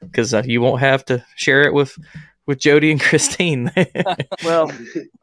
because 0.00 0.32
uh, 0.32 0.42
you 0.46 0.62
won't 0.62 0.80
have 0.80 1.04
to 1.06 1.22
share 1.36 1.62
it 1.64 1.74
with 1.74 1.96
with 2.46 2.58
Jody 2.58 2.90
and 2.90 3.00
Christine. 3.00 3.70
Well, 4.44 4.72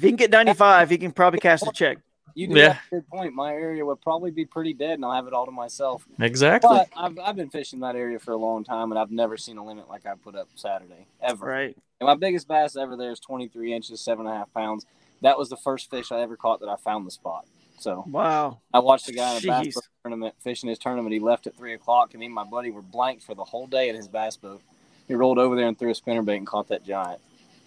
if 0.00 0.04
he 0.04 0.08
can 0.08 0.16
get 0.16 0.30
95, 0.30 0.88
he 0.90 0.96
can 0.98 1.12
probably 1.12 1.40
cash 1.40 1.60
the 1.60 1.70
check. 1.72 1.98
you 2.34 2.46
do 2.46 2.54
Yeah. 2.58 2.72
have 2.74 2.82
a 2.92 2.94
good 2.96 3.08
point. 3.08 3.34
My 3.34 3.52
area 3.52 3.84
would 3.84 4.00
probably 4.00 4.30
be 4.30 4.46
pretty 4.46 4.72
dead, 4.72 4.92
and 4.94 5.04
I'll 5.04 5.12
have 5.12 5.26
it 5.26 5.32
all 5.34 5.44
to 5.44 5.52
myself. 5.52 6.06
exactly. 6.18 6.68
But 6.70 6.88
I've, 6.96 7.18
I've 7.18 7.36
been 7.36 7.50
fishing 7.50 7.80
that 7.80 7.96
area 7.96 8.18
for 8.18 8.30
a 8.32 8.36
long 8.36 8.64
time, 8.64 8.92
and 8.92 8.98
I've 8.98 9.10
never 9.10 9.36
seen 9.36 9.58
a 9.58 9.64
limit 9.64 9.88
like 9.88 10.06
I 10.06 10.14
put 10.14 10.34
up 10.36 10.48
Saturday 10.54 11.06
ever. 11.20 11.44
Right. 11.46 11.76
And 12.00 12.06
my 12.06 12.14
biggest 12.14 12.48
bass 12.48 12.76
ever 12.76 12.96
there 12.96 13.10
is 13.10 13.20
23 13.20 13.74
inches, 13.74 14.00
seven 14.00 14.26
and 14.26 14.34
a 14.34 14.38
half 14.38 14.52
pounds. 14.54 14.86
That 15.20 15.36
was 15.36 15.50
the 15.50 15.56
first 15.58 15.90
fish 15.90 16.10
I 16.12 16.20
ever 16.20 16.34
caught 16.36 16.60
that 16.60 16.68
I 16.70 16.76
found 16.76 17.06
the 17.06 17.10
spot. 17.10 17.44
So 17.78 18.04
Wow. 18.08 18.60
I 18.72 18.78
watched 18.78 19.08
a 19.08 19.12
guy 19.12 19.32
in 19.36 19.44
a 19.44 19.46
bass 19.46 19.74
boat 19.74 19.84
tournament 20.04 20.34
fishing 20.40 20.68
his 20.70 20.78
tournament. 20.78 21.12
He 21.12 21.18
left 21.20 21.46
at 21.46 21.56
three 21.56 21.74
o'clock, 21.74 22.14
and 22.14 22.20
me 22.20 22.26
and 22.26 22.34
my 22.34 22.44
buddy 22.44 22.70
were 22.70 22.80
blank 22.82 23.20
for 23.22 23.34
the 23.34 23.44
whole 23.44 23.66
day 23.66 23.88
in 23.90 23.96
his 23.96 24.06
bass 24.08 24.36
boat. 24.36 24.62
He 25.08 25.14
rolled 25.14 25.38
over 25.38 25.56
there 25.56 25.66
and 25.66 25.78
threw 25.78 25.90
a 25.90 25.94
spinnerbait 25.94 26.36
and 26.36 26.46
caught 26.46 26.68
that 26.68 26.84
giant. 26.84 27.20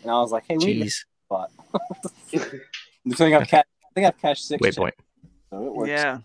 And 0.04 0.10
I 0.12 0.20
was 0.22 0.32
like, 0.32 0.46
"Hey, 0.48 0.58
we 0.58 0.82
Jeez. 0.82 1.04
a 1.04 1.13
spot." 1.26 1.52
the 2.32 3.16
thing 3.16 3.36
I've 3.36 3.48
catch, 3.48 3.66
I 3.84 3.90
think 3.94 4.08
I've 4.08 4.22
catched 4.22 4.46
six. 4.46 4.62
Waypoint. 4.62 4.92
chips, 4.92 5.02
So 5.50 5.66
it 5.66 5.74
works. 5.74 5.90
Yeah. 5.90 6.20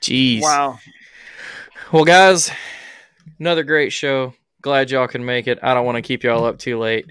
Jeez. 0.00 0.42
Wow. 0.42 0.78
Well, 1.92 2.04
guys, 2.04 2.50
another 3.38 3.64
great 3.64 3.92
show. 3.92 4.34
Glad 4.62 4.90
y'all 4.90 5.08
can 5.08 5.24
make 5.24 5.48
it. 5.48 5.58
I 5.62 5.74
don't 5.74 5.86
want 5.86 5.96
to 5.96 6.02
keep 6.02 6.22
y'all 6.22 6.44
up 6.44 6.58
too 6.58 6.78
late. 6.78 7.06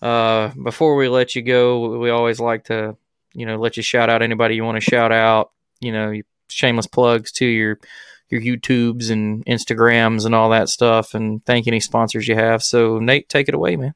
Uh, 0.00 0.48
before 0.62 0.96
we 0.96 1.08
let 1.08 1.34
you 1.34 1.42
go, 1.42 1.98
we 1.98 2.10
always 2.10 2.40
like 2.40 2.64
to 2.64 2.96
you 3.34 3.46
know, 3.46 3.56
let 3.56 3.76
you 3.76 3.82
shout 3.82 4.10
out 4.10 4.22
anybody 4.22 4.54
you 4.54 4.64
want 4.64 4.76
to 4.76 4.90
shout 4.90 5.12
out. 5.12 5.52
You 5.80 5.92
know, 5.92 6.20
shameless 6.48 6.86
plugs 6.86 7.32
to 7.32 7.46
your 7.46 7.78
your 8.28 8.40
YouTubes 8.40 9.10
and 9.10 9.44
Instagrams 9.46 10.24
and 10.24 10.34
all 10.34 10.50
that 10.50 10.68
stuff, 10.68 11.14
and 11.14 11.44
thank 11.44 11.66
any 11.66 11.80
sponsors 11.80 12.28
you 12.28 12.34
have. 12.34 12.62
So 12.62 12.98
Nate, 12.98 13.28
take 13.28 13.48
it 13.48 13.54
away, 13.54 13.76
man. 13.76 13.94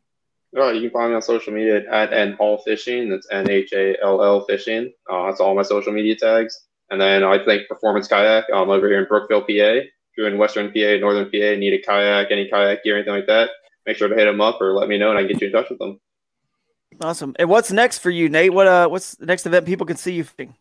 Uh, 0.57 0.71
you 0.71 0.83
can 0.83 0.91
find 0.91 1.11
me 1.11 1.17
on 1.17 1.23
social 1.23 1.53
media 1.53 1.83
at 1.91 2.11
Nhall 2.11 2.63
Fishing. 2.65 3.11
That's 3.11 3.27
N 3.31 3.51
H 3.51 3.73
A 3.73 3.97
L 4.03 4.23
L 4.23 4.45
Fishing. 4.47 4.93
Uh, 5.11 5.27
that's 5.27 5.41
all 5.41 5.55
my 5.55 5.63
social 5.63 5.93
media 5.93 6.17
tags. 6.17 6.67
And 6.91 7.01
then 7.01 7.25
I 7.25 7.45
think 7.45 7.69
Performance 7.69 8.07
Kayak. 8.07 8.45
I'm 8.55 8.71
over 8.71 8.89
here 8.89 9.01
in 9.01 9.09
Brookville, 9.09 9.41
PA. 9.41 9.47
If 9.47 9.91
you're 10.17 10.29
in 10.29 10.39
Western 10.39 10.69
PA, 10.69 10.97
Northern 11.01 11.25
PA, 11.25 11.59
need 11.59 11.73
a 11.73 11.83
kayak, 11.83 12.31
any 12.31 12.49
kayak 12.49 12.85
gear, 12.85 12.97
anything 12.97 13.15
like 13.15 13.27
that, 13.27 13.51
make 13.85 13.97
sure 13.97 14.07
to 14.07 14.15
hit 14.15 14.27
them 14.27 14.41
up 14.41 14.61
or 14.61 14.73
let 14.73 14.89
me 14.89 14.97
know, 14.97 15.11
and 15.11 15.19
I 15.19 15.23
can 15.23 15.33
get 15.33 15.41
you 15.41 15.49
in 15.49 15.53
touch 15.53 15.71
with 15.71 15.81
them. 15.81 16.01
Awesome. 17.01 17.35
And 17.39 17.49
what's 17.49 17.73
next 17.73 17.99
for 17.99 18.11
you, 18.11 18.29
Nate? 18.29 18.53
What 18.53 18.69
uh, 18.69 18.89
what's 18.89 19.17
the 19.17 19.27
next 19.27 19.47
event 19.47 19.67
people 19.67 19.87
can 19.87 19.97
see 19.97 20.13
you 20.13 20.25
fishing? 20.25 20.55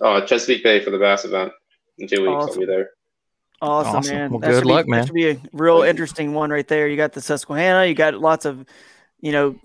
Uh, 0.00 0.20
Chesapeake 0.22 0.64
Bay 0.64 0.82
for 0.82 0.90
the 0.90 0.98
Bass 0.98 1.24
event 1.24 1.52
in 1.98 2.08
two 2.08 2.22
weeks. 2.22 2.30
Awesome. 2.30 2.50
I'll 2.50 2.58
be 2.58 2.66
there. 2.66 2.90
Awesome, 3.60 3.96
awesome. 3.96 4.16
man. 4.16 4.30
Well, 4.30 4.40
that 4.40 4.50
good 4.50 4.66
luck, 4.66 4.86
be, 4.86 4.90
man. 4.90 5.00
That 5.00 5.06
should 5.06 5.14
be 5.14 5.30
a 5.30 5.40
real 5.52 5.82
interesting 5.82 6.32
one 6.32 6.50
right 6.50 6.66
there. 6.66 6.88
You 6.88 6.96
got 6.96 7.12
the 7.12 7.20
Susquehanna. 7.20 7.86
You 7.86 7.94
got 7.94 8.14
lots 8.14 8.44
of, 8.44 8.64
you 9.20 9.32
know, 9.32 9.56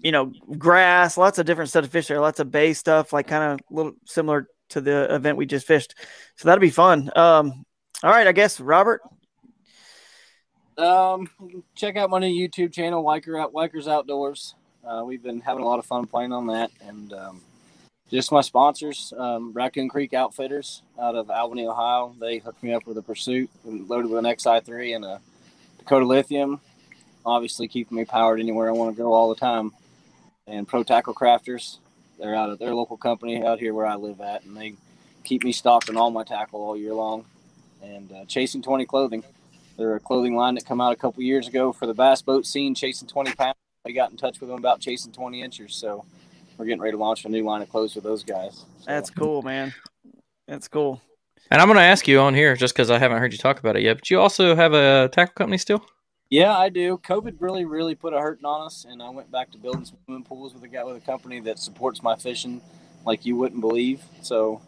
you 0.00 0.12
know, 0.12 0.32
grass. 0.58 1.16
Lots 1.16 1.38
of 1.38 1.46
different 1.46 1.70
stuff 1.70 1.84
to 1.84 1.90
fish 1.90 2.08
there. 2.08 2.20
Lots 2.20 2.40
of 2.40 2.50
bay 2.50 2.72
stuff, 2.72 3.12
like 3.12 3.26
kind 3.26 3.52
of 3.52 3.60
a 3.70 3.74
little 3.74 3.92
similar 4.06 4.48
to 4.70 4.80
the 4.80 5.14
event 5.14 5.36
we 5.36 5.46
just 5.46 5.66
fished. 5.66 5.94
So 6.36 6.48
that'll 6.48 6.60
be 6.60 6.70
fun. 6.70 7.10
Um, 7.16 7.64
all 8.02 8.10
right, 8.10 8.26
I 8.26 8.32
guess 8.32 8.60
Robert. 8.60 9.00
Um, 10.76 11.28
check 11.74 11.96
out 11.96 12.10
my 12.10 12.18
new 12.18 12.48
YouTube 12.48 12.72
channel, 12.72 13.04
Weiker 13.04 13.40
out 13.40 13.52
Weikers 13.52 13.86
Outdoors. 13.86 14.54
Uh, 14.84 15.02
we've 15.06 15.22
been 15.22 15.40
having 15.40 15.62
a 15.62 15.66
lot 15.66 15.78
of 15.78 15.86
fun 15.86 16.06
playing 16.06 16.32
on 16.32 16.48
that, 16.48 16.70
and 16.86 17.12
um, 17.12 17.40
just 18.10 18.32
my 18.32 18.40
sponsors, 18.40 19.12
um, 19.16 19.52
Raccoon 19.52 19.88
Creek 19.88 20.12
Outfitters 20.12 20.82
out 21.00 21.14
of 21.14 21.30
Albany, 21.30 21.66
Ohio. 21.66 22.14
They 22.20 22.38
hooked 22.38 22.62
me 22.62 22.74
up 22.74 22.86
with 22.86 22.98
a 22.98 23.02
Pursuit 23.02 23.48
loaded 23.64 24.10
with 24.10 24.24
an 24.24 24.30
XI3 24.30 24.96
and 24.96 25.04
a 25.04 25.20
Dakota 25.78 26.04
Lithium. 26.04 26.60
Obviously, 27.26 27.68
keeping 27.68 27.96
me 27.96 28.04
powered 28.04 28.40
anywhere 28.40 28.68
I 28.68 28.72
want 28.72 28.94
to 28.94 29.02
go 29.02 29.12
all 29.12 29.28
the 29.28 29.40
time. 29.40 29.72
And 30.46 30.68
Pro 30.68 30.82
Tackle 30.82 31.14
Crafters, 31.14 31.78
they're 32.18 32.34
out 32.34 32.50
of 32.50 32.58
their 32.58 32.74
local 32.74 32.96
company 32.96 33.44
out 33.44 33.58
here 33.58 33.72
where 33.72 33.86
I 33.86 33.94
live 33.94 34.20
at, 34.20 34.44
and 34.44 34.56
they 34.56 34.74
keep 35.24 35.42
me 35.42 35.52
stocked 35.52 35.88
on 35.88 35.96
all 35.96 36.10
my 36.10 36.24
tackle 36.24 36.60
all 36.60 36.76
year 36.76 36.92
long. 36.92 37.24
And 37.82 38.12
uh, 38.12 38.24
Chasing 38.26 38.62
20 38.62 38.84
Clothing, 38.86 39.24
they're 39.76 39.96
a 39.96 40.00
clothing 40.00 40.36
line 40.36 40.54
that 40.54 40.66
come 40.66 40.80
out 40.80 40.92
a 40.92 40.96
couple 40.96 41.22
years 41.22 41.48
ago 41.48 41.72
for 41.72 41.86
the 41.86 41.94
bass 41.94 42.22
boat 42.22 42.46
scene, 42.46 42.74
chasing 42.74 43.08
20 43.08 43.34
pounds. 43.34 43.56
I 43.86 43.90
got 43.90 44.10
in 44.10 44.16
touch 44.16 44.40
with 44.40 44.48
them 44.48 44.58
about 44.58 44.80
chasing 44.80 45.12
20 45.12 45.42
inches, 45.42 45.74
so 45.74 46.04
we're 46.56 46.64
getting 46.64 46.80
ready 46.80 46.92
to 46.92 46.98
launch 46.98 47.24
a 47.24 47.28
new 47.28 47.42
line 47.42 47.60
of 47.60 47.68
clothes 47.68 47.94
with 47.94 48.04
those 48.04 48.22
guys. 48.22 48.64
So. 48.78 48.84
That's 48.86 49.10
cool, 49.10 49.42
man. 49.42 49.74
That's 50.46 50.68
cool. 50.68 51.02
And 51.50 51.60
I'm 51.60 51.68
going 51.68 51.76
to 51.76 51.84
ask 51.84 52.08
you 52.08 52.20
on 52.20 52.34
here 52.34 52.56
just 52.56 52.74
because 52.74 52.90
I 52.90 52.98
haven't 52.98 53.18
heard 53.18 53.32
you 53.32 53.38
talk 53.38 53.58
about 53.58 53.76
it 53.76 53.82
yet. 53.82 53.98
But 53.98 54.10
you 54.10 54.20
also 54.20 54.54
have 54.54 54.72
a 54.72 55.10
tackle 55.12 55.34
company 55.34 55.58
still? 55.58 55.84
Yeah, 56.34 56.58
I 56.58 56.68
do. 56.68 56.98
COVID 56.98 57.36
really, 57.38 57.64
really 57.64 57.94
put 57.94 58.12
a 58.12 58.18
hurting 58.18 58.44
on 58.44 58.66
us, 58.66 58.84
and 58.84 59.00
I 59.00 59.08
went 59.10 59.30
back 59.30 59.52
to 59.52 59.58
building 59.58 59.84
swimming 59.84 60.24
pools 60.24 60.52
with 60.52 60.64
a 60.64 60.68
guy 60.68 60.82
with 60.82 60.96
a 60.96 61.00
company 61.00 61.38
that 61.38 61.60
supports 61.60 62.02
my 62.02 62.16
fishing 62.16 62.60
like 63.06 63.24
you 63.24 63.36
wouldn't 63.36 63.60
believe. 63.60 64.02
So 64.22 64.60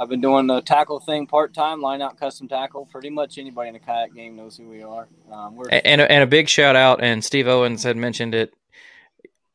I've 0.00 0.08
been 0.08 0.20
doing 0.20 0.48
the 0.48 0.60
tackle 0.60 0.98
thing 0.98 1.28
part 1.28 1.54
time, 1.54 1.80
line 1.80 2.02
out 2.02 2.18
custom 2.18 2.48
tackle. 2.48 2.86
Pretty 2.86 3.10
much 3.10 3.38
anybody 3.38 3.68
in 3.68 3.74
the 3.74 3.78
kayak 3.78 4.12
game 4.12 4.34
knows 4.34 4.56
who 4.56 4.68
we 4.68 4.82
are. 4.82 5.06
Um, 5.30 5.62
and, 5.70 6.00
and 6.00 6.24
a 6.24 6.26
big 6.26 6.48
shout 6.48 6.74
out, 6.74 7.00
and 7.00 7.24
Steve 7.24 7.46
Owens 7.46 7.84
had 7.84 7.96
mentioned 7.96 8.34
it 8.34 8.52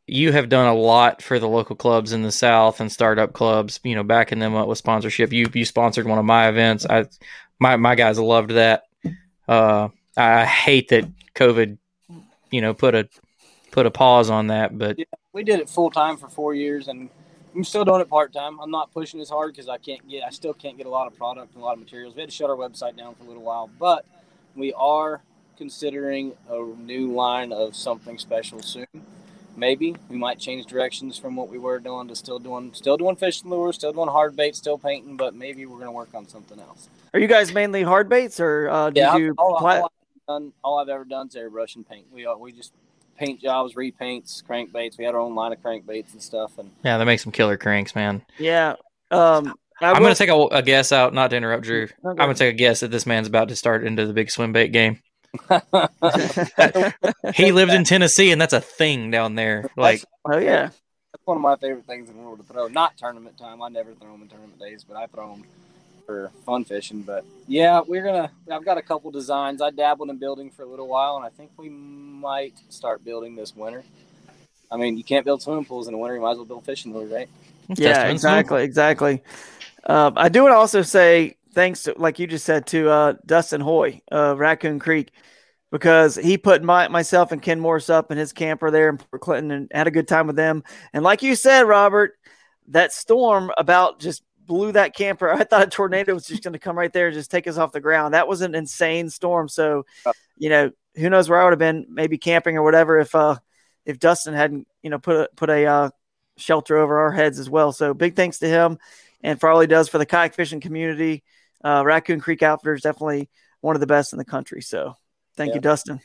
you 0.08 0.32
have 0.32 0.48
done 0.48 0.68
a 0.68 0.74
lot 0.74 1.22
for 1.22 1.40
the 1.40 1.50
local 1.50 1.76
clubs 1.76 2.14
in 2.14 2.22
the 2.22 2.32
South 2.32 2.80
and 2.80 2.90
startup 2.90 3.34
clubs, 3.34 3.82
you 3.84 3.96
know, 3.96 4.04
backing 4.04 4.40
them 4.40 4.56
up 4.56 4.70
with 4.70 4.78
sponsorship. 4.78 5.34
You 5.34 5.50
you 5.54 5.66
sponsored 5.66 6.08
one 6.08 6.20
of 6.20 6.26
my 6.26 6.48
events. 6.48 6.86
I 6.90 7.08
my 7.60 7.76
my 7.76 7.96
guys 7.96 8.18
loved 8.18 8.52
that. 8.52 8.84
Uh, 9.46 9.90
I 10.16 10.46
hate 10.46 10.88
that 10.88 11.06
COVID, 11.36 11.78
you 12.52 12.62
know, 12.62 12.74
put 12.74 12.96
a 12.96 13.08
put 13.72 13.86
a 13.86 13.92
pause 13.92 14.30
on 14.30 14.48
that, 14.48 14.78
but 14.78 14.98
yeah, 14.98 15.06
we 15.34 15.44
did 15.44 15.60
it 15.60 15.70
full 15.70 15.92
time 15.92 16.18
for 16.18 16.28
four 16.28 16.54
years, 16.54 16.88
and 16.88 17.10
I'm 17.56 17.64
still 17.64 17.86
doing 17.86 18.02
it 18.02 18.10
part 18.10 18.34
time. 18.34 18.60
I'm 18.60 18.72
not 18.72 18.92
pushing 18.92 19.20
as 19.22 19.30
hard 19.30 19.54
because 19.54 19.68
I 19.68 19.78
can't 19.78 20.08
get, 20.10 20.24
I 20.24 20.30
still 20.30 20.54
can't 20.54 20.78
get 20.78 20.86
a 20.86 20.90
lot 20.90 21.08
of 21.08 21.16
product 21.16 21.54
and 21.54 21.62
a 21.62 21.66
lot 21.66 21.74
of 21.74 21.80
materials. 21.80 22.16
We 22.16 22.22
had 22.22 22.30
to 22.30 22.36
shut 22.36 22.50
our 22.50 22.56
website 22.56 22.98
down 22.98 23.16
for 23.16 23.24
a 23.24 23.28
little 23.28 23.44
while, 23.44 23.70
but 23.80 24.06
we 24.56 24.74
are 24.74 25.22
considering 25.58 26.34
a 26.50 26.64
new 26.64 27.14
line 27.14 27.52
of 27.52 27.76
something 27.76 28.18
special 28.18 28.62
soon 28.62 28.88
maybe 29.60 29.96
we 30.08 30.18
might 30.18 30.40
change 30.40 30.66
directions 30.66 31.18
from 31.18 31.36
what 31.36 31.50
we 31.50 31.60
were 31.60 31.80
doing 31.80 32.08
to 32.08 32.16
still 32.16 32.40
doing 32.40 32.74
still 32.74 32.98
doing 32.98 33.16
fishing 33.16 33.50
lures, 33.50 33.76
still 33.76 33.94
doing 33.94 34.08
hard 34.08 34.36
bait, 34.36 34.56
still 34.56 34.78
painting, 34.78 35.18
but 35.18 35.36
maybe 35.36 35.66
we're 35.66 35.78
gonna 35.78 35.92
work 35.92 36.10
on 36.14 36.28
something 36.28 36.60
else. 36.60 36.90
Are 37.14 37.20
you 37.20 37.28
guys 37.28 37.54
mainly 37.54 37.84
hard 37.84 38.10
baits 38.10 38.40
or 38.40 38.70
uh, 38.70 38.90
do 38.90 39.02
yeah, 39.02 39.18
you 39.18 39.36
all, 39.38 39.58
plat- 39.58 39.82
all, 39.82 39.86
I've 39.86 39.99
done, 40.30 40.54
all 40.64 40.80
I've 40.80 40.90
ever 40.90 41.04
done 41.04 41.28
is 41.28 41.36
airbrush 41.36 41.76
and 41.76 41.88
paint. 41.88 42.06
We 42.14 42.28
we 42.40 42.52
just 42.52 42.72
paint 43.18 43.42
jobs, 43.42 43.74
repaints, 43.74 44.44
crankbaits. 44.44 44.98
We 44.98 45.04
had 45.04 45.16
our 45.16 45.20
own 45.20 45.36
line 45.36 45.52
of 45.52 45.62
crankbaits 45.62 46.14
and 46.14 46.22
stuff. 46.22 46.58
And 46.58 46.72
yeah, 46.86 46.98
they 46.98 47.04
make 47.04 47.20
some 47.20 47.34
killer 47.34 47.58
cranks, 47.58 47.96
man. 47.96 48.22
Yeah. 48.38 48.76
Um, 49.12 49.56
I 49.82 49.90
am 49.92 49.98
going 50.02 50.14
to 50.14 50.18
take 50.18 50.30
a, 50.30 50.38
a, 50.52 50.62
guess 50.62 50.92
out, 50.92 51.14
not 51.14 51.30
to 51.32 51.38
interrupt 51.38 51.64
Drew. 51.64 51.84
Okay. 51.84 51.94
I'm 52.06 52.16
going 52.16 52.34
to 52.34 52.36
take 52.36 52.54
a 52.54 52.58
guess 52.58 52.82
that 52.82 52.92
this 52.92 53.06
man's 53.06 53.28
about 53.28 53.50
to 53.50 53.56
start 53.56 53.84
into 53.84 54.06
the 54.06 54.14
big 54.14 54.30
swim 54.30 54.54
bait 54.54 54.70
game. 54.70 55.02
he 57.36 57.52
lived 57.52 57.72
in 57.72 57.84
Tennessee, 57.84 58.32
and 58.32 58.42
that's 58.42 58.54
a 58.54 58.62
thing 58.62 59.12
down 59.12 59.36
there. 59.36 59.70
Like, 59.78 60.04
oh 60.26 60.38
yeah, 60.38 60.70
that's 61.12 61.26
one 61.26 61.38
of 61.38 61.42
my 61.42 61.56
favorite 61.56 61.86
things 61.86 62.10
in 62.10 62.18
the 62.18 62.22
world 62.24 62.40
to 62.40 62.46
throw. 62.52 62.68
Not 62.68 62.98
tournament 62.98 63.38
time. 63.38 63.62
I 63.62 63.70
never 63.70 63.94
throw 63.94 64.12
them 64.12 64.24
in 64.24 64.28
tournament 64.28 64.60
days, 64.60 64.84
but 64.84 64.98
I 64.98 65.06
throw 65.06 65.36
them 65.36 65.46
for 66.10 66.32
fun 66.44 66.64
fishing. 66.64 67.04
But 67.04 67.24
yeah, 67.48 67.82
we're 67.86 68.04
gonna. 68.04 68.32
I've 68.52 68.66
got 68.66 68.80
a 68.80 68.82
couple 68.82 69.12
designs. 69.12 69.62
I 69.62 69.70
dabbled 69.70 70.10
in 70.10 70.18
building 70.18 70.50
for 70.50 70.64
a 70.64 70.66
little 70.66 70.88
while, 70.88 71.18
and 71.18 71.24
I 71.26 71.30
think 71.30 71.52
we 71.56 71.70
might 71.70 72.56
start 72.70 73.06
building 73.06 73.36
this 73.36 73.56
winter. 73.56 73.84
I 74.72 74.78
mean, 74.78 74.98
you 74.98 75.04
can't 75.04 75.24
build 75.24 75.44
swimming 75.44 75.66
pools 75.66 75.88
in 75.88 75.94
the 75.94 76.00
winter. 76.00 76.16
You 76.16 76.22
might 76.22 76.32
as 76.32 76.38
well 76.38 76.46
build 76.46 76.66
fishing 76.66 76.96
lures, 76.96 77.12
right? 77.12 77.30
Yeah, 77.76 78.08
exactly, 78.08 78.64
exactly. 78.64 79.22
Um, 79.86 80.14
I 80.16 80.30
do 80.30 80.42
want 80.42 80.54
to 80.54 80.58
also 80.58 80.82
say 80.82 81.36
thanks 81.54 81.84
to, 81.84 81.94
like 81.96 82.18
you 82.18 82.26
just 82.26 82.46
said, 82.46 82.66
to 82.68 82.90
uh, 82.90 83.14
Dustin 83.28 83.62
Hoy, 83.62 84.02
uh, 84.12 84.34
Raccoon 84.36 84.80
Creek, 84.80 85.12
because 85.72 86.16
he 86.16 86.40
put 86.40 86.64
my 86.64 86.88
myself 86.88 87.32
and 87.32 87.40
Ken 87.40 87.60
Morse 87.60 87.92
up 87.92 88.12
in 88.12 88.18
his 88.18 88.34
camper 88.34 88.72
there 88.72 88.90
in 88.90 88.98
Port 88.98 89.22
Clinton 89.22 89.52
and 89.52 89.72
had 89.72 89.86
a 89.86 89.92
good 89.92 90.08
time 90.08 90.26
with 90.26 90.38
them. 90.38 90.64
And 90.92 91.04
like 91.04 91.22
you 91.22 91.36
said, 91.36 91.68
Robert, 91.68 92.18
that 92.70 92.94
storm 92.94 93.52
about 93.58 94.00
just 94.00 94.24
blew 94.50 94.74
that 94.74 94.94
camper. 94.94 95.32
I 95.34 95.46
thought 95.46 95.68
a 95.68 95.70
tornado 95.70 96.14
was 96.14 96.26
just 96.26 96.44
going 96.44 96.54
to 96.54 96.60
come 96.60 96.78
right 96.78 96.92
there 96.92 97.08
and 97.08 97.14
just 97.14 97.32
take 97.32 97.48
us 97.48 97.58
off 97.58 97.72
the 97.72 97.80
ground. 97.80 98.14
That 98.14 98.28
was 98.28 98.42
an 98.42 98.54
insane 98.56 99.10
storm. 99.10 99.48
So, 99.48 99.86
you 100.36 100.50
know, 100.50 100.72
who 100.96 101.10
knows 101.10 101.30
where 101.30 101.40
I 101.40 101.46
would 101.46 101.54
have 101.54 101.60
been, 101.60 101.86
maybe 101.90 102.18
camping 102.18 102.58
or 102.58 102.64
whatever, 102.64 103.00
if 103.00 103.16
uh 103.16 103.38
if 103.86 103.98
Dustin 103.98 104.34
hadn't, 104.34 104.68
you 104.84 104.90
know, 104.90 105.00
put 105.00 105.16
a 105.16 105.30
put 105.38 105.50
a 105.50 105.66
uh, 105.66 105.90
shelter 106.38 106.78
over 106.78 107.00
our 107.00 107.12
heads 107.12 107.40
as 107.40 107.50
well. 107.50 107.72
So 107.72 107.94
big 107.94 108.16
thanks 108.16 108.40
to 108.40 108.48
him 108.50 108.78
and 109.22 109.40
for 109.40 109.50
all 109.50 109.62
he 109.62 109.68
does 109.68 109.88
for 109.88 109.98
the 109.98 110.06
kayak 110.06 110.34
fishing 110.34 110.60
community 110.60 111.24
uh, 111.64 111.84
Raccoon 111.86 112.20
Creek 112.20 112.44
Outfitter 112.44 112.74
is 112.74 112.82
definitely 112.82 113.30
one 113.62 113.76
of 113.76 113.80
the 113.80 113.88
best 113.88 114.14
in 114.14 114.20
the 114.20 114.26
country. 114.26 114.62
So 114.62 114.96
thank 115.36 115.50
yeah. 115.50 115.56
you, 115.56 115.62
Dustin. 115.62 116.00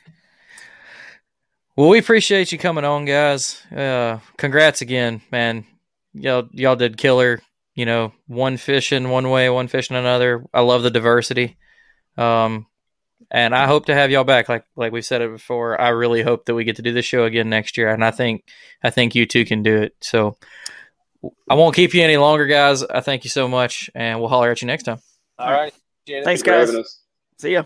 Well, 1.77 1.89
we 1.89 1.99
appreciate 1.99 2.53
you 2.53 2.59
coming 2.59 2.85
on, 2.85 3.05
guys. 3.05 3.65
Uh, 3.67 4.19
congrats 4.37 4.81
again, 4.81 5.23
man. 5.31 5.65
Y'all, 6.13 6.49
y'all 6.53 6.77
did 6.77 6.97
killer. 6.97 7.41
You 7.75 7.87
know, 7.87 8.13
one 8.27 8.57
fishing 8.57 9.11
one 9.11 9.31
way, 9.31 9.51
one 9.51 9.69
fishing 9.69 9.97
another. 9.97 10.45
I 10.55 10.61
love 10.61 10.83
the 10.83 10.91
diversity. 10.91 11.57
Um, 12.17 12.67
and 13.31 13.55
I 13.55 13.67
hope 13.67 13.87
to 13.87 13.95
have 13.95 14.11
y'all 14.11 14.25
back. 14.25 14.49
Like 14.49 14.65
like 14.77 14.93
we've 14.93 15.05
said 15.05 15.23
it 15.23 15.31
before. 15.31 15.81
I 15.81 15.89
really 15.89 16.23
hope 16.23 16.45
that 16.47 16.55
we 16.55 16.65
get 16.65 16.77
to 16.77 16.83
do 16.83 16.93
this 16.93 17.05
show 17.05 17.25
again 17.25 17.49
next 17.49 17.77
year, 17.77 17.89
and 17.89 18.05
I 18.05 18.11
think 18.11 18.45
I 18.83 18.91
think 18.91 19.15
you 19.15 19.27
two 19.27 19.45
can 19.45 19.63
do 19.63 19.83
it. 19.83 19.97
So 20.01 20.37
I 21.49 21.55
won't 21.55 21.75
keep 21.75 21.95
you 21.95 22.03
any 22.03 22.17
longer, 22.17 22.47
guys. 22.47 22.83
I 22.83 23.01
thank 23.01 23.25
you 23.25 23.31
so 23.31 23.49
much, 23.49 23.91
and 23.95 24.21
we'll 24.21 24.29
holler 24.29 24.51
at 24.51 24.63
you 24.63 24.67
next 24.67 24.85
time. 24.85 24.99
All 25.39 25.51
right. 25.51 25.73
Thanks, 26.07 26.43
guys. 26.43 26.71
See 27.39 27.53
ya. 27.53 27.65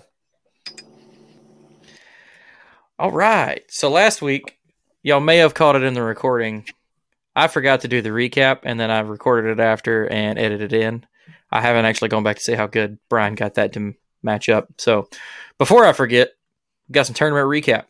All 2.98 3.12
right. 3.12 3.62
So 3.68 3.90
last 3.90 4.22
week, 4.22 4.58
y'all 5.02 5.20
may 5.20 5.38
have 5.38 5.54
caught 5.54 5.76
it 5.76 5.82
in 5.82 5.94
the 5.94 6.02
recording. 6.02 6.66
I 7.38 7.46
forgot 7.46 7.82
to 7.82 7.88
do 7.88 8.02
the 8.02 8.08
recap, 8.08 8.60
and 8.64 8.80
then 8.80 8.90
I 8.90 8.98
recorded 8.98 9.52
it 9.52 9.62
after 9.62 10.10
and 10.10 10.40
edited 10.40 10.72
it 10.72 10.82
in. 10.82 11.06
I 11.52 11.60
haven't 11.60 11.84
actually 11.84 12.08
gone 12.08 12.24
back 12.24 12.36
to 12.36 12.42
see 12.42 12.54
how 12.54 12.66
good 12.66 12.98
Brian 13.08 13.36
got 13.36 13.54
that 13.54 13.72
to 13.74 13.94
match 14.24 14.48
up. 14.48 14.66
So 14.76 15.08
before 15.56 15.84
I 15.84 15.92
forget, 15.92 16.30
got 16.90 17.06
some 17.06 17.14
tournament 17.14 17.46
recap. 17.46 17.84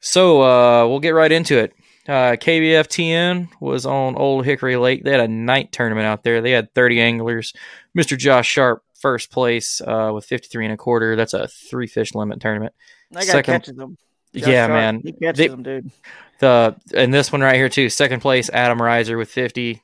So 0.00 0.42
uh, 0.42 0.88
we'll 0.88 0.98
get 0.98 1.10
right 1.10 1.30
into 1.30 1.56
it. 1.56 1.72
Uh, 2.08 2.34
KBF 2.34 2.88
TN 2.88 3.48
was 3.60 3.86
on 3.86 4.16
Old 4.16 4.44
Hickory 4.44 4.74
Lake. 4.74 5.04
They 5.04 5.12
had 5.12 5.20
a 5.20 5.28
night 5.28 5.70
tournament 5.70 6.06
out 6.06 6.24
there. 6.24 6.40
They 6.40 6.50
had 6.50 6.74
30 6.74 7.00
anglers. 7.00 7.52
Mr. 7.96 8.18
Josh 8.18 8.48
Sharp, 8.48 8.82
first 8.98 9.30
place 9.30 9.80
uh, 9.80 10.10
with 10.12 10.24
53 10.24 10.64
and 10.64 10.74
a 10.74 10.76
quarter. 10.76 11.14
That's 11.14 11.32
a 11.32 11.46
three 11.46 11.86
fish 11.86 12.12
limit 12.12 12.40
tournament. 12.40 12.74
Guy 13.14 13.20
Second, 13.20 13.54
catches 13.54 13.76
them. 13.76 13.98
Josh 14.34 14.48
yeah, 14.48 14.66
man. 14.68 15.00
He 15.04 15.12
catches 15.12 15.38
they, 15.38 15.48
them, 15.48 15.62
dude. 15.62 15.90
The 16.38 16.76
and 16.94 17.12
this 17.12 17.30
one 17.30 17.40
right 17.40 17.56
here 17.56 17.68
too. 17.68 17.88
Second 17.88 18.20
place, 18.20 18.50
Adam 18.50 18.78
Reiser 18.78 19.16
with 19.16 19.30
50. 19.30 19.82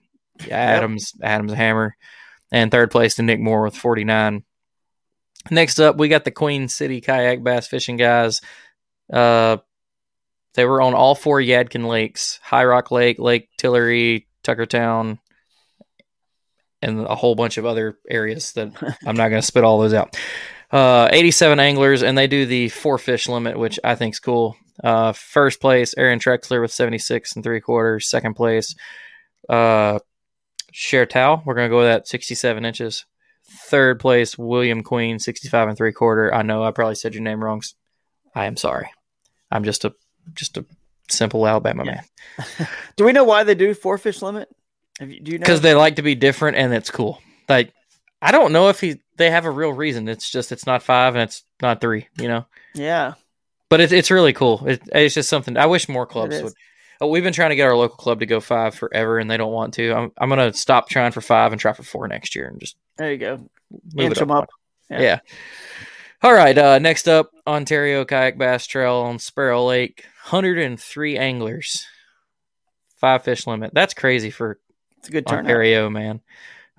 Adams 0.51 1.15
Adams 1.23 1.53
Hammer, 1.53 1.97
and 2.51 2.71
third 2.71 2.91
place 2.91 3.17
to 3.17 3.23
Nick 3.23 3.41
Moore 3.41 3.63
with 3.63 3.77
49. 3.77 4.45
Next 5.51 5.79
up, 5.79 5.97
we 5.97 6.09
got 6.09 6.25
the 6.25 6.31
Queen 6.31 6.69
City 6.69 7.01
Kayak 7.01 7.43
Bass 7.43 7.67
Fishing 7.67 7.97
guys. 7.97 8.41
Uh, 9.13 9.59
they 10.55 10.65
were 10.65 10.83
on 10.83 10.95
all 10.95 11.15
four 11.15 11.41
Yadkin 11.41 11.87
lakes: 11.87 12.39
High 12.43 12.65
Rock 12.65 12.91
Lake, 12.91 13.19
Lake 13.19 13.49
Tillery, 13.57 14.27
Tuckertown, 14.45 15.19
and 16.83 17.01
a 17.01 17.15
whole 17.15 17.35
bunch 17.35 17.59
of 17.59 17.67
other 17.67 17.99
areas 18.09 18.53
that 18.53 18.73
I'm 19.07 19.17
not 19.17 19.29
going 19.29 19.41
to 19.41 19.47
spit 19.47 19.65
all 19.65 19.81
those 19.81 19.95
out. 19.95 20.17
Uh, 20.71 21.09
87 21.11 21.59
anglers, 21.61 22.03
and 22.03 22.17
they 22.17 22.27
do 22.27 22.45
the 22.45 22.69
four 22.69 22.99
fish 22.99 23.29
limit, 23.29 23.59
which 23.59 23.81
I 23.83 23.95
think 23.95 24.15
is 24.15 24.21
cool. 24.21 24.57
Uh, 24.85 25.13
first 25.13 25.61
place, 25.61 25.95
Aaron 25.97 26.19
Trexler 26.19 26.61
with 26.61 26.73
76 26.73 27.35
and 27.35 27.43
three 27.43 27.61
quarters. 27.61 28.09
Second 28.09 28.35
place, 28.35 28.75
uh, 29.49 29.99
Tao. 31.09 31.43
We're 31.45 31.55
going 31.55 31.67
to 31.67 31.71
go 31.71 31.79
with 31.79 31.87
that 31.87 32.07
67 32.07 32.65
inches. 32.65 33.07
Third 33.51 33.99
place, 33.99 34.37
William 34.37 34.83
Queen, 34.83 35.19
65 35.19 35.69
and 35.69 35.77
three 35.77 35.93
quarter. 35.93 36.33
I 36.35 36.43
know 36.43 36.63
I 36.63 36.71
probably 36.71 36.95
said 36.97 37.15
your 37.15 37.23
name 37.23 37.43
wrong. 37.43 37.63
I 38.35 38.45
am 38.45 38.57
sorry. 38.59 38.91
I'm 39.51 39.65
just 39.65 39.87
a 39.87 39.95
just 40.35 40.59
a 40.59 40.67
simple 41.11 41.47
Alabama 41.49 41.85
Yeah. 41.87 42.03
man. 42.59 42.69
Do 42.97 43.05
we 43.07 43.13
know 43.13 43.25
why 43.25 43.45
they 43.45 43.55
do 43.55 43.73
four 43.73 43.97
fish 43.97 44.21
limit? 44.21 44.51
You, 45.01 45.07
do 45.21 45.33
you 45.33 45.39
know? 45.39 45.43
because 45.43 45.63
they 45.63 45.75
like 45.75 45.97
to 45.97 46.03
be 46.03 46.15
different 46.15 46.59
and 46.59 46.75
it's 46.75 46.91
cool. 46.91 47.23
Like 47.49 47.73
I 48.21 48.33
don't 48.33 48.53
know 48.53 48.69
if 48.69 48.81
he 48.81 49.01
they 49.17 49.31
have 49.31 49.45
a 49.45 49.51
real 49.51 49.73
reason. 49.73 50.09
It's 50.09 50.31
just 50.31 50.53
it's 50.53 50.67
not 50.67 50.83
five 50.83 51.15
and 51.15 51.23
it's 51.23 51.45
not 51.63 51.81
three, 51.81 52.09
you 52.19 52.29
know. 52.29 52.47
yeah, 52.75 53.15
But 53.69 53.81
it's 53.81 53.93
it's 53.93 54.11
really 54.11 54.33
cool. 54.33 54.67
It, 54.67 54.83
it's 54.93 55.15
just 55.15 55.29
something 55.29 55.57
I 55.57 55.67
wish 55.67 55.89
more 55.89 56.07
clubs 56.07 56.41
would. 56.43 56.53
Oh, 57.01 57.07
we've 57.07 57.23
been 57.23 57.33
trying 57.33 57.51
to 57.51 57.57
get 57.57 57.67
our 57.69 57.77
local 57.77 57.97
club 57.97 58.21
to 58.21 58.27
go 58.27 58.41
five 58.41 58.75
forever, 58.75 59.19
and 59.19 59.31
they 59.31 59.37
don't 59.37 59.53
want 59.53 59.75
to. 59.75 59.93
I'm 59.93 60.13
I'm 60.19 60.29
gonna 60.29 60.53
stop 60.53 60.89
trying 60.89 61.13
for 61.13 61.21
five 61.21 61.53
and 61.53 61.61
try 61.61 61.73
for 61.73 61.85
four 61.85 62.09
next 62.09 62.35
year, 62.35 62.49
and 62.49 62.59
just 62.59 62.77
there 62.97 63.13
you 63.13 63.19
go. 63.19 63.37
move 63.95 64.07
Inch 64.07 64.19
them 64.19 64.31
up. 64.33 64.45
up. 64.45 64.51
Yeah. 64.91 65.01
Yeah. 65.01 65.19
All 66.23 66.33
right. 66.33 66.59
Uh, 66.59 66.81
next 66.81 67.07
up, 67.09 67.31
Ontario 67.47 68.05
Kayak 68.05 68.37
Bass 68.39 68.67
Trail 68.67 68.95
on 68.95 69.21
Sparrow 69.21 69.65
Lake. 69.67 70.05
103 70.31 71.17
anglers. 71.17 71.87
Five 72.97 73.23
fish 73.23 73.47
limit. 73.47 73.71
That's 73.73 73.95
crazy 73.95 74.31
for 74.31 74.59
It's 74.99 75.09
a 75.09 75.13
good 75.13 75.27
turnout. 75.27 75.45
Ontario, 75.45 75.89
man. 75.89 76.21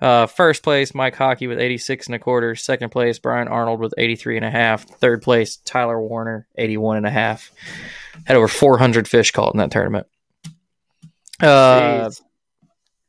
Uh, 0.00 0.26
first 0.26 0.62
place, 0.62 0.94
Mike 0.94 1.14
Hockey 1.14 1.46
with 1.46 1.58
86 1.58 2.06
and 2.06 2.14
a 2.14 2.18
quarter. 2.18 2.54
Second 2.54 2.90
place, 2.90 3.18
Brian 3.18 3.48
Arnold 3.48 3.80
with 3.80 3.92
83 3.98 4.36
and 4.36 4.46
a 4.46 4.50
half. 4.50 4.84
Third 4.84 5.22
place, 5.22 5.56
Tyler 5.58 6.00
Warner, 6.00 6.46
81 6.56 6.98
and 6.98 7.06
a 7.06 7.10
half. 7.10 7.50
Had 8.24 8.36
over 8.36 8.48
400 8.48 9.06
fish 9.06 9.30
caught 9.30 9.54
in 9.54 9.58
that 9.58 9.70
tournament. 9.70 10.06
Uh, 11.40 12.10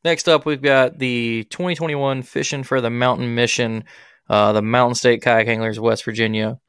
Next 0.03 0.27
up, 0.27 0.45
we've 0.45 0.61
got 0.61 0.97
the 0.97 1.45
2021 1.49 2.23
Fishing 2.23 2.63
for 2.63 2.81
the 2.81 2.89
Mountain 2.89 3.35
Mission, 3.35 3.83
uh, 4.29 4.51
the 4.51 4.61
Mountain 4.61 4.95
State 4.95 5.21
Kayak 5.21 5.47
Anglers, 5.47 5.79
West 5.79 6.03
Virginia. 6.05 6.59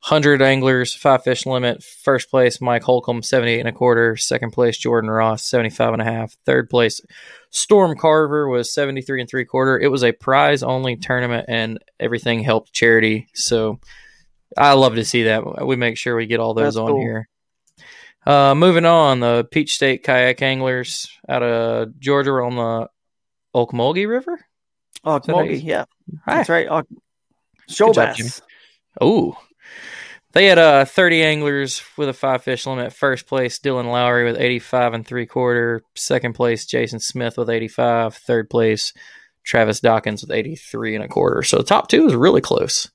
100 0.00 0.40
anglers, 0.42 0.94
five 0.94 1.24
fish 1.24 1.44
limit. 1.44 1.82
First 1.82 2.30
place, 2.30 2.60
Mike 2.60 2.84
Holcomb, 2.84 3.22
78 3.22 3.60
and 3.60 3.68
a 3.68 3.72
quarter. 3.72 4.16
Second 4.16 4.52
place, 4.52 4.78
Jordan 4.78 5.10
Ross, 5.10 5.44
75 5.48 5.94
and 5.94 6.02
a 6.02 6.04
half. 6.04 6.36
Third 6.46 6.70
place, 6.70 7.00
Storm 7.50 7.96
Carver 7.98 8.48
was 8.48 8.72
73 8.72 9.20
and 9.22 9.28
three 9.28 9.44
quarter. 9.44 9.78
It 9.78 9.88
was 9.90 10.04
a 10.04 10.12
prize 10.12 10.62
only 10.62 10.96
tournament 10.96 11.46
and 11.48 11.78
everything 11.98 12.40
helped 12.40 12.72
charity. 12.72 13.26
So 13.34 13.80
I 14.56 14.74
love 14.74 14.94
to 14.94 15.04
see 15.04 15.24
that. 15.24 15.66
We 15.66 15.74
make 15.76 15.96
sure 15.98 16.14
we 16.16 16.26
get 16.26 16.40
all 16.40 16.54
those 16.54 16.74
That's 16.74 16.76
on 16.76 16.88
cool. 16.92 17.00
here. 17.00 17.28
Uh, 18.24 18.54
moving 18.54 18.84
on, 18.84 19.20
the 19.20 19.48
Peach 19.50 19.74
State 19.74 20.04
Kayak 20.04 20.42
Anglers 20.42 21.08
out 21.28 21.42
of 21.42 21.98
Georgia 21.98 22.32
on 22.32 22.56
the 22.56 22.88
Ocmulgee 23.54 24.08
River. 24.08 24.34
Is 24.34 24.40
that 25.04 25.26
how 25.26 25.40
you- 25.42 25.56
Ocmulgee, 25.56 25.64
yeah, 25.64 25.84
Hi. 26.26 26.36
that's 26.36 26.48
right. 26.48 26.68
Shoal 27.68 27.92
bass. 27.94 28.42
Oh, 29.00 29.36
they 30.32 30.46
had 30.46 30.58
uh, 30.58 30.84
30 30.84 31.22
anglers 31.22 31.82
with 31.96 32.08
a 32.08 32.12
five 32.12 32.42
fish 32.42 32.66
limit. 32.66 32.92
First 32.92 33.26
place, 33.26 33.58
Dylan 33.58 33.90
Lowry 33.90 34.24
with 34.24 34.40
85 34.40 34.94
and 34.94 35.06
three 35.06 35.26
quarter. 35.26 35.82
Second 35.94 36.34
place, 36.34 36.66
Jason 36.66 37.00
Smith 37.00 37.36
with 37.38 37.48
85. 37.50 38.14
Third 38.14 38.50
place, 38.50 38.92
Travis 39.44 39.80
Dawkins 39.80 40.22
with 40.22 40.30
83 40.30 40.96
and 40.96 41.04
a 41.04 41.08
quarter. 41.08 41.42
So 41.42 41.58
the 41.58 41.64
top 41.64 41.88
two 41.88 42.06
is 42.06 42.14
really 42.14 42.40
close. 42.40 42.90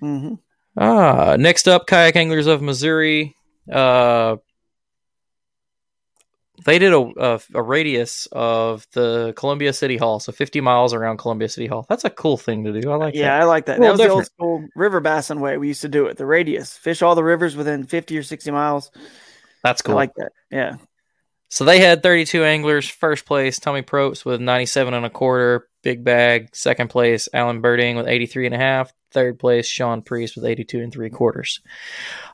hmm 0.00 0.34
Ah, 0.76 1.34
next 1.36 1.66
up, 1.66 1.86
kayak 1.88 2.14
anglers 2.14 2.46
of 2.46 2.62
Missouri. 2.62 3.34
Uh, 3.72 4.36
they 6.64 6.78
did 6.78 6.92
a, 6.92 7.12
a 7.16 7.40
a 7.54 7.62
radius 7.62 8.26
of 8.32 8.86
the 8.92 9.32
Columbia 9.36 9.72
City 9.72 9.96
Hall, 9.96 10.20
so 10.20 10.32
50 10.32 10.60
miles 10.60 10.92
around 10.92 11.18
Columbia 11.18 11.48
City 11.48 11.66
Hall. 11.66 11.86
That's 11.88 12.04
a 12.04 12.10
cool 12.10 12.36
thing 12.36 12.64
to 12.64 12.80
do. 12.80 12.90
I 12.90 12.96
like 12.96 13.14
that. 13.14 13.20
Yeah, 13.20 13.38
that. 13.38 13.42
I 13.42 13.44
like 13.44 13.66
that. 13.66 13.80
That 13.80 13.90
was 13.90 14.00
the 14.00 14.08
old 14.08 14.26
school 14.26 14.66
river 14.74 15.00
bassin 15.00 15.40
way. 15.40 15.56
We 15.56 15.68
used 15.68 15.82
to 15.82 15.88
do 15.88 16.06
it. 16.06 16.16
The 16.16 16.26
radius, 16.26 16.76
fish 16.76 17.02
all 17.02 17.14
the 17.14 17.24
rivers 17.24 17.56
within 17.56 17.84
fifty 17.84 18.18
or 18.18 18.22
sixty 18.22 18.50
miles. 18.50 18.90
That's 19.62 19.82
cool. 19.82 19.94
I 19.94 19.96
like 19.96 20.14
that. 20.16 20.32
Yeah. 20.50 20.76
So 21.50 21.64
they 21.64 21.80
had 21.80 22.02
32 22.02 22.44
anglers. 22.44 22.88
First 22.88 23.24
place, 23.24 23.58
Tommy 23.58 23.82
Probst 23.82 24.24
with 24.24 24.40
97 24.40 24.92
and 24.92 25.06
a 25.06 25.10
quarter, 25.10 25.68
big 25.82 26.04
bag. 26.04 26.54
Second 26.54 26.90
place, 26.90 27.28
Alan 27.32 27.62
Birding 27.62 27.96
with 27.96 28.06
83 28.06 28.46
and 28.46 28.54
a 28.54 28.58
half. 28.58 28.92
Third 29.10 29.38
place, 29.38 29.66
Sean 29.66 30.02
Priest 30.02 30.36
with 30.36 30.44
82 30.44 30.80
and 30.80 30.92
three 30.92 31.08
quarters. 31.08 31.60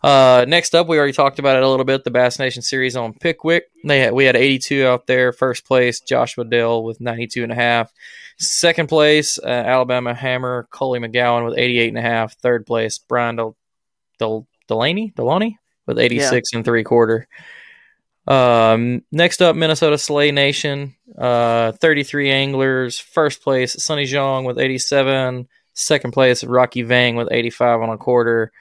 Uh, 0.03 0.45
next 0.49 0.75
up, 0.75 0.89
we 0.89 0.99
already 0.99 1.13
talked 1.13 1.39
about 1.39 1.57
it 1.57 1.63
a 1.63 1.69
little 1.69 1.85
bit. 1.85 2.03
The 2.03 2.11
Bass 2.11 2.39
Nation 2.39 2.63
series 2.63 2.97
on 2.97 3.15
Pickwick. 3.15 3.65
They 3.85 4.01
had, 4.01 4.13
we 4.13 4.25
had 4.25 4.35
82 4.35 4.85
out 4.85 5.07
there. 5.07 5.33
First 5.33 5.65
place, 5.67 6.01
Joshua 6.01 6.45
Dell 6.45 6.83
with 6.83 7.01
92 7.01 7.45
and 7.45 7.53
a 7.53 7.55
half. 7.55 7.93
Second 8.39 8.89
place, 8.89 9.39
uh, 9.39 9.47
Alabama 9.47 10.15
Hammer, 10.15 10.67
Coley 10.71 10.99
McGowan 10.99 11.45
with 11.45 11.57
88 11.57 11.89
and 11.89 11.99
a 11.99 12.03
half. 12.03 12.35
Third 12.39 12.67
place, 12.67 12.99
Brian 12.99 13.37
Del, 13.37 13.57
Del, 14.19 14.47
Delaney, 14.67 15.13
Deloney 15.17 15.57
with 15.87 15.99
86 15.99 16.53
and 16.55 16.65
three 16.65 16.83
quarter. 16.83 17.29
Um, 18.27 19.03
next 19.13 19.43
up, 19.43 19.55
Minnesota 19.55 19.99
Slay 19.99 20.33
Nation, 20.33 20.97
uh, 21.17 21.73
33 21.73 22.31
anglers. 22.31 22.99
First 22.99 23.43
place, 23.43 23.83
Sonny 23.83 24.05
Zhang 24.05 24.45
with 24.45 24.59
87. 24.59 25.47
Second 25.75 26.13
place, 26.13 26.45
Rocky 26.45 26.83
Vang 26.83 27.17
with 27.17 27.29
85 27.31 27.81
and 27.83 27.93
a 27.93 27.99
quarter. 27.99 28.53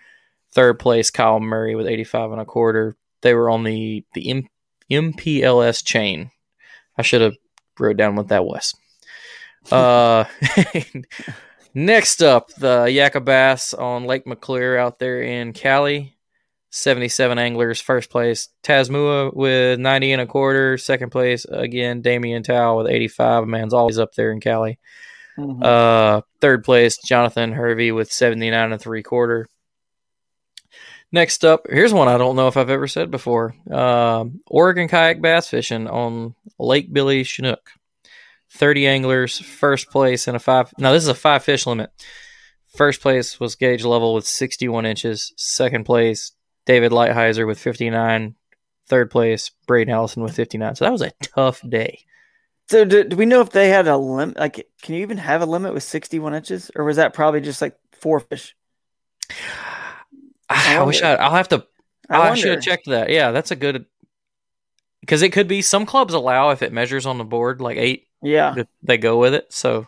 Third 0.52 0.80
place, 0.80 1.12
Kyle 1.12 1.40
Murray 1.40 1.76
with 1.76 1.88
85 1.88 2.32
and 2.32 2.42
a 2.42 2.46
quarter. 2.46 2.96
They 3.22 3.34
were 3.34 3.50
on 3.50 3.64
the 3.64 4.04
the 4.14 4.30
M- 4.30 4.50
MPLS 4.92 5.84
chain. 5.84 6.32
I 6.98 7.02
should 7.04 7.22
have 7.22 7.36
wrote 7.80 7.98
down 7.98 8.16
what 8.16 8.28
that 8.28 8.46
was. 8.46 8.76
Uh, 9.72 10.26
next 11.74 12.22
up, 12.22 12.50
the 12.56 12.86
Yakka 12.86 13.24
Bass 13.24 13.74
on 13.74 14.06
Lake 14.06 14.28
McClure 14.28 14.78
out 14.78 15.00
there 15.00 15.22
in 15.22 15.54
Cali. 15.54 16.18
77 16.72 17.38
anglers, 17.38 17.80
first 17.80 18.10
place. 18.10 18.50
Tasmua 18.64 19.36
with 19.36 19.80
90 19.80 20.14
and 20.14 20.22
a 20.22 20.26
quarter. 20.26 20.78
Second 20.80 21.12
place, 21.12 21.46
again, 21.46 22.02
Damian 22.02 22.42
Tao 22.42 22.78
with 22.78 22.88
85. 22.88 23.48
Man's 23.48 23.76
always 23.76 24.00
up 24.00 24.14
there 24.14 24.32
in 24.32 24.40
Cali. 24.40 24.80
Mhm. 25.38 25.64
Uh, 25.64 26.22
third 26.42 26.64
place, 26.64 26.98
Jonathan 26.98 27.52
Hervey 27.54 27.92
with 27.92 28.12
79 28.12 28.72
and 28.72 28.82
three 28.82 29.04
quarter. 29.04 29.48
Next 31.12 31.46
up, 31.46 31.68
here's 31.70 31.94
one 31.94 32.08
I 32.08 32.18
don't 32.18 32.36
know 32.36 32.48
if 32.48 32.58
I've 32.58 32.72
ever 32.72 32.88
said 32.88 33.12
before. 33.12 33.54
Um, 33.70 34.42
Oregon 34.48 34.88
kayak 34.88 35.22
bass 35.22 35.48
fishing 35.48 35.88
on 35.88 36.34
Lake 36.58 36.92
Billy 36.92 37.24
Chinook. 37.24 37.70
30 38.52 38.88
anglers, 38.88 39.40
first 39.40 39.90
place 39.90 40.28
in 40.28 40.36
a 40.36 40.40
five. 40.40 40.72
Now, 40.78 40.92
this 40.92 41.04
is 41.04 41.10
a 41.10 41.16
five 41.16 41.44
fish 41.44 41.66
limit. 41.66 41.92
First 42.76 43.02
place 43.02 43.40
was 43.40 43.56
Gage 43.56 43.84
level 43.84 44.14
with 44.16 44.26
61 44.26 44.86
inches. 44.86 45.34
Second 45.38 45.86
place, 45.86 46.32
David 46.66 46.92
Lighthizer 46.92 47.46
with 47.46 47.60
59. 47.60 48.36
Third 48.88 49.12
place, 49.12 49.52
Braden 49.68 49.94
Allison 49.94 50.24
with 50.24 50.36
59. 50.36 50.76
So 50.76 50.86
that 50.86 50.92
was 50.92 51.02
a 51.02 51.12
tough 51.22 51.62
day. 51.68 52.06
So 52.74 52.86
do, 52.86 53.04
do 53.04 53.16
we 53.16 53.28
know 53.28 53.42
if 53.42 53.52
they 53.52 53.70
had 53.70 53.88
a 53.88 53.96
limit? 53.96 54.36
Like, 54.40 54.68
can 54.82 54.96
you 54.96 55.02
even 55.04 55.18
have 55.20 55.44
a 55.44 55.46
limit 55.46 55.76
with 55.76 55.84
sixty-one 55.84 56.34
inches, 56.34 56.72
or 56.76 56.84
was 56.84 56.96
that 56.96 57.14
probably 57.14 57.40
just 57.40 57.62
like 57.62 57.78
four 57.92 58.20
fish? 58.20 58.56
I, 60.50 60.78
I 60.78 60.82
wish. 60.82 61.04
I. 61.04 61.14
I'll 61.14 61.36
have 61.36 61.50
to. 61.50 61.68
I 62.10 62.32
I, 62.32 62.34
should 62.34 62.50
have 62.50 62.64
checked 62.64 62.88
that. 62.88 63.12
Yeah, 63.12 63.30
that's 63.30 63.52
a 63.52 63.56
good. 63.56 63.86
Because 65.02 65.22
it 65.22 65.30
could 65.34 65.48
be 65.48 65.62
some 65.62 65.86
clubs 65.86 66.16
allow 66.16 66.50
if 66.50 66.64
it 66.64 66.74
measures 66.74 67.06
on 67.06 67.20
the 67.20 67.24
board 67.24 67.62
like 67.62 67.78
eight, 67.78 68.08
Yeah. 68.24 68.56
they 68.82 68.98
go 68.98 69.20
with 69.20 69.36
it. 69.36 69.54
So 69.54 69.86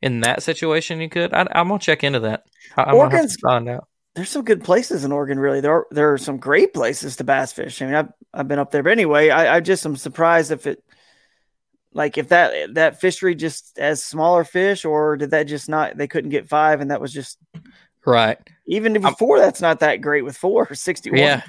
in 0.00 0.20
that 0.20 0.44
situation, 0.44 1.00
you 1.00 1.08
could. 1.08 1.34
I, 1.34 1.48
I'm 1.50 1.66
gonna 1.66 1.80
check 1.80 2.04
into 2.04 2.20
that. 2.20 2.44
I, 2.76 2.92
Oregon's- 2.92 3.38
to 3.38 3.40
find 3.42 3.68
out. 3.68 3.88
there's 4.14 4.30
some 4.30 4.44
good 4.44 4.62
places 4.62 5.02
in 5.04 5.10
Oregon. 5.10 5.40
Really, 5.40 5.60
there 5.60 5.72
are 5.72 5.86
there 5.90 6.12
are 6.12 6.18
some 6.18 6.36
great 6.36 6.74
places 6.74 7.16
to 7.16 7.24
bass 7.24 7.52
fish. 7.52 7.82
I 7.82 7.86
mean, 7.86 7.94
I've 7.96 8.12
I've 8.32 8.46
been 8.46 8.60
up 8.60 8.70
there, 8.70 8.84
but 8.84 8.92
anyway, 8.92 9.30
I, 9.30 9.56
I 9.56 9.60
just 9.60 9.84
am 9.84 9.96
surprised 9.96 10.52
if 10.52 10.68
it, 10.68 10.84
like, 11.92 12.18
if 12.18 12.28
that 12.28 12.74
that 12.74 13.00
fishery 13.00 13.34
just 13.34 13.76
has 13.78 14.02
smaller 14.04 14.44
fish, 14.44 14.84
or 14.84 15.16
did 15.16 15.30
that 15.32 15.44
just 15.44 15.68
not 15.68 15.96
they 15.96 16.06
couldn't 16.08 16.30
get 16.30 16.48
five, 16.48 16.80
and 16.80 16.90
that 16.90 17.00
was 17.00 17.12
just 17.12 17.38
Right. 18.06 18.38
even 18.66 18.96
if 18.96 19.02
four, 19.18 19.38
that's 19.38 19.60
not 19.60 19.80
that 19.80 19.96
great 20.00 20.22
with 20.24 20.36
four 20.36 20.66
or 20.70 20.74
sixty 20.74 21.10
one. 21.10 21.18
Yeah. 21.20 21.42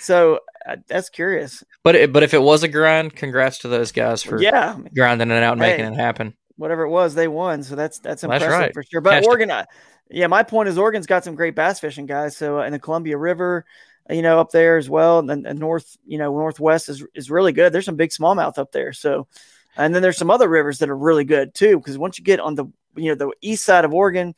So 0.00 0.40
I, 0.66 0.76
that's 0.88 1.08
curious. 1.08 1.62
But 1.82 1.94
it, 1.96 2.12
but 2.12 2.22
if 2.22 2.34
it 2.34 2.42
was 2.42 2.62
a 2.62 2.68
grind, 2.68 3.14
congrats 3.14 3.58
to 3.58 3.68
those 3.68 3.92
guys 3.92 4.22
for 4.22 4.40
yeah, 4.40 4.78
grinding 4.94 5.30
it 5.30 5.42
out, 5.42 5.52
and 5.52 5.60
making 5.60 5.84
it 5.86 5.94
happen. 5.96 6.34
whatever 6.56 6.82
it 6.82 6.90
was, 6.90 7.14
they 7.14 7.28
won. 7.28 7.62
So 7.62 7.74
that's 7.76 7.98
that's 7.98 8.22
That's 8.22 8.42
impressive 8.42 8.50
right. 8.50 8.74
for 8.74 8.82
sure. 8.82 9.00
But 9.00 9.10
Cashed 9.10 9.24
it. 9.24 9.28
Oregon, 9.28 9.50
I- 9.50 9.66
yeah, 10.10 10.26
my 10.26 10.42
point 10.42 10.68
is 10.68 10.76
Oregon's 10.76 11.06
got 11.06 11.24
some 11.24 11.34
great 11.34 11.54
bass 11.54 11.80
fishing 11.80 12.04
guys. 12.06 12.36
So 12.36 12.60
uh, 12.60 12.64
in 12.64 12.72
the 12.72 12.78
Columbia 12.78 13.16
River, 13.16 13.64
you 14.10 14.20
know, 14.20 14.38
up 14.38 14.50
there 14.50 14.76
as 14.76 14.88
well, 14.90 15.18
and 15.18 15.28
then 15.30 15.42
the 15.42 15.54
north, 15.54 15.96
you 16.06 16.18
know, 16.18 16.30
northwest 16.30 16.90
is 16.90 17.02
is 17.14 17.30
really 17.30 17.52
good. 17.52 17.72
There's 17.72 17.86
some 17.86 17.96
big 17.96 18.10
smallmouth 18.10 18.58
up 18.58 18.70
there. 18.72 18.92
So, 18.92 19.26
and 19.76 19.94
then 19.94 20.02
there's 20.02 20.16
some 20.16 20.30
other 20.30 20.48
rivers 20.48 20.78
that 20.78 20.90
are 20.90 20.96
really 20.96 21.24
good 21.24 21.54
too. 21.54 21.78
Because 21.78 21.98
once 21.98 22.18
you 22.18 22.24
get 22.24 22.40
on 22.40 22.54
the 22.54 22.66
you 22.96 23.08
know 23.08 23.14
the 23.14 23.32
east 23.40 23.64
side 23.64 23.84
of 23.84 23.92
Oregon, 23.92 24.34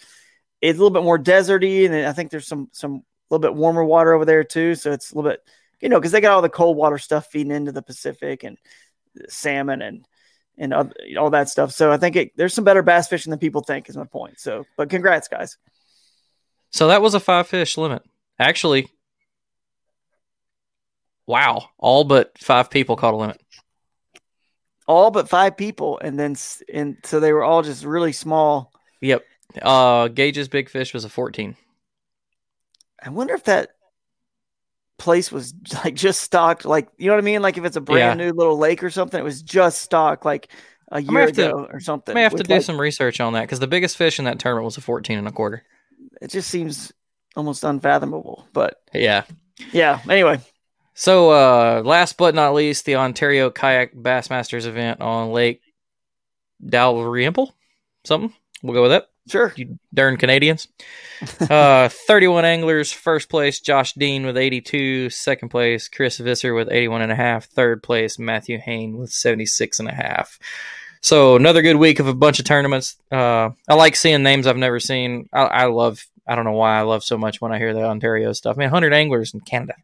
it's 0.60 0.78
a 0.78 0.82
little 0.82 0.90
bit 0.90 1.04
more 1.04 1.18
deserty, 1.18 1.86
and 1.86 1.94
I 2.06 2.12
think 2.12 2.30
there's 2.30 2.46
some 2.46 2.68
some 2.72 2.94
a 2.94 3.34
little 3.34 3.42
bit 3.42 3.54
warmer 3.54 3.84
water 3.84 4.12
over 4.12 4.24
there 4.24 4.44
too. 4.44 4.74
So 4.74 4.92
it's 4.92 5.12
a 5.12 5.16
little 5.16 5.30
bit, 5.30 5.40
you 5.80 5.88
know, 5.88 5.98
because 5.98 6.12
they 6.12 6.20
got 6.20 6.32
all 6.32 6.42
the 6.42 6.48
cold 6.48 6.76
water 6.76 6.98
stuff 6.98 7.26
feeding 7.26 7.52
into 7.52 7.72
the 7.72 7.82
Pacific 7.82 8.44
and 8.44 8.56
salmon 9.28 9.82
and 9.82 10.06
and 10.58 10.72
oth- 10.72 10.92
all 11.18 11.30
that 11.30 11.48
stuff. 11.48 11.72
So 11.72 11.92
I 11.92 11.96
think 11.96 12.16
it, 12.16 12.36
there's 12.36 12.54
some 12.54 12.64
better 12.64 12.82
bass 12.82 13.08
fishing 13.08 13.30
than 13.30 13.38
people 13.38 13.62
think. 13.62 13.88
Is 13.88 13.96
my 13.96 14.04
point. 14.04 14.40
So, 14.40 14.64
but 14.76 14.90
congrats, 14.90 15.28
guys. 15.28 15.58
So 16.70 16.88
that 16.88 17.02
was 17.02 17.14
a 17.14 17.20
five 17.20 17.46
fish 17.46 17.76
limit. 17.76 18.02
Actually, 18.38 18.88
wow, 21.26 21.68
all 21.78 22.04
but 22.04 22.38
five 22.38 22.70
people 22.70 22.96
caught 22.96 23.14
a 23.14 23.16
limit. 23.16 23.40
All 24.86 25.10
but 25.10 25.28
five 25.28 25.56
people, 25.56 25.98
and 25.98 26.18
then 26.18 26.36
and 26.72 26.96
so 27.04 27.18
they 27.20 27.32
were 27.32 27.42
all 27.42 27.62
just 27.62 27.84
really 27.84 28.12
small. 28.12 28.72
Yep. 29.00 29.24
Uh, 29.60 30.08
Gage's 30.08 30.48
big 30.48 30.68
fish 30.68 30.94
was 30.94 31.04
a 31.04 31.08
fourteen. 31.08 31.56
I 33.02 33.10
wonder 33.10 33.34
if 33.34 33.44
that 33.44 33.70
place 34.98 35.30
was 35.32 35.54
like 35.84 35.94
just 35.94 36.20
stocked, 36.20 36.64
like 36.64 36.88
you 36.98 37.06
know 37.06 37.14
what 37.14 37.22
I 37.22 37.24
mean? 37.24 37.42
Like 37.42 37.58
if 37.58 37.64
it's 37.64 37.76
a 37.76 37.80
brand 37.80 38.18
new 38.18 38.32
little 38.32 38.58
lake 38.58 38.82
or 38.84 38.90
something, 38.90 39.18
it 39.18 39.24
was 39.24 39.42
just 39.42 39.80
stocked 39.82 40.24
like 40.24 40.48
a 40.92 41.02
year 41.02 41.20
have 41.22 41.32
to- 41.32 41.48
ago 41.48 41.68
or 41.72 41.80
something. 41.80 42.12
I 42.12 42.14
may 42.14 42.22
have 42.22 42.34
to 42.36 42.42
do 42.44 42.54
like- 42.54 42.62
some 42.62 42.80
research 42.80 43.20
on 43.20 43.32
that 43.32 43.42
because 43.42 43.58
the 43.60 43.66
biggest 43.66 43.96
fish 43.96 44.18
in 44.18 44.24
that 44.26 44.38
tournament 44.38 44.64
was 44.66 44.76
a 44.76 44.80
fourteen 44.80 45.18
and 45.18 45.26
a 45.28 45.32
quarter. 45.32 45.64
It 46.22 46.30
just 46.30 46.48
seems 46.48 46.92
almost 47.34 47.64
unfathomable, 47.64 48.46
but 48.52 48.80
Yeah. 48.94 49.24
yeah. 49.72 50.00
Anyway, 50.08 50.40
So, 50.98 51.31
uh, 51.31 51.82
last 51.85 52.16
but 52.16 52.35
not 52.35 52.55
least, 52.55 52.86
the 52.86 52.97
Ontario 52.97 53.51
Kayak 53.51 53.94
Bassmasters 53.94 54.64
event 54.64 55.02
on 55.02 55.31
Lake 55.31 55.60
Dalrymple. 56.66 57.55
Something. 58.05 58.32
We'll 58.62 58.73
go 58.73 58.81
with 58.81 58.93
that. 58.93 59.10
sure. 59.28 59.52
You 59.56 59.78
darn 59.93 60.16
Canadians. 60.16 60.68
uh, 61.51 61.90
31 61.90 62.47
anglers. 62.47 62.90
First 62.93 63.28
place, 63.28 63.60
Josh 63.60 63.93
Dean 63.93 64.24
with 64.24 64.39
82. 64.39 65.10
Second 65.10 65.51
place, 65.51 65.86
Chris 65.86 66.16
Visser 66.16 66.55
with 66.55 66.70
81 66.70 67.02
and 67.02 67.12
a 67.12 67.16
half. 67.16 67.44
Third 67.44 67.82
place, 67.82 68.18
Matthew 68.18 68.59
Hain 68.59 68.97
with 68.97 69.10
76 69.10 69.78
and 69.81 69.90
a 69.90 69.94
half. 69.94 70.39
So 71.02 71.36
another 71.36 71.60
good 71.60 71.77
week 71.77 72.01
of 72.01 72.06
a 72.06 72.14
bunch 72.14 72.39
of 72.39 72.47
tournaments. 72.47 72.97
Uh, 73.12 73.51
I 73.68 73.74
like 73.74 73.97
seeing 73.97 74.23
names 74.23 74.47
I've 74.47 74.56
never 74.56 74.81
seen. 74.81 75.28
I, 75.31 75.43
I 75.43 75.64
love. 75.66 76.06
I 76.27 76.35
don't 76.35 76.47
know 76.47 76.52
why 76.52 76.78
I 76.78 76.82
love 76.82 77.05
so 77.05 77.18
much 77.18 77.40
when 77.43 77.52
I 77.52 77.59
hear 77.59 77.74
the 77.74 77.85
Ontario 77.85 78.32
stuff. 78.32 78.56
I 78.56 78.60
mean, 78.60 78.70
100 78.70 78.94
anglers 78.94 79.35
in 79.35 79.40
Canada, 79.40 79.74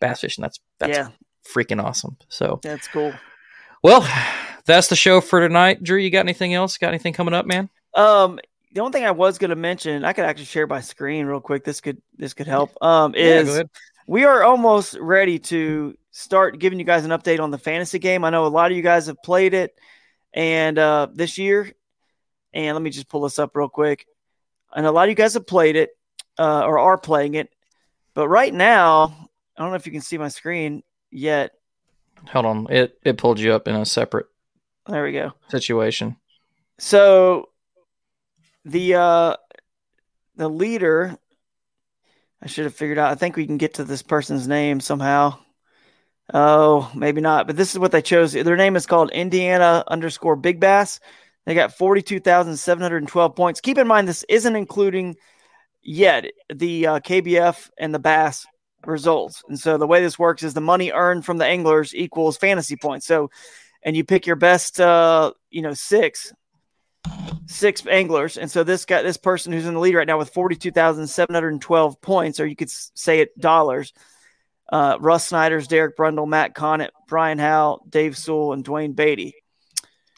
bass 0.00 0.20
fishing. 0.20 0.42
That's 0.42 0.60
that's 0.78 0.96
yeah, 0.96 1.08
freaking 1.54 1.82
awesome. 1.82 2.16
So 2.28 2.60
that's 2.62 2.88
cool. 2.88 3.12
well, 3.82 4.06
that's 4.66 4.88
the 4.88 4.96
show 4.96 5.20
for 5.20 5.40
tonight. 5.40 5.82
Drew, 5.82 5.98
you 5.98 6.10
got 6.10 6.20
anything 6.20 6.54
else? 6.54 6.78
Got 6.78 6.88
anything 6.88 7.12
coming 7.12 7.34
up, 7.34 7.46
man? 7.46 7.68
Um, 7.94 8.38
the 8.72 8.80
only 8.80 8.92
thing 8.92 9.06
I 9.06 9.12
was 9.12 9.38
going 9.38 9.50
to 9.50 9.56
mention, 9.56 10.04
I 10.04 10.12
could 10.12 10.24
actually 10.24 10.44
share 10.44 10.66
my 10.66 10.80
screen 10.80 11.26
real 11.26 11.40
quick. 11.40 11.64
This 11.64 11.80
could 11.80 12.00
this 12.16 12.34
could 12.34 12.46
help. 12.46 12.70
Um, 12.82 13.14
is 13.14 13.48
ahead. 13.48 13.70
we 14.06 14.24
are 14.24 14.42
almost 14.42 14.94
ready 14.98 15.38
to 15.38 15.96
start 16.10 16.58
giving 16.58 16.78
you 16.78 16.84
guys 16.84 17.04
an 17.04 17.10
update 17.10 17.40
on 17.40 17.50
the 17.50 17.58
fantasy 17.58 17.98
game. 17.98 18.24
I 18.24 18.30
know 18.30 18.46
a 18.46 18.48
lot 18.48 18.70
of 18.70 18.76
you 18.76 18.82
guys 18.82 19.06
have 19.06 19.22
played 19.22 19.54
it, 19.54 19.74
and 20.32 20.78
uh, 20.78 21.08
this 21.12 21.38
year, 21.38 21.72
and 22.52 22.74
let 22.74 22.82
me 22.82 22.90
just 22.90 23.08
pull 23.08 23.22
this 23.22 23.38
up 23.38 23.56
real 23.56 23.68
quick. 23.68 24.06
And 24.74 24.84
a 24.84 24.92
lot 24.92 25.04
of 25.04 25.08
you 25.08 25.14
guys 25.14 25.34
have 25.34 25.46
played 25.46 25.76
it 25.76 25.90
uh, 26.38 26.64
or 26.64 26.78
are 26.78 26.98
playing 26.98 27.34
it, 27.34 27.50
but 28.12 28.28
right 28.28 28.52
now, 28.52 29.27
I 29.58 29.62
don't 29.62 29.70
know 29.70 29.76
if 29.76 29.86
you 29.86 29.92
can 29.92 30.00
see 30.00 30.18
my 30.18 30.28
screen 30.28 30.82
yet. 31.10 31.50
Hold 32.28 32.46
on. 32.46 32.66
It 32.70 32.98
it 33.04 33.18
pulled 33.18 33.40
you 33.40 33.52
up 33.52 33.66
in 33.68 33.74
a 33.74 33.84
separate 33.84 34.26
There 34.86 35.02
we 35.04 35.12
go. 35.12 35.32
situation. 35.48 36.16
So 36.78 37.48
the 38.64 38.94
uh 38.94 39.36
the 40.36 40.48
leader 40.48 41.16
I 42.40 42.46
should 42.46 42.64
have 42.64 42.74
figured 42.74 42.98
out. 42.98 43.10
I 43.10 43.16
think 43.16 43.34
we 43.36 43.46
can 43.46 43.58
get 43.58 43.74
to 43.74 43.84
this 43.84 44.02
person's 44.02 44.46
name 44.46 44.78
somehow. 44.78 45.38
Oh, 46.32 46.88
maybe 46.94 47.20
not. 47.20 47.46
But 47.48 47.56
this 47.56 47.72
is 47.72 47.78
what 47.80 47.90
they 47.90 48.02
chose. 48.02 48.32
Their 48.32 48.56
name 48.56 48.76
is 48.76 48.86
called 48.86 49.10
Indiana 49.10 49.82
underscore 49.88 50.36
Big 50.36 50.60
Bass. 50.60 51.00
They 51.46 51.54
got 51.54 51.76
forty 51.76 52.02
two 52.02 52.20
thousand 52.20 52.56
seven 52.58 52.82
hundred 52.82 53.06
twelve 53.08 53.34
points. 53.34 53.60
Keep 53.60 53.78
in 53.78 53.88
mind 53.88 54.06
this 54.06 54.24
isn't 54.28 54.54
including 54.54 55.16
yet 55.82 56.26
the 56.54 56.86
uh, 56.86 57.00
KBF 57.00 57.70
and 57.78 57.92
the 57.94 57.98
Bass 57.98 58.46
results. 58.84 59.42
And 59.48 59.58
so 59.58 59.76
the 59.76 59.86
way 59.86 60.00
this 60.00 60.18
works 60.18 60.42
is 60.42 60.54
the 60.54 60.60
money 60.60 60.92
earned 60.92 61.24
from 61.24 61.38
the 61.38 61.46
anglers 61.46 61.94
equals 61.94 62.36
fantasy 62.36 62.76
points. 62.76 63.06
So, 63.06 63.30
and 63.82 63.96
you 63.96 64.04
pick 64.04 64.26
your 64.26 64.36
best, 64.36 64.80
uh, 64.80 65.32
you 65.50 65.62
know, 65.62 65.74
six 65.74 66.32
six 67.46 67.86
anglers. 67.86 68.36
And 68.36 68.50
so 68.50 68.64
this 68.64 68.84
guy, 68.84 69.02
this 69.02 69.16
person 69.16 69.52
who's 69.52 69.66
in 69.66 69.74
the 69.74 69.80
lead 69.80 69.94
right 69.94 70.06
now 70.06 70.18
with 70.18 70.30
42,712 70.30 72.00
points, 72.00 72.40
or 72.40 72.46
you 72.46 72.56
could 72.56 72.70
say 72.70 73.20
it 73.20 73.38
dollars. 73.38 73.92
Uh, 74.70 74.98
Russ 75.00 75.26
Snyder's, 75.28 75.66
Derek 75.66 75.96
Brundle, 75.96 76.28
Matt 76.28 76.54
Connett, 76.54 76.90
Brian 77.06 77.38
Howe, 77.38 77.80
Dave 77.88 78.18
Sewell, 78.18 78.52
and 78.52 78.62
Dwayne 78.64 78.94
Beatty. 78.94 79.34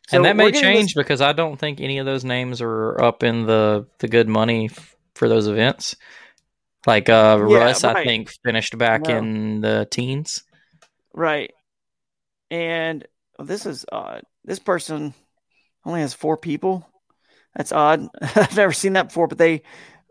So 0.08 0.16
and 0.16 0.24
that 0.24 0.36
may 0.36 0.50
change 0.50 0.86
this- 0.86 0.94
because 0.94 1.20
I 1.20 1.32
don't 1.32 1.56
think 1.56 1.80
any 1.80 1.98
of 1.98 2.06
those 2.06 2.24
names 2.24 2.60
are 2.60 3.00
up 3.00 3.22
in 3.22 3.46
the 3.46 3.86
the 4.00 4.08
good 4.08 4.28
money 4.28 4.68
f- 4.68 4.96
for 5.14 5.28
those 5.28 5.46
events. 5.46 5.94
Like 6.86 7.08
uh, 7.08 7.36
Yeah, 7.48 7.56
Russ, 7.58 7.84
I 7.84 8.04
think 8.04 8.30
finished 8.44 8.76
back 8.78 9.02
No. 9.02 9.18
in 9.18 9.60
the 9.60 9.86
teens. 9.90 10.44
Right. 11.14 11.52
And 12.50 13.06
oh, 13.38 13.44
this 13.44 13.66
is 13.66 13.84
odd. 13.92 14.22
This 14.44 14.58
person 14.58 15.14
only 15.84 16.00
has 16.00 16.14
four 16.14 16.36
people. 16.36 16.86
That's 17.54 17.72
odd. 17.72 18.08
I've 18.22 18.56
never 18.56 18.72
seen 18.72 18.94
that 18.94 19.08
before, 19.08 19.26
but 19.28 19.38
they 19.38 19.62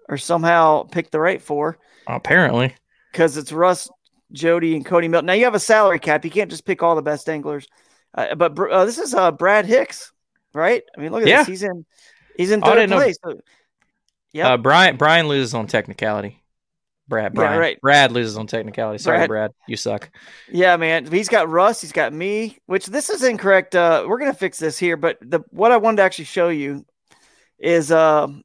are 0.09 0.17
somehow 0.17 0.83
picked 0.83 1.11
the 1.11 1.19
right 1.19 1.41
four. 1.41 1.77
Apparently, 2.07 2.75
because 3.11 3.37
it's 3.37 3.51
Russ, 3.51 3.89
Jody, 4.31 4.75
and 4.75 4.85
Cody 4.85 5.07
Milton. 5.07 5.27
Now 5.27 5.33
you 5.33 5.45
have 5.45 5.55
a 5.55 5.59
salary 5.59 5.99
cap; 5.99 6.25
you 6.25 6.31
can't 6.31 6.49
just 6.49 6.65
pick 6.65 6.81
all 6.83 6.95
the 6.95 7.01
best 7.01 7.29
anglers. 7.29 7.67
Uh, 8.15 8.35
but 8.35 8.57
uh, 8.59 8.85
this 8.85 8.97
is 8.97 9.13
uh, 9.13 9.31
Brad 9.31 9.65
Hicks, 9.65 10.11
right? 10.53 10.81
I 10.97 11.01
mean, 11.01 11.11
look 11.11 11.21
at 11.21 11.27
Yeah. 11.27 11.37
this. 11.39 11.47
He's 11.47 11.63
in. 11.63 11.85
He's 12.35 12.51
in 12.51 12.63
Oh, 12.63 12.73
third 12.73 12.89
know- 12.89 12.95
place. 12.97 13.17
So, 13.23 13.39
yeah, 14.33 14.53
uh, 14.53 14.57
Brian 14.57 14.97
Brian 14.97 15.27
loses 15.27 15.53
on 15.53 15.67
technicality. 15.67 16.41
Brad, 17.09 17.33
Yeah, 17.35 17.57
right. 17.57 17.81
Brad 17.81 18.11
loses 18.11 18.37
on 18.37 18.47
technicality. 18.47 18.99
Sorry, 18.99 19.17
Brad. 19.17 19.29
Brad, 19.29 19.51
you 19.67 19.75
suck. 19.75 20.09
yeah, 20.51 20.77
man. 20.77 21.11
He's 21.11 21.27
got 21.27 21.49
Russ. 21.49 21.81
He's 21.81 21.91
got 21.91 22.13
me. 22.13 22.57
Which 22.67 22.85
this 22.85 23.09
is 23.09 23.23
incorrect. 23.23 23.75
Uh, 23.75 24.05
we're 24.07 24.19
gonna 24.19 24.33
fix 24.33 24.59
this 24.59 24.77
here. 24.77 24.95
But 24.95 25.17
the 25.21 25.41
what 25.49 25.71
I 25.71 25.77
wanted 25.77 25.97
to 25.97 26.03
actually 26.03 26.25
show 26.25 26.49
you 26.49 26.85
is 27.57 27.91
um, 27.91 28.43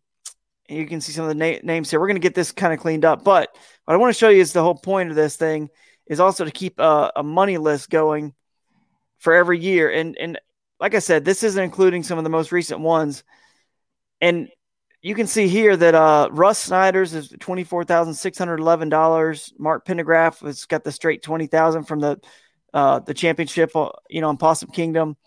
you 0.68 0.86
can 0.86 1.00
see 1.00 1.12
some 1.12 1.24
of 1.24 1.28
the 1.28 1.34
na- 1.34 1.60
names 1.62 1.90
here. 1.90 2.00
We're 2.00 2.08
gonna 2.08 2.18
get 2.18 2.34
this 2.34 2.50
kind 2.50 2.72
of 2.72 2.80
cleaned 2.80 3.04
up. 3.04 3.22
But 3.22 3.56
what 3.84 3.94
I 3.94 3.98
want 3.98 4.12
to 4.14 4.18
show 4.18 4.30
you 4.30 4.40
is 4.40 4.52
the 4.52 4.62
whole 4.62 4.74
point 4.74 5.10
of 5.10 5.16
this 5.16 5.36
thing 5.36 5.68
is 6.06 6.18
also 6.20 6.44
to 6.44 6.50
keep 6.50 6.80
a, 6.80 7.12
a 7.16 7.22
money 7.22 7.58
list 7.58 7.90
going 7.90 8.34
for 9.18 9.34
every 9.34 9.58
year. 9.60 9.90
And 9.90 10.16
and 10.18 10.38
like 10.80 10.94
I 10.94 10.98
said, 10.98 11.24
this 11.24 11.42
isn't 11.42 11.62
including 11.62 12.02
some 12.02 12.18
of 12.18 12.24
the 12.24 12.30
most 12.30 12.50
recent 12.50 12.80
ones. 12.80 13.24
And 14.20 14.48
you 15.04 15.14
can 15.14 15.26
see 15.26 15.48
here 15.48 15.76
that 15.76 15.94
uh, 15.94 16.30
Russ 16.32 16.58
Snyder's 16.58 17.12
is 17.12 17.28
twenty 17.38 17.62
four 17.62 17.84
thousand 17.84 18.14
six 18.14 18.38
hundred 18.38 18.58
eleven 18.58 18.88
dollars. 18.88 19.52
Mark 19.58 19.86
Pendergraph 19.86 20.40
has 20.40 20.64
got 20.64 20.82
the 20.82 20.90
straight 20.90 21.22
twenty 21.22 21.46
thousand 21.46 21.84
from 21.84 22.00
the 22.00 22.18
uh, 22.72 23.00
the 23.00 23.12
championship, 23.12 23.76
uh, 23.76 23.90
you 24.08 24.22
know, 24.22 24.30
in 24.30 24.38
Possum 24.38 24.70
Kingdom. 24.70 25.18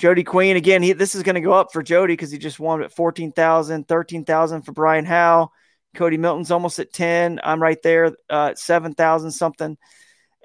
Jody 0.00 0.24
Queen 0.24 0.56
again. 0.56 0.82
He, 0.82 0.94
this 0.94 1.14
is 1.14 1.22
going 1.22 1.34
to 1.34 1.42
go 1.42 1.52
up 1.52 1.70
for 1.70 1.82
Jody 1.82 2.14
because 2.14 2.30
he 2.30 2.38
just 2.38 2.58
won 2.58 2.82
at 2.82 2.94
14,000, 2.94 3.86
13,000 3.86 4.62
for 4.62 4.72
Brian 4.72 5.04
Howe. 5.04 5.50
Cody 5.94 6.16
Milton's 6.16 6.50
almost 6.50 6.78
at 6.78 6.90
10. 6.90 7.40
I'm 7.44 7.60
right 7.60 7.80
there 7.82 8.16
uh, 8.30 8.46
at 8.46 8.58
7,000 8.58 9.30
something. 9.30 9.76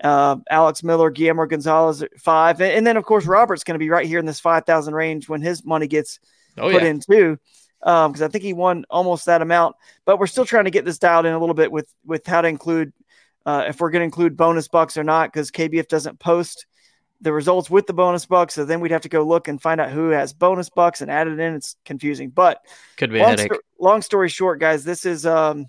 Uh, 0.04 0.36
Alex 0.52 0.84
Miller, 0.84 1.10
Guillermo 1.12 1.46
Gonzalez 1.46 2.02
at 2.02 2.20
five. 2.20 2.60
And, 2.60 2.74
and 2.74 2.86
then, 2.86 2.98
of 2.98 3.06
course, 3.06 3.26
Robert's 3.26 3.64
going 3.64 3.76
to 3.76 3.84
be 3.84 3.90
right 3.90 4.06
here 4.06 4.20
in 4.20 4.26
this 4.26 4.42
5,000 4.42 4.94
range 4.94 5.30
when 5.30 5.42
his 5.42 5.64
money 5.64 5.88
gets 5.88 6.20
Oh 6.58 6.70
put 6.70 6.84
yeah, 6.84 6.90
in 6.90 7.00
too. 7.00 7.38
Because 7.86 8.22
I 8.22 8.28
think 8.28 8.44
he 8.44 8.54
won 8.54 8.86
almost 8.90 9.28
that 9.28 9.42
amount. 9.42 9.76
But 10.06 10.20
we're 10.20 10.28
still 10.28 10.46
trying 10.46 10.66
to 10.66 10.72
get 10.72 10.84
this 10.84 11.00
dialed 11.00 11.26
in 11.26 11.34
a 11.34 11.40
little 11.40 11.56
bit 11.56 11.72
with, 11.72 11.88
with 12.04 12.26
how 12.26 12.42
to 12.42 12.48
include, 12.48 12.92
uh, 13.46 13.66
if 13.68 13.80
we're 13.80 13.92
going 13.92 14.02
to 14.02 14.06
include 14.06 14.36
bonus 14.36 14.68
bucks 14.68 14.98
or 14.98 15.04
not, 15.04 15.32
because 15.32 15.52
KBF 15.52 15.88
doesn't 15.88 16.20
post 16.20 16.66
the 17.22 17.32
results 17.32 17.70
with 17.70 17.88
the 17.88 17.94
bonus 17.94 18.26
bucks. 18.26 18.56
So 18.56 18.66
then 18.66 18.80
we'd 18.82 18.92
have 18.92 19.04
to 19.04 19.10
go 19.10 19.24
look 19.24 19.48
and 19.48 19.62
find 19.62 19.80
out 19.80 19.92
who 19.92 20.10
has 20.10 20.34
bonus 20.34 20.70
bucks 20.70 21.02
and 21.02 21.10
add 21.10 21.28
it 21.28 21.40
in. 21.40 21.54
It's 21.54 21.76
confusing. 21.86 22.32
But 22.32 22.60
could 22.98 23.12
be 23.12 23.20
a 23.20 23.22
long, 23.22 23.30
headache. 23.32 23.54
sto- 23.54 23.62
long 23.80 24.02
story 24.02 24.30
short, 24.30 24.60
guys, 24.60 24.84
this 24.84 25.06
is 25.06 25.26
um, 25.26 25.68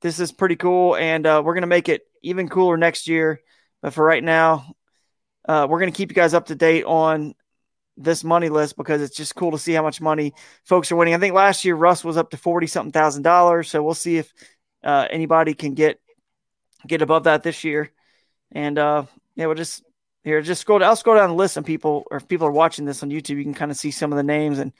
this 0.00 0.20
is 0.20 0.32
pretty 0.32 0.56
cool, 0.56 0.96
and 0.96 1.26
uh, 1.26 1.42
we're 1.44 1.54
gonna 1.54 1.66
make 1.66 1.88
it 1.88 2.02
even 2.22 2.48
cooler 2.48 2.76
next 2.76 3.08
year 3.08 3.40
But 3.82 3.92
for 3.92 4.04
right 4.04 4.22
now, 4.22 4.74
uh, 5.48 5.66
we're 5.68 5.80
going 5.80 5.92
to 5.92 5.96
keep 5.96 6.10
you 6.10 6.14
guys 6.14 6.34
up 6.34 6.46
to 6.46 6.54
date 6.54 6.84
on 6.84 7.34
this 7.96 8.24
money 8.24 8.48
list 8.48 8.76
because 8.76 9.02
it's 9.02 9.16
just 9.16 9.34
cool 9.34 9.50
to 9.50 9.58
see 9.58 9.72
how 9.72 9.82
much 9.82 10.00
money 10.00 10.32
folks 10.64 10.90
are 10.90 10.96
winning. 10.96 11.14
I 11.14 11.18
think 11.18 11.34
last 11.34 11.64
year 11.64 11.74
Russ 11.74 12.04
was 12.04 12.16
up 12.16 12.30
to 12.30 12.36
forty 12.36 12.66
something 12.66 12.92
thousand 12.92 13.22
dollars, 13.22 13.70
so 13.70 13.82
we'll 13.82 13.94
see 13.94 14.18
if 14.18 14.32
uh, 14.82 15.06
anybody 15.10 15.54
can 15.54 15.74
get 15.74 16.00
get 16.86 17.02
above 17.02 17.24
that 17.24 17.42
this 17.42 17.64
year. 17.64 17.90
And 18.50 18.78
uh, 18.78 19.04
yeah, 19.36 19.46
we'll 19.46 19.54
just 19.54 19.82
here 20.24 20.40
just 20.42 20.60
scroll. 20.60 20.82
I'll 20.82 20.96
scroll 20.96 21.16
down 21.16 21.30
the 21.30 21.36
list, 21.36 21.56
and 21.56 21.66
people 21.66 22.04
or 22.10 22.18
if 22.18 22.28
people 22.28 22.46
are 22.46 22.52
watching 22.52 22.84
this 22.84 23.02
on 23.02 23.10
YouTube, 23.10 23.36
you 23.36 23.44
can 23.44 23.54
kind 23.54 23.70
of 23.70 23.76
see 23.76 23.90
some 23.90 24.12
of 24.12 24.16
the 24.16 24.22
names 24.22 24.58
and 24.58 24.72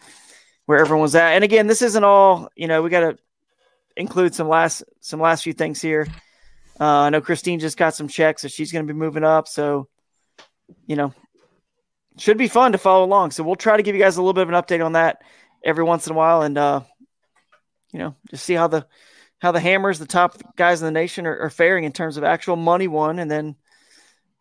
where 0.66 0.78
everyone's 0.78 1.14
at. 1.14 1.32
And 1.32 1.44
again, 1.44 1.66
this 1.66 1.82
isn't 1.82 2.04
all. 2.04 2.48
You 2.56 2.68
know, 2.68 2.82
we 2.82 2.90
got 2.90 3.00
to 3.00 3.18
include 3.96 4.34
some 4.34 4.48
last 4.48 4.84
some 5.00 5.20
last 5.20 5.44
few 5.44 5.52
things 5.52 5.80
here. 5.80 6.06
Uh, 6.80 7.02
I 7.02 7.10
know 7.10 7.20
Christine 7.20 7.60
just 7.60 7.76
got 7.76 7.94
some 7.94 8.08
checks, 8.08 8.42
so 8.42 8.48
she's 8.48 8.72
going 8.72 8.86
to 8.86 8.92
be 8.92 8.98
moving 8.98 9.24
up. 9.24 9.46
So, 9.46 9.88
you 10.86 10.96
know, 10.96 11.12
should 12.18 12.38
be 12.38 12.48
fun 12.48 12.72
to 12.72 12.78
follow 12.78 13.04
along. 13.04 13.30
So 13.30 13.42
we'll 13.42 13.56
try 13.56 13.76
to 13.76 13.82
give 13.82 13.94
you 13.94 14.02
guys 14.02 14.16
a 14.16 14.22
little 14.22 14.32
bit 14.32 14.42
of 14.42 14.48
an 14.48 14.54
update 14.54 14.84
on 14.84 14.92
that 14.92 15.22
every 15.64 15.84
once 15.84 16.06
in 16.06 16.12
a 16.12 16.16
while, 16.16 16.42
and 16.42 16.56
uh, 16.58 16.80
you 17.92 17.98
know, 17.98 18.14
just 18.30 18.44
see 18.44 18.54
how 18.54 18.66
the 18.66 18.86
how 19.40 19.52
the 19.52 19.60
hammers, 19.60 19.98
the 19.98 20.06
top 20.06 20.36
guys 20.56 20.80
in 20.80 20.86
the 20.86 20.92
nation, 20.92 21.26
are, 21.26 21.38
are 21.38 21.50
faring 21.50 21.84
in 21.84 21.92
terms 21.92 22.16
of 22.16 22.24
actual 22.24 22.56
money 22.56 22.88
won, 22.88 23.18
and 23.18 23.30
then 23.30 23.56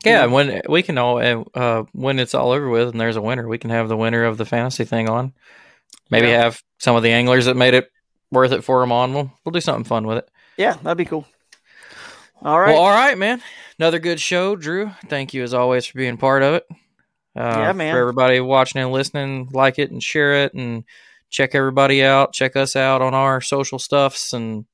yeah, 0.03 0.26
know, 0.26 0.34
when 0.34 0.61
we 0.68 0.84
can 0.84 0.98
all 0.98 1.43
uh, 1.53 1.84
when 1.91 2.19
it's 2.19 2.34
all 2.34 2.52
over 2.52 2.69
with 2.69 2.89
and 2.89 2.99
there's 2.99 3.15
a 3.15 3.22
winner, 3.22 3.48
we 3.48 3.57
can 3.57 3.69
have 3.69 3.88
the 3.88 3.98
winner 3.98 4.23
of 4.23 4.38
the 4.38 4.45
fantasy 4.45 4.85
thing 4.85 5.10
on. 5.10 5.34
Maybe 6.10 6.27
yeah. 6.27 6.43
have 6.43 6.61
some 6.80 6.95
of 6.95 7.03
the 7.03 7.11
anglers 7.11 7.45
that 7.45 7.56
made 7.56 7.73
it 7.73 7.89
worth 8.31 8.52
it 8.52 8.64
for 8.64 8.80
them 8.81 8.91
on. 8.91 9.14
We'll 9.14 9.31
we'll 9.45 9.52
do 9.52 9.61
something 9.61 9.84
fun 9.84 10.07
with 10.07 10.19
it. 10.19 10.30
Yeah, 10.57 10.73
that'd 10.81 10.98
be 10.98 11.06
cool. 11.06 11.26
All 12.41 12.60
right. 12.60 12.73
Well, 12.73 12.81
all 12.81 12.89
right, 12.89 13.18
man. 13.18 13.41
Another 13.77 13.99
good 13.99 14.19
show, 14.19 14.56
Drew. 14.56 14.91
Thank 15.07 15.34
you 15.34 15.43
as 15.43 15.53
always 15.53 15.85
for 15.85 15.98
being 15.98 16.18
part 16.18 16.41
of 16.41 16.56
it. 16.56 16.68
Uh, 17.36 17.56
yeah, 17.58 17.72
man. 17.74 17.94
For 17.94 17.99
everybody 17.99 18.40
watching 18.40 18.82
and 18.82 18.91
listening, 18.91 19.49
like 19.53 19.80
it 19.80 19.91
and 19.91 20.03
share 20.03 20.44
it, 20.44 20.53
and 20.53 20.84
check 21.30 21.56
everybody 21.56 22.03
out. 22.03 22.34
Check 22.34 22.56
us 22.56 22.76
out 22.76 23.02
on 23.02 23.14
our 23.14 23.41
social 23.41 23.80
stuffs. 23.80 24.34
And 24.34 24.66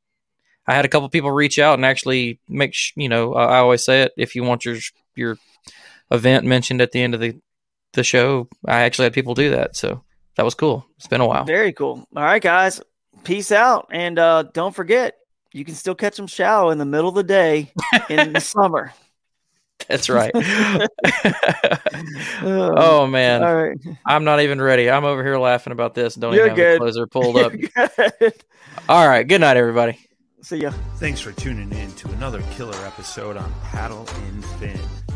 I 0.68 0.74
had 0.74 0.86
a 0.86 0.90
couple 0.90 1.08
people 1.10 1.32
reach 1.32 1.60
out 1.60 1.76
and 1.76 1.86
actually 1.86 2.40
make 2.50 2.74
sh- 2.74 2.94
you 2.96 3.10
know 3.10 3.34
I 3.34 3.60
always 3.60 3.86
say 3.86 4.04
it 4.04 4.14
if 4.18 4.36
you 4.36 4.44
want 4.44 4.66
your 4.66 4.78
your 5.16 5.38
event 6.12 6.46
mentioned 6.46 6.82
at 6.82 6.92
the 6.92 7.02
end 7.02 7.14
of 7.14 7.22
the 7.22 7.40
the 7.94 8.04
show, 8.04 8.48
I 8.66 8.82
actually 8.82 9.06
had 9.06 9.14
people 9.14 9.34
do 9.34 9.52
that. 9.52 9.76
So 9.76 10.04
that 10.36 10.44
was 10.44 10.56
cool. 10.56 10.86
It's 10.98 11.08
been 11.08 11.22
a 11.22 11.28
while. 11.28 11.46
Very 11.46 11.74
cool. 11.74 12.08
All 12.16 12.24
right, 12.24 12.42
guys. 12.42 12.82
Peace 13.24 13.52
out, 13.52 13.88
and 13.92 14.18
uh, 14.20 14.44
don't 14.54 14.76
forget 14.76 15.16
you 15.52 15.66
can 15.66 15.76
still 15.76 15.96
catch 15.96 16.18
them 16.18 16.28
shallow 16.28 16.70
in 16.70 16.78
the 16.78 16.86
middle 16.86 17.10
of 17.10 17.16
the 17.16 17.24
day 17.24 17.72
in 18.10 18.34
the 18.34 18.40
summer. 18.42 18.94
That's 19.88 20.10
right. 20.10 20.32
Um, 22.40 22.74
oh 22.78 23.08
man, 23.08 23.44
All 23.44 23.56
right. 23.56 23.78
I'm 24.06 24.24
not 24.24 24.41
even 24.41 24.62
ready. 24.62 24.90
I'm 24.90 25.04
over 25.06 25.24
here 25.24 25.38
laughing 25.38 25.74
about 25.74 25.95
this 25.95 26.14
don't 26.16 26.34
You're 26.34 26.45
even 26.45 26.49
have 26.49 26.56
good. 26.58 26.76
the 26.76 26.80
closer 26.80 27.08
pulled 27.08 27.38
up. 28.28 28.34
All 28.88 29.08
right, 29.08 29.28
good 29.28 29.41
night, 29.41 29.58
everybody. 29.58 29.98
See 30.41 30.58
ya. 30.58 30.72
Thanks 30.98 31.20
for 31.20 31.32
tuning 31.32 31.72
in 31.74 31.91
to 31.94 32.10
another 32.10 32.41
killer 32.52 32.78
episode 32.86 33.36
on 33.38 33.52
Paddle 33.64 34.08
N 34.28 34.41
Fin. 34.60 34.80